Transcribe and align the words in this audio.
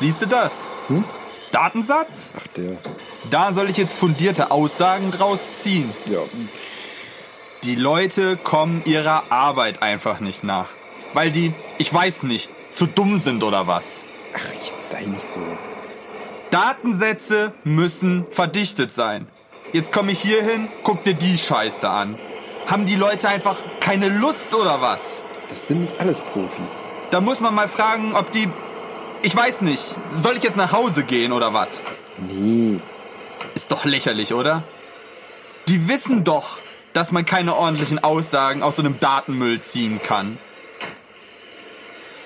Siehst 0.00 0.22
du 0.22 0.26
das? 0.26 0.52
Hm? 0.88 1.04
Datensatz? 1.52 2.30
Ach, 2.36 2.46
der. 2.56 2.78
Da 3.30 3.52
soll 3.52 3.70
ich 3.70 3.76
jetzt 3.76 3.94
fundierte 3.94 4.50
Aussagen 4.50 5.10
draus 5.10 5.62
ziehen. 5.62 5.92
Ja. 6.06 6.20
Die 7.62 7.76
Leute 7.76 8.36
kommen 8.36 8.82
ihrer 8.84 9.22
Arbeit 9.30 9.82
einfach 9.82 10.20
nicht 10.20 10.42
nach. 10.44 10.68
Weil 11.12 11.30
die, 11.30 11.54
ich 11.78 11.94
weiß 11.94 12.24
nicht, 12.24 12.50
zu 12.76 12.86
dumm 12.86 13.18
sind 13.20 13.42
oder 13.44 13.66
was. 13.66 14.00
Ach, 14.34 14.52
jetzt 14.52 14.90
sei 14.90 15.02
nicht 15.02 15.24
so. 15.24 15.40
Datensätze 16.50 17.52
müssen 17.64 18.26
verdichtet 18.30 18.92
sein. 18.92 19.28
Jetzt 19.72 19.92
komme 19.92 20.12
ich 20.12 20.20
hier 20.20 20.42
hin, 20.42 20.68
guck 20.82 21.02
dir 21.04 21.14
die 21.14 21.38
Scheiße 21.38 21.88
an. 21.88 22.18
Haben 22.66 22.86
die 22.86 22.96
Leute 22.96 23.28
einfach 23.28 23.56
keine 23.80 24.08
Lust 24.08 24.54
oder 24.54 24.80
was? 24.80 25.20
Das 25.48 25.68
sind 25.68 25.82
nicht 25.82 26.00
alles 26.00 26.20
Profis. 26.20 26.66
Da 27.10 27.20
muss 27.20 27.40
man 27.40 27.54
mal 27.54 27.68
fragen, 27.68 28.14
ob 28.14 28.30
die. 28.32 28.48
Ich 29.24 29.34
weiß 29.34 29.62
nicht. 29.62 29.82
Soll 30.22 30.36
ich 30.36 30.42
jetzt 30.42 30.58
nach 30.58 30.72
Hause 30.72 31.02
gehen 31.02 31.32
oder 31.32 31.54
was? 31.54 31.68
Nee. 32.28 32.78
Ist 33.54 33.72
doch 33.72 33.86
lächerlich, 33.86 34.34
oder? 34.34 34.62
Die 35.66 35.88
wissen 35.88 36.24
doch, 36.24 36.58
dass 36.92 37.10
man 37.10 37.24
keine 37.24 37.56
ordentlichen 37.56 38.04
Aussagen 38.04 38.62
aus 38.62 38.76
so 38.76 38.82
einem 38.82 39.00
Datenmüll 39.00 39.62
ziehen 39.62 39.98
kann. 40.02 40.38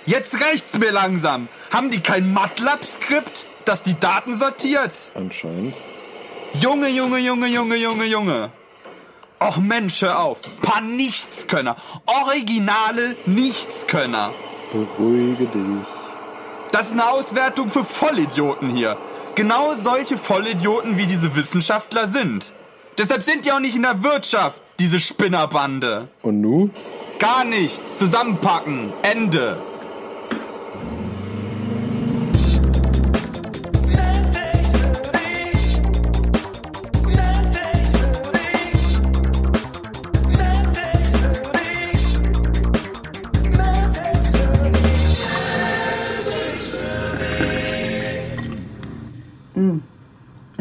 Jetzt 0.07 0.35
reicht's 0.43 0.77
mir 0.77 0.91
langsam. 0.91 1.47
Haben 1.71 1.93
die 1.93 2.01
kein 2.01 2.33
MATLAB-Skript, 2.35 3.45
das 3.65 3.85
die 3.85 3.99
Daten 4.01 4.37
sortiert? 4.37 4.93
Anscheinend. 5.15 5.75
Junge, 6.61 6.89
Junge, 6.89 7.19
Junge, 7.19 7.47
Junge, 7.47 7.77
Junge, 7.77 8.07
Junge. 8.07 8.51
Och 9.41 9.59
Mensch, 9.59 10.03
hör 10.03 10.19
auf. 10.19 10.39
Paar 10.63 10.81
Nichtskönner. 10.81 11.77
Originale 12.07 13.15
Nichtskönner. 13.27 14.33
Beruhige 14.73 15.47
dich. 15.47 15.98
Das 16.73 16.87
ist 16.87 16.93
eine 16.93 17.09
Auswertung 17.09 17.71
für 17.71 17.85
Vollidioten 17.85 18.71
hier. 18.71 18.97
Genau 19.35 19.75
solche 19.83 20.19
Vollidioten 20.19 20.97
wie 20.97 21.07
diese 21.07 21.35
Wissenschaftler 21.35 22.09
sind. 22.09 22.53
Deshalb 22.99 23.23
sind 23.23 23.45
die 23.45 23.53
auch 23.53 23.61
nicht 23.61 23.77
in 23.77 23.83
der 23.83 24.03
Wirtschaft, 24.03 24.61
diese 24.79 24.99
Spinnerbande. 25.01 26.09
Und 26.23 26.41
nu? 26.41 26.71
Gar 27.19 27.45
nichts. 27.45 27.99
Zusammenpacken. 27.99 28.93
Ende. 29.03 29.57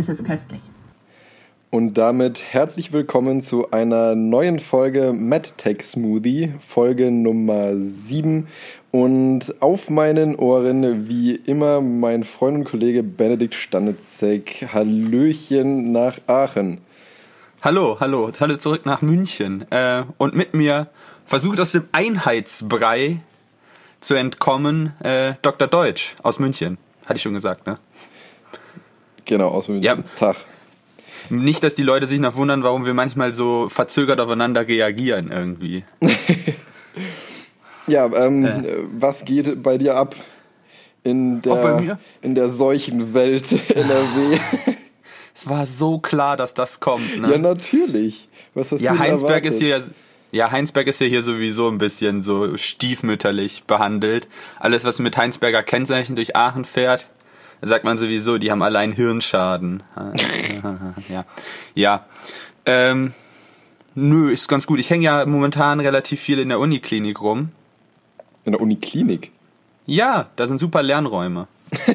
Es 0.08 0.20
ist 0.22 0.26
köstlich. 0.26 0.62
Und 1.70 1.96
damit 1.96 2.42
herzlich 2.42 2.94
willkommen 2.94 3.42
zu 3.42 3.72
einer 3.72 4.16
neuen 4.16 4.62
Folge 4.62 5.12
MadTech 5.12 5.82
Smoothie, 5.82 6.54
Folge 6.66 7.12
Nummer 7.12 7.76
7. 7.76 8.48
Und 8.92 9.62
auf 9.62 9.90
meinen 9.90 10.38
Ohren, 10.38 11.10
wie 11.10 11.36
immer, 11.36 11.82
mein 11.82 12.24
Freund 12.24 12.60
und 12.60 12.64
Kollege 12.64 13.04
Benedikt 13.04 13.54
Stanitzek. 13.54 14.70
Hallöchen 14.72 15.92
nach 15.92 16.20
Aachen. 16.28 16.78
Hallo, 17.62 17.98
hallo. 18.00 18.32
Hallo 18.40 18.56
zurück 18.56 18.86
nach 18.86 19.02
München. 19.02 19.70
Äh, 19.72 20.04
und 20.18 20.36
mit 20.36 20.54
mir 20.54 20.88
versucht 21.26 21.60
aus 21.60 21.74
dem 21.74 21.84
Einheitsbrei 21.92 23.20
zu 24.00 24.14
entkommen 24.14 24.94
äh, 25.04 25.34
Dr. 25.42 25.68
Deutsch 25.68 26.16
aus 26.24 26.40
München. 26.40 26.78
Hatte 27.06 27.18
ich 27.18 27.24
schon 27.24 27.34
gesagt, 27.34 27.68
ne? 27.68 27.78
Genau, 29.28 29.50
aus 29.50 29.68
München. 29.68 29.84
Ja. 29.84 29.98
Tag. 30.18 30.38
Nicht, 31.30 31.62
dass 31.64 31.76
die 31.76 31.84
Leute 31.84 32.08
sich 32.08 32.20
noch 32.20 32.36
wundern, 32.36 32.64
warum 32.64 32.86
wir 32.86 32.94
manchmal 32.94 33.34
so 33.34 33.68
verzögert 33.70 34.20
aufeinander 34.22 34.68
reagieren 34.68 35.30
irgendwie. 35.32 35.84
Ja, 37.88 38.06
ähm, 38.14 38.44
Äh. 38.46 38.64
was 39.00 39.24
geht 39.24 39.64
bei 39.64 39.78
dir 39.78 39.96
ab 39.96 40.14
in 41.06 41.42
der, 41.42 41.54
Auch 41.54 41.62
bei 41.62 41.80
mir? 41.82 42.00
in 42.22 42.36
der 42.36 42.50
Seuchenwelt 42.50 43.46
NRW? 43.76 44.40
Es 45.34 45.48
war 45.48 45.68
so 45.68 46.00
klar, 46.00 46.36
dass 46.36 46.56
das 46.56 46.80
kommt. 46.80 47.22
Ne? 47.22 47.32
ja, 47.32 47.38
natürlich. 47.38 48.28
Was 48.56 48.72
hast 48.72 48.82
Ja, 48.82 48.94
du 48.94 49.00
Heinsberg 49.00 49.46
erwartet? 49.46 49.54
ist 49.54 49.60
hier 49.62 49.84
ja 50.32 50.50
Heinsberg 50.52 50.88
ist 50.88 51.00
ja 51.00 51.06
hier 51.06 51.22
sowieso 51.22 51.70
ein 51.70 51.78
bisschen 51.78 52.24
so 52.24 52.58
stiefmütterlich 52.58 53.64
behandelt. 53.66 54.28
Alles, 54.60 54.84
was 54.84 54.98
mit 54.98 55.16
Heinsberger 55.16 55.62
Kennzeichen 55.62 56.16
durch 56.16 56.36
Aachen 56.36 56.66
fährt, 56.66 57.08
da 57.62 57.68
sagt 57.68 57.84
man 57.86 57.98
sowieso, 57.98 58.38
die 58.38 58.52
haben 58.52 58.62
alle 58.62 58.80
einen 58.80 58.94
Hirnschaden. 58.94 59.84
ja, 61.10 61.26
ja. 61.74 62.06
Ähm, 62.66 63.14
nö, 63.96 64.32
ist 64.32 64.48
ganz 64.48 64.68
gut. 64.68 64.80
Ich 64.80 64.90
hänge 64.90 65.06
ja 65.06 65.26
momentan 65.26 65.80
relativ 65.80 66.20
viel 66.20 66.40
in 66.40 66.50
der 66.50 66.60
Uniklinik 66.60 67.22
rum. 67.22 67.50
In 68.46 68.54
der 68.54 68.62
Uniklinik. 68.62 69.32
Ja, 69.86 70.28
da 70.36 70.48
sind 70.48 70.60
super 70.60 70.84
Lernräume. 70.84 71.48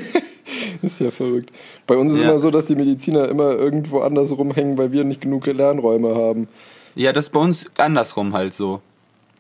Ist 0.82 1.00
ja 1.00 1.10
verrückt. 1.10 1.52
Bei 1.86 1.96
uns 1.96 2.12
ist 2.12 2.18
Ja. 2.18 2.30
immer 2.30 2.38
so, 2.38 2.50
dass 2.50 2.66
die 2.66 2.74
Mediziner 2.74 3.28
immer 3.28 3.52
irgendwo 3.52 4.00
anders 4.00 4.32
rumhängen, 4.36 4.76
weil 4.78 4.90
wir 4.90 5.04
nicht 5.04 5.20
genug 5.20 5.46
Lernräume 5.46 6.14
haben. 6.14 6.48
Ja, 6.96 7.12
das 7.12 7.26
ist 7.26 7.30
bei 7.32 7.40
uns 7.40 7.70
andersrum 7.78 8.34
halt 8.34 8.52
so. 8.52 8.82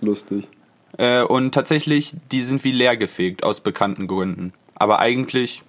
Lustig. 0.00 0.48
Äh, 0.98 1.22
und 1.22 1.52
tatsächlich, 1.52 2.14
die 2.30 2.40
sind 2.42 2.62
wie 2.64 2.70
leergefegt 2.70 3.42
aus 3.42 3.60
bekannten 3.60 4.06
Gründen. 4.06 4.52
Aber 4.74 5.00
eigentlich 5.00 5.62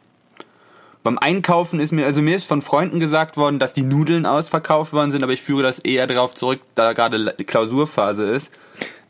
beim 1.03 1.17
Einkaufen 1.17 1.79
ist 1.79 1.91
mir, 1.91 2.05
also 2.05 2.21
mir 2.21 2.35
ist 2.35 2.45
von 2.45 2.61
Freunden 2.61 2.99
gesagt 2.99 3.35
worden, 3.37 3.59
dass 3.59 3.73
die 3.73 3.83
Nudeln 3.83 4.25
ausverkauft 4.25 4.93
worden 4.93 5.11
sind, 5.11 5.23
aber 5.23 5.33
ich 5.33 5.41
führe 5.41 5.63
das 5.63 5.79
eher 5.79 6.07
darauf 6.07 6.33
zurück, 6.33 6.61
da 6.75 6.93
gerade 6.93 7.17
La- 7.17 7.33
Klausurphase 7.33 8.23
ist, 8.25 8.51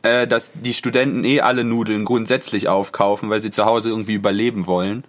äh, 0.02 0.28
dass 0.28 0.52
die 0.56 0.74
Studenten 0.74 1.24
eh 1.24 1.42
alle 1.42 1.64
Nudeln 1.64 2.04
grundsätzlich 2.06 2.68
aufkaufen, 2.68 3.30
weil 3.30 3.42
sie 3.42 3.52
zu 3.52 3.66
Hause 3.66 3.90
irgendwie 3.90 4.16
überleben 4.16 4.66
wollen. 4.66 5.04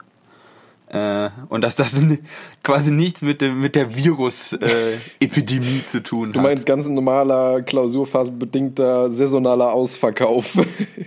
Äh, 0.88 1.30
und 1.48 1.62
dass 1.64 1.74
das 1.76 1.98
quasi 2.62 2.92
nichts 2.92 3.22
mit, 3.22 3.40
dem, 3.40 3.60
mit 3.60 3.74
der 3.74 3.96
Virus-Epidemie 3.96 5.78
äh, 5.80 5.84
zu 5.86 6.02
tun 6.02 6.32
Du 6.32 6.40
hat. 6.40 6.46
meinst 6.46 6.66
ganz 6.66 6.86
normaler, 6.88 7.62
klausurphasenbedingter, 7.62 9.10
saisonaler 9.10 9.72
Ausverkauf. 9.72 10.52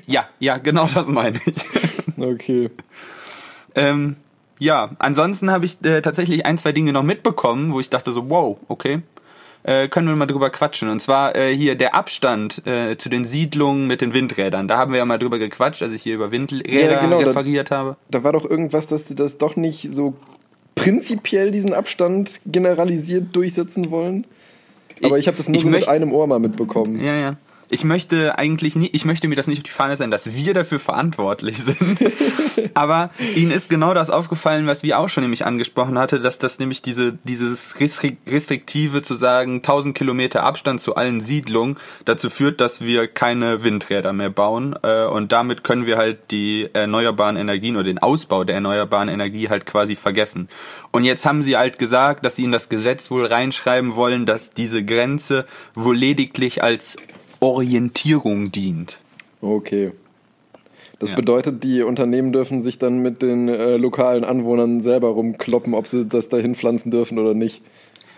ja, 0.08 0.28
ja, 0.40 0.58
genau 0.58 0.88
das 0.92 1.08
meine 1.08 1.40
ich. 1.46 1.56
okay. 2.18 2.72
Ähm, 3.76 4.16
ja, 4.60 4.92
ansonsten 5.00 5.52
habe 5.52 5.66
ich 5.66 5.78
äh, 5.86 6.02
tatsächlich 6.02 6.46
ein, 6.46 6.58
zwei 6.58 6.72
Dinge 6.72 6.94
noch 6.94 7.04
mitbekommen, 7.04 7.74
wo 7.74 7.80
ich 7.80 7.90
dachte 7.90 8.12
so, 8.12 8.30
wow, 8.30 8.58
okay, 8.68 9.00
äh, 9.64 9.88
können 9.88 10.08
wir 10.08 10.16
mal 10.16 10.26
drüber 10.28 10.50
quatschen. 10.50 10.90
Und 10.90 11.02
zwar 11.02 11.36
äh, 11.36 11.54
hier 11.56 11.76
der 11.76 11.94
Abstand 11.96 12.66
äh, 12.66 12.98
zu 12.98 13.10
den 13.10 13.26
Siedlungen 13.26 13.86
mit 13.88 14.02
den 14.02 14.14
Windrädern. 14.14 14.68
Da 14.68 14.78
haben 14.78 14.92
wir 14.92 15.00
ja 15.00 15.06
mal 15.06 15.18
drüber 15.20 15.40
gequatscht, 15.40 15.82
als 15.84 15.94
ich 15.94 16.04
hier 16.04 16.16
über 16.16 16.32
Windräder 16.32 16.92
Ja, 16.94 17.02
genau, 17.02 17.20
da- 17.22 17.28
referiert 17.28 17.70
habe. 17.72 17.98
Da 18.10 18.24
war 18.24 18.32
doch 18.34 18.50
irgendwas, 18.50 18.88
dass 18.88 19.08
sie 19.08 19.16
das 19.16 19.38
doch 19.38 19.56
nicht 19.56 19.90
so 19.92 20.14
prinzipiell 20.76 21.52
diesen 21.52 21.74
Abstand 21.74 22.40
generalisiert 22.46 23.36
durchsetzen 23.36 23.90
wollen. 23.92 24.26
Aber 25.04 25.18
Ich- 25.18 25.24
ich 25.24 25.28
habe 25.28 25.38
das 25.38 25.50
nur 25.50 25.62
so 25.62 25.70
mit 25.70 25.88
einem 25.88 26.12
Ohr 26.14 26.28
mal 26.28 26.40
mitbekommen. 26.40 27.04
Ja, 27.04 27.16
ja. 27.16 27.36
Ich 27.70 27.84
möchte 27.84 28.40
eigentlich 28.40 28.76
nie, 28.78 28.90
ich 28.94 29.04
möchte 29.04 29.28
mir 29.28 29.36
das 29.36 29.48
nicht 29.48 29.60
auf 29.60 29.64
die 29.64 29.72
Fahne 29.72 29.98
sein, 29.98 30.10
dass 30.10 30.34
wir 30.34 30.54
dafür 30.54 30.80
verantwortlich 30.80 31.58
sind. 31.58 32.00
Aber 32.74 33.10
ihnen 33.36 33.52
ist 33.52 33.70
genau 33.70 33.94
das 33.94 34.10
aufgefallen, 34.10 34.68
was 34.68 34.84
wir 34.84 34.98
auch 34.98 35.10
schon 35.10 35.24
nämlich 35.24 35.46
angesprochen 35.46 36.00
hatte, 36.00 36.20
dass 36.22 36.40
das 36.40 36.60
nämlich 36.60 36.82
diese, 36.82 37.18
dieses 37.26 37.76
restri- 37.76 38.16
restriktive 38.26 39.02
zu 39.02 39.16
sagen, 39.16 39.58
1000 39.58 39.98
Kilometer 39.98 40.44
Abstand 40.44 40.80
zu 40.80 40.96
allen 40.96 41.20
Siedlungen 41.20 41.76
dazu 42.06 42.30
führt, 42.30 42.62
dass 42.62 42.80
wir 42.82 43.08
keine 43.08 43.64
Windräder 43.64 44.14
mehr 44.14 44.30
bauen. 44.30 44.78
Äh, 44.84 45.06
Und 45.06 45.34
damit 45.34 45.66
können 45.66 45.86
wir 45.86 45.98
halt 45.98 46.32
die 46.32 46.70
erneuerbaren 46.72 47.36
Energien 47.36 47.76
oder 47.76 47.84
den 47.84 48.00
Ausbau 48.00 48.46
der 48.46 48.56
erneuerbaren 48.56 49.10
Energie 49.10 49.50
halt 49.50 49.66
quasi 49.66 49.96
vergessen. 49.96 50.48
Und 50.92 51.04
jetzt 51.04 51.26
haben 51.26 51.44
sie 51.44 51.58
halt 51.58 51.80
gesagt, 51.80 52.24
dass 52.26 52.38
sie 52.38 52.46
in 52.46 52.54
das 52.54 52.70
Gesetz 52.70 53.12
wohl 53.12 53.26
reinschreiben 53.26 53.96
wollen, 53.96 54.26
dass 54.26 54.52
diese 54.52 54.86
Grenze 54.86 55.46
wohl 55.76 55.98
lediglich 55.98 56.64
als 56.64 56.96
Orientierung 57.40 58.52
dient. 58.52 59.00
Okay. 59.42 59.92
Das 61.00 61.10
Ja. 61.12 61.16
bedeutet, 61.16 61.64
die 61.64 61.84
Unternehmen 61.84 62.34
dürfen 62.34 62.62
sich 62.62 62.80
dann 62.80 63.00
mit 63.00 63.22
den 63.22 63.48
äh, 63.50 63.78
lokalen 63.78 64.24
Anwohnern 64.24 64.82
selber 64.82 65.10
rumkloppen, 65.10 65.74
ob 65.76 65.88
sie 65.88 66.06
das 66.08 66.30
dahin 66.30 66.56
pflanzen 66.56 66.90
dürfen 66.90 67.20
oder 67.20 67.34
nicht. 67.36 67.62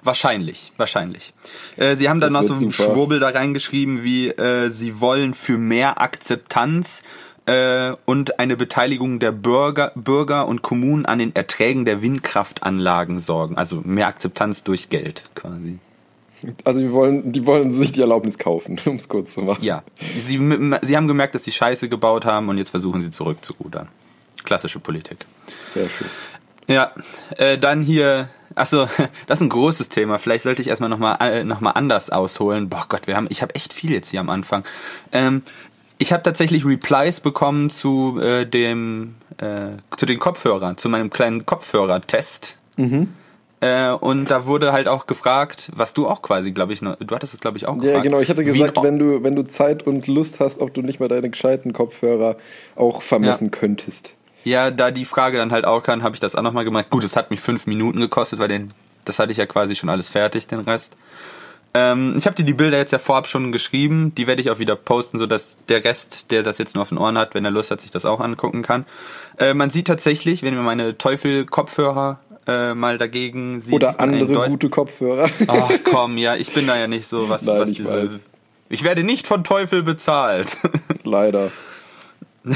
Wahrscheinlich, 0.02 0.72
wahrscheinlich. 0.78 1.34
Äh, 1.76 1.98
sie 1.98 2.08
haben 2.08 2.22
dann 2.22 2.32
noch 2.32 2.40
Das 2.40 2.48
so 2.48 2.54
wird 2.54 2.62
einen 2.64 2.72
super. 2.72 2.94
Schwurbel 2.94 3.20
da 3.20 3.30
reingeschrieben, 3.30 4.02
wie 4.04 4.30
äh, 4.30 4.70
sie 4.70 5.02
wollen 5.02 5.34
für 5.34 5.58
mehr 5.58 6.00
Akzeptanz 6.02 7.02
äh, 7.48 7.92
und 8.06 8.40
eine 8.40 8.56
Beteiligung 8.56 9.20
der 9.20 9.34
Bürger, 9.34 9.92
Bürger 9.96 10.48
und 10.48 10.62
Kommunen 10.62 11.06
an 11.06 11.20
den 11.20 11.36
Erträgen 11.36 11.84
der 11.84 12.02
Windkraftanlagen 12.02 13.20
sorgen. 13.20 13.58
Also 13.58 13.82
mehr 13.84 14.08
Akzeptanz 14.08 14.64
durch 14.64 14.88
Geld 14.88 15.24
quasi. 15.36 15.80
Also 16.64 16.80
die 16.80 16.92
wollen, 16.92 17.32
die 17.32 17.46
wollen 17.46 17.74
sich 17.74 17.92
die 17.92 18.02
Erlaubnis 18.02 18.38
kaufen, 18.38 18.80
um 18.86 18.96
es 18.96 19.08
kurz 19.08 19.34
zu 19.34 19.42
machen. 19.42 19.64
Ja, 19.64 19.84
sie, 20.26 20.38
sie 20.82 20.98
haben 20.98 21.08
gemerkt, 21.08 21.36
dass 21.36 21.44
sie 21.44 21.52
Scheiße 21.52 21.90
gebaut 21.90 22.26
haben 22.26 22.50
und 22.50 22.58
jetzt 22.58 22.70
versuchen 22.70 23.02
sie 23.02 23.12
zurückzurudern. 23.12 23.88
Klassische 24.44 24.80
Politik. 24.80 25.26
Sehr 25.74 25.90
schön. 25.90 26.08
Ja, 26.68 26.92
äh, 27.38 27.58
dann 27.58 27.82
hier, 27.82 28.30
achso, 28.56 28.88
das 29.28 29.40
ist 29.40 29.42
ein 29.42 29.50
großes 29.50 29.90
Thema. 29.90 30.20
Vielleicht 30.20 30.44
sollte 30.44 30.62
ich 30.62 30.68
erstmal 30.68 30.90
nochmal 30.90 31.18
äh, 31.20 31.44
noch 31.44 31.62
mal 31.62 31.72
anders 31.72 32.10
ausholen. 32.10 32.70
Boah 32.70 32.86
Gott, 32.88 33.08
wir 33.08 33.16
haben, 33.16 33.28
ich 33.30 33.42
habe 33.42 33.56
echt 33.56 33.74
viel 33.74 33.92
jetzt 33.92 34.10
hier 34.10 34.20
am 34.20 34.30
Anfang. 34.30 34.64
Ähm, 35.12 35.42
ich 35.98 36.14
habe 36.14 36.24
tatsächlich 36.24 36.66
Replies 36.66 37.20
bekommen 37.20 37.70
zu 37.70 38.20
äh, 38.22 38.46
dem, 38.46 39.16
äh, 39.38 39.72
zu 39.98 40.06
den 40.06 40.20
Kopfhörern, 40.20 40.78
zu 40.78 40.88
meinem 40.90 41.10
kleinen 41.10 41.46
Kopfhörertest. 41.46 42.56
Mhm. 42.78 43.14
Äh, 43.62 43.92
und 43.92 44.32
da 44.32 44.46
wurde 44.46 44.72
halt 44.72 44.88
auch 44.88 45.06
gefragt, 45.06 45.70
was 45.76 45.94
du 45.94 46.08
auch 46.08 46.22
quasi, 46.22 46.52
glaube 46.52 46.72
ich, 46.72 46.82
noch, 46.82 46.96
du 46.96 47.14
hattest 47.14 47.34
es, 47.34 47.42
glaube 47.42 47.58
ich, 47.58 47.68
auch 47.68 47.76
gefragt. 47.76 47.98
Ja, 47.98 48.02
genau. 48.02 48.20
Ich 48.22 48.30
hatte 48.30 48.46
gesagt, 48.46 48.78
wie, 48.78 48.84
wenn 48.84 49.00
du, 49.00 49.22
wenn 49.24 49.36
du 49.36 49.44
Zeit 49.48 49.86
und 49.86 50.08
Lust 50.08 50.40
hast, 50.40 50.62
ob 50.62 50.74
du 50.74 50.82
nicht 50.82 51.00
mal 51.02 51.10
deine 51.10 51.30
gescheiten 51.30 51.74
Kopfhörer 51.74 52.38
auch 52.78 53.02
vermessen 53.02 53.46
Ja. 53.46 53.60
könntest. 53.60 54.14
Ja, 54.46 54.72
da 54.72 54.92
die 54.92 55.04
Frage 55.04 55.38
dann 55.38 55.52
halt 55.52 55.66
auch 55.66 55.84
kann, 55.84 56.04
habe 56.04 56.16
ich 56.16 56.22
das 56.22 56.36
auch 56.36 56.42
nochmal 56.42 56.64
gemacht. 56.64 56.90
Gut, 56.90 57.04
es 57.04 57.18
hat 57.18 57.30
mich 57.32 57.42
fünf 57.42 57.68
Minuten 57.68 58.00
gekostet, 58.00 58.40
weil 58.40 58.48
den, 58.48 58.72
das 59.04 59.20
hatte 59.20 59.34
ich 59.34 59.38
ja 59.38 59.46
quasi 59.46 59.76
schon 59.76 59.90
alles 59.90 60.08
fertig, 60.08 60.48
den 60.48 60.60
Rest. 60.60 60.96
Ähm, 61.74 62.16
ich 62.18 62.26
habe 62.26 62.36
dir 62.38 62.46
die 62.46 62.54
Bilder 62.54 62.78
jetzt 62.78 62.94
ja 62.94 62.98
vorab 63.00 63.28
schon 63.28 63.52
geschrieben. 63.52 64.16
Die 64.16 64.26
werde 64.26 64.42
ich 64.42 64.50
auch 64.50 64.58
wieder 64.60 64.78
posten, 64.78 65.20
sodass 65.20 65.58
der 65.68 65.84
Rest, 65.84 66.32
der 66.32 66.42
das 66.44 66.58
jetzt 66.58 66.74
nur 66.76 66.84
auf 66.84 66.90
den 66.90 66.98
Ohren 66.98 67.18
hat, 67.18 67.36
wenn 67.36 67.44
er 67.44 67.52
Lust 67.52 67.70
hat, 67.70 67.82
sich 67.82 67.92
das 67.92 68.06
auch 68.06 68.22
angucken 68.22 68.62
kann. 68.62 68.86
Äh, 69.38 69.54
man 69.54 69.70
sieht 69.70 69.88
tatsächlich, 69.88 70.42
wenn 70.42 70.56
man 70.56 70.64
meine 70.66 70.98
Teufel-Kopfhörer 70.98 72.20
äh, 72.50 72.74
mal 72.76 72.98
dagegen 72.98 73.62
sieht. 73.62 73.74
Oder 73.76 74.00
andere 74.00 74.48
gute 74.50 74.70
Kopfhörer. 74.70 75.30
Ach 75.48 75.70
komm, 75.84 76.18
ja, 76.18 76.36
ich 76.36 76.52
bin 76.54 76.68
da 76.68 76.78
ja 76.78 76.88
nicht 76.88 77.08
so, 77.08 77.30
was, 77.30 77.44
Nein, 77.44 77.60
was 77.60 77.70
ich 77.72 77.78
diese. 77.78 77.92
weiß. 77.92 78.20
Ich 78.70 78.84
werde 78.84 79.04
nicht 79.04 79.28
von 79.28 79.44
Teufel 79.44 79.84
bezahlt. 79.84 80.58
Leider. 81.04 81.52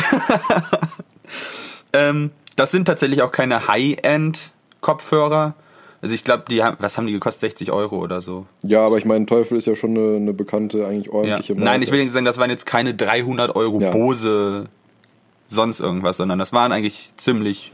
Ähm, 1.95 2.31
das 2.55 2.71
sind 2.71 2.85
tatsächlich 2.85 3.21
auch 3.21 3.31
keine 3.31 3.67
High-End-Kopfhörer. 3.67 5.53
Also 6.01 6.15
ich 6.15 6.23
glaube, 6.23 6.45
die 6.49 6.63
haben, 6.63 6.75
was 6.79 6.97
haben 6.97 7.05
die 7.07 7.13
gekostet? 7.13 7.41
60 7.51 7.71
Euro 7.71 7.97
oder 7.97 8.19
so. 8.21 8.45
Ja, 8.63 8.81
aber 8.81 8.97
ich 8.97 9.05
meine, 9.05 9.25
Teufel 9.25 9.57
ist 9.57 9.67
ja 9.67 9.75
schon 9.75 9.95
eine, 9.97 10.15
eine 10.17 10.33
bekannte, 10.33 10.85
eigentlich 10.87 11.07
Ja. 11.07 11.13
ordentliche 11.13 11.53
Nein, 11.55 11.81
ich 11.83 11.91
will 11.91 12.01
nicht 12.01 12.11
sagen, 12.13 12.25
das 12.25 12.39
waren 12.39 12.49
jetzt 12.49 12.65
keine 12.65 12.93
300 12.95 13.55
Euro 13.55 13.79
Ja. 13.79 13.91
Bose 13.91 14.65
sonst 15.47 15.79
irgendwas, 15.79 16.17
sondern 16.17 16.39
das 16.39 16.51
waren 16.51 16.71
eigentlich 16.71 17.11
ziemlich, 17.17 17.71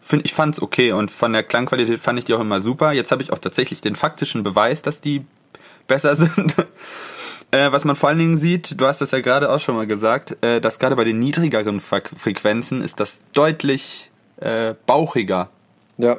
find, 0.00 0.24
ich 0.24 0.34
fand's 0.34 0.60
okay 0.60 0.92
und 0.92 1.10
von 1.10 1.32
der 1.32 1.42
Klangqualität 1.42 1.98
fand 1.98 2.18
ich 2.18 2.24
die 2.24 2.34
auch 2.34 2.40
immer 2.40 2.60
super. 2.60 2.92
Jetzt 2.92 3.10
habe 3.12 3.22
ich 3.22 3.32
auch 3.32 3.38
tatsächlich 3.38 3.80
den 3.80 3.96
faktischen 3.96 4.42
Beweis, 4.42 4.82
dass 4.82 5.00
die 5.00 5.24
besser 5.86 6.16
sind. 6.16 6.54
Äh, 7.50 7.72
was 7.72 7.84
man 7.84 7.96
vor 7.96 8.10
allen 8.10 8.18
Dingen 8.18 8.38
sieht, 8.38 8.78
du 8.78 8.86
hast 8.86 9.00
das 9.00 9.10
ja 9.10 9.20
gerade 9.20 9.50
auch 9.50 9.60
schon 9.60 9.74
mal 9.74 9.86
gesagt, 9.86 10.36
äh, 10.44 10.60
dass 10.60 10.78
gerade 10.78 10.96
bei 10.96 11.04
den 11.04 11.18
niedrigeren 11.18 11.80
Fre 11.80 12.02
Frequenzen 12.14 12.82
ist 12.82 13.00
das 13.00 13.22
deutlich 13.32 14.10
äh, 14.36 14.74
bauchiger. 14.86 15.48
Ja, 15.96 16.18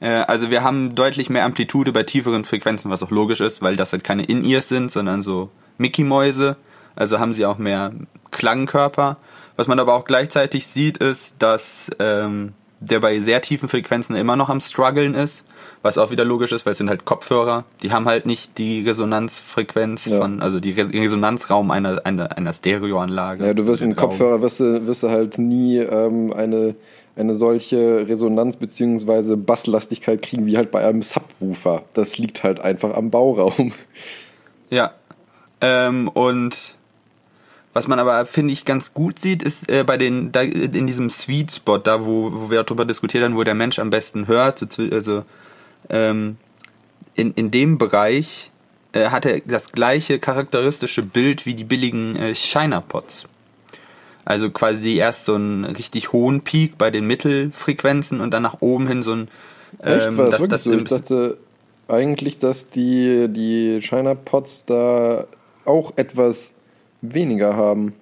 Äh, 0.00 0.08
also 0.08 0.50
wir 0.50 0.62
haben 0.62 0.94
deutlich 0.94 1.28
mehr 1.30 1.44
Amplitude 1.44 1.92
bei 1.92 2.02
tieferen 2.02 2.44
Frequenzen, 2.44 2.90
was 2.90 3.02
auch 3.02 3.10
logisch 3.10 3.40
ist, 3.40 3.62
weil 3.62 3.76
das 3.76 3.92
halt 3.92 4.02
keine 4.02 4.24
In-Ears 4.24 4.68
sind, 4.68 4.90
sondern 4.90 5.22
so 5.22 5.50
Mickey-Mäuse. 5.78 6.56
Also 6.96 7.18
haben 7.18 7.34
sie 7.34 7.46
auch 7.46 7.58
mehr 7.58 7.92
Klangkörper. 8.30 9.18
Was 9.60 9.68
man 9.68 9.78
aber 9.78 9.92
auch 9.92 10.06
gleichzeitig 10.06 10.66
sieht, 10.66 10.96
ist, 10.96 11.34
dass 11.38 11.90
ähm, 11.98 12.54
der 12.80 12.98
bei 12.98 13.18
sehr 13.18 13.42
tiefen 13.42 13.68
Frequenzen 13.68 14.16
immer 14.16 14.34
noch 14.34 14.48
am 14.48 14.58
struggeln 14.58 15.12
ist. 15.12 15.44
Was 15.82 15.98
auch 15.98 16.10
wieder 16.10 16.24
logisch 16.24 16.50
ist, 16.52 16.64
weil 16.64 16.72
es 16.72 16.78
sind 16.78 16.88
halt 16.88 17.04
Kopfhörer. 17.04 17.64
Die 17.82 17.92
haben 17.92 18.06
halt 18.06 18.24
nicht 18.24 18.56
die 18.56 18.80
Resonanzfrequenz 18.80 20.06
Ja. 20.06 20.18
von, 20.18 20.40
also 20.40 20.60
die 20.60 20.70
Re 20.70 20.88
Resonanzraum 20.90 21.70
einer, 21.72 22.00
einer, 22.06 22.38
einer 22.38 22.54
Stereoanlage. 22.54 23.44
ja 23.44 23.52
du 23.52 23.66
wirst 23.66 23.82
Raum. 23.82 23.96
Kopfhörer 23.96 24.40
wirst 24.40 24.60
du, 24.60 24.86
wirst 24.86 25.02
du 25.02 25.10
halt 25.10 25.36
nie 25.36 25.76
ähm, 25.76 26.32
eine, 26.32 26.74
eine 27.14 27.34
solche 27.34 28.08
Resonanz 28.08 28.56
bzw. 28.56 29.36
Basslastigkeit 29.36 30.22
kriegen 30.22 30.46
wie 30.46 30.56
halt 30.56 30.70
bei 30.70 30.82
einem 30.86 31.02
Subwoofer. 31.02 31.82
Das 31.92 32.16
liegt 32.16 32.42
halt 32.44 32.60
einfach 32.60 32.94
am 32.94 33.10
Bauraum. 33.10 33.74
Ja. 34.70 34.92
Ähm, 35.60 36.08
und 36.08 36.76
was 37.72 37.86
man 37.88 37.98
aber, 37.98 38.26
finde 38.26 38.52
ich, 38.52 38.64
ganz 38.64 38.94
gut 38.94 39.18
sieht, 39.18 39.42
ist 39.42 39.70
äh, 39.70 39.84
bei 39.84 39.96
den, 39.96 40.32
da, 40.32 40.42
in 40.42 40.86
diesem 40.86 41.08
Sweet 41.10 41.52
Spot, 41.52 41.78
da 41.78 42.04
wo, 42.04 42.30
wo 42.32 42.50
wir 42.50 42.60
auch 42.62 42.66
drüber 42.66 42.84
diskutiert 42.84 43.22
haben, 43.24 43.36
wo 43.36 43.44
der 43.44 43.54
Mensch 43.54 43.78
am 43.78 43.90
besten 43.90 44.26
hört, 44.26 44.58
so 44.58 44.66
zu- 44.66 44.90
also 44.90 45.24
ähm, 45.88 46.36
in, 47.14 47.32
in 47.34 47.50
dem 47.50 47.78
Bereich 47.78 48.50
äh, 48.92 49.10
hat 49.10 49.24
er 49.26 49.40
das 49.40 49.70
gleiche 49.72 50.18
charakteristische 50.18 51.02
Bild 51.02 51.46
wie 51.46 51.54
die 51.54 51.64
billigen 51.64 52.16
äh, 52.16 52.34
Shiner 52.34 52.80
Pots. 52.80 53.26
Also 54.24 54.50
quasi 54.50 54.96
erst 54.96 55.24
so 55.26 55.34
einen 55.34 55.64
richtig 55.64 56.12
hohen 56.12 56.42
Peak 56.42 56.76
bei 56.76 56.90
den 56.90 57.06
Mittelfrequenzen 57.06 58.20
und 58.20 58.32
dann 58.32 58.42
nach 58.42 58.56
oben 58.60 58.86
hin 58.86 59.02
so 59.02 59.12
ein 59.12 59.28
Echt? 59.80 60.08
ähm, 60.08 60.16
War 60.18 60.28
das 60.30 60.42
das- 60.48 60.64
so? 60.64 60.72
Ich 60.72 60.84
dachte 60.84 61.38
eigentlich, 61.88 62.38
dass 62.38 62.68
die, 62.70 63.26
die 63.28 63.80
China 63.80 64.14
Pots 64.14 64.64
da 64.66 65.26
auch 65.64 65.92
etwas 65.96 66.52
weniger 67.02 67.56
haben. 67.56 67.94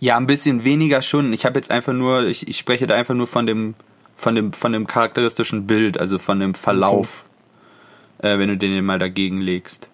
Ja, 0.00 0.16
ein 0.16 0.26
bisschen 0.26 0.64
weniger 0.64 1.02
schon. 1.02 1.32
Ich 1.32 1.44
habe 1.44 1.58
jetzt 1.58 1.70
einfach 1.70 1.92
nur, 1.92 2.24
ich, 2.26 2.48
ich 2.48 2.58
spreche 2.58 2.86
da 2.86 2.94
einfach 2.94 3.14
nur 3.14 3.26
von 3.26 3.46
dem, 3.46 3.74
von 4.16 4.34
dem, 4.34 4.52
von 4.52 4.72
dem 4.72 4.86
charakteristischen 4.86 5.66
Bild, 5.66 5.98
also 5.98 6.18
von 6.18 6.40
dem 6.40 6.54
Verlauf, 6.54 7.24
äh, 8.18 8.38
wenn 8.38 8.48
du 8.48 8.56
den 8.56 8.84
mal 8.84 8.98
dagegen 8.98 9.40
legst. 9.40 9.88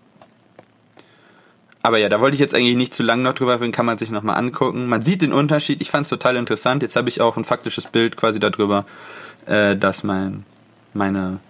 Aber 1.83 1.99
ja, 1.99 2.09
da 2.09 2.19
wollte 2.19 2.35
ich 2.35 2.41
jetzt 2.41 2.55
eigentlich 2.55 2.77
nicht 2.77 2.95
zu 2.95 3.03
lang 3.03 3.21
noch 3.21 3.35
drüber 3.35 3.61
reden, 3.61 3.71
kann 3.71 3.85
man 3.85 3.99
sich 3.99 4.11
nochmal 4.11 4.39
angucken. 4.39 4.87
Man 4.87 5.03
sieht 5.03 5.21
den 5.21 5.35
Unterschied, 5.35 5.83
ich 5.83 5.91
fand 5.91 6.05
es 6.05 6.09
total 6.09 6.37
interessant. 6.37 6.83
Jetzt 6.83 6.97
habe 6.97 7.11
ich 7.11 7.21
auch 7.21 7.37
ein 7.37 7.45
faktisches 7.45 7.87
Bild 7.87 8.17
quasi 8.17 8.41
darüber, 8.41 8.87
äh, 9.45 9.77
dass 9.77 10.03
mein, 10.03 10.45
meine 10.95 11.41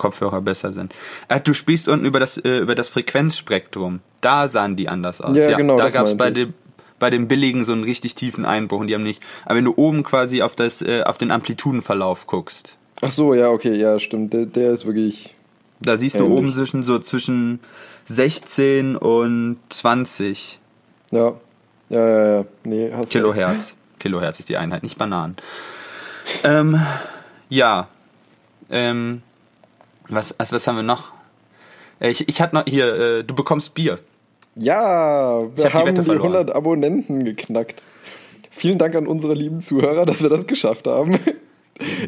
Kopfhörer 0.00 0.40
besser 0.40 0.72
sind. 0.72 0.94
Äh, 1.28 1.40
du 1.40 1.54
sprichst 1.54 1.86
unten 1.86 2.04
über 2.06 2.18
das, 2.18 2.38
äh, 2.38 2.58
über 2.58 2.74
das 2.74 2.88
Frequenzspektrum. 2.88 4.00
Da 4.20 4.48
sahen 4.48 4.74
die 4.74 4.88
anders 4.88 5.20
aus. 5.20 5.36
Ja, 5.36 5.56
genau, 5.56 5.76
Da 5.76 5.90
gab 5.90 6.06
es 6.06 6.16
bei 6.16 6.30
dem, 6.30 6.54
bei 6.98 7.10
dem 7.10 7.28
billigen 7.28 7.64
so 7.64 7.72
einen 7.72 7.84
richtig 7.84 8.14
tiefen 8.14 8.44
Einbruch 8.44 8.80
und 8.80 8.88
die 8.88 8.94
haben 8.94 9.02
nicht. 9.04 9.22
Aber 9.44 9.56
wenn 9.56 9.64
du 9.64 9.74
oben 9.76 10.02
quasi 10.02 10.42
auf 10.42 10.56
das, 10.56 10.82
äh, 10.82 11.02
auf 11.04 11.18
den 11.18 11.30
Amplitudenverlauf 11.30 12.26
guckst, 12.26 12.76
Ach 13.02 13.12
so, 13.12 13.32
ja, 13.32 13.48
okay, 13.48 13.74
ja, 13.76 13.98
stimmt. 13.98 14.32
Der, 14.34 14.44
der 14.44 14.72
ist 14.72 14.84
wirklich. 14.84 15.34
da 15.80 15.96
siehst 15.96 16.16
du 16.16 16.24
Ähnlich. 16.24 16.38
oben 16.38 16.52
zwischen 16.52 16.84
so 16.84 16.98
zwischen 16.98 17.60
16 18.06 18.96
und 18.96 19.56
20 19.70 20.58
Ja. 21.10 21.32
Ja, 21.88 22.08
ja, 22.08 22.36
ja. 22.36 22.44
Nee, 22.64 22.92
hast. 22.94 23.10
Kilohertz. 23.10 23.74
Kilohertz 23.98 24.38
ist 24.38 24.48
die 24.48 24.56
Einheit, 24.56 24.82
nicht 24.82 24.98
Bananen. 24.98 25.36
Ähm, 26.44 26.78
ja. 27.48 27.88
Ähm, 28.70 29.22
was, 30.12 30.34
was, 30.38 30.52
was 30.52 30.66
haben 30.66 30.76
wir 30.76 30.82
noch? 30.82 31.12
Äh, 32.00 32.10
Ich, 32.10 32.28
ich 32.28 32.40
hatte 32.40 32.54
noch 32.56 32.64
hier, 32.66 32.94
äh, 33.18 33.24
du 33.24 33.34
bekommst 33.34 33.74
Bier. 33.74 33.98
Ja, 34.56 35.40
wir 35.40 35.64
hab 35.64 35.72
die 35.72 35.78
haben 35.78 35.94
die 35.94 36.02
verloren. 36.02 36.34
100 36.34 36.54
Abonnenten 36.54 37.24
geknackt. 37.24 37.82
Vielen 38.50 38.78
Dank 38.78 38.94
an 38.94 39.06
unsere 39.06 39.34
lieben 39.34 39.60
Zuhörer, 39.60 40.04
dass 40.06 40.22
wir 40.22 40.28
das 40.28 40.46
geschafft 40.46 40.86
haben. 40.86 41.18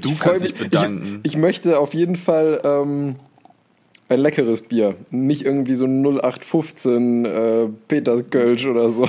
Du 0.02 0.10
Ich 0.10 0.18
kannst 0.18 0.42
dich 0.44 0.54
bedanken. 0.54 1.20
Ich, 1.22 1.32
ich 1.32 1.38
möchte 1.38 1.78
auf 1.78 1.94
jeden 1.94 2.16
Fall 2.16 2.60
ähm, 2.62 3.16
ein 4.10 4.18
leckeres 4.18 4.60
Bier. 4.60 4.96
Nicht 5.10 5.46
irgendwie 5.46 5.76
so 5.76 5.84
ein 5.86 6.02
0815 6.04 7.24
äh, 7.24 7.68
Peterskölsch 7.88 8.66
oder 8.66 8.92
so. 8.92 9.08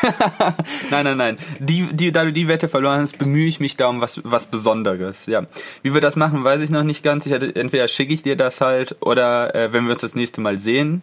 Nein, 0.90 1.04
nein, 1.04 1.16
nein. 1.16 1.36
Die, 1.58 1.82
die, 1.92 2.12
da 2.12 2.24
du 2.24 2.32
die 2.32 2.48
Wette 2.48 2.68
verloren 2.68 3.00
hast, 3.00 3.18
bemühe 3.18 3.46
ich 3.46 3.60
mich 3.60 3.76
da 3.76 3.88
um 3.88 4.00
was, 4.00 4.20
was 4.24 4.46
Besonderes. 4.46 5.26
Ja. 5.26 5.46
Wie 5.82 5.92
wir 5.94 6.00
das 6.00 6.16
machen, 6.16 6.42
weiß 6.44 6.62
ich 6.62 6.70
noch 6.70 6.82
nicht 6.82 7.02
ganz. 7.02 7.26
Ich 7.26 7.32
hatte, 7.32 7.54
entweder 7.54 7.88
schicke 7.88 8.14
ich 8.14 8.22
dir 8.22 8.36
das 8.36 8.60
halt 8.60 8.96
oder 9.00 9.54
äh, 9.54 9.72
wenn 9.72 9.84
wir 9.84 9.92
uns 9.92 10.00
das 10.00 10.14
nächste 10.14 10.40
Mal 10.40 10.58
sehen, 10.58 11.02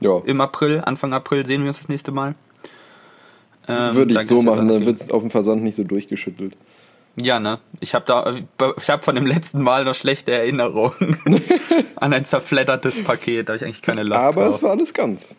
Ja, 0.00 0.20
im 0.24 0.40
April, 0.40 0.82
Anfang 0.84 1.12
April 1.12 1.46
sehen 1.46 1.62
wir 1.62 1.68
uns 1.68 1.78
das 1.78 1.88
nächste 1.88 2.10
Mal. 2.10 2.34
Ähm, 3.68 3.94
würde 3.94 4.14
ich 4.14 4.20
so 4.26 4.42
machen, 4.42 4.66
dann 4.68 4.86
wird 4.86 5.00
es 5.00 5.10
auf 5.10 5.20
dem 5.22 5.30
Versand 5.30 5.62
nicht 5.62 5.76
so 5.76 5.84
durchgeschüttelt. 5.84 6.56
Ja, 7.16 7.38
ne? 7.38 7.58
Ich 7.80 7.94
habe 7.94 8.06
da, 8.06 8.34
ich 8.80 8.90
habe 8.90 9.02
von 9.02 9.14
dem 9.14 9.26
letzten 9.26 9.60
Mal 9.62 9.84
noch 9.84 9.94
schlechte 9.94 10.32
Erinnerungen 10.32 11.18
an 11.96 12.12
ein 12.14 12.24
zerfleddertes 12.24 13.04
Paket. 13.04 13.48
Da 13.48 13.52
habe 13.52 13.58
ich 13.58 13.64
eigentlich 13.64 13.82
keine 13.82 14.02
Lust 14.02 14.18
Aber 14.20 14.44
drauf. 14.46 14.56
es 14.56 14.62
war 14.62 14.70
alles 14.70 14.94
ganz. 14.94 15.34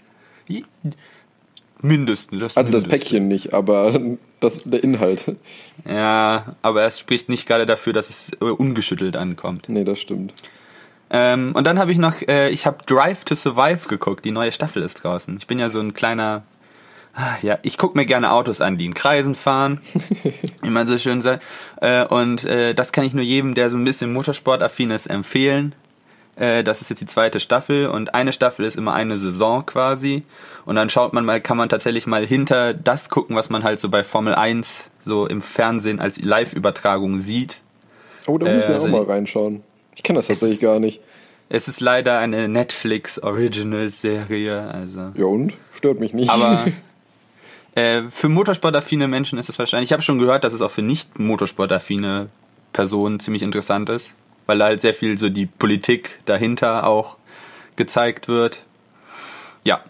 Mindestens. 1.83 2.39
Das 2.39 2.57
Also 2.57 2.71
das 2.71 2.83
Mindeste. 2.83 3.05
Päckchen 3.05 3.27
nicht, 3.27 3.53
aber 3.53 3.99
das, 4.39 4.63
der 4.63 4.83
Inhalt. 4.83 5.35
Ja, 5.85 6.55
aber 6.61 6.85
es 6.85 6.97
spricht 6.97 7.27
nicht 7.27 7.45
gerade 7.45 7.65
dafür, 7.65 7.91
dass 7.91 8.09
es 8.09 8.31
äh, 8.41 8.45
ungeschüttelt 8.45 9.17
ankommt. 9.17 9.67
Nee, 9.67 9.83
das 9.83 9.99
stimmt. 9.99 10.33
Ähm, 11.09 11.51
und 11.53 11.67
dann 11.67 11.77
habe 11.79 11.91
ich 11.91 11.97
noch, 11.97 12.21
äh, 12.21 12.49
ich 12.49 12.65
habe 12.65 12.77
Drive 12.85 13.25
to 13.25 13.35
Survive 13.35 13.87
geguckt. 13.89 14.23
Die 14.23 14.31
neue 14.31 14.53
Staffel 14.53 14.81
ist 14.81 15.03
draußen. 15.03 15.35
Ich 15.37 15.45
bin 15.45 15.59
ja 15.59 15.69
so 15.69 15.81
ein 15.81 15.93
kleiner, 15.93 16.43
ah, 17.15 17.35
ja, 17.41 17.59
ich 17.63 17.77
guck 17.77 17.95
mir 17.95 18.05
gerne 18.05 18.31
Autos 18.31 18.61
an, 18.61 18.77
die 18.77 18.85
in 18.85 18.93
Kreisen 18.93 19.35
fahren, 19.35 19.81
wie 20.63 20.69
man 20.69 20.87
so 20.87 20.97
schön 20.97 21.21
sagt. 21.21 21.43
Äh, 21.81 22.05
und 22.05 22.45
äh, 22.45 22.73
das 22.73 22.93
kann 22.93 23.03
ich 23.03 23.13
nur 23.13 23.25
jedem, 23.25 23.55
der 23.55 23.69
so 23.69 23.77
ein 23.77 23.83
bisschen 23.83 24.13
Motorsportaffin 24.13 24.89
ist, 24.89 25.07
empfehlen. 25.07 25.75
Äh, 26.35 26.63
das 26.63 26.81
ist 26.81 26.89
jetzt 26.89 26.99
die 26.99 27.05
zweite 27.05 27.39
Staffel 27.39 27.87
und 27.87 28.15
eine 28.15 28.33
Staffel 28.33 28.65
ist 28.65 28.75
immer 28.75 28.93
eine 28.93 29.17
Saison 29.17 29.65
quasi. 29.65 30.23
Und 30.65 30.75
dann 30.75 30.89
schaut 30.89 31.13
man 31.13 31.25
mal, 31.25 31.41
kann 31.41 31.57
man 31.57 31.69
tatsächlich 31.69 32.07
mal 32.07 32.25
hinter 32.25 32.73
das 32.73 33.09
gucken, 33.09 33.35
was 33.35 33.49
man 33.49 33.63
halt 33.63 33.79
so 33.79 33.89
bei 33.89 34.03
Formel 34.03 34.35
1 34.35 34.91
so 34.99 35.27
im 35.27 35.41
Fernsehen 35.41 35.99
als 35.99 36.19
Live-Übertragung 36.21 37.21
sieht. 37.21 37.59
Oh, 38.25 38.37
da 38.37 38.45
muss 38.45 38.63
ich 38.63 38.65
Äh, 38.65 38.69
ja 38.69 38.75
also 38.75 38.87
auch 38.87 38.91
mal 38.91 39.03
reinschauen. 39.03 39.61
Ich 39.95 40.03
kenne 40.03 40.19
das 40.19 40.27
tatsächlich 40.27 40.59
gar 40.59 40.79
nicht. 40.79 41.01
Es 41.49 41.67
ist 41.67 41.81
leider 41.81 42.17
eine 42.17 42.47
Netflix-Original-Serie, 42.47 44.69
also. 44.71 45.11
Ja 45.15 45.25
und? 45.25 45.53
Stört 45.73 45.99
mich 45.99 46.13
nicht. 46.13 46.29
Aber 46.29 46.65
äh, 47.75 48.03
für 48.09 48.29
motorsportaffine 48.29 49.07
Menschen 49.07 49.37
ist 49.37 49.49
es 49.49 49.59
wahrscheinlich. 49.59 49.89
Ich 49.89 49.93
habe 49.93 50.01
schon 50.01 50.17
gehört, 50.17 50.43
dass 50.43 50.53
es 50.53 50.61
auch 50.61 50.71
für 50.71 50.81
nicht 50.81 51.19
motorsportaffine 51.19 52.29
Personen 52.71 53.19
ziemlich 53.19 53.43
interessant 53.43 53.89
ist, 53.89 54.15
weil 54.45 54.57
da 54.59 54.65
halt 54.65 54.81
sehr 54.81 54.93
viel 54.93 55.17
so 55.17 55.29
die 55.29 55.45
Politik 55.45 56.19
dahinter 56.25 56.87
auch 56.87 57.17
gezeigt 57.75 58.27
wird. 58.27 58.63
Ja, 59.63 59.81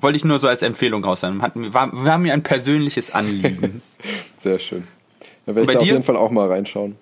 wollte 0.00 0.16
ich 0.16 0.24
nur 0.24 0.38
so 0.38 0.48
als 0.48 0.62
Empfehlung 0.62 1.04
raushauen. 1.04 1.42
Hat, 1.42 1.52
war, 1.54 1.90
war 1.92 2.18
mir 2.18 2.32
ein 2.32 2.42
persönliches 2.42 3.14
Anliegen, 3.14 3.82
Sehr 4.36 4.58
schön. 4.58 4.88
Da 5.46 5.54
werde 5.54 5.62
ich 5.62 5.66
Bei 5.66 5.74
da 5.74 5.80
auf 5.80 5.86
jeden 5.86 6.02
Fall 6.02 6.16
auch 6.16 6.30
mal 6.30 6.48
reinschauen. 6.48 6.96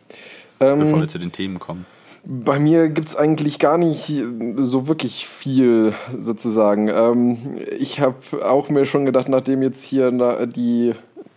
Ähm, 0.60 0.78
bevor 0.80 1.00
wir 1.00 1.08
zu 1.08 1.18
den 1.18 1.32
Themen 1.32 1.58
kommen. 1.58 1.86
Bei 2.22 2.58
mir 2.58 2.90
gibt's 2.90 3.16
eigentlich 3.16 3.58
gar 3.58 3.78
nicht 3.78 4.12
so 4.56 4.88
wirklich 4.88 5.26
viel 5.26 5.94
sozusagen. 6.18 6.88
Ähm, 6.88 7.38
ich 7.78 8.00
habe 8.00 8.16
auch 8.44 8.68
mir 8.68 8.84
schon 8.84 9.06
gedacht, 9.06 9.30
nachdem 9.30 9.62
jetzt 9.62 9.82
hier 9.84 10.10
die 10.46 10.94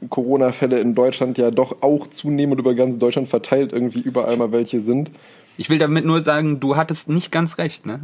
Corona-Fälle 0.10 0.80
in 0.80 0.94
Deutschland 0.94 1.38
ja 1.38 1.52
doch 1.52 1.82
auch 1.82 2.08
zunehmend 2.08 2.60
über 2.60 2.74
ganz 2.74 2.98
Deutschland 2.98 3.30
verteilt 3.30 3.72
irgendwie 3.72 4.02
überall 4.02 4.36
mal 4.36 4.52
welche 4.52 4.82
sind. 4.82 5.10
Ich 5.58 5.70
will 5.70 5.78
damit 5.78 6.06
nur 6.06 6.24
sagen, 6.24 6.60
du 6.60 6.76
hattest 6.76 7.10
nicht 7.10 7.32
ganz 7.32 7.58
recht, 7.58 7.86
ne? 7.86 8.02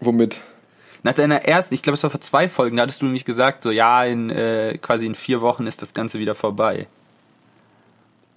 Womit? 0.00 0.40
Nach 1.02 1.14
deiner 1.14 1.44
ersten, 1.44 1.74
ich 1.74 1.82
glaube, 1.82 1.94
es 1.94 2.02
war 2.02 2.10
vor 2.10 2.20
zwei 2.20 2.48
Folgen, 2.48 2.76
da 2.76 2.82
hattest 2.82 3.02
du 3.02 3.06
nämlich 3.06 3.24
gesagt, 3.24 3.62
so 3.62 3.70
ja, 3.70 4.04
in 4.04 4.30
äh, 4.30 4.76
quasi 4.80 5.06
in 5.06 5.14
vier 5.14 5.40
Wochen 5.40 5.66
ist 5.66 5.82
das 5.82 5.92
Ganze 5.92 6.18
wieder 6.18 6.34
vorbei. 6.34 6.86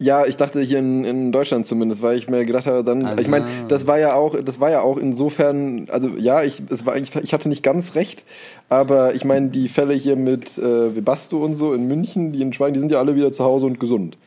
Ja, 0.02 0.26
ich 0.26 0.36
dachte 0.36 0.62
hier 0.62 0.80
in, 0.80 1.04
in 1.04 1.32
Deutschland 1.32 1.68
zumindest, 1.68 2.02
weil 2.02 2.18
ich 2.18 2.28
mir 2.28 2.44
gedacht 2.44 2.66
habe, 2.66 2.84
dann, 2.84 3.06
Also. 3.06 3.22
ich 3.22 3.28
meine, 3.28 3.46
das 3.68 3.86
war 3.86 4.00
ja 4.00 4.16
auch, 4.16 4.36
das 4.44 4.60
war 4.60 4.72
ja 4.72 4.82
auch 4.82 4.98
insofern, 4.98 5.88
also 5.92 6.10
ja, 6.18 6.42
ich, 6.42 6.64
es 6.70 6.88
war, 6.88 6.98
ich, 6.98 7.16
ich 7.16 7.34
hatte 7.34 7.50
nicht 7.50 7.62
ganz 7.62 7.94
recht, 7.94 8.24
aber 8.68 9.14
ich 9.14 9.26
meine, 9.26 9.50
die 9.50 9.68
Fälle 9.68 9.94
hier 9.94 10.16
mit 10.16 10.58
äh, 10.58 10.96
Webasto 10.96 11.38
und 11.44 11.54
so 11.54 11.74
in 11.74 11.88
München, 11.88 12.32
die 12.32 12.42
in 12.42 12.52
Schwein, 12.52 12.74
die 12.74 12.80
sind 12.80 12.92
ja 12.92 12.98
alle 12.98 13.14
wieder 13.16 13.32
zu 13.32 13.44
Hause 13.44 13.68
und 13.68 13.80
gesund. 13.80 14.18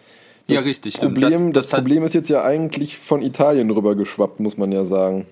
Ja, 0.47 0.61
richtig. 0.61 0.95
Problem, 0.99 1.53
das, 1.53 1.73
hat- 1.73 1.81
Problem 1.81 2.05
ist 2.05 2.15
jetzt 2.15 2.29
ja 2.31 2.43
eigentlich 2.45 2.99
von 2.99 3.23
Italien 3.23 3.71
rüber 3.71 3.95
geschwappt, 3.95 4.41
muss 4.41 4.57
man 4.59 4.73
ja 4.73 4.85
sagen. 4.85 5.27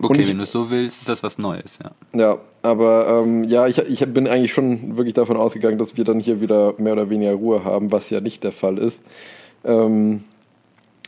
Okay, 0.00 0.20
ich- 0.22 0.28
wenn 0.28 0.36
du 0.38 0.44
es 0.44 0.52
so 0.52 0.70
willst, 0.70 1.00
ist 1.00 1.08
das 1.08 1.22
was 1.24 1.38
Neues, 1.38 1.78
ja. 1.82 1.90
Ja, 2.18 2.38
aber 2.62 3.22
ähm, 3.24 3.42
ja, 3.44 3.66
ich, 3.66 3.78
ich 3.78 4.00
bin 4.12 4.28
eigentlich 4.28 4.52
schon 4.52 4.96
wirklich 4.96 5.14
davon 5.14 5.36
ausgegangen, 5.36 5.78
dass 5.78 5.96
wir 5.96 6.04
dann 6.04 6.20
hier 6.20 6.40
wieder 6.40 6.74
mehr 6.78 6.92
oder 6.92 7.10
weniger 7.10 7.32
Ruhe 7.34 7.64
haben, 7.64 7.90
was 7.90 8.08
ja 8.10 8.20
nicht 8.20 8.44
der 8.44 8.52
Fall 8.52 8.78
ist. 8.78 9.02
Ähm, 9.64 10.22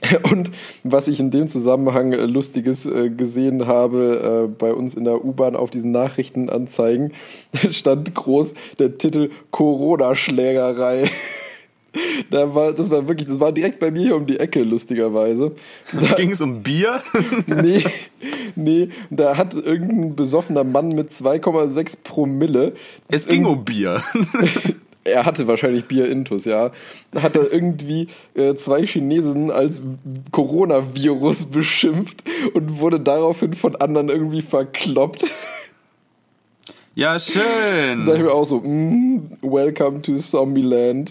und 0.33 0.51
was 0.83 1.07
ich 1.09 1.21
in 1.21 1.31
dem 1.31 1.47
Zusammenhang 1.47 2.13
äh, 2.13 2.25
Lustiges 2.25 2.85
äh, 2.87 3.11
gesehen 3.11 3.67
habe, 3.69 4.49
äh, 4.49 4.53
bei 4.59 4.73
uns 4.75 4.95
in 4.95 5.05
der 5.05 5.25
U-Bahn 5.25 5.55
auf 5.55 5.71
diesen 5.71 5.93
Nachrichtenanzeigen, 5.93 7.13
stand 7.71 8.13
groß 8.15 8.55
der 8.81 8.99
Titel 8.99 9.31
Corona-Schlägerei. 9.53 11.11
Da 12.30 12.54
war, 12.54 12.73
das 12.73 12.90
war 12.90 13.09
wirklich, 13.09 13.28
das 13.28 13.40
war 13.40 13.52
direkt 13.52 13.80
bei 13.80 13.90
mir 13.90 14.02
hier 14.02 14.16
um 14.16 14.26
die 14.26 14.38
Ecke, 14.38 14.62
lustigerweise. 14.62 15.52
Da, 15.92 16.14
Ging 16.16 16.30
es 16.30 16.40
um 16.40 16.62
Bier? 16.62 17.00
nee, 17.47 17.85
nee, 18.54 18.88
da 19.11 19.37
hat 19.37 19.54
irgendein 19.54 20.14
besoffener 20.14 20.64
Mann 20.64 20.88
mit 20.88 21.11
2,6 21.11 21.99
Promille. 22.04 22.73
es 23.09 23.26
ging 23.26 23.44
um 23.44 23.64
Bier. 23.64 24.02
Er 25.02 25.25
hatte 25.25 25.47
wahrscheinlich 25.47 25.87
Bier 25.87 26.11
intus, 26.11 26.44
ja. 26.44 26.73
Da 27.11 27.23
hat 27.23 27.35
er 27.35 27.50
irgendwie 27.50 28.09
äh, 28.35 28.54
zwei 28.54 28.87
Chinesen 28.87 29.50
als 29.50 29.80
Coronavirus 30.30 31.47
beschimpft 31.47 32.23
und 32.52 32.80
wurde 32.80 33.00
daraufhin 33.00 33.54
von 33.54 33.76
anderen 33.76 34.11
irgendwie 34.11 34.42
verkloppt. 34.42 35.32
ja, 36.94 37.18
schön. 37.18 38.00
Da 38.00 38.04
dachte 38.04 38.18
ich 38.18 38.25
mir 38.25 38.32
auch 38.32 38.44
so, 38.44 38.61
mm, 38.61 39.38
welcome 39.40 40.02
to 40.02 40.18
Zombieland. 40.18 41.11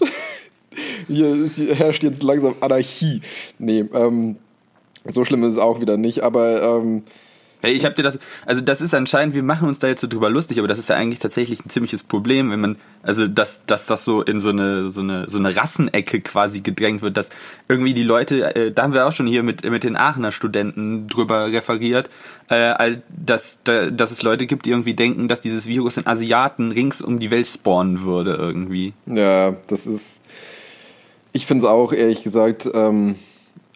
Hier, 1.08 1.34
ist, 1.34 1.56
hier 1.56 1.74
herrscht 1.74 2.02
jetzt 2.02 2.22
langsam 2.22 2.54
Anarchie. 2.60 3.22
Nee, 3.58 3.84
ähm, 3.92 4.36
so 5.04 5.24
schlimm 5.24 5.44
ist 5.44 5.52
es 5.52 5.58
auch 5.58 5.80
wieder 5.80 5.96
nicht, 5.96 6.22
aber 6.22 6.62
ähm, 6.62 7.02
Hey, 7.62 7.74
ich 7.74 7.84
hab 7.84 7.94
dir 7.94 8.02
das, 8.02 8.18
also 8.46 8.62
das 8.62 8.80
ist 8.80 8.94
anscheinend, 8.94 9.34
wir 9.34 9.42
machen 9.42 9.68
uns 9.68 9.78
da 9.78 9.88
jetzt 9.88 10.00
so 10.00 10.06
drüber 10.06 10.30
lustig, 10.30 10.58
aber 10.58 10.68
das 10.68 10.78
ist 10.78 10.88
ja 10.88 10.96
eigentlich 10.96 11.18
tatsächlich 11.18 11.64
ein 11.64 11.68
ziemliches 11.68 12.02
Problem, 12.02 12.50
wenn 12.50 12.60
man, 12.60 12.76
also 13.02 13.28
dass, 13.28 13.60
dass 13.66 13.84
das 13.84 14.06
so 14.06 14.22
in 14.22 14.40
so 14.40 14.48
eine, 14.48 14.90
so 14.90 15.02
eine, 15.02 15.28
so 15.28 15.38
eine 15.38 15.54
Rassenecke 15.54 16.22
quasi 16.22 16.60
gedrängt 16.60 17.02
wird, 17.02 17.18
dass 17.18 17.28
irgendwie 17.68 17.92
die 17.92 18.02
Leute, 18.02 18.56
äh, 18.56 18.72
da 18.72 18.84
haben 18.84 18.94
wir 18.94 19.06
auch 19.06 19.12
schon 19.12 19.26
hier 19.26 19.42
mit, 19.42 19.68
mit 19.68 19.84
den 19.84 19.98
Aachener 19.98 20.32
Studenten 20.32 21.06
drüber 21.06 21.52
referiert, 21.52 22.08
äh, 22.48 22.96
dass, 23.10 23.58
da, 23.64 23.90
dass 23.90 24.10
es 24.10 24.22
Leute 24.22 24.46
gibt, 24.46 24.64
die 24.64 24.70
irgendwie 24.70 24.94
denken, 24.94 25.28
dass 25.28 25.42
dieses 25.42 25.66
Virus 25.66 25.98
in 25.98 26.06
Asiaten 26.06 26.72
rings 26.72 27.02
um 27.02 27.18
die 27.18 27.30
Welt 27.30 27.46
spawnen 27.46 28.02
würde 28.02 28.36
irgendwie. 28.36 28.94
Ja, 29.04 29.56
das 29.68 29.86
ist. 29.86 30.19
Ich 31.32 31.46
finde 31.46 31.64
es 31.64 31.70
auch, 31.70 31.92
ehrlich 31.92 32.22
gesagt, 32.22 32.68
ähm, 32.72 33.16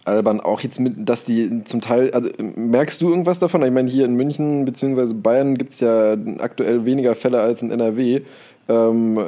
albern. 0.04 0.40
Auch 0.40 0.60
jetzt 0.60 0.80
mit, 0.80 1.08
dass 1.08 1.24
die 1.24 1.64
zum 1.64 1.80
Teil. 1.80 2.10
Also, 2.12 2.30
merkst 2.38 3.00
du 3.00 3.10
irgendwas 3.10 3.38
davon? 3.38 3.62
Ich 3.62 3.72
meine, 3.72 3.90
hier 3.90 4.04
in 4.04 4.14
München 4.14 4.64
bzw. 4.64 5.14
Bayern 5.14 5.56
gibt 5.56 5.72
es 5.72 5.80
ja 5.80 6.16
aktuell 6.38 6.84
weniger 6.84 7.14
Fälle 7.14 7.40
als 7.40 7.62
in 7.62 7.70
NRW. 7.70 8.22
Ähm, 8.68 9.20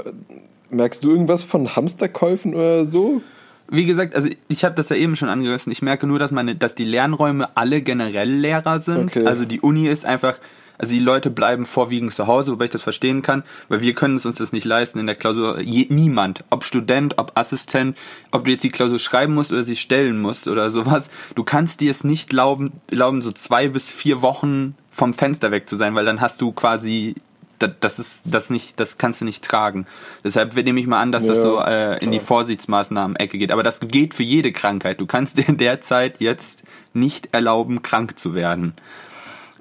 merkst 0.71 1.04
du 1.04 1.11
irgendwas 1.11 1.42
von 1.42 1.76
Hamsterkäufen 1.76 2.54
oder 2.54 2.87
so? 2.87 3.23
Wie 3.68 3.85
gesagt, 3.85 4.14
also 4.14 4.28
ich 4.49 4.64
habe 4.64 4.76
das 4.76 4.88
ja 4.90 4.97
eben 4.97 5.16
schon 5.16 5.28
angerissen. 5.28 5.73
Ich 5.73 5.83
merke 5.83 6.06
nur, 6.06 6.18
dass 6.18 6.30
meine, 6.30 6.54
dass 6.54 6.75
die 6.75 6.85
Lernräume 6.85 7.49
alle 7.56 7.83
generell 7.83 8.30
leerer 8.30 8.78
sind. 8.78 9.16
Okay. 9.16 9.26
Also 9.26 9.45
die 9.45 9.61
Uni 9.61 9.88
ist 9.88 10.04
einfach, 10.04 10.38
also 10.78 10.92
die 10.92 11.00
Leute 11.00 11.30
bleiben 11.30 11.66
vorwiegend 11.66 12.14
zu 12.14 12.26
Hause, 12.26 12.52
wobei 12.52 12.66
ich 12.66 12.71
das 12.71 12.83
verstehen 12.83 13.23
kann, 13.23 13.42
weil 13.68 13.80
wir 13.80 13.95
können 13.95 14.16
es 14.16 14.26
uns 14.26 14.37
das 14.37 14.52
nicht 14.52 14.64
leisten 14.64 14.99
in 14.99 15.06
der 15.06 15.16
Klausur. 15.16 15.61
Je, 15.61 15.87
niemand, 15.88 16.45
ob 16.50 16.64
Student, 16.64 17.18
ob 17.18 17.33
Assistent, 17.35 17.97
ob 18.30 18.45
du 18.45 18.50
jetzt 18.50 18.64
die 18.64 18.71
Klausur 18.71 18.99
schreiben 18.99 19.35
musst 19.35 19.52
oder 19.52 19.64
sie 19.64 19.76
stellen 19.76 20.21
musst 20.21 20.49
oder 20.49 20.71
sowas, 20.71 21.11
du 21.35 21.45
kannst 21.45 21.80
dir 21.80 21.90
es 21.90 22.04
nicht 22.04 22.28
glauben, 22.28 22.73
glauben 22.88 23.23
so 23.23 23.33
zwei 23.33 23.68
bis 23.68 23.90
vier 23.90 24.23
Wochen 24.23 24.75
vom 24.90 25.14
Fenster 25.14 25.50
weg 25.50 25.68
zu 25.68 25.76
sein, 25.76 25.95
weil 25.95 26.04
dann 26.04 26.21
hast 26.21 26.40
du 26.40 26.52
quasi 26.52 27.16
das, 27.59 27.71
das 27.80 27.99
ist 27.99 28.23
das 28.26 28.50
nicht, 28.50 28.78
das 28.78 28.99
kannst 28.99 29.21
du 29.21 29.25
nicht 29.25 29.45
tragen. 29.45 29.87
Deshalb 30.25 30.54
nehme 30.54 30.80
ich 30.80 30.87
mal 30.87 31.00
an, 31.00 31.12
dass 31.12 31.26
das 31.26 31.38
Ja, 31.38 31.42
so 31.42 31.59
äh, 31.61 32.04
in 32.04 32.12
die. 32.12 32.21
Vorsichtsmaßnahmen-Ecke 32.21 33.38
geht. 33.38 33.52
Aber 33.52 33.62
das 33.62 33.80
geht 33.80 34.14
für 34.14 34.23
jede 34.23 34.52
Krankheit. 34.52 35.00
Du 35.00 35.06
kannst 35.06 35.38
dir 35.38 35.49
in 35.49 35.56
der 35.56 35.80
Zeit 35.80 36.21
jetzt 36.21 36.64
nicht 36.92 37.33
erlauben, 37.33 37.83
krank 37.83 38.18
zu 38.18 38.35
werden. 38.35 38.75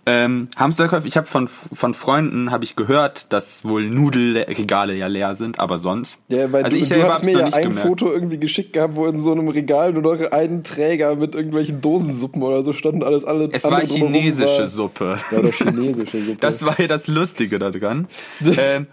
Ähm, 0.08 0.50
Hamsterkäufe, 0.56 1.08
ich 1.08 1.18
habe 1.18 1.26
von, 1.26 1.48
von 1.48 1.96
Freunden 1.96 2.52
habe 2.52 2.64
ich 2.64 2.76
gehört, 2.76 3.34
dass 3.34 3.66
wohl 3.66 3.90
Nudelregale 3.90 4.94
ja 4.94 5.08
leer 5.08 5.34
sind, 5.34 5.60
aber 5.60 5.80
sonst. 5.80 6.18
Ja, 6.28 6.52
weil 6.52 6.64
also 6.64 6.78
du, 6.78 6.84
ich 6.84 6.90
du 6.90 7.04
hast 7.08 7.24
mir 7.24 7.32
ja 7.40 7.46
nicht 7.46 7.56
ein 7.56 7.64
gemerkt. 7.64 7.88
Foto 7.88 8.12
irgendwie 8.12 8.38
geschickt 8.38 8.74
gehabt, 8.74 8.96
wo 8.96 9.08
in 9.08 9.20
so 9.20 9.32
einem 9.32 9.48
Regal 9.48 9.94
nur 9.94 10.04
noch 10.04 10.32
ein 10.32 10.64
Träger 10.64 11.16
mit 11.16 11.34
irgendwelchen 11.34 11.82
Dosensuppen 11.82 12.44
oder 12.44 12.62
so 12.62 12.72
standen. 12.74 13.02
Alles, 13.02 13.26
alle 13.26 13.50
Es 13.52 13.64
war 13.64 13.82
chinesische 13.82 14.60
war- 14.62 14.68
Suppe. 14.68 15.18
Ja, 15.32 15.42
chinesische 15.52 16.22
Suppe. 16.22 16.38
Das 16.40 16.64
war 16.64 16.80
ja 16.80 16.88
das 16.88 17.08
Lustige 17.08 17.58
daran. 17.58 18.08
ähm, 18.58 18.86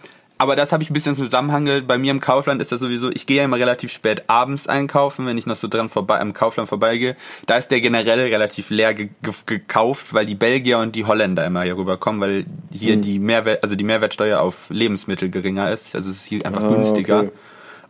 aber 0.43 0.57
das 0.57 0.73
habe 0.73 0.83
ich 0.83 0.91
ein 0.91 0.93
bisschen 0.93 1.15
zusammenhangelt. 1.15 1.87
Bei 1.87 1.99
mir 1.99 2.11
im 2.11 2.19
Kaufland 2.19 2.61
ist 2.61 2.73
das 2.73 2.81
sowieso, 2.81 3.11
ich 3.13 3.27
gehe 3.27 3.37
ja 3.39 3.45
immer 3.45 3.59
relativ 3.59 3.93
spät 3.93 4.29
abends 4.29 4.67
einkaufen, 4.67 5.25
wenn 5.25 5.39
ich 5.39 5.47
noch 5.47 5.55
so 5.57 5.69
dran 5.69 5.89
vorbei, 5.89 6.19
am 6.21 6.33
Kaufland 6.33 6.69
vorbeigehe. 6.69 7.17
Da 7.47 7.57
ist 7.57 7.69
der 7.69 7.81
generell 7.81 8.19
relativ 8.21 8.71
leer 8.71 8.93
ge 8.93 9.11
ge 9.23 9.33
gekauft, 9.47 10.13
weil 10.15 10.27
die 10.27 10.35
Belgier 10.35 10.79
und 10.81 10.97
die 10.97 11.05
Holländer 11.05 11.47
immer 11.47 11.63
hier 11.63 11.77
rüberkommen, 11.77 12.21
weil 12.21 12.47
hier 12.73 12.95
Hm. 12.95 13.03
die 13.03 13.19
Mehrwert, 13.21 13.63
also 13.63 13.77
die 13.77 13.85
Mehrwertsteuer 13.85 14.41
auf 14.41 14.67
Lebensmittel 14.71 15.31
geringer 15.31 15.71
ist. 15.71 15.95
Also 15.95 16.11
es 16.11 16.17
ist 16.17 16.27
hier 16.27 16.45
einfach 16.45 16.65
Ah, 16.65 16.69
günstiger. 16.69 17.21
okay. 17.21 17.31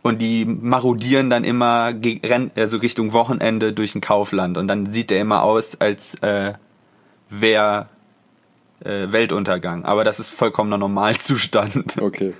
Und 0.03 0.21
die 0.21 0.45
marodieren 0.45 1.29
dann 1.31 1.43
immer 1.45 1.93
also 2.55 2.77
Richtung 2.77 3.13
Wochenende 3.13 3.73
durch 3.73 3.95
ein 3.95 4.01
Kaufland. 4.01 4.57
Und 4.57 4.67
dann 4.67 4.85
sieht 4.91 5.09
der 5.09 5.19
immer 5.21 5.43
aus, 5.43 5.79
als 5.79 6.15
äh, 6.21 6.53
wäre 7.29 7.87
äh, 8.83 9.11
Weltuntergang. 9.11 9.85
Aber 9.85 10.03
das 10.03 10.19
ist 10.19 10.29
vollkommener 10.29 10.77
Normalzustand. 10.77 11.95
Okay. 12.01 12.33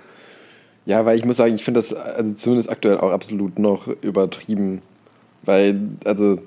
Ja, 0.86 1.06
weil 1.06 1.18
ich 1.18 1.24
muss 1.24 1.38
sagen, 1.38 1.56
ich 1.56 1.64
finde 1.64 1.80
das 1.80 1.94
also 1.94 2.34
zumindest 2.34 2.70
aktuell 2.70 2.98
auch 2.98 3.12
absolut 3.12 3.58
noch 3.58 3.88
übertrieben. 3.88 4.82
Weil, 5.44 5.80
also, 6.04 6.40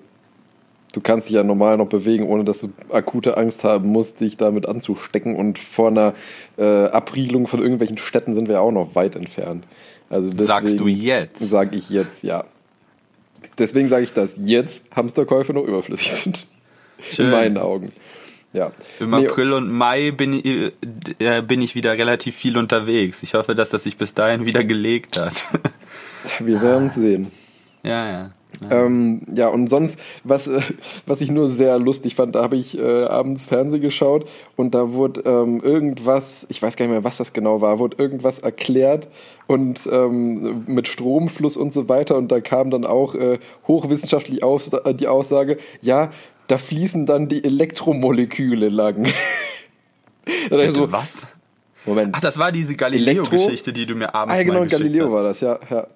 du 0.92 1.00
kannst 1.00 1.28
dich 1.28 1.36
ja 1.36 1.42
normal 1.42 1.78
noch 1.78 1.88
bewegen, 1.88 2.26
ohne 2.26 2.44
dass 2.44 2.60
du 2.60 2.70
akute 2.90 3.38
Angst 3.38 3.64
haben 3.64 3.88
musst, 3.88 4.20
dich 4.20 4.36
damit 4.36 4.68
anzustecken. 4.68 5.36
Und 5.36 5.58
vor 5.58 5.88
einer 5.88 6.14
äh, 6.58 6.64
Abriegelung 6.64 7.46
von 7.46 7.60
irgendwelchen 7.60 7.96
Städten 7.96 8.34
sind 8.34 8.48
wir 8.48 8.60
auch 8.60 8.72
noch 8.72 8.94
weit 8.94 9.16
entfernt. 9.16 9.64
Also 10.10 10.30
Sagst 10.36 10.78
du 10.80 10.86
jetzt? 10.86 11.38
Sag 11.38 11.74
ich 11.74 11.88
jetzt, 11.88 12.22
ja. 12.22 12.44
Deswegen 13.58 13.88
sage 13.88 14.04
ich, 14.04 14.12
dass 14.12 14.34
jetzt 14.36 14.84
Hamsterkäufe 14.94 15.54
noch 15.54 15.64
überflüssig 15.64 16.12
sind. 16.12 16.46
Schön. 17.00 17.26
In 17.26 17.32
meinen 17.32 17.58
Augen. 17.58 17.92
Ja. 18.56 18.72
Im 19.00 19.12
April 19.12 19.52
und 19.52 19.70
Mai 19.70 20.12
bin 20.12 20.32
ich, 20.32 20.72
äh, 21.18 21.42
bin 21.42 21.60
ich 21.60 21.74
wieder 21.74 21.92
relativ 21.92 22.34
viel 22.34 22.56
unterwegs. 22.56 23.22
Ich 23.22 23.34
hoffe, 23.34 23.54
dass 23.54 23.68
das 23.68 23.84
sich 23.84 23.98
bis 23.98 24.14
dahin 24.14 24.46
wieder 24.46 24.64
gelegt 24.64 25.18
hat. 25.18 25.44
wir 26.38 26.62
werden 26.62 26.90
sehen. 26.90 27.30
ja, 27.82 28.10
ja. 28.10 28.30
Ähm, 28.70 29.20
ja, 29.34 29.48
und 29.48 29.68
sonst, 29.68 30.00
was, 30.24 30.46
äh, 30.46 30.60
was 31.06 31.20
ich 31.20 31.30
nur 31.30 31.50
sehr 31.50 31.78
lustig 31.78 32.14
fand, 32.14 32.34
da 32.34 32.42
habe 32.42 32.56
ich 32.56 32.78
äh, 32.78 33.04
abends 33.04 33.44
Fernsehen 33.44 33.82
geschaut 33.82 34.26
und 34.56 34.74
da 34.74 34.92
wurde 34.92 35.20
ähm, 35.26 35.60
irgendwas, 35.60 36.46
ich 36.48 36.62
weiß 36.62 36.76
gar 36.76 36.86
nicht 36.86 36.92
mehr, 36.92 37.04
was 37.04 37.18
das 37.18 37.34
genau 37.34 37.60
war, 37.60 37.78
wurde 37.78 37.98
irgendwas 37.98 38.38
erklärt 38.38 39.08
und 39.46 39.86
ähm, 39.92 40.64
mit 40.66 40.88
Stromfluss 40.88 41.58
und 41.58 41.74
so 41.74 41.90
weiter 41.90 42.16
und 42.16 42.32
da 42.32 42.40
kam 42.40 42.70
dann 42.70 42.86
auch 42.86 43.14
äh, 43.14 43.38
hochwissenschaftlich 43.68 44.42
aus, 44.42 44.72
äh, 44.72 44.94
die 44.94 45.08
Aussage, 45.08 45.58
ja, 45.82 46.10
da 46.48 46.58
fließen 46.58 47.06
dann 47.06 47.28
die 47.28 47.44
Elektromoleküle 47.44 48.68
lang. 48.68 49.08
Bitte, 50.50 50.72
so, 50.72 50.90
was? 50.90 51.26
Moment. 51.84 52.14
Ach, 52.16 52.20
das 52.20 52.38
war 52.38 52.50
diese 52.50 52.74
Galileo-Geschichte, 52.74 53.72
die 53.72 53.86
du 53.86 53.94
mir 53.94 54.14
abends 54.14 54.34
Ah, 54.34 54.38
ja, 54.38 54.44
genau, 54.44 54.60
mal 54.60 54.68
Galileo 54.68 55.06
hast. 55.06 55.12
war 55.12 55.22
das, 55.22 55.40
ja. 55.40 55.58
Ja, 55.70 55.86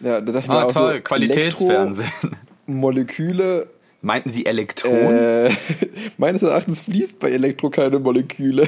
ja 0.00 0.20
da 0.20 0.32
dachte 0.32 0.38
ich 0.38 0.48
mir 0.48 0.54
Ah, 0.54 0.64
auch 0.64 0.72
toll, 0.72 0.96
so, 0.96 1.02
Qualitätsfernsehen. 1.02 2.10
Moleküle 2.66 3.68
Meinten 4.02 4.30
sie 4.30 4.46
Elektronen? 4.46 5.18
Äh, 5.18 5.50
meines 6.16 6.42
Erachtens 6.42 6.80
fließt 6.80 7.18
bei 7.18 7.30
Elektro 7.30 7.68
keine 7.68 7.98
Moleküle. 7.98 8.66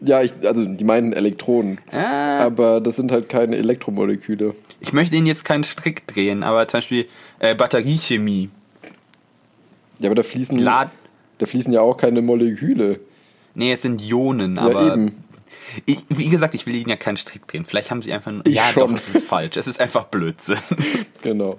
Ja, 0.00 0.22
ich, 0.22 0.32
also 0.44 0.64
die 0.64 0.84
meinen 0.84 1.12
Elektronen. 1.12 1.80
Ah. 1.90 2.38
Aber 2.38 2.80
das 2.80 2.96
sind 2.96 3.10
halt 3.10 3.28
keine 3.28 3.56
Elektromoleküle. 3.56 4.54
Ich 4.80 4.92
möchte 4.92 5.16
Ihnen 5.16 5.26
jetzt 5.26 5.44
keinen 5.44 5.64
Strick 5.64 6.06
drehen, 6.06 6.42
aber 6.44 6.68
zum 6.68 6.78
Beispiel 6.78 7.06
äh, 7.40 7.54
Batteriechemie. 7.54 8.50
Ja, 10.02 10.08
aber 10.08 10.14
da 10.16 10.22
fließen, 10.22 10.58
Lad 10.58 10.90
da 11.38 11.46
fließen 11.46 11.72
ja 11.72 11.80
auch 11.80 11.96
keine 11.96 12.22
Moleküle. 12.22 13.00
nee, 13.54 13.72
es 13.72 13.82
sind 13.82 14.02
Ionen, 14.02 14.56
Ja, 14.56 14.62
aber 14.62 14.92
eben. 14.92 15.24
Ich, 15.86 16.04
wie 16.10 16.28
gesagt, 16.28 16.54
ich 16.54 16.66
will 16.66 16.74
Ihnen 16.74 16.90
ja 16.90 16.96
keinen 16.96 17.16
Strick 17.16 17.46
drehen. 17.48 17.64
Vielleicht 17.64 17.90
haben 17.90 18.02
Sie 18.02 18.12
einfach 18.12 18.30
nur. 18.30 18.46
Ich 18.46 18.54
ja, 18.54 18.64
schon. 18.72 18.88
doch, 18.90 18.96
es 18.96 19.08
ist 19.14 19.24
falsch. 19.26 19.56
Es 19.56 19.66
ist 19.66 19.80
einfach 19.80 20.04
Blödsinn. 20.04 20.58
Genau. 21.22 21.58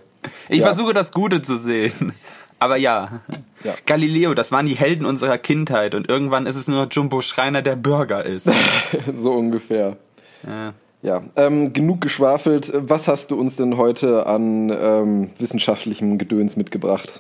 Ich 0.50 0.58
Ja. 0.60 0.66
versuche 0.66 0.94
das 0.94 1.12
Gute 1.12 1.42
zu 1.42 1.58
sehen. 1.58 2.14
Aber 2.60 2.78
ja. 2.78 3.22
Ja. 3.64 3.74
Galileo, 3.86 4.34
das 4.34 4.52
waren 4.52 4.66
die 4.66 4.76
Helden 4.76 5.06
unserer 5.06 5.38
Kindheit 5.38 5.96
und 5.96 6.10
irgendwann 6.10 6.46
ist 6.46 6.56
es 6.56 6.68
nur 6.68 6.88
Jumbo 6.92 7.22
Schreiner, 7.22 7.62
der 7.62 7.76
Bürger 7.76 8.26
ist. 8.26 8.50
so 9.16 9.34
ungefähr. 9.34 9.98
Ja. 10.46 10.74
Ja, 11.02 11.24
ähm, 11.36 11.74
genug 11.74 12.00
geschwafelt. 12.00 12.72
Was 12.76 13.08
hast 13.10 13.32
du 13.32 13.36
uns 13.40 13.58
denn 13.58 13.76
heute 13.78 14.26
an 14.28 14.70
ähm, 14.70 15.30
wissenschaftlichem 15.40 16.18
Gedöns 16.18 16.56
mitgebracht? 16.56 17.20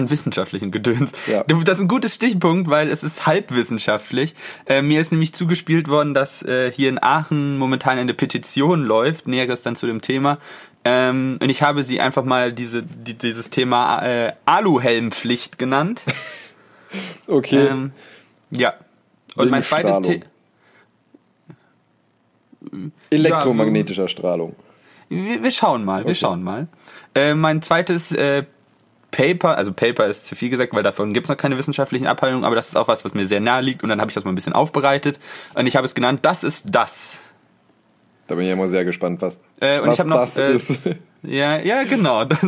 An 0.00 0.08
wissenschaftlichen 0.08 0.70
Gedöns. 0.70 1.12
Ja. 1.26 1.44
Das 1.44 1.76
ist 1.76 1.82
ein 1.82 1.88
gutes 1.88 2.14
Stichpunkt, 2.14 2.70
weil 2.70 2.88
es 2.88 3.02
ist 3.02 3.26
halbwissenschaftlich. 3.26 4.34
Äh, 4.64 4.80
mir 4.80 4.98
ist 4.98 5.12
nämlich 5.12 5.34
zugespielt 5.34 5.88
worden, 5.88 6.14
dass 6.14 6.42
äh, 6.42 6.72
hier 6.72 6.88
in 6.88 7.02
Aachen 7.02 7.58
momentan 7.58 7.98
eine 7.98 8.14
Petition 8.14 8.82
läuft, 8.82 9.28
näheres 9.28 9.60
dann 9.60 9.76
zu 9.76 9.86
dem 9.86 10.00
Thema. 10.00 10.38
Ähm, 10.86 11.38
und 11.42 11.50
ich 11.50 11.60
habe 11.60 11.82
sie 11.82 12.00
einfach 12.00 12.24
mal 12.24 12.50
diese, 12.50 12.82
die, 12.82 13.12
dieses 13.12 13.50
Thema 13.50 14.02
äh, 14.06 14.32
Aluhelmpflicht 14.46 15.58
genannt. 15.58 16.04
Okay. 17.28 17.68
Ähm, 17.70 17.92
ja. 18.50 18.74
Und 19.36 19.42
Wegen 19.44 19.50
mein 19.52 19.62
zweites. 19.62 20.00
Thema. 20.00 20.24
Elektromagnetischer 23.10 24.08
Strahlung. 24.08 24.56
Wir, 25.08 25.40
wir 25.40 25.50
schauen 25.52 25.84
mal, 25.84 26.04
wir 26.04 26.16
schauen 26.16 26.42
mal. 26.42 26.66
Äh, 27.14 27.34
mein 27.34 27.62
zweites 27.62 28.10
äh, 28.10 28.42
Paper, 29.10 29.56
also 29.56 29.72
Paper 29.72 30.06
ist 30.06 30.26
zu 30.26 30.34
viel 30.36 30.50
gesagt, 30.50 30.72
weil 30.74 30.82
davon 30.82 31.12
gibt 31.14 31.26
es 31.26 31.28
noch 31.28 31.36
keine 31.36 31.58
wissenschaftlichen 31.58 32.06
Abhandlungen, 32.06 32.44
aber 32.44 32.56
das 32.56 32.68
ist 32.68 32.76
auch 32.76 32.88
was, 32.88 33.04
was 33.04 33.14
mir 33.14 33.26
sehr 33.26 33.40
nahe 33.40 33.62
liegt 33.62 33.82
und 33.82 33.88
dann 33.88 34.00
habe 34.00 34.10
ich 34.10 34.14
das 34.14 34.24
mal 34.24 34.32
ein 34.32 34.34
bisschen 34.36 34.52
aufbereitet 34.52 35.18
und 35.54 35.66
ich 35.66 35.76
habe 35.76 35.84
es 35.84 35.94
genannt, 35.94 36.20
das 36.22 36.44
ist 36.44 36.66
das. 36.70 37.20
Da 38.26 38.36
bin 38.36 38.44
ich 38.44 38.50
ja 38.50 38.56
mal 38.56 38.68
sehr 38.68 38.84
gespannt, 38.84 39.20
was, 39.22 39.40
Äh, 39.60 39.80
und 39.80 39.88
was 39.88 39.94
ich 39.94 40.00
habe 40.00 40.08
noch 40.10 40.20
das 40.20 40.36
äh, 40.36 40.52
ist. 40.54 40.78
Ja, 41.22 41.58
ja, 41.58 41.82
genau. 41.82 42.24
Das, 42.24 42.38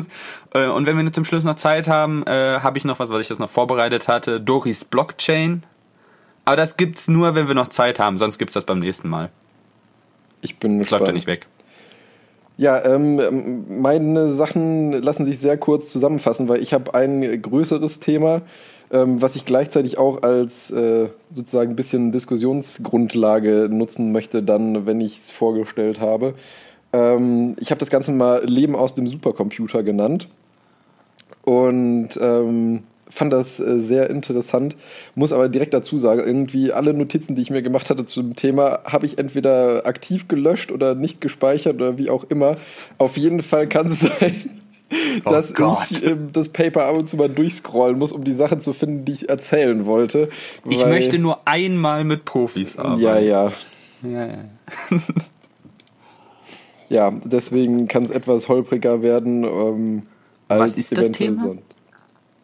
äh, 0.54 0.66
und 0.66 0.86
wenn 0.86 0.96
wir 0.96 1.04
jetzt 1.04 1.14
zum 1.14 1.26
Schluss 1.26 1.44
noch 1.44 1.56
Zeit 1.56 1.88
haben, 1.88 2.22
äh, 2.26 2.60
habe 2.60 2.78
ich 2.78 2.86
noch 2.86 2.98
was, 3.00 3.10
was 3.10 3.20
ich 3.20 3.28
das 3.28 3.38
noch 3.38 3.50
vorbereitet 3.50 4.08
hatte. 4.08 4.40
Doris 4.40 4.86
Blockchain. 4.86 5.62
Aber 6.46 6.56
das 6.56 6.78
gibt's 6.78 7.06
nur, 7.06 7.34
wenn 7.34 7.48
wir 7.48 7.54
noch 7.54 7.68
Zeit 7.68 7.98
haben, 7.98 8.16
sonst 8.16 8.38
gibt's 8.38 8.54
das 8.54 8.64
beim 8.64 8.78
nächsten 8.78 9.10
Mal. 9.10 9.28
Ich 10.40 10.58
bin 10.58 10.78
Das 10.78 10.88
läuft 10.88 11.04
gespannt. 11.04 11.08
ja 11.08 11.12
nicht 11.12 11.26
weg. 11.26 11.46
Ja, 12.58 12.84
ähm, 12.84 13.64
meine 13.80 14.32
Sachen 14.32 14.92
lassen 14.92 15.24
sich 15.24 15.38
sehr 15.38 15.56
kurz 15.56 15.90
zusammenfassen, 15.90 16.48
weil 16.48 16.62
ich 16.62 16.72
habe 16.72 16.94
ein 16.94 17.40
größeres 17.40 18.00
Thema, 18.00 18.42
ähm, 18.92 19.22
was 19.22 19.36
ich 19.36 19.46
gleichzeitig 19.46 19.96
auch 19.96 20.22
als 20.22 20.70
äh, 20.70 21.08
sozusagen 21.32 21.70
ein 21.70 21.76
bisschen 21.76 22.12
Diskussionsgrundlage 22.12 23.68
nutzen 23.70 24.12
möchte, 24.12 24.42
dann, 24.42 24.84
wenn 24.84 25.00
ich 25.00 25.16
es 25.16 25.30
vorgestellt 25.30 25.98
habe. 26.00 26.34
Ähm, 26.92 27.56
ich 27.58 27.70
habe 27.70 27.78
das 27.78 27.90
Ganze 27.90 28.12
mal 28.12 28.44
Leben 28.44 28.76
aus 28.76 28.94
dem 28.94 29.06
Supercomputer 29.06 29.82
genannt 29.82 30.28
und 31.44 32.10
ähm, 32.20 32.84
fand 33.12 33.32
das 33.32 33.60
äh, 33.60 33.78
sehr 33.78 34.10
interessant. 34.10 34.76
Muss 35.14 35.32
aber 35.32 35.48
direkt 35.48 35.74
dazu 35.74 35.98
sagen, 35.98 36.20
irgendwie 36.24 36.72
alle 36.72 36.94
Notizen, 36.94 37.34
die 37.36 37.42
ich 37.42 37.50
mir 37.50 37.62
gemacht 37.62 37.90
hatte 37.90 38.04
zu 38.04 38.22
dem 38.22 38.36
Thema, 38.36 38.80
habe 38.84 39.06
ich 39.06 39.18
entweder 39.18 39.86
aktiv 39.86 40.28
gelöscht 40.28 40.72
oder 40.72 40.94
nicht 40.94 41.20
gespeichert 41.20 41.76
oder 41.76 41.98
wie 41.98 42.10
auch 42.10 42.24
immer. 42.24 42.56
Auf 42.98 43.16
jeden 43.16 43.42
Fall 43.42 43.68
kann 43.68 43.88
es 43.88 44.00
sein, 44.20 44.60
dass 45.24 45.50
Oh 45.52 45.54
Gott. 45.54 45.90
ich 45.90 46.04
ähm, 46.04 46.28
das 46.32 46.48
Paper 46.50 46.84
ab 46.84 46.96
und 46.96 47.06
zu 47.06 47.16
mal 47.16 47.28
durchscrollen 47.28 47.98
muss, 47.98 48.12
um 48.12 48.24
die 48.24 48.32
Sachen 48.32 48.60
zu 48.60 48.72
finden, 48.72 49.04
die 49.04 49.12
ich 49.12 49.28
erzählen 49.28 49.86
wollte. 49.86 50.28
Ich 50.68 50.84
möchte 50.86 51.18
nur 51.18 51.40
einmal 51.46 52.04
mit 52.04 52.24
Profis 52.24 52.76
arbeiten. 52.78 53.00
Ja, 53.02 53.18
ja. 53.18 53.52
ja, 54.02 54.26
ja. 54.26 54.44
Ja, 56.88 57.10
deswegen 57.24 57.88
kann 57.88 58.02
es 58.02 58.10
etwas 58.10 58.50
holpriger 58.50 59.02
werden. 59.02 59.44
Ähm, 59.44 60.02
als 60.48 60.60
Was 60.60 60.72
ist 60.74 60.94
das 60.96 61.10
Thema? 61.12 61.40
sonst. 61.40 61.62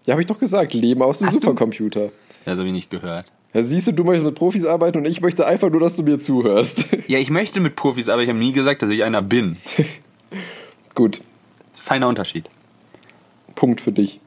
Ja, 0.09 0.13
habe 0.13 0.23
ich 0.23 0.27
doch 0.27 0.39
gesagt, 0.39 0.73
Leben 0.73 1.03
aus 1.03 1.19
dem 1.19 1.27
Hast 1.27 1.35
du- 1.35 1.41
Supercomputer. 1.41 2.09
Das 2.47 2.59
habe 2.59 2.67
ich 2.69 2.73
nicht 2.73 2.89
gehört. 2.89 3.27
Ja, 3.53 3.63
siehst 3.63 3.89
du, 3.89 3.93
du 3.93 4.05
möchtest 4.05 4.25
mit 4.25 4.37
Profis 4.37 4.65
arbeiten 4.65 4.97
und 4.97 5.05
ich 5.05 5.21
möchte 5.21 5.47
einfach 5.47 5.69
nur, 5.69 5.81
dass 5.81 5.97
du 5.97 6.03
mir 6.03 6.19
zuhörst. 6.19 6.87
Ja, 7.09 7.19
ich 7.19 7.29
möchte 7.29 7.61
mit 7.61 7.77
Profis, 7.77 8.09
aber 8.09 8.23
ich 8.23 8.29
habe 8.31 8.39
nie 8.39 8.53
gesagt, 8.53 8.81
dass 8.81 8.89
ich 8.89 9.05
einer 9.05 9.21
bin. 9.21 9.59
Gut, 10.95 11.21
Feiner 11.75 12.09
Unterschied. 12.09 12.49
Punkt 13.55 13.83
für 13.83 13.93
dich. 13.93 14.21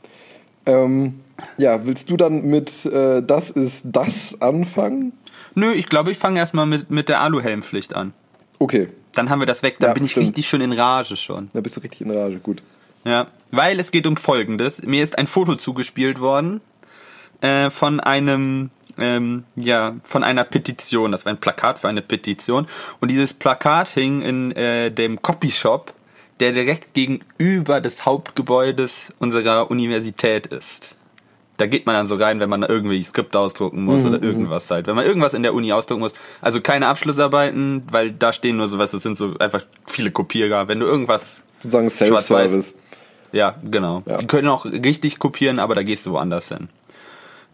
Ähm, 0.67 1.19
ja, 1.57 1.83
willst 1.87 2.11
du 2.11 2.17
dann 2.17 2.45
mit 2.45 2.85
äh, 2.85 3.23
Das 3.23 3.49
ist 3.49 3.83
das 3.85 4.39
anfangen? 4.39 5.13
Nö, 5.55 5.71
ich 5.71 5.87
glaube, 5.87 6.11
ich 6.11 6.17
fange 6.19 6.37
erstmal 6.39 6.67
mit, 6.67 6.91
mit 6.91 7.09
der 7.09 7.21
Aluhelmpflicht 7.21 7.95
an. 7.95 8.13
Okay, 8.59 8.87
Dann 9.13 9.31
haben 9.31 9.39
wir 9.39 9.47
das 9.47 9.63
weg. 9.63 9.77
Dann 9.79 9.89
Ja, 9.89 9.93
bin 9.95 10.03
ich 10.05 10.11
stimmt. 10.11 10.27
richtig 10.27 10.47
schon 10.47 10.61
in 10.61 10.71
Rage 10.73 11.17
schon. 11.17 11.49
da 11.53 11.61
bist 11.61 11.75
du 11.75 11.81
richtig 11.81 12.01
in 12.01 12.11
Rage. 12.11 12.37
Gut. 12.39 12.61
Ja, 13.03 13.27
weil 13.51 13.79
es 13.79 13.91
geht 13.91 14.07
um 14.07 14.17
Folgendes. 14.17 14.81
Mir 14.83 15.03
ist 15.03 15.17
ein 15.17 15.27
Foto 15.27 15.55
zugespielt 15.55 16.19
worden 16.19 16.61
äh, 17.41 17.69
von 17.69 17.99
einem, 17.99 18.69
ähm, 18.97 19.43
ja, 19.55 19.95
von 20.03 20.23
einer 20.23 20.43
Petition. 20.43 21.11
Das 21.11 21.25
war 21.25 21.33
ein 21.33 21.39
Plakat 21.39 21.79
für 21.79 21.87
eine 21.87 22.01
Petition. 22.01 22.67
Und 22.99 23.11
dieses 23.11 23.33
Plakat 23.33 23.89
hing 23.89 24.21
in 24.21 24.51
äh, 24.53 24.91
dem 24.91 25.21
Copyshop, 25.21 25.93
der 26.39 26.51
direkt 26.51 26.93
gegenüber 26.93 27.81
des 27.81 28.05
Hauptgebäudes 28.05 29.13
unserer 29.19 29.69
Universität 29.69 30.47
ist. 30.47 30.95
Da 31.57 31.67
geht 31.67 31.85
man 31.85 31.93
dann 31.93 32.07
so 32.07 32.15
rein, 32.15 32.39
wenn 32.39 32.49
man 32.49 32.63
irgendwie 32.63 33.03
Skript 33.03 33.35
ausdrucken 33.35 33.83
muss 33.83 34.03
oder 34.03 34.19
irgendwas 34.23 34.71
halt. 34.71 34.87
Wenn 34.87 34.95
man 34.95 35.05
irgendwas 35.05 35.35
in 35.35 35.43
der 35.43 35.53
Uni 35.53 35.71
ausdrucken 35.71 36.01
muss. 36.01 36.13
Also 36.41 36.59
keine 36.59 36.87
Abschlussarbeiten, 36.87 37.83
weil 37.91 38.11
da 38.11 38.33
stehen 38.33 38.57
nur 38.57 38.67
sowas, 38.67 38.89
das 38.89 39.03
sind 39.03 39.15
so 39.15 39.37
einfach 39.37 39.63
viele 39.85 40.09
Kopierer. 40.09 40.67
Wenn 40.67 40.79
du 40.79 40.87
irgendwas 40.87 41.43
Sozusagen. 41.59 41.91
Self-Service. 41.91 42.75
Ja, 43.31 43.55
genau. 43.63 44.03
Ja. 44.05 44.17
Die 44.17 44.27
können 44.27 44.47
auch 44.47 44.65
richtig 44.65 45.19
kopieren, 45.19 45.59
aber 45.59 45.75
da 45.75 45.83
gehst 45.83 46.05
du 46.05 46.11
woanders 46.11 46.49
hin. 46.49 46.69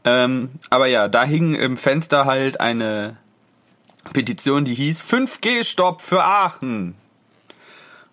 Ähm, 0.03 0.49
aber 0.69 0.87
ja, 0.87 1.07
da 1.07 1.23
hing 1.23 1.53
im 1.53 1.77
Fenster 1.77 2.25
halt 2.25 2.61
eine 2.61 3.17
Petition, 4.13 4.65
die 4.65 4.73
hieß 4.73 5.03
5G-Stopp 5.03 6.01
für 6.01 6.23
Aachen. 6.23 6.95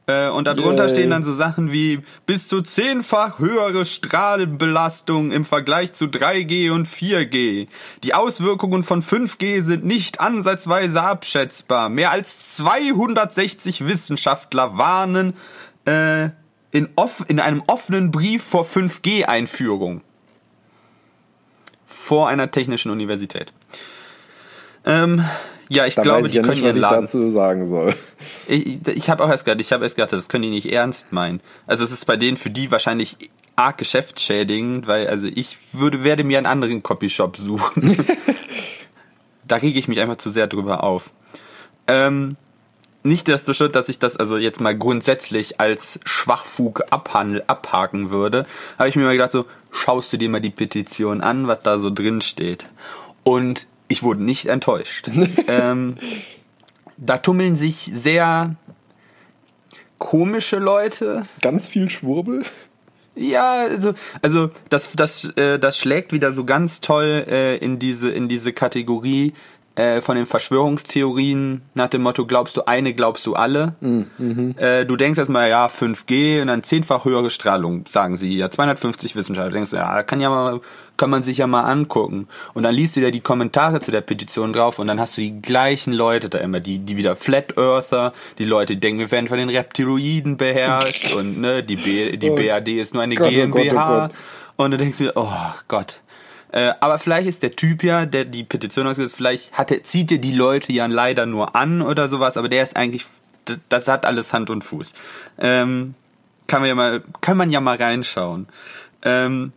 Äh, 0.06 0.28
und 0.28 0.46
darunter 0.46 0.84
Yay. 0.84 0.94
stehen 0.94 1.10
dann 1.10 1.24
so 1.24 1.32
Sachen 1.32 1.72
wie 1.72 2.02
bis 2.26 2.48
zu 2.48 2.60
zehnfach 2.60 3.38
höhere 3.38 3.86
Strahlbelastung 3.86 5.30
im 5.30 5.46
Vergleich 5.46 5.94
zu 5.94 6.06
3G 6.06 6.70
und 6.70 6.86
4G. 6.86 7.68
Die 8.02 8.14
Auswirkungen 8.14 8.82
von 8.82 9.02
5G 9.02 9.62
sind 9.62 9.84
nicht 9.84 10.20
ansatzweise 10.20 11.00
abschätzbar. 11.00 11.88
Mehr 11.88 12.10
als 12.10 12.56
260 12.56 13.86
Wissenschaftler 13.86 14.76
warnen 14.76 15.34
äh, 15.86 16.30
in, 16.74 16.88
off 16.96 17.24
in 17.28 17.38
einem 17.38 17.62
offenen 17.68 18.10
Brief 18.10 18.42
vor 18.42 18.64
5G-Einführung. 18.64 20.00
Vor 21.86 22.28
einer 22.28 22.50
technischen 22.50 22.90
Universität. 22.90 23.52
Ähm, 24.84 25.24
ja, 25.68 25.86
ich 25.86 25.94
Da 25.94 26.02
glaube, 26.02 26.26
ich 26.26 26.32
die 26.32 26.38
ja 26.38 26.42
können 26.42 26.56
nicht, 26.56 26.64
was 26.64 26.70
ihren 26.70 26.76
ich 26.76 26.82
Laden. 26.82 27.00
dazu 27.02 27.30
sagen 27.30 27.64
soll. 27.64 27.94
Ich, 28.48 28.80
ich 28.88 29.08
habe 29.08 29.22
auch 29.22 29.28
erst 29.28 29.44
gedacht, 29.44 29.60
ich 29.60 29.72
habe 29.72 29.84
erst 29.84 29.94
gedacht, 29.94 30.12
das 30.12 30.28
können 30.28 30.42
die 30.42 30.50
nicht 30.50 30.70
ernst 30.72 31.12
meinen. 31.12 31.40
Also 31.66 31.84
es 31.84 31.92
ist 31.92 32.06
bei 32.06 32.16
denen 32.16 32.36
für 32.36 32.50
die 32.50 32.72
wahrscheinlich 32.72 33.30
arg 33.54 33.78
geschäftsschädigend, 33.78 34.88
weil 34.88 35.06
also 35.06 35.28
ich 35.32 35.58
würde 35.72 36.02
werde 36.02 36.24
mir 36.24 36.38
einen 36.38 36.46
anderen 36.46 36.82
Copyshop 36.82 37.36
suchen. 37.36 38.04
da 39.46 39.56
rege 39.56 39.78
ich 39.78 39.86
mich 39.86 40.00
einfach 40.00 40.16
zu 40.16 40.28
sehr 40.28 40.48
drüber 40.48 40.82
auf. 40.82 41.12
Ähm, 41.86 42.36
nicht 43.04 43.28
desto 43.28 43.52
schön, 43.52 43.70
dass 43.70 43.88
ich 43.88 43.98
das 43.98 44.16
also 44.16 44.36
jetzt 44.36 44.60
mal 44.60 44.76
grundsätzlich 44.76 45.60
als 45.60 46.00
Schwachfug 46.04 46.82
abhandel, 46.90 47.44
abhaken 47.46 48.10
würde, 48.10 48.46
habe 48.78 48.88
ich 48.88 48.96
mir 48.96 49.04
mal 49.04 49.12
gedacht, 49.12 49.30
so, 49.30 49.44
schaust 49.70 50.12
du 50.12 50.16
dir 50.16 50.30
mal 50.30 50.40
die 50.40 50.50
Petition 50.50 51.20
an, 51.20 51.46
was 51.46 51.60
da 51.60 51.78
so 51.78 51.90
drin 51.90 52.22
steht. 52.22 52.66
Und 53.22 53.66
ich 53.88 54.02
wurde 54.02 54.22
nicht 54.22 54.46
enttäuscht. 54.46 55.10
ähm, 55.48 55.96
da 56.96 57.18
tummeln 57.18 57.56
sich 57.56 57.92
sehr 57.94 58.56
komische 59.98 60.58
Leute. 60.58 61.26
Ganz 61.42 61.68
viel 61.68 61.90
Schwurbel. 61.90 62.42
Ja, 63.16 63.66
also, 63.66 63.94
also 64.22 64.50
das, 64.70 64.92
das, 64.92 65.24
äh, 65.36 65.58
das 65.58 65.78
schlägt 65.78 66.12
wieder 66.12 66.32
so 66.32 66.44
ganz 66.44 66.80
toll 66.80 67.26
äh, 67.28 67.56
in 67.58 67.78
diese 67.78 68.10
in 68.10 68.28
diese 68.28 68.52
Kategorie 68.52 69.34
äh, 69.76 70.00
von 70.00 70.16
den 70.16 70.26
Verschwörungstheorien 70.26 71.62
nach 71.74 71.88
dem 71.88 72.02
Motto, 72.02 72.26
glaubst 72.26 72.56
du 72.56 72.66
eine, 72.66 72.94
glaubst 72.94 73.26
du 73.26 73.34
alle. 73.34 73.74
Mhm. 73.80 74.54
Äh, 74.56 74.84
du 74.86 74.96
denkst 74.96 75.18
erstmal, 75.18 75.50
ja, 75.50 75.66
5G 75.66 76.42
und 76.42 76.46
dann 76.46 76.62
zehnfach 76.62 77.04
höhere 77.04 77.30
Strahlung, 77.30 77.84
sagen 77.88 78.16
sie 78.16 78.36
ja, 78.36 78.50
250 78.50 79.16
Wissenschaftler. 79.16 79.50
Du 79.50 79.56
denkst 79.56 79.70
du, 79.70 79.76
ja, 79.76 80.02
kann 80.04 80.20
ja 80.20 80.30
mal, 80.30 80.60
kann 80.96 81.10
man 81.10 81.24
sich 81.24 81.38
ja 81.38 81.48
mal 81.48 81.62
angucken. 81.62 82.28
Und 82.52 82.62
dann 82.62 82.74
liest 82.74 82.94
du 82.94 83.00
dir 83.00 83.10
die 83.10 83.20
Kommentare 83.20 83.80
zu 83.80 83.90
der 83.90 84.00
Petition 84.00 84.52
drauf 84.52 84.78
und 84.78 84.86
dann 84.86 85.00
hast 85.00 85.16
du 85.16 85.22
die 85.22 85.42
gleichen 85.42 85.92
Leute 85.92 86.28
da 86.28 86.38
immer, 86.38 86.60
die, 86.60 86.78
die 86.78 86.96
wieder 86.96 87.16
Flat 87.16 87.58
Earther, 87.58 88.12
die 88.38 88.44
Leute, 88.44 88.74
die 88.74 88.80
denken, 88.80 89.00
wir 89.00 89.10
werden 89.10 89.26
von 89.26 89.38
den 89.38 89.48
Reptiloiden 89.48 90.36
beherrscht 90.36 91.12
und 91.14 91.40
ne, 91.40 91.64
die, 91.64 91.76
B, 91.76 92.16
die 92.16 92.30
BAD 92.30 92.68
ist 92.68 92.94
nur 92.94 93.02
eine 93.02 93.16
oh 93.20 93.28
GmbH. 93.28 93.96
Oh 93.96 94.00
Gott. 94.02 94.14
Und 94.56 94.70
du 94.70 94.76
denkst 94.76 94.98
dir, 94.98 95.12
oh 95.16 95.28
Gott. 95.66 96.03
Äh, 96.54 96.72
aber 96.78 97.00
vielleicht 97.00 97.28
ist 97.28 97.42
der 97.42 97.50
Typ 97.50 97.82
ja, 97.82 98.06
der 98.06 98.24
die 98.24 98.44
Petition 98.44 98.86
ausgesetzt, 98.86 99.16
vielleicht 99.16 99.52
hat 99.54 99.72
er, 99.72 99.82
zieht 99.82 100.12
er 100.12 100.18
die 100.18 100.30
Leute 100.30 100.72
ja 100.72 100.86
leider 100.86 101.26
nur 101.26 101.56
an 101.56 101.82
oder 101.82 102.08
sowas, 102.08 102.36
aber 102.36 102.48
der 102.48 102.62
ist 102.62 102.76
eigentlich, 102.76 103.04
das, 103.44 103.58
das 103.68 103.88
hat 103.88 104.06
alles 104.06 104.32
Hand 104.32 104.50
und 104.50 104.62
Fuß. 104.62 104.92
Ähm, 105.38 105.94
kann 106.46 106.60
man 106.60 106.68
ja 106.68 106.76
mal, 106.76 107.02
kann 107.20 107.36
man 107.36 107.50
ja 107.50 107.60
mal 107.60 107.76
reinschauen. 107.76 108.46
Ähm, 109.02 109.50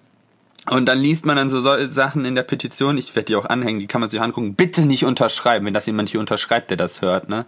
und 0.71 0.87
dann 0.87 0.97
liest 0.97 1.23
man 1.23 1.35
dann 1.35 1.51
so 1.51 1.61
Sachen 1.61 2.25
in 2.25 2.33
der 2.33 2.41
Petition, 2.41 2.97
ich 2.97 3.15
werde 3.15 3.27
die 3.27 3.35
auch 3.35 3.45
anhängen, 3.45 3.79
die 3.79 3.85
kann 3.85 4.01
man 4.01 4.09
sich 4.09 4.19
angucken. 4.19 4.55
Bitte 4.55 4.83
nicht 4.83 5.05
unterschreiben, 5.05 5.67
wenn 5.67 5.75
das 5.75 5.85
jemand 5.85 6.09
hier 6.09 6.19
unterschreibt, 6.19 6.71
der 6.71 6.77
das 6.77 7.03
hört, 7.03 7.29
ne? 7.29 7.45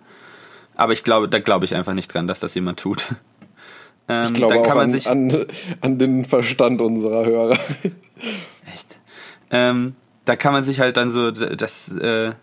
Aber 0.76 0.94
ich 0.94 1.04
glaube, 1.04 1.28
da 1.28 1.40
glaube 1.40 1.66
ich 1.66 1.74
einfach 1.74 1.94
nicht 1.94 2.14
dran, 2.14 2.28
dass 2.28 2.40
das 2.40 2.54
jemand 2.54 2.80
tut. 2.80 3.16
Ähm, 4.12 4.34
Ich 4.34 4.40
glaube 4.40 4.56
dann 4.56 4.64
auch 4.64 4.68
kann 4.68 4.78
man 4.78 4.86
an, 4.86 4.92
sich 4.92 5.08
an, 5.08 5.46
an 5.82 6.00
den 6.00 6.26
Verstand 6.26 6.82
unserer 6.82 7.26
Hörer. 7.26 7.60
Echt? 8.74 8.99
Ähm, 9.52 9.96
da 10.26 10.36
kann 10.36 10.54
man 10.54 10.64
sich 10.64 10.80
halt 10.80 10.98
dann 10.98 11.10
so 11.10 11.32
das, 11.32 11.90
äh, 11.98 12.34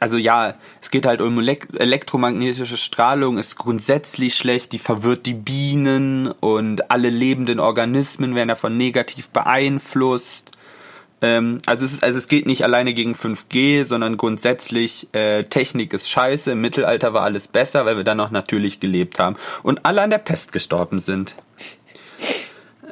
also 0.00 0.16
ja, 0.16 0.54
es 0.80 0.90
geht 0.90 1.06
halt 1.06 1.20
um 1.20 1.38
elek 1.38 1.68
elektromagnetische 1.78 2.76
Strahlung, 2.76 3.38
ist 3.38 3.56
grundsätzlich 3.56 4.34
schlecht, 4.34 4.72
die 4.72 4.78
verwirrt 4.78 5.26
die 5.26 5.34
Bienen 5.34 6.28
und 6.28 6.90
alle 6.90 7.08
lebenden 7.08 7.60
Organismen 7.60 8.34
werden 8.34 8.48
davon 8.48 8.76
negativ 8.76 9.30
beeinflusst. 9.30 10.52
Ähm, 11.22 11.58
also, 11.66 11.84
es 11.84 11.94
ist, 11.94 12.04
also 12.04 12.18
es 12.18 12.26
geht 12.26 12.46
nicht 12.46 12.64
alleine 12.64 12.94
gegen 12.94 13.14
5G, 13.14 13.84
sondern 13.84 14.16
grundsätzlich 14.16 15.08
äh, 15.12 15.44
Technik 15.44 15.92
ist 15.92 16.10
scheiße. 16.10 16.52
Im 16.52 16.60
Mittelalter 16.60 17.14
war 17.14 17.22
alles 17.22 17.48
besser, 17.48 17.86
weil 17.86 17.96
wir 17.96 18.04
dann 18.04 18.16
noch 18.16 18.32
natürlich 18.32 18.80
gelebt 18.80 19.18
haben 19.18 19.36
und 19.62 19.86
alle 19.86 20.02
an 20.02 20.10
der 20.10 20.18
Pest 20.18 20.52
gestorben 20.52 20.98
sind. 20.98 21.34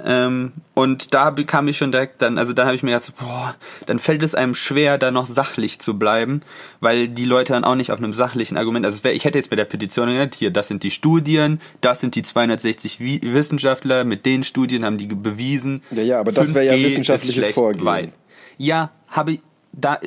Ähm, 0.05 0.53
und 0.75 1.13
da 1.15 1.31
bekam 1.31 1.69
ich 1.69 1.77
schon 1.79 1.93
direkt 1.93 2.23
dann, 2.23 2.39
also 2.39 2.53
dann 2.53 2.67
habe 2.67 2.77
ich 2.77 2.83
mir 2.83 2.93
gedacht, 2.93 3.13
boah, 3.19 3.55
dann 3.87 3.99
fällt 3.99 4.23
es 4.23 4.35
einem 4.35 4.55
schwer, 4.55 4.99
da 4.99 5.11
noch 5.11 5.27
sachlich 5.27 5.79
zu 5.81 5.99
bleiben, 5.99 6.41
weil 6.81 7.09
die 7.09 7.25
Leute 7.25 7.53
dann 7.53 7.65
auch 7.65 7.75
nicht 7.75 7.93
auf 7.93 7.99
einem 7.99 8.13
sachlichen 8.13 8.57
Argument, 8.57 8.85
also 8.87 9.03
wär, 9.05 9.15
ich 9.15 9.25
hätte 9.25 9.39
jetzt 9.39 9.51
bei 9.51 9.57
der 9.57 9.65
Petition 9.67 10.09
genannt, 10.09 10.35
hier, 10.35 10.51
das 10.51 10.69
sind 10.69 10.83
die 10.83 10.91
Studien, 10.91 11.61
das 11.81 12.01
sind 12.01 12.15
die 12.15 12.23
260 12.23 13.01
Wi- 13.01 13.21
Wissenschaftler, 13.23 14.05
mit 14.05 14.25
den 14.27 14.43
Studien 14.43 14.85
haben 14.85 14.99
die 14.99 15.07
bewiesen. 15.07 15.83
Ja, 15.91 16.03
ja, 16.03 16.21
aber 16.21 16.33
das 16.33 16.53
wäre 16.55 16.67
ja 16.67 16.73
5G 16.73 16.77
ist 16.79 16.87
wissenschaftliches 16.87 17.49
Vorgehen. 17.51 17.85
weil- 17.85 18.13
Ja, 18.59 18.91
habe 19.09 19.33
ich, 19.33 19.41
da, 19.73 19.99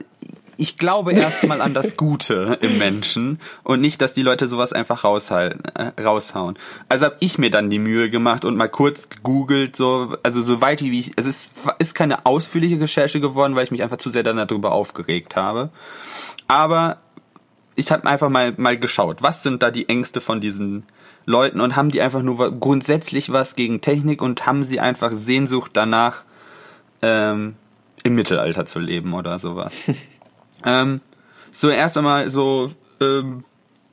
ich 0.57 0.77
glaube 0.77 1.13
erstmal 1.13 1.61
an 1.61 1.73
das 1.73 1.97
Gute 1.97 2.57
im 2.61 2.77
Menschen 2.77 3.39
und 3.63 3.81
nicht, 3.81 4.01
dass 4.01 4.13
die 4.13 4.21
Leute 4.21 4.47
sowas 4.47 4.73
einfach 4.73 5.03
raushalten, 5.03 5.63
äh, 5.75 6.01
raushauen. 6.01 6.57
Also 6.89 7.05
habe 7.05 7.17
ich 7.19 7.37
mir 7.37 7.51
dann 7.51 7.69
die 7.69 7.79
Mühe 7.79 8.09
gemacht 8.09 8.45
und 8.45 8.55
mal 8.55 8.69
kurz 8.69 9.09
gegoogelt, 9.09 9.75
so, 9.75 10.15
also 10.23 10.41
so 10.41 10.61
weit 10.61 10.81
wie 10.81 10.99
ich, 10.99 11.11
es 11.15 11.25
ist, 11.25 11.51
ist 11.79 11.95
keine 11.95 12.25
ausführliche 12.25 12.79
Recherche 12.79 13.19
geworden, 13.19 13.55
weil 13.55 13.65
ich 13.65 13.71
mich 13.71 13.83
einfach 13.83 13.97
zu 13.97 14.09
sehr 14.09 14.23
dann 14.23 14.37
darüber 14.37 14.71
aufgeregt 14.71 15.35
habe. 15.35 15.69
Aber 16.47 16.97
ich 17.75 17.91
habe 17.91 18.07
einfach 18.07 18.29
mal, 18.29 18.53
mal 18.57 18.77
geschaut, 18.77 19.21
was 19.21 19.43
sind 19.43 19.63
da 19.63 19.71
die 19.71 19.89
Ängste 19.89 20.21
von 20.21 20.39
diesen 20.39 20.83
Leuten 21.25 21.61
und 21.61 21.75
haben 21.75 21.89
die 21.89 22.01
einfach 22.01 22.21
nur 22.21 22.59
grundsätzlich 22.59 23.31
was 23.31 23.55
gegen 23.55 23.81
Technik 23.81 24.21
und 24.21 24.45
haben 24.45 24.63
sie 24.63 24.79
einfach 24.79 25.11
Sehnsucht 25.11 25.71
danach, 25.73 26.23
ähm, 27.01 27.55
im 28.03 28.15
Mittelalter 28.15 28.65
zu 28.65 28.79
leben 28.79 29.13
oder 29.13 29.39
sowas. 29.39 29.75
ähm, 30.65 31.01
so 31.51 31.69
erst 31.69 31.97
einmal 31.97 32.29
so 32.29 32.71
ähm, 32.99 33.43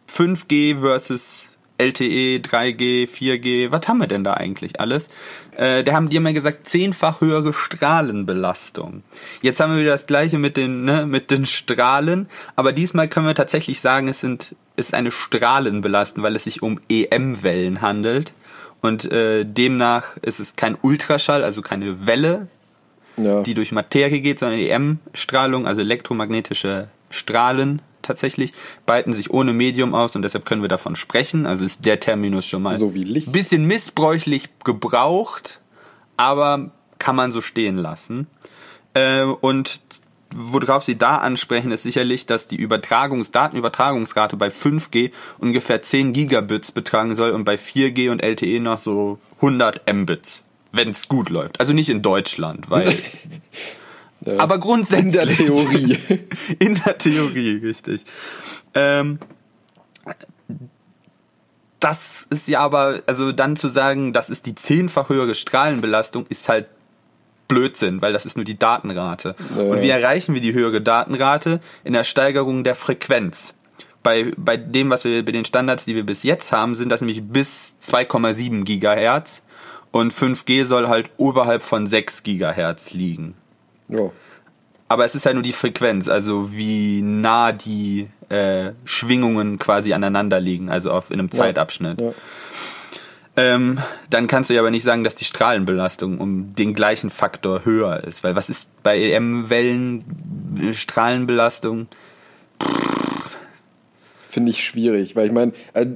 5G 0.09 0.81
versus 0.81 1.51
LTE, 1.81 2.43
3G, 2.43 3.09
4G, 3.09 3.73
was 3.73 3.89
haben 3.89 3.99
wir 3.99 4.07
denn 4.07 4.23
da 4.23 4.35
eigentlich 4.35 4.81
alles? 4.81 5.09
Äh, 5.57 5.83
da 5.83 5.95
haben 5.95 6.11
die 6.11 6.17
immer 6.17 6.35
gesagt, 6.35 6.69
zehnfach 6.69 7.23
höhere 7.23 7.55
Strahlenbelastung. 7.55 9.03
Jetzt 9.41 9.61
haben 9.61 9.75
wir 9.75 9.81
wieder 9.81 9.93
das 9.93 10.07
gleiche 10.07 10.39
mit 10.39 10.59
den, 10.59 10.85
ne, 10.85 11.07
mit 11.07 11.31
den 11.31 11.47
Strahlen, 11.47 12.29
aber 12.55 12.73
diesmal 12.73 13.09
können 13.09 13.27
wir 13.27 13.35
tatsächlich 13.35 13.81
sagen, 13.81 14.09
es 14.09 14.21
sind, 14.21 14.55
ist 14.77 14.93
eine 14.93 15.11
Strahlenbelastung, 15.11 16.23
weil 16.23 16.37
es 16.37 16.45
sich 16.45 16.63
um 16.63 16.81
EM-Wellen 16.91 17.81
handelt. 17.81 18.35
Und 18.83 19.11
äh, 19.11 19.45
demnach 19.45 20.17
ist 20.19 20.41
es 20.41 20.57
kein 20.57 20.77
Ultraschall, 20.81 21.45
also 21.45 21.63
keine 21.63 22.07
Welle, 22.07 22.49
Ja. 23.17 23.43
die 23.43 23.55
durch 23.55 23.73
Materie 23.73 24.21
geht, 24.21 24.39
sondern 24.39 24.59
EM-Strahlung, 24.59 25.67
also 25.67 25.81
elektromagnetische 25.81 26.89
Strahlen 27.11 27.83
tatsächlich, 28.03 28.53
breiten 28.87 29.13
sich 29.13 29.31
ohne 29.31 29.53
Medium 29.53 29.95
aus 29.95 30.17
und 30.17 30.23
deshalb 30.23 30.45
können 30.45 30.63
wir 30.63 30.69
davon 30.69 30.97
sprechen. 30.97 31.47
Also 31.47 31.65
ist 31.65 31.85
der 31.85 32.01
Terminus 32.01 32.47
schon 32.47 32.63
mal 32.63 32.79
So 32.79 32.93
ein 32.95 33.33
bisschen 33.33 33.67
missbräuchlich 33.67 34.49
gebraucht, 34.65 35.61
aber 36.17 36.71
kann 36.99 37.17
man 37.17 37.33
so 37.33 37.41
stehen 37.41 37.77
lassen. 37.77 38.27
Äh, 38.95 39.23
und 39.23 39.81
worauf 40.35 40.85
Sie 40.85 40.97
da 40.99 41.17
ansprechen, 41.17 41.73
ist 41.73 41.83
sicherlich, 41.83 42.27
dass 42.27 42.47
die 42.49 42.57
Übertragungs 42.57 43.31
Datenübertragungsrate 43.31 44.37
bei 44.37 44.49
5G 44.49 45.11
ungefähr 45.39 45.83
10 45.83 46.13
Gigabits 46.13 46.73
betragen 46.73 47.15
soll 47.15 47.31
und 47.31 47.45
bei 47.45 47.57
4G 47.57 48.11
und 48.11 48.23
LTE 48.23 48.61
noch 48.61 48.79
so 48.79 49.19
100 49.37 49.93
Mbits, 49.93 50.45
wenn 50.73 50.91
es 50.91 51.09
gut 51.09 51.31
läuft. 51.31 51.61
Also 51.61 51.73
nicht 51.73 51.89
in 51.89 52.03
Deutschland, 52.03 52.71
weil 52.71 52.99
Ja. 54.25 54.39
aber 54.39 54.59
grundsätzlich. 54.59 55.05
In 55.07 55.13
der 55.13 55.27
Theorie. 55.29 55.99
In 56.59 56.75
der 56.75 56.99
Theorie, 56.99 57.57
richtig. 57.65 58.05
Ähm, 58.75 59.19
das 61.79 62.27
ist 62.29 62.47
ja 62.49 62.61
aber, 62.61 63.01
also 63.07 63.33
dann 63.33 63.57
zu 63.57 63.69
sagen, 63.69 64.13
das 64.13 64.29
ist 64.29 64.45
die 64.45 64.55
zehnfach 64.55 65.09
höhere 65.09 65.35
Strahlenbelastung, 65.35 66.27
ist 66.29 66.49
halt 66.49 66.67
Blödsinn, 67.49 68.03
weil 68.03 68.13
das 68.13 68.27
ist 68.27 68.37
nur 68.37 68.45
die 68.45 68.59
Datenrate. 68.59 69.35
Ja. 69.57 69.63
Und 69.63 69.83
wie 69.83 69.89
erreichen 69.89 70.35
wir 70.35 70.43
die 70.43 70.53
höhere 70.53 70.83
Datenrate? 70.83 71.61
In 71.83 71.95
der 71.95 72.05
Steigerung 72.05 72.63
der 72.63 72.75
Frequenz. 72.75 73.55
Bei, 74.03 74.31
bei 74.37 74.57
dem, 74.57 74.91
was 74.91 75.05
wir, 75.05 75.25
bei 75.25 75.33
den 75.33 75.45
Standards, 75.45 75.85
die 75.85 75.95
wir 75.95 76.05
bis 76.05 76.23
jetzt 76.23 76.53
haben, 76.53 76.75
sind 76.75 76.91
das 76.91 77.01
nämlich 77.01 77.23
bis 77.23 77.75
2,7 77.83 78.65
Gigahertz. 78.65 79.43
Und 79.93 80.13
5G 80.13 80.65
soll 80.65 80.89
halt 80.89 81.11
oberhalb 81.17 81.63
von 81.63 81.87
6 81.87 82.23
Gigahertz 82.23 82.93
liegen. 82.93 83.35
ja. 83.89 84.11
Aber 84.89 85.05
es 85.05 85.15
ist 85.15 85.25
halt 85.25 85.37
nur 85.37 85.45
die 85.45 85.53
Frequenz, 85.53 86.09
also 86.09 86.53
wie 86.53 87.01
nah 87.01 87.53
die 87.53 88.09
äh, 88.29 88.73
Schwingungen 88.85 89.61
quasi 89.61 89.93
aneinander 89.93 90.41
liegen, 90.41 90.69
also 90.69 90.91
auf 90.91 91.13
in 91.13 91.21
einem 91.21 91.31
Zeitabschnitt. 91.31 92.01
Ja. 92.01 92.13
Ähm, 93.37 93.79
dann 94.11 94.27
kannst 94.27 94.51
du 94.51 94.55
ja 94.55 94.61
aber 94.61 94.73
nicht 94.73 94.83
sagen, 94.83 95.05
dass 95.05 95.15
die 95.15 95.25
Strahlenbelastung 95.25 96.19
um 96.19 96.57
den 96.57 96.75
gleichen 96.75 97.09
Faktor 97.09 97.65
höher 97.65 98.03
ist, 98.03 98.25
weil 98.25 98.35
was 98.35 98.51
ist 98.51 98.69
bei 98.83 99.01
EM-Wellen 99.01 100.57
äh, 100.61 100.75
Strahlenbelastung? 100.75 101.87
Finde 104.29 104.51
ich 104.51 104.65
schwierig, 104.65 105.15
weil 105.15 105.27
ich 105.27 105.33
meine, 105.33 105.53
äh, 105.73 105.87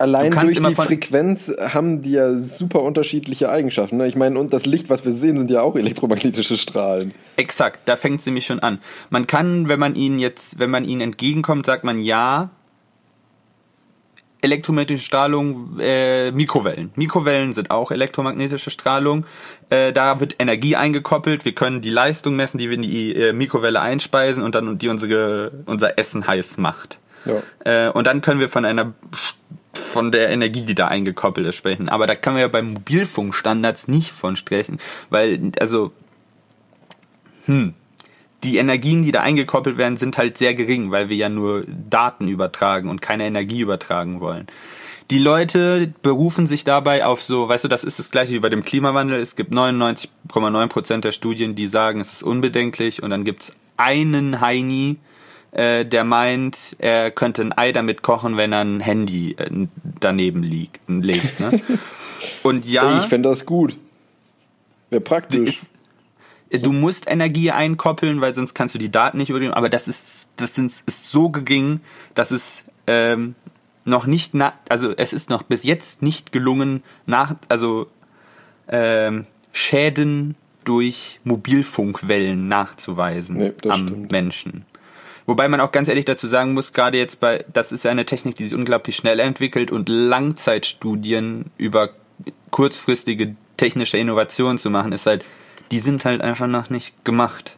allein 0.00 0.30
durch 0.30 0.60
die 0.60 0.74
Frequenz 0.74 1.52
haben 1.58 2.02
die 2.02 2.12
ja 2.12 2.34
super 2.34 2.82
unterschiedliche 2.82 3.50
Eigenschaften. 3.50 3.98
Ne? 3.98 4.08
Ich 4.08 4.16
meine, 4.16 4.38
und 4.38 4.52
das 4.52 4.66
Licht, 4.66 4.88
was 4.88 5.04
wir 5.04 5.12
sehen, 5.12 5.36
sind 5.36 5.50
ja 5.50 5.62
auch 5.62 5.76
elektromagnetische 5.76 6.56
Strahlen. 6.56 7.14
Exakt, 7.36 7.82
da 7.84 7.96
fängt 7.96 8.20
es 8.20 8.26
nämlich 8.26 8.46
schon 8.46 8.60
an. 8.60 8.80
Man 9.10 9.26
kann, 9.26 9.68
wenn 9.68 9.78
man 9.78 9.94
ihnen 9.94 10.18
jetzt, 10.18 10.58
wenn 10.58 10.70
man 10.70 10.84
ihnen 10.84 11.02
entgegenkommt, 11.02 11.66
sagt 11.66 11.84
man 11.84 12.00
ja, 12.00 12.50
elektromagnetische 14.42 15.04
Strahlung, 15.04 15.78
äh, 15.80 16.30
Mikrowellen. 16.32 16.92
Mikrowellen 16.96 17.52
sind 17.52 17.70
auch 17.70 17.90
elektromagnetische 17.90 18.70
Strahlung. 18.70 19.26
Äh, 19.68 19.92
da 19.92 20.18
wird 20.20 20.36
Energie 20.38 20.76
eingekoppelt. 20.76 21.44
Wir 21.44 21.54
können 21.54 21.82
die 21.82 21.90
Leistung 21.90 22.36
messen, 22.36 22.56
die 22.56 22.70
wir 22.70 22.76
in 22.76 22.82
die 22.82 23.14
äh, 23.14 23.32
Mikrowelle 23.34 23.80
einspeisen 23.80 24.42
und 24.42 24.54
dann 24.54 24.78
die 24.78 24.88
unsere, 24.88 25.52
unser 25.66 25.98
Essen 25.98 26.26
heiß 26.26 26.56
macht. 26.56 26.98
Ja. 27.26 27.88
Äh, 27.88 27.90
und 27.90 28.06
dann 28.06 28.22
können 28.22 28.40
wir 28.40 28.48
von 28.48 28.64
einer 28.64 28.94
von 29.72 30.12
der 30.12 30.30
Energie, 30.30 30.66
die 30.66 30.74
da 30.74 30.88
eingekoppelt 30.88 31.46
ist, 31.46 31.56
sprechen. 31.56 31.88
Aber 31.88 32.06
da 32.06 32.14
können 32.14 32.36
wir 32.36 32.42
ja 32.42 32.48
bei 32.48 32.62
Mobilfunkstandards 32.62 33.88
nicht 33.88 34.10
von 34.10 34.36
sprechen, 34.36 34.78
weil, 35.10 35.52
also, 35.60 35.92
hm, 37.46 37.74
die 38.44 38.56
Energien, 38.56 39.02
die 39.02 39.12
da 39.12 39.20
eingekoppelt 39.20 39.76
werden, 39.76 39.96
sind 39.96 40.16
halt 40.16 40.38
sehr 40.38 40.54
gering, 40.54 40.90
weil 40.90 41.08
wir 41.08 41.16
ja 41.16 41.28
nur 41.28 41.64
Daten 41.66 42.26
übertragen 42.28 42.88
und 42.88 43.02
keine 43.02 43.26
Energie 43.26 43.60
übertragen 43.60 44.20
wollen. 44.20 44.46
Die 45.10 45.18
Leute 45.18 45.92
berufen 46.02 46.46
sich 46.46 46.62
dabei 46.64 47.04
auf 47.04 47.22
so, 47.22 47.48
weißt 47.48 47.64
du, 47.64 47.68
das 47.68 47.82
ist 47.84 47.98
das 47.98 48.10
gleiche 48.10 48.32
wie 48.32 48.38
bei 48.38 48.48
dem 48.48 48.64
Klimawandel. 48.64 49.20
Es 49.20 49.34
gibt 49.34 49.52
99,9 49.52 50.68
Prozent 50.68 51.04
der 51.04 51.12
Studien, 51.12 51.56
die 51.56 51.66
sagen, 51.66 52.00
es 52.00 52.12
ist 52.12 52.22
unbedenklich 52.22 53.02
und 53.02 53.10
dann 53.10 53.24
gibt's 53.24 53.56
einen 53.76 54.40
Heini, 54.40 54.98
äh, 55.52 55.84
der 55.84 56.04
meint, 56.04 56.76
er 56.78 57.10
könnte 57.10 57.42
ein 57.42 57.56
Ei 57.56 57.72
damit 57.72 58.02
kochen, 58.02 58.36
wenn 58.36 58.52
er 58.52 58.60
ein 58.60 58.80
Handy 58.80 59.32
äh, 59.32 59.48
daneben 60.00 60.42
liegt, 60.42 60.80
legt. 60.88 61.40
Ne? 61.40 61.60
Und 62.42 62.66
ja, 62.66 62.98
Ich 63.02 63.08
fände 63.08 63.28
das 63.28 63.46
gut. 63.46 63.76
Wäre 64.90 65.00
praktisch. 65.00 65.48
ist, 65.48 65.72
du 66.64 66.72
musst 66.72 67.10
Energie 67.10 67.50
einkoppeln, 67.50 68.20
weil 68.20 68.34
sonst 68.34 68.54
kannst 68.54 68.74
du 68.74 68.78
die 68.78 68.90
Daten 68.90 69.18
nicht 69.18 69.30
übernehmen. 69.30 69.54
Aber 69.54 69.68
das 69.68 69.88
ist, 69.88 70.28
das 70.36 70.54
sind, 70.54 70.72
ist 70.86 71.10
so 71.10 71.30
gering, 71.30 71.80
dass 72.14 72.30
es 72.30 72.64
ähm, 72.86 73.34
noch 73.84 74.06
nicht, 74.06 74.34
na, 74.34 74.52
also 74.68 74.92
es 74.96 75.12
ist 75.12 75.30
noch 75.30 75.42
bis 75.42 75.62
jetzt 75.64 76.02
nicht 76.02 76.32
gelungen, 76.32 76.82
nach, 77.06 77.34
also 77.48 77.86
ähm, 78.68 79.26
Schäden 79.52 80.34
durch 80.64 81.20
Mobilfunkwellen 81.24 82.48
nachzuweisen 82.48 83.36
Nee, 83.36 83.52
am 83.68 83.86
stimmt. 83.88 84.12
Menschen. 84.12 84.64
Wobei 85.26 85.48
man 85.48 85.60
auch 85.60 85.72
ganz 85.72 85.88
ehrlich 85.88 86.04
dazu 86.04 86.26
sagen 86.26 86.54
muss, 86.54 86.72
gerade 86.72 86.98
jetzt 86.98 87.20
bei, 87.20 87.44
das 87.52 87.72
ist 87.72 87.84
ja 87.84 87.90
eine 87.90 88.06
Technik, 88.06 88.34
die 88.36 88.44
sich 88.44 88.54
unglaublich 88.54 88.96
schnell 88.96 89.20
entwickelt 89.20 89.70
und 89.70 89.88
Langzeitstudien 89.88 91.50
über 91.56 91.90
kurzfristige 92.50 93.36
technische 93.56 93.98
Innovationen 93.98 94.58
zu 94.58 94.70
machen, 94.70 94.92
ist 94.92 95.06
halt, 95.06 95.24
die 95.70 95.78
sind 95.78 96.04
halt 96.04 96.20
einfach 96.20 96.46
noch 96.46 96.70
nicht 96.70 97.04
gemacht. 97.04 97.56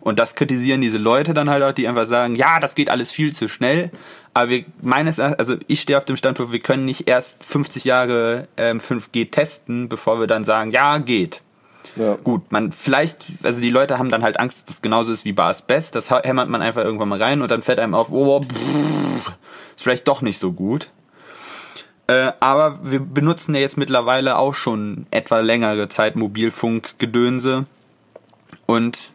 Und 0.00 0.18
das 0.18 0.34
kritisieren 0.34 0.80
diese 0.80 0.98
Leute 0.98 1.34
dann 1.34 1.50
halt 1.50 1.62
auch, 1.62 1.72
die 1.72 1.88
einfach 1.88 2.06
sagen, 2.06 2.36
ja, 2.36 2.60
das 2.60 2.74
geht 2.74 2.90
alles 2.90 3.10
viel 3.10 3.34
zu 3.34 3.48
schnell. 3.48 3.90
Aber 4.34 4.50
wir, 4.50 4.64
meines 4.82 5.18
Erachtens, 5.18 5.38
also 5.38 5.56
ich 5.66 5.80
stehe 5.80 5.96
auf 5.96 6.04
dem 6.04 6.16
Standpunkt, 6.16 6.52
wir 6.52 6.60
können 6.60 6.84
nicht 6.84 7.08
erst 7.08 7.42
50 7.44 7.84
Jahre 7.84 8.48
ähm, 8.56 8.80
5G 8.80 9.30
testen, 9.30 9.88
bevor 9.88 10.20
wir 10.20 10.26
dann 10.26 10.44
sagen, 10.44 10.72
ja, 10.72 10.98
geht. 10.98 11.42
Ja. 11.96 12.16
Gut, 12.16 12.50
man 12.50 12.72
vielleicht, 12.72 13.26
also 13.42 13.60
die 13.60 13.70
Leute 13.70 13.98
haben 13.98 14.10
dann 14.10 14.22
halt 14.22 14.40
Angst, 14.40 14.58
dass 14.58 14.64
das 14.64 14.82
genauso 14.82 15.12
ist 15.12 15.24
wie 15.24 15.32
bei 15.32 15.44
Asbest. 15.44 15.94
Das 15.94 16.10
hämmert 16.10 16.48
man 16.48 16.62
einfach 16.62 16.84
irgendwann 16.84 17.08
mal 17.08 17.22
rein 17.22 17.42
und 17.42 17.50
dann 17.50 17.62
fällt 17.62 17.78
einem 17.78 17.94
auf, 17.94 18.10
oh, 18.10 18.40
pff, 18.40 19.32
ist 19.76 19.82
vielleicht 19.82 20.08
doch 20.08 20.22
nicht 20.22 20.38
so 20.38 20.52
gut. 20.52 20.90
Äh, 22.06 22.32
aber 22.40 22.80
wir 22.82 23.00
benutzen 23.00 23.54
ja 23.54 23.60
jetzt 23.60 23.78
mittlerweile 23.78 24.36
auch 24.36 24.54
schon 24.54 25.06
etwa 25.10 25.40
längere 25.40 25.88
Zeit 25.88 26.16
Mobilfunkgedönse. 26.16 27.64
Und 28.66 29.10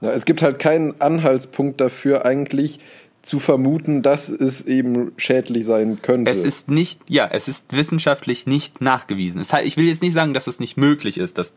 Ja, 0.00 0.10
es 0.12 0.24
gibt 0.24 0.40
halt 0.40 0.58
keinen 0.58 1.00
Anhaltspunkt 1.00 1.80
dafür, 1.80 2.24
eigentlich 2.24 2.80
zu 3.22 3.38
vermuten, 3.38 4.02
dass 4.02 4.28
es 4.30 4.62
eben 4.62 5.12
schädlich 5.18 5.66
sein 5.66 6.00
könnte. 6.00 6.30
es 6.30 6.42
ist 6.42 6.70
nicht, 6.70 7.00
ja, 7.08 7.28
es 7.30 7.48
ist 7.48 7.72
wissenschaftlich 7.76 8.46
nicht 8.46 8.80
nachgewiesen. 8.80 9.40
Es, 9.42 9.52
ich 9.62 9.76
will 9.76 9.86
jetzt 9.86 10.02
nicht 10.02 10.14
sagen, 10.14 10.32
dass 10.32 10.46
es 10.46 10.58
nicht 10.58 10.76
möglich 10.78 11.18
ist. 11.18 11.36
Das, 11.36 11.52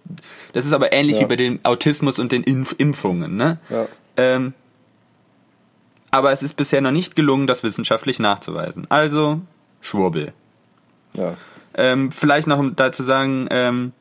das 0.51 0.65
ist 0.65 0.73
aber 0.73 0.91
ähnlich 0.91 1.17
Ja. 1.17 1.21
wie 1.23 1.25
bei 1.27 1.35
den 1.37 1.63
Autismus 1.63 2.19
und 2.19 2.31
den 2.33 2.43
Impf 2.43 2.75
Impfungen. 2.77 3.37
Ne? 3.37 3.59
Ja. 3.69 3.87
Ähm, 4.17 4.53
aber 6.11 6.31
es 6.31 6.43
ist 6.43 6.55
bisher 6.57 6.81
noch 6.81 6.91
nicht 6.91 7.15
gelungen, 7.15 7.47
das 7.47 7.63
wissenschaftlich 7.63 8.19
nachzuweisen. 8.19 8.85
Also 8.89 9.41
Schwurbel. 9.81 10.33
ja. 11.13 11.35
Ähm, 11.75 12.11
vielleicht 12.11 12.45
noch 12.45 12.59
um 12.59 12.75
dazu 12.75 13.01
sagen, 13.01 13.47
ähm, 13.49 13.93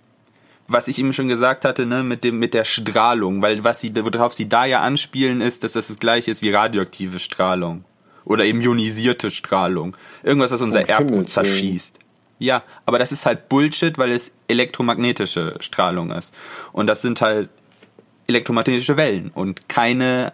was 0.68 0.88
ich 0.88 0.98
eben 0.98 1.12
schon 1.12 1.28
gesagt 1.28 1.64
hatte, 1.64 1.86
ne, 1.86 2.02
mit 2.02 2.24
dem 2.24 2.38
mit 2.38 2.54
der 2.54 2.64
Strahlung, 2.64 3.42
weil 3.42 3.64
was 3.64 3.80
sie 3.80 3.92
worauf 3.94 4.34
sie 4.34 4.48
da 4.48 4.64
ja 4.64 4.80
anspielen 4.80 5.40
ist, 5.40 5.64
dass 5.64 5.72
das 5.72 5.88
das 5.88 5.98
gleiche 5.98 6.30
ist 6.30 6.42
wie 6.42 6.50
radioaktive 6.50 7.18
Strahlung. 7.18 7.84
Oder 8.24 8.44
eben 8.44 8.60
ionisierte 8.60 9.30
Strahlung, 9.30 9.96
irgendwas 10.22 10.52
was 10.52 10.62
unser 10.62 10.88
Erbgut 10.88 11.28
zerschießt. 11.28 11.98
Ja, 12.38 12.62
aber 12.86 12.98
das 12.98 13.12
ist 13.12 13.26
halt 13.26 13.48
Bullshit, 13.48 13.98
weil 13.98 14.12
es 14.12 14.30
elektromagnetische 14.48 15.56
Strahlung 15.60 16.10
ist. 16.12 16.34
Und 16.72 16.86
das 16.86 17.02
sind 17.02 17.20
halt 17.20 17.48
elektromagnetische 18.26 18.96
Wellen 18.96 19.30
und 19.34 19.68
keine 19.68 20.32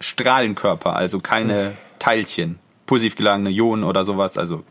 Strahlenkörper, 0.00 0.94
also 0.94 1.20
keine 1.20 1.76
Teilchen, 1.98 2.58
positiv 2.86 3.16
geladene 3.16 3.50
Ionen 3.50 3.84
oder 3.84 4.04
sowas, 4.04 4.38
also 4.38 4.64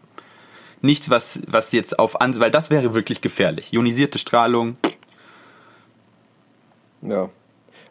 nichts, 0.82 1.10
was, 1.10 1.42
was 1.48 1.72
jetzt 1.72 2.00
auf 2.00 2.22
an, 2.22 2.40
weil 2.40 2.52
das 2.52 2.70
wäre 2.70 2.94
wirklich 2.94 3.22
gefährlich. 3.22 3.74
Ionisierte 3.74 4.18
Strahlung, 4.18 4.78
Ja. 7.02 7.30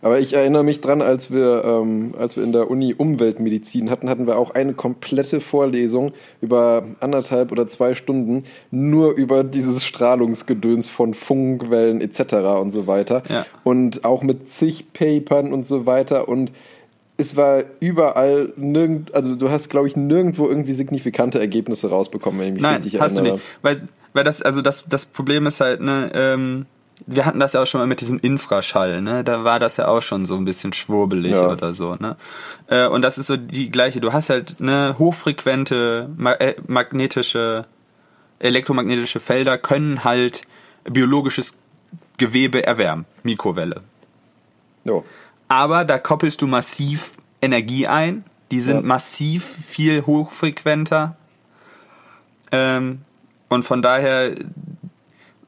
Aber 0.03 0.19
ich 0.19 0.33
erinnere 0.33 0.65
mich 0.65 0.81
dran, 0.81 1.03
als 1.03 1.31
wir, 1.31 1.63
ähm, 1.63 2.15
als 2.19 2.35
wir 2.35 2.43
in 2.43 2.53
der 2.53 2.71
Uni 2.71 2.95
Umweltmedizin 2.95 3.91
hatten, 3.91 4.09
hatten 4.09 4.27
wir 4.27 4.39
auch 4.39 4.55
eine 4.55 4.73
komplette 4.73 5.41
Vorlesung 5.41 6.13
über 6.41 6.85
anderthalb 7.01 7.53
oder 7.53 7.69
zwei 7.69 7.95
Stunden 7.95 8.45
nur 8.71 9.13
über 9.13 9.45
dieses 9.45 9.85
Strahlungsgedöns 9.85 10.89
von 10.89 11.13
Funkwellen 11.13 12.01
etc. 12.01 12.35
und 12.63 12.71
so 12.71 12.87
weiter. 12.87 13.23
Ja. 13.29 13.45
Und 13.63 14.07
auch 14.07 14.23
mit 14.23 14.51
zig 14.51 14.95
Papern 14.95 15.53
und 15.53 15.67
so 15.67 15.85
weiter. 15.85 16.29
Und 16.29 16.51
es 17.21 17.37
war 17.37 17.63
überall 17.81 18.53
nirgend, 18.57 19.15
also 19.15 19.37
du 19.37 19.51
hast, 19.51 19.69
glaube 19.69 19.87
ich, 19.87 19.97
nirgendwo 19.97 20.49
irgendwie 20.49 20.73
signifikante 20.73 21.39
Ergebnisse 21.39 21.91
rausbekommen, 21.91 22.41
wenn 22.41 22.47
ich 22.49 22.53
mich 22.55 22.63
Nein, 22.63 22.77
richtig 22.83 23.01
hast 23.01 23.13
du 23.15 23.19
erinnere. 23.21 23.35
nicht. 23.35 23.45
Weil, 23.63 23.89
weil 24.13 24.25
das, 24.25 24.43
also 24.43 24.63
das, 24.63 24.85
das 24.89 25.07
Problem 25.07 25.47
ist 25.47 25.61
halt, 25.61 25.81
ne, 25.81 26.11
ähm, 26.15 26.67
wir 27.07 27.25
hatten 27.25 27.41
das 27.41 27.55
ja 27.55 27.63
auch 27.63 27.67
schon 27.67 27.81
mal 27.81 27.87
mit 27.87 28.01
diesem 28.03 28.19
Infraschall, 28.19 29.01
ne? 29.01 29.25
Da 29.25 29.43
war 29.43 29.59
das 29.59 29.79
ja 29.79 29.89
auch 29.89 30.03
schon 30.03 30.27
so 30.27 30.37
ein 30.37 30.45
bisschen 30.45 30.75
schwurbelig 30.75 31.33
Ja. 31.33 31.51
oder 31.51 31.73
so, 31.73 31.95
ne? 31.95 32.17
Äh, 32.67 32.89
und 32.89 33.01
das 33.03 33.17
ist 33.17 33.29
so 33.29 33.39
die 33.39 33.71
gleiche. 33.71 34.01
Du 34.03 34.13
hast 34.13 34.29
halt 34.29 34.61
ne 34.61 34.97
hochfrequente 34.99 36.11
ma 36.19 36.33
äh, 36.35 36.57
magnetische, 36.67 37.65
elektromagnetische 38.39 39.19
Felder 39.19 39.57
können 39.57 40.05
halt 40.05 40.43
biologisches 40.85 41.55
Gewebe 42.19 42.67
erwärmen, 42.67 43.07
Mikrowelle. 43.23 43.81
Jo. 44.85 45.03
Aber 45.51 45.85
da 45.85 45.99
koppelst 45.99 46.41
du 46.41 46.47
massiv 46.47 47.19
Energie 47.43 47.87
ein. 47.87 48.25
Die 48.53 48.61
sind 48.61 48.77
Ja. 48.77 48.83
massiv 48.83 49.45
viel 49.45 50.07
hochfrequenter. 50.07 51.17
Ähm, 52.53 53.03
und 53.49 53.65
von 53.65 53.83
daher, 53.83 54.31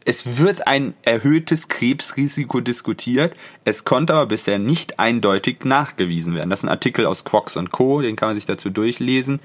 es 0.04 0.38
wird 0.38 0.66
ein 0.66 0.94
erhöhtes 1.02 1.68
Krebsrisiko 1.68 2.60
diskutiert. 2.60 3.34
Es 3.64 3.84
konnte 3.84 4.14
aber 4.14 4.26
bisher 4.26 4.58
nicht 4.58 4.98
eindeutig 4.98 5.64
nachgewiesen 5.64 6.34
werden. 6.34 6.50
Das 6.50 6.60
ist 6.60 6.64
ein 6.64 6.68
Artikel 6.68 7.06
aus 7.06 7.24
Quox 7.24 7.56
und 7.56 7.70
Co., 7.70 8.02
den 8.02 8.16
kann 8.16 8.30
man 8.30 8.34
sich 8.34 8.46
dazu 8.46 8.70
durchlesen. 8.70 9.40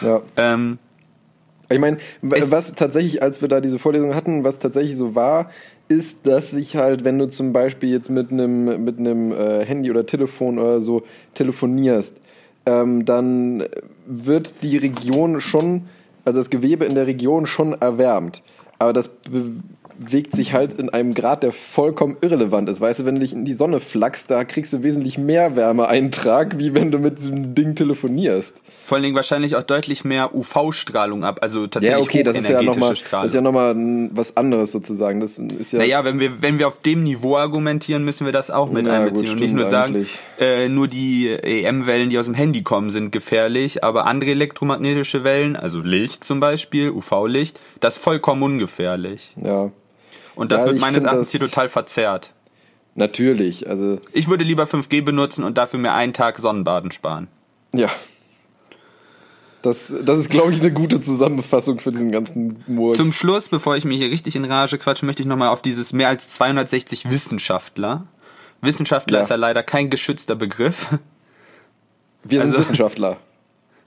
Ja. 0.00 0.20
Ähm, 0.36 0.78
Ich 1.70 1.80
meine, 1.80 1.98
was 2.22 2.72
tatsächlich, 2.74 3.20
als 3.22 3.40
wir 3.42 3.48
da 3.48 3.60
diese 3.60 3.78
Vorlesung 3.78 4.14
hatten, 4.14 4.44
was 4.44 4.58
tatsächlich 4.58 4.96
so 4.96 5.14
war, 5.14 5.50
ist, 5.88 6.26
dass 6.26 6.50
sich 6.50 6.76
halt, 6.76 7.04
wenn 7.04 7.18
du 7.18 7.28
zum 7.28 7.52
Beispiel 7.52 7.90
jetzt 7.90 8.10
mit 8.10 8.30
einem 8.30 8.84
mit 8.84 8.98
äh, 8.98 9.64
Handy 9.64 9.90
oder 9.90 10.06
Telefon 10.06 10.58
oder 10.58 10.80
so 10.80 11.02
telefonierst, 11.34 12.16
ähm, 12.66 13.04
dann 13.04 13.64
wird 14.06 14.62
die 14.62 14.76
Region 14.76 15.40
schon, 15.40 15.86
also 16.24 16.40
das 16.40 16.50
Gewebe 16.50 16.84
in 16.84 16.94
der 16.94 17.06
Region 17.06 17.46
schon 17.46 17.72
erwärmt. 17.80 18.42
Aber 18.78 18.92
das 18.92 19.10
bewegt 19.98 20.34
sich 20.36 20.52
halt 20.52 20.74
in 20.74 20.90
einem 20.90 21.12
Grad, 21.14 21.42
der 21.42 21.52
vollkommen 21.52 22.16
irrelevant 22.20 22.68
ist. 22.68 22.80
Weißt 22.80 23.00
du, 23.00 23.04
wenn 23.04 23.16
du 23.16 23.20
dich 23.20 23.32
in 23.32 23.44
die 23.44 23.54
Sonne 23.54 23.80
flackst, 23.80 24.30
da 24.30 24.44
kriegst 24.44 24.72
du 24.72 24.82
wesentlich 24.82 25.18
mehr 25.18 25.56
Wärmeeintrag, 25.56 26.58
wie 26.58 26.74
wenn 26.74 26.90
du 26.90 26.98
mit 26.98 27.18
diesem 27.18 27.54
Ding 27.54 27.74
telefonierst. 27.74 28.56
vor 28.80 28.96
allen 28.96 29.02
Dingen 29.02 29.16
wahrscheinlich 29.16 29.54
auch 29.56 29.62
deutlich 29.64 30.04
mehr 30.04 30.34
UV-Strahlung 30.34 31.22
ab, 31.24 31.40
also 31.42 31.66
tatsächlich 31.66 31.98
Ja, 31.98 32.02
okay, 32.02 32.22
das 32.22 32.36
ist 32.36 32.44
ja 32.44 32.56
hochenergetische 32.56 32.80
nochmal 32.80 32.96
Strahlung. 32.96 33.22
das 33.24 33.30
ist 33.32 33.34
ja 33.34 33.40
noch 33.42 33.52
mal 33.52 33.74
ein- 33.74 34.10
was 34.14 34.36
anderes 34.38 34.72
sozusagen. 34.72 35.20
Das 35.20 35.36
ist 35.36 35.72
ja, 35.72 35.78
Naja, 35.80 36.04
wenn 36.04 36.20
wir, 36.20 36.40
wenn 36.42 36.58
wir 36.58 36.68
auf 36.68 36.80
dem 36.80 37.02
Niveau 37.02 37.36
argumentieren, 37.36 38.02
müssen 38.04 38.24
wir 38.24 38.32
das 38.32 38.50
auch 38.50 38.70
mit 38.70 38.86
Ja, 38.86 38.94
einbeziehen 38.94 39.24
gut, 39.26 39.32
und 39.34 39.40
nicht 39.40 39.54
nur 39.54 39.66
sagen, 39.66 40.06
äh, 40.38 40.68
nur 40.68 40.88
die 40.88 41.28
EM-Wellen, 41.28 42.08
die 42.08 42.18
aus 42.18 42.24
dem 42.26 42.34
Handy 42.34 42.62
kommen, 42.62 42.88
sind 42.90 43.12
gefährlich, 43.12 43.84
aber 43.84 44.06
andere 44.06 44.30
elektromagnetische 44.30 45.22
Wellen, 45.24 45.56
also 45.56 45.80
Licht 45.80 46.24
zum 46.24 46.40
Beispiel, 46.40 46.90
UV-Licht, 46.90 47.60
das 47.80 47.96
ist 47.96 48.02
vollkommen 48.02 48.42
ungefährlich. 48.42 49.32
ja, 49.36 49.70
Und 50.38 50.52
das 50.52 50.62
Ja, 50.62 50.68
wird 50.68 50.78
meines 50.80 51.04
Erachtens 51.04 51.30
hier 51.30 51.40
total 51.40 51.68
verzerrt. 51.68 52.32
natürlich. 52.94 53.68
Also, 53.68 53.98
Ich 54.12 54.28
würde 54.28 54.44
lieber 54.44 54.64
5G 54.66 55.02
benutzen 55.02 55.42
und 55.44 55.58
dafür 55.58 55.78
mir 55.80 55.92
einen 55.92 56.12
Tag 56.12 56.38
Sonnenbaden 56.38 56.90
sparen. 56.92 57.28
ja. 57.72 57.90
Das, 59.60 59.92
das 60.04 60.18
ist, 60.20 60.30
glaube 60.30 60.52
ich, 60.52 60.60
eine 60.60 60.72
gute 60.72 61.00
Zusammenfassung 61.00 61.80
für 61.80 61.90
diesen 61.90 62.12
ganzen 62.12 62.62
Murks. 62.68 62.96
Zum 62.96 63.12
Schluss, 63.12 63.48
bevor 63.48 63.76
ich 63.76 63.84
mich 63.84 63.98
hier 63.98 64.08
richtig 64.10 64.36
in 64.36 64.44
Rage 64.44 64.78
quatsche, 64.78 65.04
möchte 65.04 65.22
ich 65.22 65.26
nochmal 65.28 65.48
auf 65.48 65.62
dieses 65.62 65.92
mehr 65.92 66.06
als 66.08 66.30
260 66.30 67.10
Wissenschaftler. 67.10 68.06
Wissenschaftler 68.60 69.18
Ja. 69.18 69.22
ist 69.22 69.30
ja 69.30 69.36
leider 69.36 69.64
kein 69.64 69.90
geschützter 69.90 70.36
Begriff. 70.36 70.96
Wir 72.22 72.40
sind 72.42 72.50
also- 72.52 72.60
Wissenschaftler. 72.60 73.16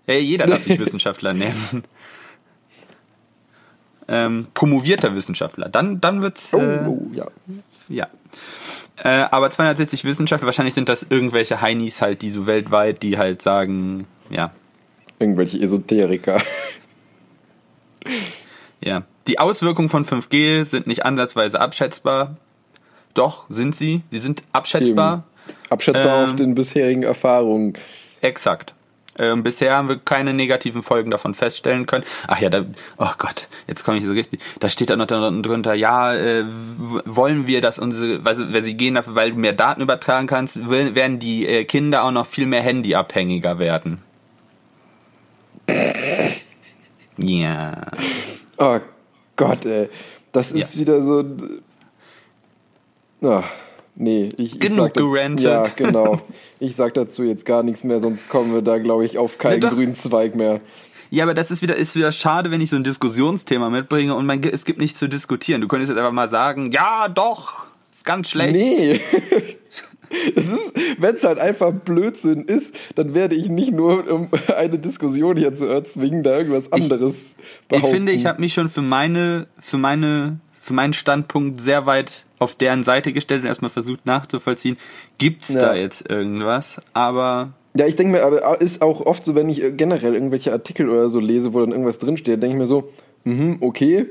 Ja, 0.08 0.16
jeder 0.16 0.46
darf 0.48 0.64
sich 0.66 0.78
Wissenschaftler 0.80 1.34
nennen. 1.34 1.84
Ähm, 4.14 4.48
promovierter 4.54 5.16
Wissenschaftler. 5.16 5.70
Dann, 5.70 6.02
dann 6.02 6.22
wird's. 6.22 6.54
Oh, 6.54 6.60
Äh, 6.60 6.80
oh 6.86 7.08
ja. 7.14 7.28
Ja. 7.88 8.08
Äh, 9.04 9.26
aber 9.32 9.50
260 9.50 10.04
Wissenschaftler, 10.04 10.46
wahrscheinlich 10.48 10.74
sind 10.76 10.90
das 10.90 11.06
irgendwelche 11.10 11.62
Heinis 11.62 12.02
halt, 12.02 12.22
die 12.22 12.30
so 12.30 12.46
weltweit, 12.46 13.02
die 13.04 13.18
halt 13.18 13.42
sagen, 13.42 14.06
ja, 14.30 14.52
Irgendwelche 15.20 15.60
Esoteriker. 15.62 16.42
ja. 18.82 19.04
Die 19.28 19.40
Auswirkungen 19.40 19.90
von 19.90 20.04
5G 20.04 20.66
sind 20.66 20.88
nicht 20.88 21.06
ansatzweise 21.06 21.60
abschätzbar. 21.62 22.38
Doch, 23.14 23.46
sind 23.50 23.76
sie. 23.76 24.02
Sie 24.10 24.20
sind 24.20 24.44
abschätzbar. 24.52 25.24
Abschätzbar 25.70 26.24
Ähm. 26.24 26.30
auf 26.30 26.36
den 26.36 26.56
bisherigen 26.56 27.04
Erfahrungen. 27.04 27.74
Exakt. 28.22 28.74
Ähm, 29.20 29.44
bisher 29.44 29.74
haben 29.74 29.90
wir 29.90 29.98
keine 29.98 30.34
negativen 30.34 30.82
Folgen 30.82 31.12
davon 31.12 31.34
feststellen 31.34 31.86
können. 31.86 32.06
Ach 32.28 32.40
ja, 32.40 32.50
da, 32.50 32.66
oh 32.98 33.12
Gott, 33.18 33.48
jetzt 33.68 33.84
komme 33.84 33.98
ich 33.98 34.06
so 34.06 34.12
richtig. 34.12 34.40
Da 34.60 34.70
steht 34.70 34.90
da 34.90 34.96
noch 34.96 35.08
drunter, 35.08 35.74
ja, 35.74 36.16
äh, 36.16 36.46
wollen 36.48 37.46
wir, 37.46 37.62
dass 37.62 37.78
unsere, 37.78 38.24
weil, 38.24 38.54
weil 38.54 38.64
sie 38.64 38.76
gehen 38.76 38.96
dafür, 38.96 39.16
weil 39.16 39.32
du 39.32 39.38
mehr 39.40 39.54
Daten 39.54 39.82
übertragen 39.82 40.28
kannst, 40.28 40.70
werden 40.70 41.20
die 41.20 41.46
äh, 41.46 41.66
Kinder 41.66 42.04
auch 42.04 42.12
noch 42.12 42.26
viel 42.26 42.46
mehr 42.46 42.62
handyabhängiger 42.62 43.60
werden. 43.60 44.02
Ja. 47.18 47.74
Oh 48.58 48.80
Gott, 49.36 49.66
ey. 49.66 49.90
Das 50.32 50.52
ist 50.52 50.78
wieder 50.78 51.02
so. 51.02 51.24
Ah, 53.22 53.44
nee, 53.96 54.30
ich. 54.38 54.54
ich 54.56 54.60
Genug 54.60 54.94
dazu- 54.94 55.12
gerantet. 55.12 55.46
Ja, 55.46 55.64
genau. 55.76 56.22
Ich 56.60 56.76
sag 56.76 56.94
dazu 56.94 57.24
jetzt 57.24 57.46
gar 57.46 57.64
nichts 57.64 57.84
mehr, 57.84 58.02
sonst 58.02 58.30
kommen 58.30 58.54
wir 58.54 58.62
da, 58.62 58.78
glaube 58.78 59.06
ich, 59.06 59.18
auf 59.18 59.38
keinen 59.38 59.62
doch. 59.62 59.72
grünen 59.72 59.96
Zweig 59.96 60.36
mehr. 60.36 60.62
Ja, 61.10 61.24
aber 61.26 61.34
das 61.34 61.52
ist 61.52 61.62
wieder, 61.62 61.76
ist 61.76 61.96
wieder 61.96 62.12
schade, 62.12 62.52
wenn 62.52 62.62
ich 62.62 62.70
so 62.70 62.78
ein 62.78 62.84
Diskussionsthema 62.86 63.70
mitbringe 63.70 64.16
und 64.16 64.26
man, 64.26 64.42
es 64.44 64.64
gibt 64.64 64.80
nichts 64.80 64.98
zu 65.00 65.10
diskutieren. 65.10 65.60
Du 65.62 65.68
könntest 65.68 65.90
jetzt 65.90 65.98
einfach 65.98 66.14
mal 66.14 66.30
sagen, 66.30 66.72
ja, 66.72 67.10
doch, 67.10 67.66
ist 67.92 68.06
ganz 68.06 68.30
schlecht. 68.30 68.54
Nee. 68.56 69.02
Wenn 71.00 71.16
es 71.16 71.24
halt 71.24 71.40
einfach 71.40 71.72
Blödsinn 71.72 72.44
ist, 72.46 72.76
dann 72.96 73.14
werde 73.14 73.36
ich 73.36 73.50
nicht 73.50 73.72
nur, 73.74 74.10
um 74.12 74.30
eine 74.56 74.78
Diskussion 74.80 75.36
hier 75.38 75.54
zu 75.56 75.66
erzwingen, 75.66 76.24
da 76.24 76.38
irgendwas 76.38 76.72
anderes 76.72 77.36
Ich 77.64 77.68
behaupten. 77.68 77.94
finde, 77.96 78.12
ich 78.14 78.26
habe 78.26 78.40
mich 78.40 78.54
schon 78.54 78.70
für 78.70 78.82
meine, 78.82 79.48
für 79.60 79.78
meine, 79.78 80.40
für 80.62 80.74
meinen 80.74 80.94
Standpunkt 80.94 81.60
sehr 81.60 81.88
weit 81.88 82.24
auf 82.38 82.54
deren 82.54 82.84
Seite 82.84 83.14
gestellt 83.14 83.42
und 83.42 83.48
erstmal 83.48 83.72
versucht 83.72 84.06
nachzuvollziehen, 84.06 84.78
gibt's 85.18 85.50
Ja. 85.50 85.60
da 85.60 85.76
jetzt 85.76 86.08
irgendwas? 86.08 86.80
Aber 86.94 87.54
Ja, 87.74 87.88
ich 87.88 87.96
denke 87.96 88.12
mir, 88.12 88.24
aber 88.24 88.62
ist 88.62 88.84
auch 88.84 89.02
oft 89.02 89.26
so, 89.26 89.34
wenn 89.34 89.50
ich 89.50 89.64
äh, 89.64 89.72
generell 89.72 90.14
irgendwelche 90.14 90.52
Artikel 90.52 90.88
oder 90.88 91.10
so 91.10 91.20
lese, 91.20 91.56
wo 91.56 91.62
dann 91.62 91.72
irgendwas 91.72 91.98
drinsteht, 91.98 92.44
denke 92.44 92.56
ich 92.56 92.60
mir 92.60 92.68
so, 92.68 92.92
mhm, 93.24 93.58
okay, 93.62 94.06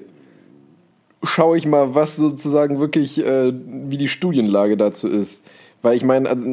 schaue 1.23 1.57
ich 1.57 1.67
mal, 1.67 1.95
was 1.95 2.17
sozusagen 2.17 2.81
wirklich, 2.81 3.25
äh, 3.25 3.53
wie 3.55 3.99
die 3.99 4.09
Studienlage 4.09 4.77
dazu 4.77 5.07
ist. 5.07 5.43
Weil 5.83 5.97
ich 5.97 6.05
meine, 6.05 6.29
also, 6.29 6.47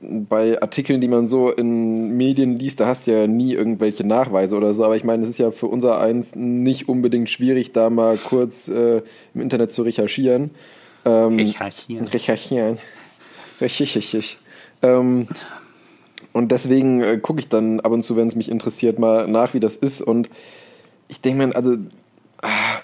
bei 0.00 0.60
Artikeln, 0.62 1.00
die 1.00 1.08
man 1.08 1.26
so 1.26 1.50
in 1.50 2.16
Medien 2.16 2.58
liest, 2.58 2.78
da 2.78 2.86
hast 2.86 3.06
du 3.06 3.12
ja 3.12 3.26
nie 3.26 3.52
irgendwelche 3.52 4.06
Nachweise 4.06 4.56
oder 4.56 4.72
so, 4.72 4.84
aber 4.84 4.96
ich 4.96 5.02
meine, 5.02 5.24
es 5.24 5.30
ist 5.30 5.38
ja 5.38 5.50
für 5.50 5.66
unser 5.66 6.00
eins 6.00 6.36
nicht 6.36 6.88
unbedingt 6.88 7.28
schwierig, 7.28 7.72
da 7.72 7.90
mal 7.90 8.16
kurz 8.16 8.68
äh, 8.68 9.02
im 9.34 9.40
Internet 9.40 9.72
zu 9.72 9.82
recherchieren. 9.82 10.52
Ähm, 11.04 11.36
recherchieren. 11.36 12.06
Recherchieren. 12.06 12.78
Recherchieren. 13.60 14.24
Ähm, 14.82 15.28
und 16.32 16.52
deswegen 16.52 17.02
äh, 17.02 17.18
gucke 17.18 17.40
ich 17.40 17.48
dann 17.48 17.80
ab 17.80 17.90
und 17.90 18.02
zu, 18.02 18.16
wenn 18.16 18.28
es 18.28 18.36
mich 18.36 18.48
interessiert, 18.48 19.00
mal 19.00 19.26
nach, 19.26 19.54
wie 19.54 19.60
das 19.60 19.74
ist. 19.74 20.00
Und 20.00 20.30
ich 21.08 21.20
denke 21.20 21.46
mir, 21.46 21.56
also, 21.56 21.76
ah, 22.42 22.80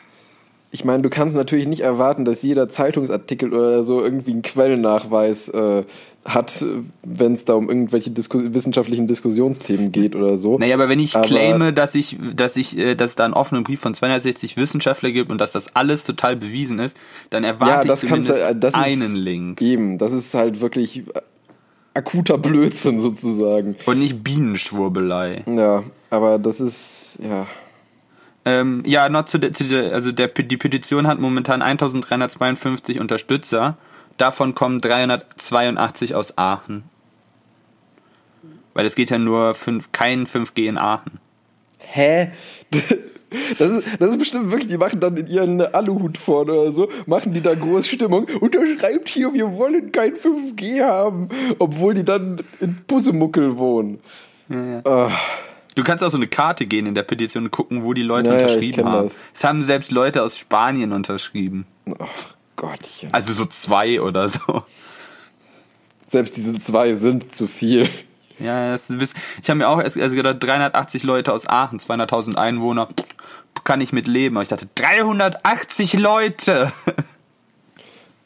ich 0.75 0.85
meine, 0.85 1.05
du 1.05 1.09
kannst 1.09 1.37
natürlich 1.37 1.69
nicht 1.69 1.81
erwarten, 1.83 2.25
dass 2.25 2.43
jeder 2.43 2.69
Zeitungsartikel 2.69 3.53
oder 3.55 3.85
so 3.85 4.03
irgendwie 4.03 4.33
einen 4.33 4.43
Quellennachweis 4.43 5.49
äh, 5.51 5.85
hat, 6.25 6.65
wenn 7.05 7.35
es 7.35 7.45
da 7.45 7.53
um 7.55 7.69
irgendwelche 7.69 8.11
Disku 8.11 8.41
wissenschaftlichen 8.55 9.07
Diskussionsthemen 9.07 9.93
geht 9.93 10.17
oder 10.17 10.37
so. 10.37 10.59
Naja, 10.59 10.75
aber 10.75 10.89
wenn 10.89 10.99
ich 10.99 11.15
Aber- 11.15 11.25
claime, 11.29 11.73
dass 11.73 11.95
ich, 11.95 12.17
dass 12.35 12.57
ich, 12.57 12.77
äh, 12.77 12.97
dass 12.97 13.11
es 13.11 13.17
da 13.17 13.25
einen 13.25 13.35
offenen 13.35 13.63
Brief 13.63 13.79
von 13.79 13.95
260 13.95 14.57
Wissenschaftler 14.57 15.13
gibt 15.13 15.31
und 15.31 15.41
dass 15.41 15.53
das 15.53 15.77
alles 15.77 16.03
total 16.03 16.35
bewiesen 16.35 16.81
ist, 16.81 16.97
dann 17.31 17.45
erwarte 17.45 17.85
ich 17.87 17.89
kannst 17.91 18.01
zumindest 18.01 18.43
du- 18.51 18.55
das 18.57 18.75
ist 18.75 18.81
einen 18.81 19.15
Link. 19.15 19.63
Eben, 19.63 19.99
das 19.99 20.13
ist 20.13 20.35
halt 20.35 20.61
wirklich 20.61 21.05
akuter 21.95 22.37
Blödsinn 22.37 22.99
sozusagen. 23.01 23.77
Und 23.87 24.01
nicht 24.01 24.25
Bienenschwurbelei. 24.25 25.45
Ja, 25.47 25.85
aber 26.11 26.41
das 26.41 26.59
ist, 26.61 27.19
ja. 27.23 27.47
Ähm, 28.45 28.83
ja, 28.87 29.09
noch 29.09 29.25
zu 29.25 29.39
der, 29.39 29.53
zu 29.53 29.65
der 29.65 29.93
also 29.93 30.13
der, 30.13 30.29
die 30.29 30.57
Petition 30.57 31.07
hat 31.07 31.19
momentan 31.19 31.63
1352 31.63 33.01
Unterstützer. 33.01 33.77
Davon 34.17 34.55
kommen 34.55 34.81
382 34.81 36.15
aus 36.15 36.37
Aachen. 36.39 36.85
Weil 38.75 38.87
es 38.87 38.95
geht 38.95 39.11
ja 39.11 39.19
nur 39.19 39.55
fünf, 39.55 39.93
kein 39.93 40.27
5G 40.27 40.69
in 40.69 40.79
Aachen. 40.79 41.19
Hä? 41.79 42.33
Das 43.59 43.71
ist, 43.71 43.87
das 43.99 44.11
ist 44.11 44.19
bestimmt 44.19 44.51
wirklich, 44.51 44.69
die 44.69 44.79
machen 44.79 45.01
dann 45.01 45.17
in 45.17 45.27
ihren 45.27 45.61
Aluhut 45.61 46.19
vorne 46.19 46.53
oder 46.53 46.73
so, 46.73 46.89
machen 47.07 47.33
die 47.33 47.41
da 47.41 47.55
groß 47.55 47.87
Stimmung, 47.87 48.27
unterschreibt 48.41 49.09
hier, 49.09 49.33
wir 49.33 49.53
wollen 49.57 49.91
kein 49.91 50.15
5G 50.15 50.85
haben, 50.85 51.29
obwohl 51.59 51.95
die 51.95 52.05
dann 52.05 52.43
in 52.61 52.85
Pusemuckel 52.87 53.59
wohnen. 53.59 53.99
Ah, 54.85 55.11
Du 55.75 55.83
kannst 55.83 56.05
auch 56.05 56.11
so 56.11 56.17
eine 56.17 56.29
Karte 56.29 56.67
gehen 56.67 56.87
in 56.87 56.95
der 56.95 57.03
Petition 57.03 57.45
und 57.45 57.51
gucken, 57.51 57.83
wo 57.83 57.93
die 57.95 58.03
Leute 58.03 58.29
Ja, 58.29 58.35
ja, 58.35 58.41
ich 58.41 58.53
unterschrieben 58.53 58.85
haben. 58.85 59.09
das. 59.09 59.17
Es 59.35 59.45
haben 59.45 59.63
selbst 59.63 59.91
Leute 59.91 60.23
aus 60.23 60.39
Spanien 60.39 60.93
unterschrieben. 60.93 61.67
Ach 61.99 62.09
Gottchen. 62.57 63.13
Also 63.13 63.33
so 63.33 63.47
zwei 63.47 64.01
oder 64.01 64.29
so. 64.29 64.63
Selbst 66.07 66.37
diese 66.37 66.59
zwei 66.61 66.95
sind 66.95 67.35
zu 67.35 67.49
viel. 67.49 67.89
Ja, 68.39 68.73
das 68.73 68.91
ist, 68.91 69.17
ich 69.43 69.49
habe 69.49 69.59
mir 69.59 69.69
auch 69.69 69.81
erst 69.81 69.99
also 69.99 70.17
gedacht, 70.17 70.37
380 70.41 71.03
Leute 71.03 71.33
aus 71.33 71.49
Aachen, 71.49 71.79
200.000 71.79 72.37
Einwohner, 72.37 72.89
kann 73.65 73.81
ich 73.81 73.93
mit 73.93 74.07
leben. 74.07 74.37
Aber 74.37 74.43
ich 74.43 74.49
dachte, 74.49 74.69
380 74.75 75.95
Leute! 75.95 76.73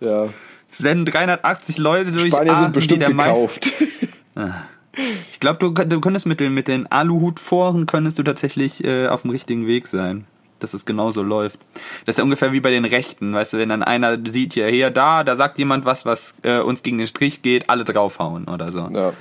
Ja. 0.00 0.28
Es 0.70 0.84
rennen 0.84 1.04
380 1.04 1.78
Leute 1.78 2.12
durch 2.12 2.28
Spanier 2.28 2.52
Aachen, 2.52 2.62
sind 2.64 2.72
bestimmt 2.72 3.02
die 3.02 3.06
der 3.06 3.14
gekauft. 3.14 3.72
Ich 5.30 5.40
glaube, 5.40 5.58
du, 5.58 5.70
du 5.70 6.00
könntest 6.00 6.26
mit 6.26 6.40
den, 6.40 6.54
mit 6.54 6.68
den 6.68 6.86
Aluhut-Foren 6.90 7.86
könntest 7.86 8.18
du 8.18 8.22
tatsächlich 8.22 8.84
äh, 8.84 9.06
auf 9.06 9.22
dem 9.22 9.30
richtigen 9.30 9.66
Weg 9.66 9.86
sein. 9.86 10.24
Dass 10.60 10.74
es 10.74 10.84
genauso 10.84 11.22
läuft. 11.22 11.60
Das 12.04 12.14
ist 12.14 12.18
ja 12.18 12.24
ungefähr 12.24 12.52
wie 12.52 12.58
bei 12.58 12.72
den 12.72 12.84
Rechten, 12.84 13.32
weißt 13.32 13.52
du, 13.52 13.58
wenn 13.58 13.68
dann 13.68 13.84
einer 13.84 14.18
sieht, 14.26 14.54
hier, 14.54 14.66
hier, 14.66 14.90
da, 14.90 15.22
da 15.22 15.36
sagt 15.36 15.56
jemand 15.58 15.84
was, 15.84 16.04
was 16.04 16.34
äh, 16.42 16.58
uns 16.58 16.82
gegen 16.82 16.98
den 16.98 17.06
Strich 17.06 17.42
geht, 17.42 17.70
alle 17.70 17.84
draufhauen 17.84 18.48
oder 18.48 18.72
so. 18.72 18.88
Ja. 18.92 19.12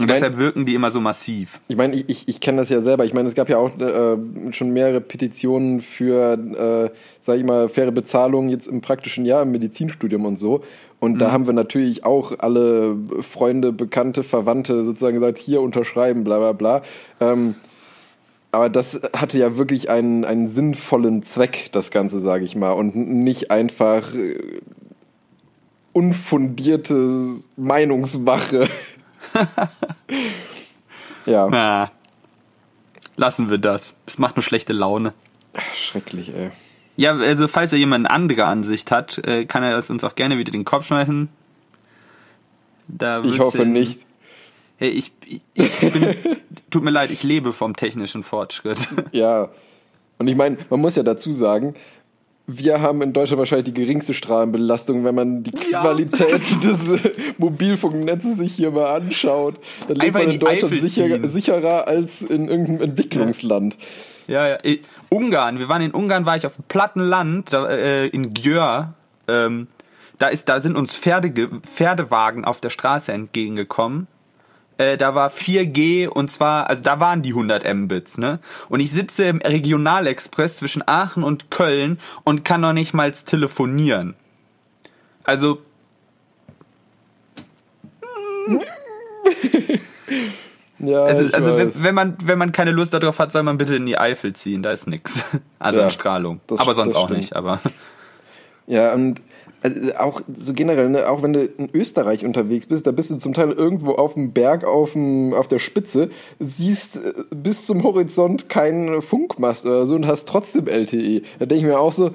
Und 0.00 0.06
mein- 0.06 0.08
deshalb 0.08 0.36
wirken 0.36 0.66
die 0.66 0.74
immer 0.74 0.90
so 0.90 1.00
massiv. 1.00 1.60
Ich 1.68 1.76
meine, 1.76 1.96
ich, 1.96 2.08
ich, 2.08 2.28
ich 2.28 2.38
kenne 2.40 2.58
das 2.58 2.68
ja 2.68 2.82
selber. 2.82 3.06
Ich 3.06 3.14
meine, 3.14 3.28
es 3.28 3.34
gab 3.34 3.48
ja 3.48 3.56
auch 3.56 3.76
äh, 3.78 4.52
schon 4.52 4.70
mehrere 4.74 5.00
Petitionen 5.00 5.80
für, 5.80 6.34
äh, 6.34 6.96
sag 7.20 7.38
ich 7.38 7.44
mal, 7.44 7.70
faire 7.70 7.90
Bezahlung 7.90 8.50
jetzt 8.50 8.68
im 8.68 8.82
praktischen 8.82 9.24
Jahr 9.24 9.42
im 9.42 9.52
Medizinstudium 9.52 10.26
und 10.26 10.36
so. 10.36 10.62
Und 11.00 11.18
da 11.18 11.30
haben 11.30 11.46
wir 11.46 11.52
natürlich 11.52 12.04
auch 12.04 12.32
alle 12.38 12.96
Freunde, 13.20 13.72
Bekannte, 13.72 14.24
Verwandte 14.24 14.84
sozusagen 14.84 15.20
gesagt, 15.20 15.38
hier 15.38 15.60
unterschreiben, 15.60 16.24
bla 16.24 16.38
bla 16.38 16.52
bla. 16.52 16.82
Ähm, 17.20 17.54
aber 18.50 18.68
das 18.68 19.00
hatte 19.14 19.38
ja 19.38 19.56
wirklich 19.56 19.90
einen, 19.90 20.24
einen 20.24 20.48
sinnvollen 20.48 21.22
Zweck, 21.22 21.68
das 21.72 21.90
Ganze, 21.90 22.20
sage 22.20 22.44
ich 22.44 22.56
mal. 22.56 22.72
Und 22.72 22.96
nicht 22.96 23.50
einfach 23.50 24.12
äh, 24.14 24.60
unfundierte 25.92 27.36
Meinungsmache. 27.56 28.68
ja. 31.26 31.48
Na, 31.48 31.90
lassen 33.16 33.50
wir 33.50 33.58
das. 33.58 33.94
Es 34.06 34.18
macht 34.18 34.36
nur 34.36 34.42
schlechte 34.42 34.72
Laune. 34.72 35.12
Ach, 35.52 35.74
schrecklich, 35.74 36.34
ey. 36.34 36.50
Ja, 36.98 37.16
also 37.16 37.46
falls 37.46 37.72
er 37.72 37.78
jemand 37.78 38.06
eine 38.06 38.14
andere 38.14 38.44
Ansicht 38.46 38.90
hat, 38.90 39.24
äh, 39.26 39.44
kann 39.44 39.62
er 39.62 39.70
das 39.70 39.88
uns 39.88 40.02
auch 40.02 40.16
gerne 40.16 40.36
wieder 40.36 40.50
den 40.50 40.64
Kopf 40.64 40.86
schmeißen. 40.86 41.28
Da 42.88 43.22
Ich 43.22 43.38
hoffe 43.38 43.62
in- 43.62 43.72
nicht. 43.72 44.00
Hey, 44.78 44.90
ich, 44.90 45.12
ich, 45.26 45.40
ich 45.54 45.92
bin, 45.92 46.16
tut 46.70 46.82
mir 46.84 46.90
leid, 46.90 47.10
ich 47.10 47.22
lebe 47.22 47.52
vom 47.52 47.74
technischen 47.76 48.22
Fortschritt. 48.22 48.78
Ja. 49.12 49.48
Und 50.18 50.28
ich 50.28 50.36
meine, 50.36 50.58
man 50.70 50.80
muss 50.80 50.96
ja 50.96 51.02
dazu 51.04 51.32
sagen, 51.32 51.74
wir 52.48 52.80
haben 52.80 53.02
in 53.02 53.12
Deutschland 53.12 53.38
wahrscheinlich 53.38 53.66
die 53.66 53.74
geringste 53.74 54.14
Strahlenbelastung, 54.14 55.04
wenn 55.04 55.14
man 55.14 55.42
die 55.44 55.52
Ja. 55.70 55.82
Qualität 55.82 56.40
des 56.64 56.88
äh, 56.88 57.10
Mobilfunknetzes 57.38 58.38
sich 58.38 58.54
hier 58.54 58.70
mal 58.70 58.86
anschaut. 58.96 59.56
Dann 59.86 59.96
lebt 59.98 60.02
Einfach 60.16 60.20
man 60.20 60.28
in 60.30 60.34
in 60.34 60.40
Deutschland 60.40 60.78
sicher, 60.80 61.28
sicherer 61.28 61.86
als 61.86 62.22
in 62.22 62.48
irgendeinem 62.48 62.80
Entwicklungsland. 62.82 63.76
Ja, 64.28 64.46
ja. 64.48 64.56
äh, 64.64 64.78
Ungarn, 65.10 65.58
wir 65.58 65.68
waren 65.68 65.82
in 65.82 65.92
Ungarn, 65.92 66.26
war 66.26 66.36
ich 66.36 66.46
auf 66.46 66.56
dem 66.56 66.64
platten 66.64 67.00
Land, 67.00 67.52
da, 67.52 67.68
äh, 67.68 68.06
in 68.08 68.34
Gjör. 68.34 68.94
Ähm, 69.26 69.68
da 70.18 70.28
ist, 70.28 70.48
da 70.48 70.60
sind 70.60 70.76
uns 70.76 70.94
Pferde, 70.96 71.48
Pferdewagen 71.60 72.44
auf 72.44 72.60
der 72.60 72.70
Straße 72.70 73.12
entgegengekommen. 73.12 74.06
äh, 74.78 74.96
da 74.96 75.14
war 75.14 75.30
4G 75.30 76.08
und 76.08 76.30
zwar, 76.30 76.70
also 76.70 76.82
da 76.82 77.00
waren 77.00 77.22
die 77.22 77.30
100 77.30 77.72
Mbits, 77.74 78.18
ne? 78.18 78.38
Und 78.68 78.80
ich 78.80 78.92
sitze 78.92 79.24
im 79.24 79.38
Regionalexpress 79.38 80.58
zwischen 80.58 80.86
Aachen 80.86 81.24
und 81.24 81.50
Köln 81.50 81.98
und 82.24 82.44
kann 82.44 82.60
noch 82.60 82.72
nicht 82.72 82.94
mal 82.94 83.10
telefonieren. 83.12 84.14
Also 85.24 85.60
Ja, 90.80 91.02
Also, 91.04 91.24
also 91.34 91.56
wenn, 91.56 91.72
wenn 91.82 91.94
man 91.94 92.16
wenn 92.24 92.38
man 92.38 92.52
keine 92.52 92.70
Lust 92.70 92.94
darauf 92.94 93.18
hat, 93.18 93.32
soll 93.32 93.42
man 93.42 93.58
bitte 93.58 93.76
in 93.76 93.86
die 93.86 93.98
Eifel 93.98 94.32
ziehen. 94.34 94.62
Da 94.62 94.72
ist 94.72 94.86
nix. 94.86 95.24
Also 95.58 95.80
Ja, 95.80 95.86
an 95.86 95.90
Strahlung. 95.90 96.40
das- 96.46 96.60
aber 96.60 96.74
sonst 96.74 96.94
auch 96.94 97.06
stimmt. 97.06 97.18
nicht. 97.20 97.34
Aber 97.36 97.60
Ja, 98.66 98.92
und 98.92 99.20
also 99.60 99.80
auch 99.98 100.20
so 100.36 100.52
generell, 100.52 100.88
ne, 100.88 101.08
auch 101.08 101.20
wenn 101.22 101.32
du 101.32 101.42
in 101.44 101.68
Österreich 101.74 102.24
unterwegs 102.24 102.66
bist, 102.66 102.86
da 102.86 102.92
bist 102.92 103.10
du 103.10 103.16
zum 103.16 103.34
Teil 103.34 103.50
irgendwo 103.50 103.92
auf 103.94 104.14
dem 104.14 104.30
Berg, 104.32 104.62
auf, 104.64 104.92
dem, 104.92 105.34
auf 105.34 105.48
der 105.48 105.58
Spitze, 105.58 106.10
siehst 106.38 106.94
äh, 106.96 107.12
bis 107.34 107.66
zum 107.66 107.82
Horizont 107.82 108.48
keinen 108.48 109.02
Funkmast 109.02 109.66
oder 109.66 109.84
so 109.84 109.96
und 109.96 110.06
hast 110.06 110.28
trotzdem 110.28 110.68
LTE. 110.68 111.22
Da 111.40 111.46
denke 111.46 111.56
ich 111.56 111.64
mir 111.64 111.80
auch 111.80 111.92
so, 111.92 112.12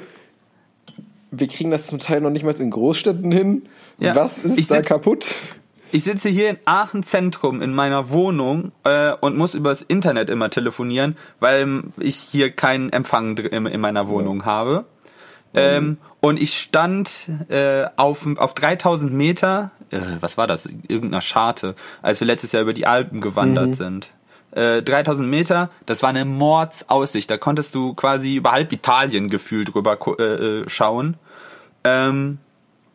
wir 1.32 1.48
kriegen 1.48 1.70
das 1.72 1.88
zum 1.88 2.00
Teil 2.00 2.22
noch 2.22 2.30
nicht 2.30 2.46
mal 2.46 2.54
in 2.58 2.70
Großstädten 2.70 3.32
hin. 3.32 3.64
Ja, 4.00 4.16
Was 4.16 4.38
ist 4.40 4.72
da 4.72 4.82
kaputt? 4.82 5.34
Ich 5.94 6.04
sitze 6.04 6.28
hier 6.30 6.50
in 6.50 6.58
Aachen 6.66 7.04
Zentrum 7.04 7.62
in 7.62 7.74
meiner 7.74 8.10
Wohnung 8.10 8.72
äh, 8.84 9.14
und 9.22 9.38
muss 9.38 9.54
übers 9.54 9.82
Internet 9.82 10.30
immer 10.30 10.50
telefonieren, 10.50 11.16
weil 11.40 11.84
ich 12.00 12.18
hier 12.18 12.52
keinen 12.52 12.92
Empfang 12.92 13.38
in, 13.38 13.66
in 13.68 13.80
meiner 13.80 14.08
Wohnung 14.08 14.44
habe. 14.46 14.86
Ähm, 15.56 15.98
und 16.20 16.42
ich 16.42 16.58
stand 16.60 17.30
äh, 17.50 17.86
auf, 17.96 18.26
auf 18.38 18.54
3000 18.56 19.14
Meter, 19.14 19.70
äh, 19.92 20.00
was 20.20 20.36
war 20.38 20.48
das, 20.48 20.66
irgendeiner 20.66 21.22
Scharte, 21.22 21.76
als 22.02 22.20
wir 22.20 22.26
letztes 22.28 22.54
Jahr 22.54 22.64
über 22.64 22.74
die 22.74 22.88
Alpen 22.88 23.22
gewandert 23.22 23.76
sind. 23.76 24.10
Äh, 24.52 24.82
3000 24.82 25.30
Meter, 25.30 25.70
das 25.86 26.02
war 26.02 26.10
eine 26.10 26.26
Mordsaussicht. 26.26 27.30
Da 27.30 27.38
konntest 27.38 27.76
du 27.76 27.94
quasi 27.94 28.36
über 28.38 28.52
halb 28.52 28.72
Italien 28.72 29.30
gefühlt 29.30 29.74
drüber 29.74 29.96
ko- 29.98 30.16
äh, 30.18 30.62
äh, 30.62 30.70
schauen. 30.70 31.18
Ähm, 31.84 32.40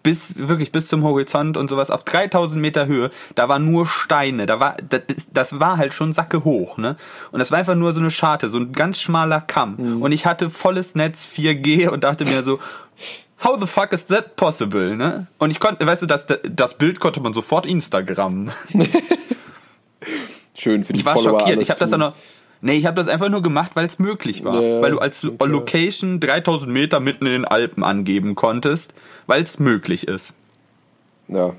bis 0.09 0.39
wirklich 0.39 0.73
bis 0.73 0.89
zum 0.89 1.05
Horizont 1.05 1.59
und 1.59 1.69
sowas 1.69 1.91
auf 1.91 2.03
3000 2.03 2.59
Meter 2.59 2.87
Höhe, 2.87 3.11
da 3.35 3.51
war 3.51 3.59
nur 3.59 3.85
Steine, 3.85 4.47
da 4.47 4.59
war 4.59 4.79
das, 4.89 5.03
das 5.31 5.61
war 5.61 5.77
halt 5.77 5.93
schon 5.93 6.15
Sacke 6.15 6.45
hoch, 6.45 6.79
ne? 6.79 6.97
Und 7.31 7.41
das 7.41 7.51
war 7.51 7.59
einfach 7.59 7.75
nur 7.75 7.93
so 7.93 8.01
eine 8.01 8.11
Scharte, 8.11 8.49
so 8.49 8.57
ein 8.57 8.73
ganz 8.73 8.99
schmaler 8.99 9.43
Kamm 9.43 10.01
und 10.01 10.13
ich 10.13 10.25
hatte 10.25 10.49
volles 10.49 10.95
Netz 10.95 11.29
4G 11.31 11.89
und 11.89 12.05
dachte 12.05 12.25
mir 12.25 12.43
so 12.43 12.59
How 13.45 13.61
the 13.61 13.67
fuck 13.67 13.93
is 13.93 14.07
that 14.07 14.37
possible, 14.37 14.97
ne? 14.97 15.27
Und 15.37 15.51
ich 15.51 15.61
konnte, 15.61 15.87
weißt 15.87 16.01
du, 16.03 16.07
das, 16.07 16.25
das 16.43 16.79
Bild 16.79 17.01
konnte 17.01 17.21
man 17.21 17.35
sofort 17.35 17.67
Instagram. 17.67 18.51
Schön 20.59 20.85
für 20.85 20.95
die 20.95 21.01
Ich 21.01 21.05
war 21.05 21.17
Follower 21.17 21.41
schockiert. 21.41 21.61
Ich 21.63 21.71
habe 21.71 21.79
das 21.79 21.91
dann 21.91 22.01
noch. 22.01 22.15
Nee, 22.61 22.75
ich 22.75 22.87
habe 22.87 22.97
das 22.97 23.09
einfach 23.09 23.29
nur 23.29 23.43
gemacht, 23.43 23.73
weil 23.75 23.87
es 23.87 23.99
möglich 23.99 24.45
war. 24.45 24.61
Ja, 24.61 24.83
weil 24.83 24.91
du 24.91 24.99
als 24.99 25.25
okay. 25.25 25.47
Location 25.47 26.19
3000 26.21 26.73
Meter 26.73 26.99
mitten 27.01 27.27
in 27.27 27.33
den 27.33 27.45
Alpen 27.45 27.85
angeben 27.85 28.35
konntest, 28.35 28.93
weil 29.27 29.43
es 29.43 29.59
möglich 29.59 30.09
ist. 30.09 30.33
Ja, 31.29 31.55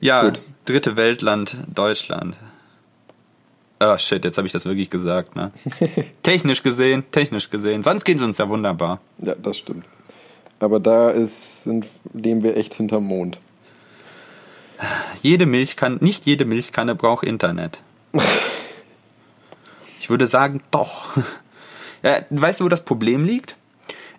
Ja, 0.00 0.22
Gut. 0.24 0.40
dritte 0.64 0.96
Weltland, 0.96 1.56
Deutschland. 1.74 2.36
Oh 3.82 3.96
shit, 3.98 4.24
jetzt 4.24 4.36
habe 4.38 4.46
ich 4.46 4.52
das 4.52 4.64
wirklich 4.66 4.88
gesagt, 4.90 5.36
ne? 5.36 5.52
technisch 6.22 6.62
gesehen, 6.62 7.04
technisch 7.12 7.50
gesehen. 7.50 7.82
Sonst 7.82 8.04
geht's 8.04 8.22
uns 8.22 8.38
ja 8.38 8.48
wunderbar. 8.48 9.00
ja, 9.18 9.34
das 9.34 9.58
stimmt. 9.58 9.84
Aber 10.58 10.78
da 10.80 11.10
ist, 11.10 11.64
sind, 11.64 11.86
leben 12.12 12.42
wir 12.42 12.56
echt 12.56 12.74
hinterm 12.74 13.04
Mond. 13.04 13.38
Jede 15.22 15.46
Milchkanne, 15.46 15.96
nicht 16.00 16.26
jede 16.26 16.44
Milchkanne 16.44 16.94
braucht 16.94 17.24
Internet. 17.24 17.80
Ich 20.10 20.12
würde 20.12 20.26
sagen, 20.26 20.60
doch. 20.72 21.10
Ja, 22.02 22.22
weißt 22.30 22.60
du, 22.60 22.64
wo 22.64 22.68
das 22.70 22.84
Problem 22.86 23.24
liegt? 23.24 23.56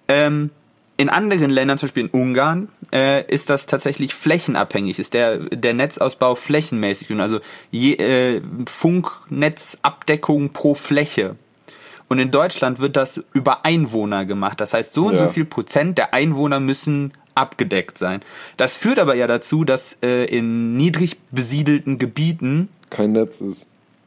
Ähm, 0.07 0.51
in 0.97 1.09
anderen 1.09 1.49
Ländern, 1.49 1.79
zum 1.79 1.87
Beispiel 1.87 2.03
in 2.03 2.09
Ungarn, 2.11 2.69
äh, 2.93 3.25
ist 3.25 3.49
das 3.49 3.65
tatsächlich 3.65 4.13
flächenabhängig, 4.13 4.99
ist 4.99 5.15
der, 5.15 5.39
der 5.39 5.73
Netzausbau 5.73 6.35
flächenmäßig 6.35 7.09
und 7.09 7.19
also 7.21 7.39
je, 7.71 7.95
äh, 7.95 8.41
Funknetzabdeckung 8.67 10.51
pro 10.53 10.75
Fläche. 10.75 11.37
Und 12.07 12.19
in 12.19 12.29
Deutschland 12.29 12.79
wird 12.79 12.95
das 12.95 13.23
über 13.33 13.65
Einwohner 13.65 14.25
gemacht. 14.25 14.61
Das 14.61 14.75
heißt, 14.75 14.93
so 14.93 15.07
und 15.07 15.15
Ja. 15.15 15.23
so 15.23 15.29
viel 15.29 15.45
Prozent 15.45 15.97
der 15.97 16.13
Einwohner 16.13 16.59
müssen 16.59 17.13
abgedeckt 17.33 17.97
sein. 17.97 18.21
Das 18.57 18.77
führt 18.77 18.99
aber 18.99 19.15
ja 19.15 19.25
dazu, 19.25 19.63
dass 19.63 19.97
äh, 20.03 20.25
in 20.25 20.77
niedrig 20.77 21.17
besiedelten 21.31 21.97
Gebieten 21.97 22.69
Kein 22.91 23.13
Netz 23.13 23.41
ist. 23.41 23.65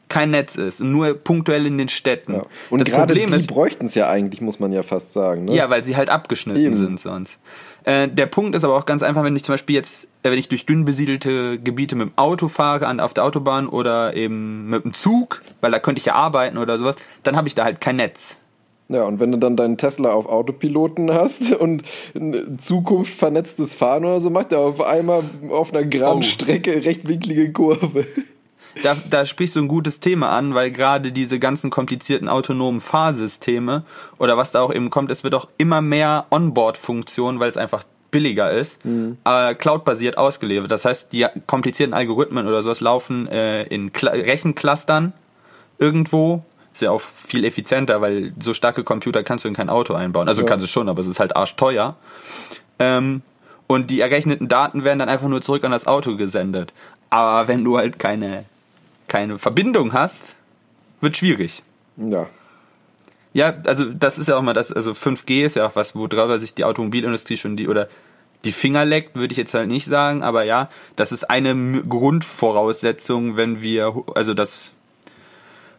Kein 0.09 0.31
Netz 0.31 0.55
ist, 0.55 0.81
nur 0.81 1.13
punktuell 1.13 1.65
in 1.65 1.77
den 1.77 1.89
Städten. 1.89 2.33
Ja. 2.33 2.45
Und 2.69 2.79
das 2.79 2.89
gerade 2.89 3.13
Problem 3.13 3.37
die 3.39 3.47
bräuchten 3.47 3.87
es 3.87 3.95
ja 3.95 4.09
eigentlich, 4.09 4.41
muss 4.41 4.59
man 4.59 4.71
ja 4.71 4.83
fast 4.83 5.13
sagen. 5.13 5.45
Ne? 5.45 5.55
ja, 5.55 5.69
weil 5.69 5.83
sie 5.83 5.95
halt 5.95 6.09
abgeschnitten 6.09 6.61
Eben. 6.61 6.77
sind 6.77 6.99
sonst. 6.99 7.37
Äh, 7.85 8.07
der 8.07 8.25
Punkt 8.25 8.55
ist 8.55 8.63
aber 8.63 8.75
auch 8.75 8.85
ganz 8.85 9.03
einfach, 9.03 9.23
wenn 9.23 9.35
ich 9.35 9.43
zum 9.43 9.53
Beispiel 9.53 9.75
jetzt, 9.75 10.05
äh, 10.23 10.31
wenn 10.31 10.39
ich 10.39 10.49
durch 10.49 10.65
dünn 10.65 10.85
besiedelte 10.85 11.59
Gebiete 11.59 11.95
mit 11.95 12.07
dem 12.07 12.17
Auto 12.17 12.47
fahre, 12.47 12.87
an, 12.87 12.99
auf 12.99 13.13
der 13.13 13.23
Autobahn 13.23 13.67
oder 13.67 14.15
eben 14.15 14.69
mit 14.69 14.83
dem 14.83 14.93
Zug, 14.93 15.41
weil 15.61 15.71
da 15.71 15.79
könnte 15.79 15.99
ich 15.99 16.05
ja 16.05 16.13
arbeiten 16.13 16.57
oder 16.57 16.77
sowas, 16.77 16.95
dann 17.23 17.35
habe 17.35 17.47
ich 17.47 17.55
da 17.55 17.63
halt 17.63 17.81
kein 17.81 17.97
Netz. 17.97 18.37
Ja, 18.87 19.03
und 19.03 19.19
wenn 19.19 19.31
du 19.31 19.37
dann 19.39 19.55
deinen 19.55 19.77
Tesla 19.77 20.11
auf 20.11 20.27
Autopiloten 20.27 21.11
hast 21.11 21.51
und 21.59 21.83
in 22.13 22.57
Zukunft 22.59 23.13
vernetztes 23.13 23.73
Fahren 23.73 24.05
oder 24.05 24.21
so, 24.21 24.29
macht 24.29 24.51
er 24.51 24.59
auf 24.59 24.81
einmal 24.81 25.23
auf 25.49 25.73
einer 25.73 25.83
geraden 25.83 26.19
Oh. 26.19 26.23
Strecke 26.23 26.85
rechtwinklige 26.85 27.51
Kurve. 27.51 28.05
Da, 28.83 28.95
da 29.09 29.25
sprichst 29.25 29.55
du 29.55 29.61
ein 29.61 29.67
gutes 29.67 29.99
Thema 29.99 30.29
an, 30.29 30.53
weil 30.53 30.69
gerade 30.71 31.11
diese 31.11 31.39
ganzen 31.39 31.69
komplizierten 31.69 32.27
autonomen 32.27 32.81
Fahrsysteme 32.81 33.83
oder 34.17 34.37
was 34.37 34.51
da 34.51 34.61
auch 34.61 34.73
eben 34.73 34.89
kommt, 34.89 35.11
es 35.11 35.23
wird 35.23 35.33
auch 35.33 35.47
immer 35.57 35.81
mehr 35.81 36.25
Onboard-Funktionen, 36.29 37.39
weil 37.39 37.49
es 37.49 37.57
einfach 37.57 37.83
billiger 38.11 38.51
ist, 38.51 38.79
äh, 39.25 39.55
cloud-basiert 39.55 40.17
ausgeliefert. 40.17 40.71
Das 40.71 40.85
heißt, 40.85 41.11
die 41.11 41.25
komplizierten 41.47 41.93
Algorithmen 41.93 42.47
oder 42.47 42.63
sowas 42.63 42.79
laufen 42.79 43.27
äh, 43.27 43.63
in 43.63 43.91
Kla 43.91 44.11
Rechenclustern 44.11 45.13
irgendwo. 45.79 46.43
Ist 46.71 46.81
ja 46.81 46.91
auch 46.91 47.01
viel 47.01 47.45
effizienter, 47.45 48.01
weil 48.01 48.33
so 48.41 48.53
starke 48.53 48.83
Computer 48.83 49.23
kannst 49.23 49.45
du 49.45 49.49
in 49.49 49.55
kein 49.55 49.69
Auto 49.69 49.93
einbauen. 49.93 50.27
Also 50.27 50.41
Ja. 50.43 50.47
kannst 50.47 50.63
du 50.63 50.67
schon, 50.67 50.89
aber 50.89 50.99
es 50.99 51.07
ist 51.07 51.19
halt 51.19 51.35
arschteuer. 51.35 51.95
Ähm, 52.79 53.21
und 53.67 53.89
die 53.89 54.01
errechneten 54.01 54.47
Daten 54.47 54.83
werden 54.83 54.99
dann 54.99 55.09
einfach 55.09 55.27
nur 55.27 55.41
zurück 55.41 55.63
an 55.63 55.71
das 55.71 55.87
Auto 55.87 56.15
gesendet. 56.17 56.73
Aber 57.09 57.47
wenn 57.47 57.63
du 57.63 57.77
halt 57.77 57.97
keine, 57.99 58.45
keine 59.07 59.37
Verbindung 59.39 59.93
hast, 59.93 60.35
wird 61.01 61.17
schwierig. 61.17 61.63
Ja, 61.97 62.27
Ja, 63.33 63.53
also 63.65 63.85
das 63.85 64.17
ist 64.17 64.27
ja 64.27 64.37
auch 64.37 64.41
mal 64.41 64.53
das, 64.53 64.71
also 64.71 64.91
5G 64.91 65.43
ist 65.43 65.55
ja 65.55 65.67
auch 65.67 65.75
was, 65.75 65.95
worauf 65.95 66.39
sich 66.39 66.53
die 66.53 66.63
Automobilindustrie 66.63 67.37
schon 67.37 67.57
die 67.57 67.67
oder 67.67 67.87
die 68.45 68.51
Finger 68.51 68.85
leckt, 68.85 69.15
würde 69.15 69.31
ich 69.31 69.37
jetzt 69.37 69.53
halt 69.53 69.67
nicht 69.67 69.85
sagen, 69.85 70.23
aber 70.23 70.43
ja, 70.43 70.69
das 70.95 71.11
ist 71.11 71.29
eine 71.29 71.81
Grundvoraussetzung, 71.83 73.37
wenn 73.37 73.61
wir 73.61 74.03
also 74.13 74.33
das 74.33 74.71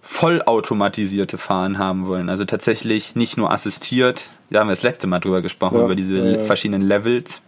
vollautomatisierte 0.02 1.38
Fahren 1.38 1.78
haben 1.78 2.06
wollen. 2.06 2.28
Also 2.28 2.44
tatsächlich 2.44 3.16
nicht 3.16 3.36
nur 3.36 3.52
assistiert, 3.52 4.30
da 4.50 4.60
haben 4.60 4.68
wir 4.68 4.72
das 4.72 4.82
letzte 4.82 5.06
Mal 5.06 5.20
drüber 5.20 5.42
gesprochen, 5.42 5.78
Ja, 5.78 5.84
über 5.84 5.94
diese 5.96 6.18
ja, 6.18 6.24
ja. 6.36 6.38
verschiedenen 6.40 6.82
Levels 6.82 7.42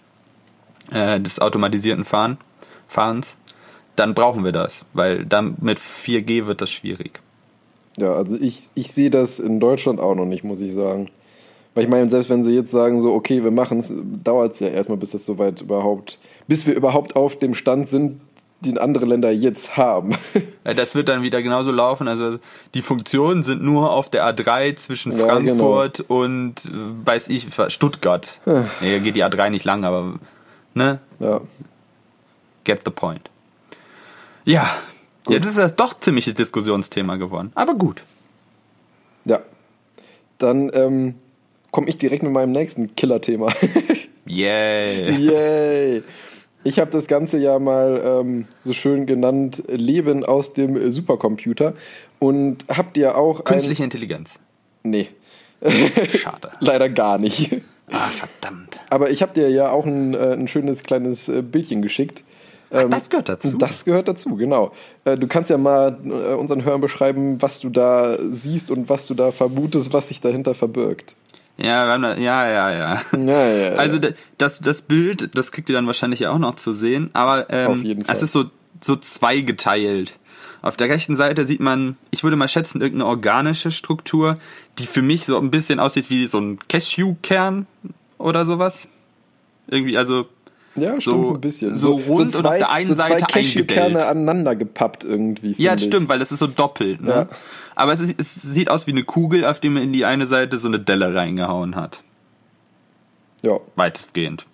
äh, 0.90 1.20
des 1.20 1.40
automatisierten 1.40 2.04
Fahren, 2.04 2.38
Fahrens. 2.88 3.36
Dann 3.98 4.14
brauchen 4.14 4.44
wir 4.44 4.52
das, 4.52 4.84
weil 4.92 5.24
dann 5.24 5.56
mit 5.60 5.78
4G 5.78 6.46
wird 6.46 6.60
das 6.60 6.70
schwierig. 6.70 7.20
ja, 7.98 8.12
also 8.14 8.36
ich, 8.36 8.68
ich 8.74 8.92
sehe 8.92 9.10
das 9.10 9.38
in 9.40 9.58
Deutschland 9.60 9.98
auch 10.00 10.14
noch 10.14 10.24
nicht, 10.26 10.44
muss 10.44 10.60
ich 10.60 10.72
sagen. 10.74 11.10
Weil 11.74 11.84
ich 11.84 11.90
meine, 11.90 12.08
selbst 12.10 12.30
wenn 12.30 12.44
sie 12.44 12.52
jetzt 12.52 12.70
sagen, 12.70 13.00
so, 13.00 13.12
okay, 13.12 13.42
wir 13.44 13.50
machen 13.50 13.78
es, 13.80 13.92
dauert 14.24 14.54
es 14.54 14.60
ja 14.60 14.68
erstmal, 14.68 14.98
bis 14.98 15.10
das 15.12 15.24
soweit 15.24 15.60
überhaupt, 15.60 16.18
bis 16.46 16.66
wir 16.66 16.74
überhaupt 16.74 17.14
auf 17.16 17.38
dem 17.38 17.54
Stand 17.54 17.88
sind, 17.88 18.20
den 18.60 18.78
andere 18.78 19.06
Länder 19.06 19.30
jetzt 19.30 19.76
haben. 19.76 20.16
Ja, 20.66 20.74
Das 20.74 20.94
wird 20.94 21.08
dann 21.08 21.22
wieder 21.22 21.40
genauso 21.40 21.70
laufen. 21.70 22.08
Also 22.08 22.38
die 22.74 22.82
Funktionen 22.82 23.42
sind 23.42 23.62
nur 23.62 23.90
auf 23.92 24.10
der 24.10 24.24
A3 24.28 24.76
zwischen 24.76 25.12
Ja, 25.12 25.18
Frankfurt 25.18 26.00
und 26.08 26.56
äh, 26.66 26.70
weiß 27.06 27.30
ich, 27.30 27.46
Stuttgart. 27.68 28.38
nee, 28.82 28.98
geht 29.00 29.16
die 29.16 29.24
A3 29.24 29.48
nicht 29.50 29.64
lang, 29.64 29.84
aber 29.84 30.14
ne? 30.74 30.98
ja. 31.20 31.40
Get 32.64 32.80
the 32.84 32.90
point. 32.90 33.30
Ja, 34.48 34.66
jetzt 35.28 35.46
ist 35.46 35.58
das 35.58 35.76
doch 35.76 36.00
ziemliches 36.00 36.32
Diskussionsthema 36.32 37.16
geworden. 37.16 37.52
Aber 37.54 37.74
gut. 37.74 38.02
Ja. 39.26 39.40
Dann 40.38 40.70
ähm, 40.72 41.16
komme 41.70 41.90
ich 41.90 41.98
direkt 41.98 42.22
mit 42.22 42.32
meinem 42.32 42.52
nächsten 42.52 42.94
Killer-Thema. 42.96 43.52
Yeah. 44.30 45.08
Yay! 45.08 46.02
Ich 46.62 46.78
habe 46.78 46.90
das 46.90 47.06
Ganze 47.06 47.38
ja 47.38 47.58
mal 47.58 48.02
ähm, 48.04 48.44
so 48.62 48.74
schön 48.74 49.06
genannt 49.06 49.62
Leben 49.68 50.22
aus 50.22 50.52
dem 50.52 50.90
Supercomputer 50.90 51.72
und 52.18 52.66
habt 52.68 52.98
ihr 52.98 53.16
auch 53.16 53.44
Künstliche 53.44 53.84
Intelligenz. 53.84 54.38
nee, 54.82 55.08
Schade. 56.14 56.50
leider 56.60 56.90
gar 56.90 57.16
nicht. 57.16 57.62
Ah, 57.90 58.08
verdammt. 58.08 58.80
Aber 58.90 59.08
ich 59.08 59.22
habe 59.22 59.32
dir 59.32 59.48
ja 59.48 59.70
auch 59.70 59.86
ein, 59.86 60.12
äh, 60.12 60.34
ein 60.34 60.46
schönes 60.46 60.82
kleines 60.82 61.30
äh, 61.30 61.40
Bildchen 61.40 61.80
geschickt 61.80 62.22
Ach, 62.70 62.84
das 62.84 63.08
gehört 63.08 63.28
dazu. 63.28 63.56
Das 63.56 63.84
gehört 63.84 64.08
dazu, 64.08 64.36
genau. 64.36 64.72
Äh, 65.04 65.16
du 65.16 65.26
kannst 65.26 65.50
ja 65.50 65.58
mal 65.58 65.98
äh, 66.04 66.34
unseren 66.34 66.64
Hörern 66.64 66.80
beschreiben, 66.80 67.40
was 67.40 67.60
du 67.60 67.70
da 67.70 68.18
siehst 68.30 68.70
und 68.70 68.88
was 68.88 69.06
du 69.06 69.14
da 69.14 69.32
vermutest, 69.32 69.92
was 69.92 70.08
sich 70.08 70.20
dahinter 70.20 70.54
verbirgt. 70.54 71.16
Ja, 71.56 71.96
ja, 71.96 72.16
ja, 72.16 72.70
ja. 72.70 73.02
Ja, 73.12 73.46
ja, 73.46 73.52
ja. 73.52 73.72
Also 73.72 73.98
das, 74.38 74.60
das 74.60 74.82
Bild, 74.82 75.30
das 75.34 75.50
kriegt 75.50 75.68
ihr 75.68 75.74
dann 75.74 75.86
wahrscheinlich 75.86 76.20
ja 76.20 76.30
auch 76.30 76.38
noch 76.38 76.54
zu 76.54 76.72
sehen, 76.72 77.10
aber 77.14 77.46
ähm, 77.50 78.04
es 78.06 78.22
ist 78.22 78.32
so, 78.32 78.44
so 78.80 78.94
zweigeteilt. 78.94 80.18
Auf 80.62 80.76
der 80.76 80.88
rechten 80.88 81.16
Seite 81.16 81.46
sieht 81.46 81.60
man, 81.60 81.96
ich 82.10 82.22
würde 82.22 82.36
mal 82.36 82.48
schätzen, 82.48 82.80
irgendeine 82.80 83.08
organische 83.08 83.70
Struktur, 83.70 84.38
die 84.78 84.86
für 84.86 85.02
mich 85.02 85.24
so 85.24 85.38
ein 85.38 85.50
bisschen 85.50 85.80
aussieht 85.80 86.10
wie 86.10 86.26
so 86.26 86.38
ein 86.38 86.58
Cashewkern 86.68 87.66
oder 88.18 88.44
sowas. 88.44 88.88
Irgendwie, 89.68 89.98
also 89.98 90.26
Ja, 90.80 91.00
stimmt 91.00 91.02
so- 91.24 91.34
ein 91.34 91.40
bisschen. 91.40 91.78
so 91.78 91.96
rund 91.96 92.34
und 92.34 92.46
auf 92.46 92.56
der 92.56 92.70
einen 92.70 92.86
so 92.86 92.94
zwei 92.94 93.08
Seite 93.08 93.26
Cashewkerne 93.26 94.06
aneinander 94.06 94.56
gepappt 94.56 95.04
irgendwie. 95.04 95.54
Ja, 95.58 95.74
ich. 95.74 95.84
stimmt, 95.84 96.08
weil 96.08 96.20
es 96.22 96.32
ist 96.32 96.38
so 96.40 96.46
doppelt. 96.46 97.00
Ne? 97.00 97.10
Ja. 97.10 97.28
Aber 97.74 97.92
es, 97.92 98.00
ist, 98.00 98.14
es 98.18 98.34
sieht 98.42 98.70
aus 98.70 98.86
wie 98.86 98.92
eine 98.92 99.04
Kugel, 99.04 99.44
auf 99.44 99.60
die 99.60 99.68
man 99.70 99.82
in 99.82 99.92
die 99.92 100.04
eine 100.04 100.26
Seite 100.26 100.58
so 100.58 100.68
eine 100.68 100.80
Delle 100.80 101.14
reingehauen 101.14 101.76
hat. 101.76 102.02
Ja, 103.42 103.58
Weitestgehend. 103.76 104.46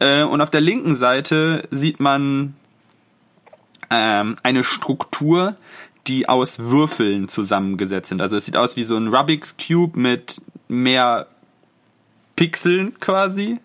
Äh, 0.00 0.24
und 0.24 0.40
auf 0.40 0.50
der 0.50 0.60
linken 0.60 0.96
Seite 0.96 1.62
sieht 1.70 2.00
man 2.00 2.54
ähm, 3.90 4.34
eine 4.42 4.64
Struktur, 4.64 5.54
die 6.06 6.28
aus 6.28 6.58
Würfeln 6.58 7.28
zusammengesetzt 7.28 8.08
sind. 8.08 8.20
Also 8.20 8.36
es 8.36 8.44
sieht 8.44 8.56
aus 8.56 8.76
wie 8.76 8.82
so 8.82 8.96
ein 8.96 9.08
Rubik's 9.08 9.56
Cube 9.56 9.98
mit 9.98 10.40
mehr 10.68 11.26
Pixeln 12.36 12.98
quasi, 13.00 13.58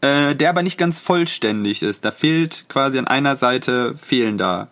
äh, 0.00 0.34
der 0.34 0.50
aber 0.50 0.62
nicht 0.62 0.78
ganz 0.78 1.00
vollständig 1.00 1.82
ist. 1.82 2.04
Da 2.04 2.10
fehlt 2.10 2.66
quasi 2.68 2.98
an 2.98 3.06
einer 3.06 3.36
Seite 3.36 3.94
fehlen 3.96 4.38
da 4.38 4.68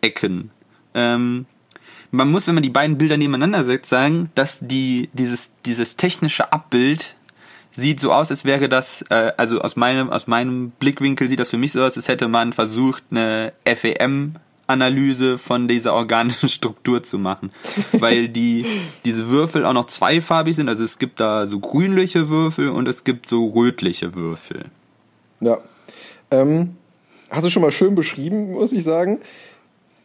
Ecken. 0.00 0.50
Ähm, 0.94 1.46
man 2.10 2.30
muss, 2.30 2.46
wenn 2.46 2.54
man 2.54 2.62
die 2.62 2.70
beiden 2.70 2.98
Bilder 2.98 3.16
nebeneinander 3.16 3.64
setzt, 3.64 3.90
sagen, 3.90 4.30
dass 4.34 4.58
die, 4.60 5.10
dieses, 5.12 5.50
dieses 5.64 5.96
technische 5.96 6.52
Abbild 6.52 7.16
sieht 7.72 8.00
so 8.00 8.12
aus, 8.12 8.30
als 8.30 8.44
wäre 8.44 8.68
das, 8.68 9.02
äh, 9.10 9.32
also 9.36 9.60
aus 9.60 9.76
meinem, 9.76 10.10
aus 10.10 10.26
meinem 10.26 10.70
Blickwinkel 10.70 11.28
sieht 11.28 11.40
das 11.40 11.50
für 11.50 11.58
mich 11.58 11.72
so 11.72 11.82
aus, 11.82 11.96
als 11.96 12.08
hätte 12.08 12.28
man 12.28 12.52
versucht, 12.52 13.04
eine 13.10 13.52
FEM-Analyse 14.66 15.38
von 15.38 15.68
dieser 15.68 15.94
organischen 15.94 16.48
Struktur 16.48 17.02
zu 17.02 17.18
machen. 17.18 17.50
Weil 17.92 18.28
die, 18.28 18.66
diese 19.04 19.28
Würfel 19.28 19.64
auch 19.64 19.72
noch 19.72 19.86
zweifarbig 19.86 20.56
sind, 20.56 20.68
also 20.68 20.84
es 20.84 20.98
gibt 20.98 21.20
da 21.20 21.46
so 21.46 21.60
grünliche 21.60 22.28
Würfel 22.28 22.68
und 22.68 22.88
es 22.88 23.04
gibt 23.04 23.28
so 23.28 23.48
rötliche 23.48 24.14
Würfel. 24.14 24.66
ja. 25.40 25.58
Ähm, 26.28 26.76
hast 27.30 27.46
du 27.46 27.50
schon 27.50 27.62
mal 27.62 27.70
schön 27.70 27.94
beschrieben, 27.94 28.52
muss 28.52 28.72
ich 28.72 28.82
sagen. 28.82 29.20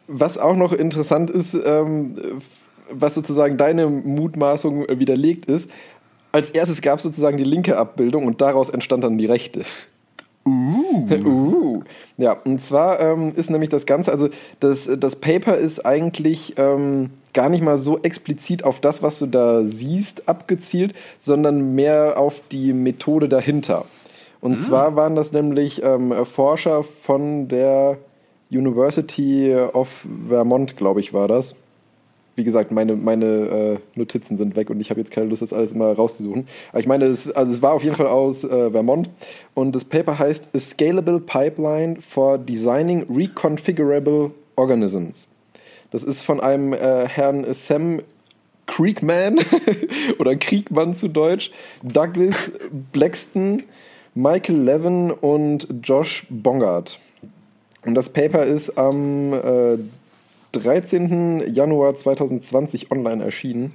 Was 0.06 0.38
auch 0.38 0.54
noch 0.54 0.72
interessant 0.72 1.30
ist, 1.30 1.54
ähm, 1.54 2.40
was 2.90 3.16
sozusagen 3.16 3.56
deine 3.56 3.88
Mutmaßung 3.88 4.86
widerlegt 4.88 5.46
ist, 5.46 5.68
als 6.30 6.50
erstes 6.50 6.80
gab 6.80 6.98
es 6.98 7.02
sozusagen 7.02 7.38
die 7.38 7.44
linke 7.44 7.76
Abbildung 7.76 8.24
und 8.24 8.40
daraus 8.40 8.70
entstand 8.70 9.02
dann 9.02 9.18
die 9.18 9.26
rechte. 9.26 9.64
Uh. 10.46 11.08
Uh. 11.24 11.82
Ja, 12.16 12.32
und 12.44 12.60
zwar 12.60 13.00
ähm, 13.00 13.32
ist 13.36 13.50
nämlich 13.50 13.70
das 13.70 13.86
Ganze, 13.86 14.10
also 14.10 14.28
das, 14.60 14.88
das 14.98 15.16
Paper 15.16 15.56
ist 15.56 15.84
eigentlich 15.86 16.54
ähm, 16.56 17.10
gar 17.32 17.48
nicht 17.48 17.62
mal 17.62 17.78
so 17.78 17.98
explizit 18.00 18.64
auf 18.64 18.80
das, 18.80 19.02
was 19.02 19.18
du 19.18 19.26
da 19.26 19.64
siehst, 19.64 20.28
abgezielt, 20.28 20.94
sondern 21.18 21.74
mehr 21.74 22.18
auf 22.18 22.42
die 22.50 22.72
Methode 22.72 23.28
dahinter. 23.28 23.84
Und 24.40 24.58
zwar 24.58 24.96
waren 24.96 25.14
das 25.14 25.32
nämlich 25.32 25.82
ähm, 25.84 26.12
Forscher 26.26 26.82
von 26.82 27.46
der 27.46 27.98
University 28.50 29.54
of 29.72 29.88
Vermont, 30.28 30.76
glaube 30.76 30.98
ich, 30.98 31.14
war 31.14 31.28
das. 31.28 31.54
Wie 32.34 32.44
gesagt, 32.44 32.70
meine, 32.70 32.96
meine 32.96 33.26
äh, 33.26 33.78
Notizen 33.94 34.36
sind 34.36 34.56
weg 34.56 34.70
und 34.70 34.80
ich 34.80 34.90
habe 34.90 35.00
jetzt 35.00 35.10
keine 35.10 35.26
Lust, 35.26 35.42
das 35.42 35.52
alles 35.52 35.72
immer 35.72 35.92
rauszusuchen. 35.92 36.46
Aber 36.70 36.80
ich 36.80 36.86
meine, 36.86 37.04
es, 37.04 37.30
also 37.30 37.52
es 37.52 37.60
war 37.60 37.72
auf 37.74 37.84
jeden 37.84 37.96
Fall 37.96 38.06
aus 38.06 38.42
äh, 38.44 38.70
Vermont 38.70 39.10
und 39.54 39.74
das 39.74 39.84
Paper 39.84 40.18
heißt 40.18 40.48
A 40.54 40.58
Scalable 40.58 41.20
Pipeline 41.20 41.96
for 42.00 42.38
Designing 42.38 43.06
Reconfigurable 43.14 44.30
Organisms. 44.56 45.26
Das 45.90 46.04
ist 46.04 46.22
von 46.22 46.40
einem 46.40 46.72
äh, 46.72 47.06
Herrn 47.06 47.44
Sam 47.52 48.00
Creekman 48.66 49.40
oder 50.18 50.36
Kriegmann 50.36 50.94
zu 50.94 51.08
Deutsch, 51.08 51.50
Douglas 51.82 52.52
Blackston, 52.92 53.62
Michael 54.14 54.56
Levin 54.56 55.10
und 55.10 55.68
Josh 55.82 56.26
Bongard. 56.30 56.98
Und 57.84 57.94
das 57.94 58.10
Paper 58.10 58.44
ist 58.44 58.78
am 58.78 59.32
äh, 59.32 59.78
13. 60.52 61.52
Januar 61.52 61.94
2020 61.94 62.90
online 62.90 63.24
erschienen. 63.24 63.72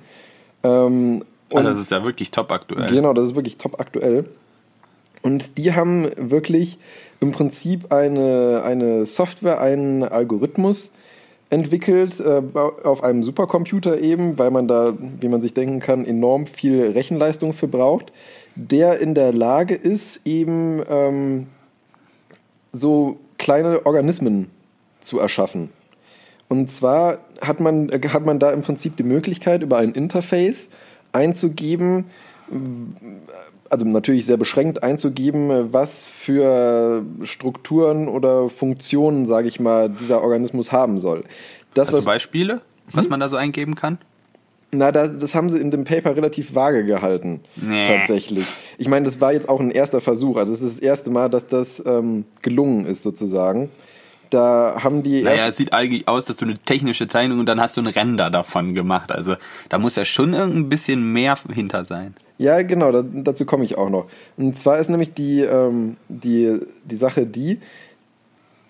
Ähm, 0.64 1.24
Ah, 1.54 1.60
und 1.60 1.66
das 1.66 1.78
ist 1.78 1.92
ja 1.92 2.04
wirklich 2.04 2.32
top 2.32 2.52
aktuell. 2.52 2.90
Genau, 2.90 3.14
das 3.14 3.28
ist 3.28 3.36
wirklich 3.36 3.58
top 3.58 3.80
aktuell. 3.80 4.26
Und 5.22 5.58
die 5.58 5.74
haben 5.74 6.10
wirklich 6.18 6.78
im 7.20 7.32
Prinzip 7.32 7.92
eine, 7.92 8.64
eine 8.64 9.06
Software, 9.06 9.62
einen 9.62 10.04
Algorithmus 10.04 10.92
entwickelt 11.50 12.20
äh, 12.20 12.42
auf 12.84 13.04
einem 13.04 13.24
Supercomputer 13.24 14.00
eben, 14.02 14.38
weil 14.38 14.52
man 14.52 14.68
da, 14.68 14.94
wie 15.00 15.30
man 15.30 15.42
sich 15.42 15.54
denken 15.54 15.80
kann, 15.80 16.06
enorm 16.06 16.46
viel 16.46 16.92
Rechenleistung 16.92 17.54
für 17.54 17.68
braucht, 17.68 18.12
der 18.56 19.00
in 19.00 19.16
der 19.16 19.32
Lage 19.32 19.74
ist, 19.74 20.28
eben 20.28 20.84
ähm, 20.90 21.48
so 22.74 23.18
kleine 23.38 23.86
Organismen 23.86 24.52
zu 25.00 25.20
erschaffen. 25.20 25.70
Und 26.50 26.72
zwar 26.72 27.20
hat 27.42 27.60
man, 27.60 27.90
hat 27.92 28.26
man 28.26 28.40
da 28.40 28.52
im 28.52 28.62
Prinzip 28.62 28.96
die 28.98 29.04
Möglichkeit, 29.04 29.62
über 29.62 29.78
ein 29.78 29.92
Interface 29.92 30.70
einzugeben, 31.12 32.06
also 33.70 33.86
natürlich 33.86 34.26
sehr 34.26 34.38
beschränkt 34.38 34.82
einzugeben, 34.82 35.74
was 35.74 36.08
für 36.08 37.04
Strukturen 37.24 38.08
oder 38.08 38.50
Funktionen, 38.50 39.28
sage 39.28 39.48
ich 39.50 39.60
mal, 39.60 39.90
dieser 39.90 40.22
Organismus 40.22 40.72
haben 40.72 41.00
soll. 41.00 41.26
Das, 41.74 41.90
du 41.90 41.98
was, 41.98 42.06
Beispiele, 42.06 42.62
was 42.94 43.10
man 43.10 43.20
da 43.20 43.28
so 43.28 43.36
eingeben 43.36 43.76
kann? 43.76 43.98
na, 44.72 44.92
das, 44.92 45.18
das 45.18 45.34
haben 45.34 45.50
sie 45.50 45.60
in 45.60 45.72
dem 45.72 45.86
Paper 45.86 46.16
relativ 46.16 46.54
vage 46.54 46.86
gehalten, 46.86 47.40
Nee. 47.56 47.88
tatsächlich. 47.88 48.46
Ich 48.78 48.88
meine, 48.88 49.06
das 49.06 49.22
war 49.22 49.34
jetzt 49.34 49.48
auch 49.48 49.60
ein 49.60 49.72
erster 49.72 50.02
Versuch, 50.02 50.38
also 50.38 50.54
es 50.54 50.62
ist 50.62 50.76
das 50.78 50.80
erste 50.80 51.10
Mal, 51.10 51.30
dass 51.30 51.48
das 51.48 51.82
ähm, 51.86 52.26
gelungen 52.42 52.86
ist, 52.86 53.04
sozusagen. 53.04 53.70
Da 54.30 54.78
haben 54.84 55.04
die 55.04 55.22
Naja, 55.22 55.48
es 55.48 55.58
sieht 55.58 55.74
eigentlich 55.74 56.08
aus, 56.08 56.26
dass 56.26 56.38
du 56.38 56.46
eine 56.46 56.58
technische 56.58 57.08
Zeichnung 57.08 57.40
und 57.40 57.46
dann 57.46 57.62
hast 57.62 57.78
du 57.78 57.82
ein 57.82 57.88
Render 57.88 58.30
davon 58.30 58.74
gemacht. 58.74 59.12
Also 59.12 59.36
da 59.70 59.78
muss 59.78 59.96
ja 59.96 60.06
schon 60.06 60.34
irgendein 60.34 60.70
bisschen 60.70 61.14
mehr 61.14 61.38
hinter 61.54 61.86
sein. 61.86 62.14
Ja, 62.38 62.62
genau, 62.62 62.92
da, 62.92 63.04
dazu 63.04 63.46
komme 63.46 63.64
ich 63.64 63.78
auch 63.78 63.90
noch. 63.90 64.08
Und 64.38 64.58
zwar 64.58 64.78
ist 64.78 64.90
nämlich 64.90 65.14
die, 65.14 65.42
ähm, 65.42 65.98
die, 66.08 66.60
die 66.86 66.96
Sache 66.96 67.26
die, 67.26 67.60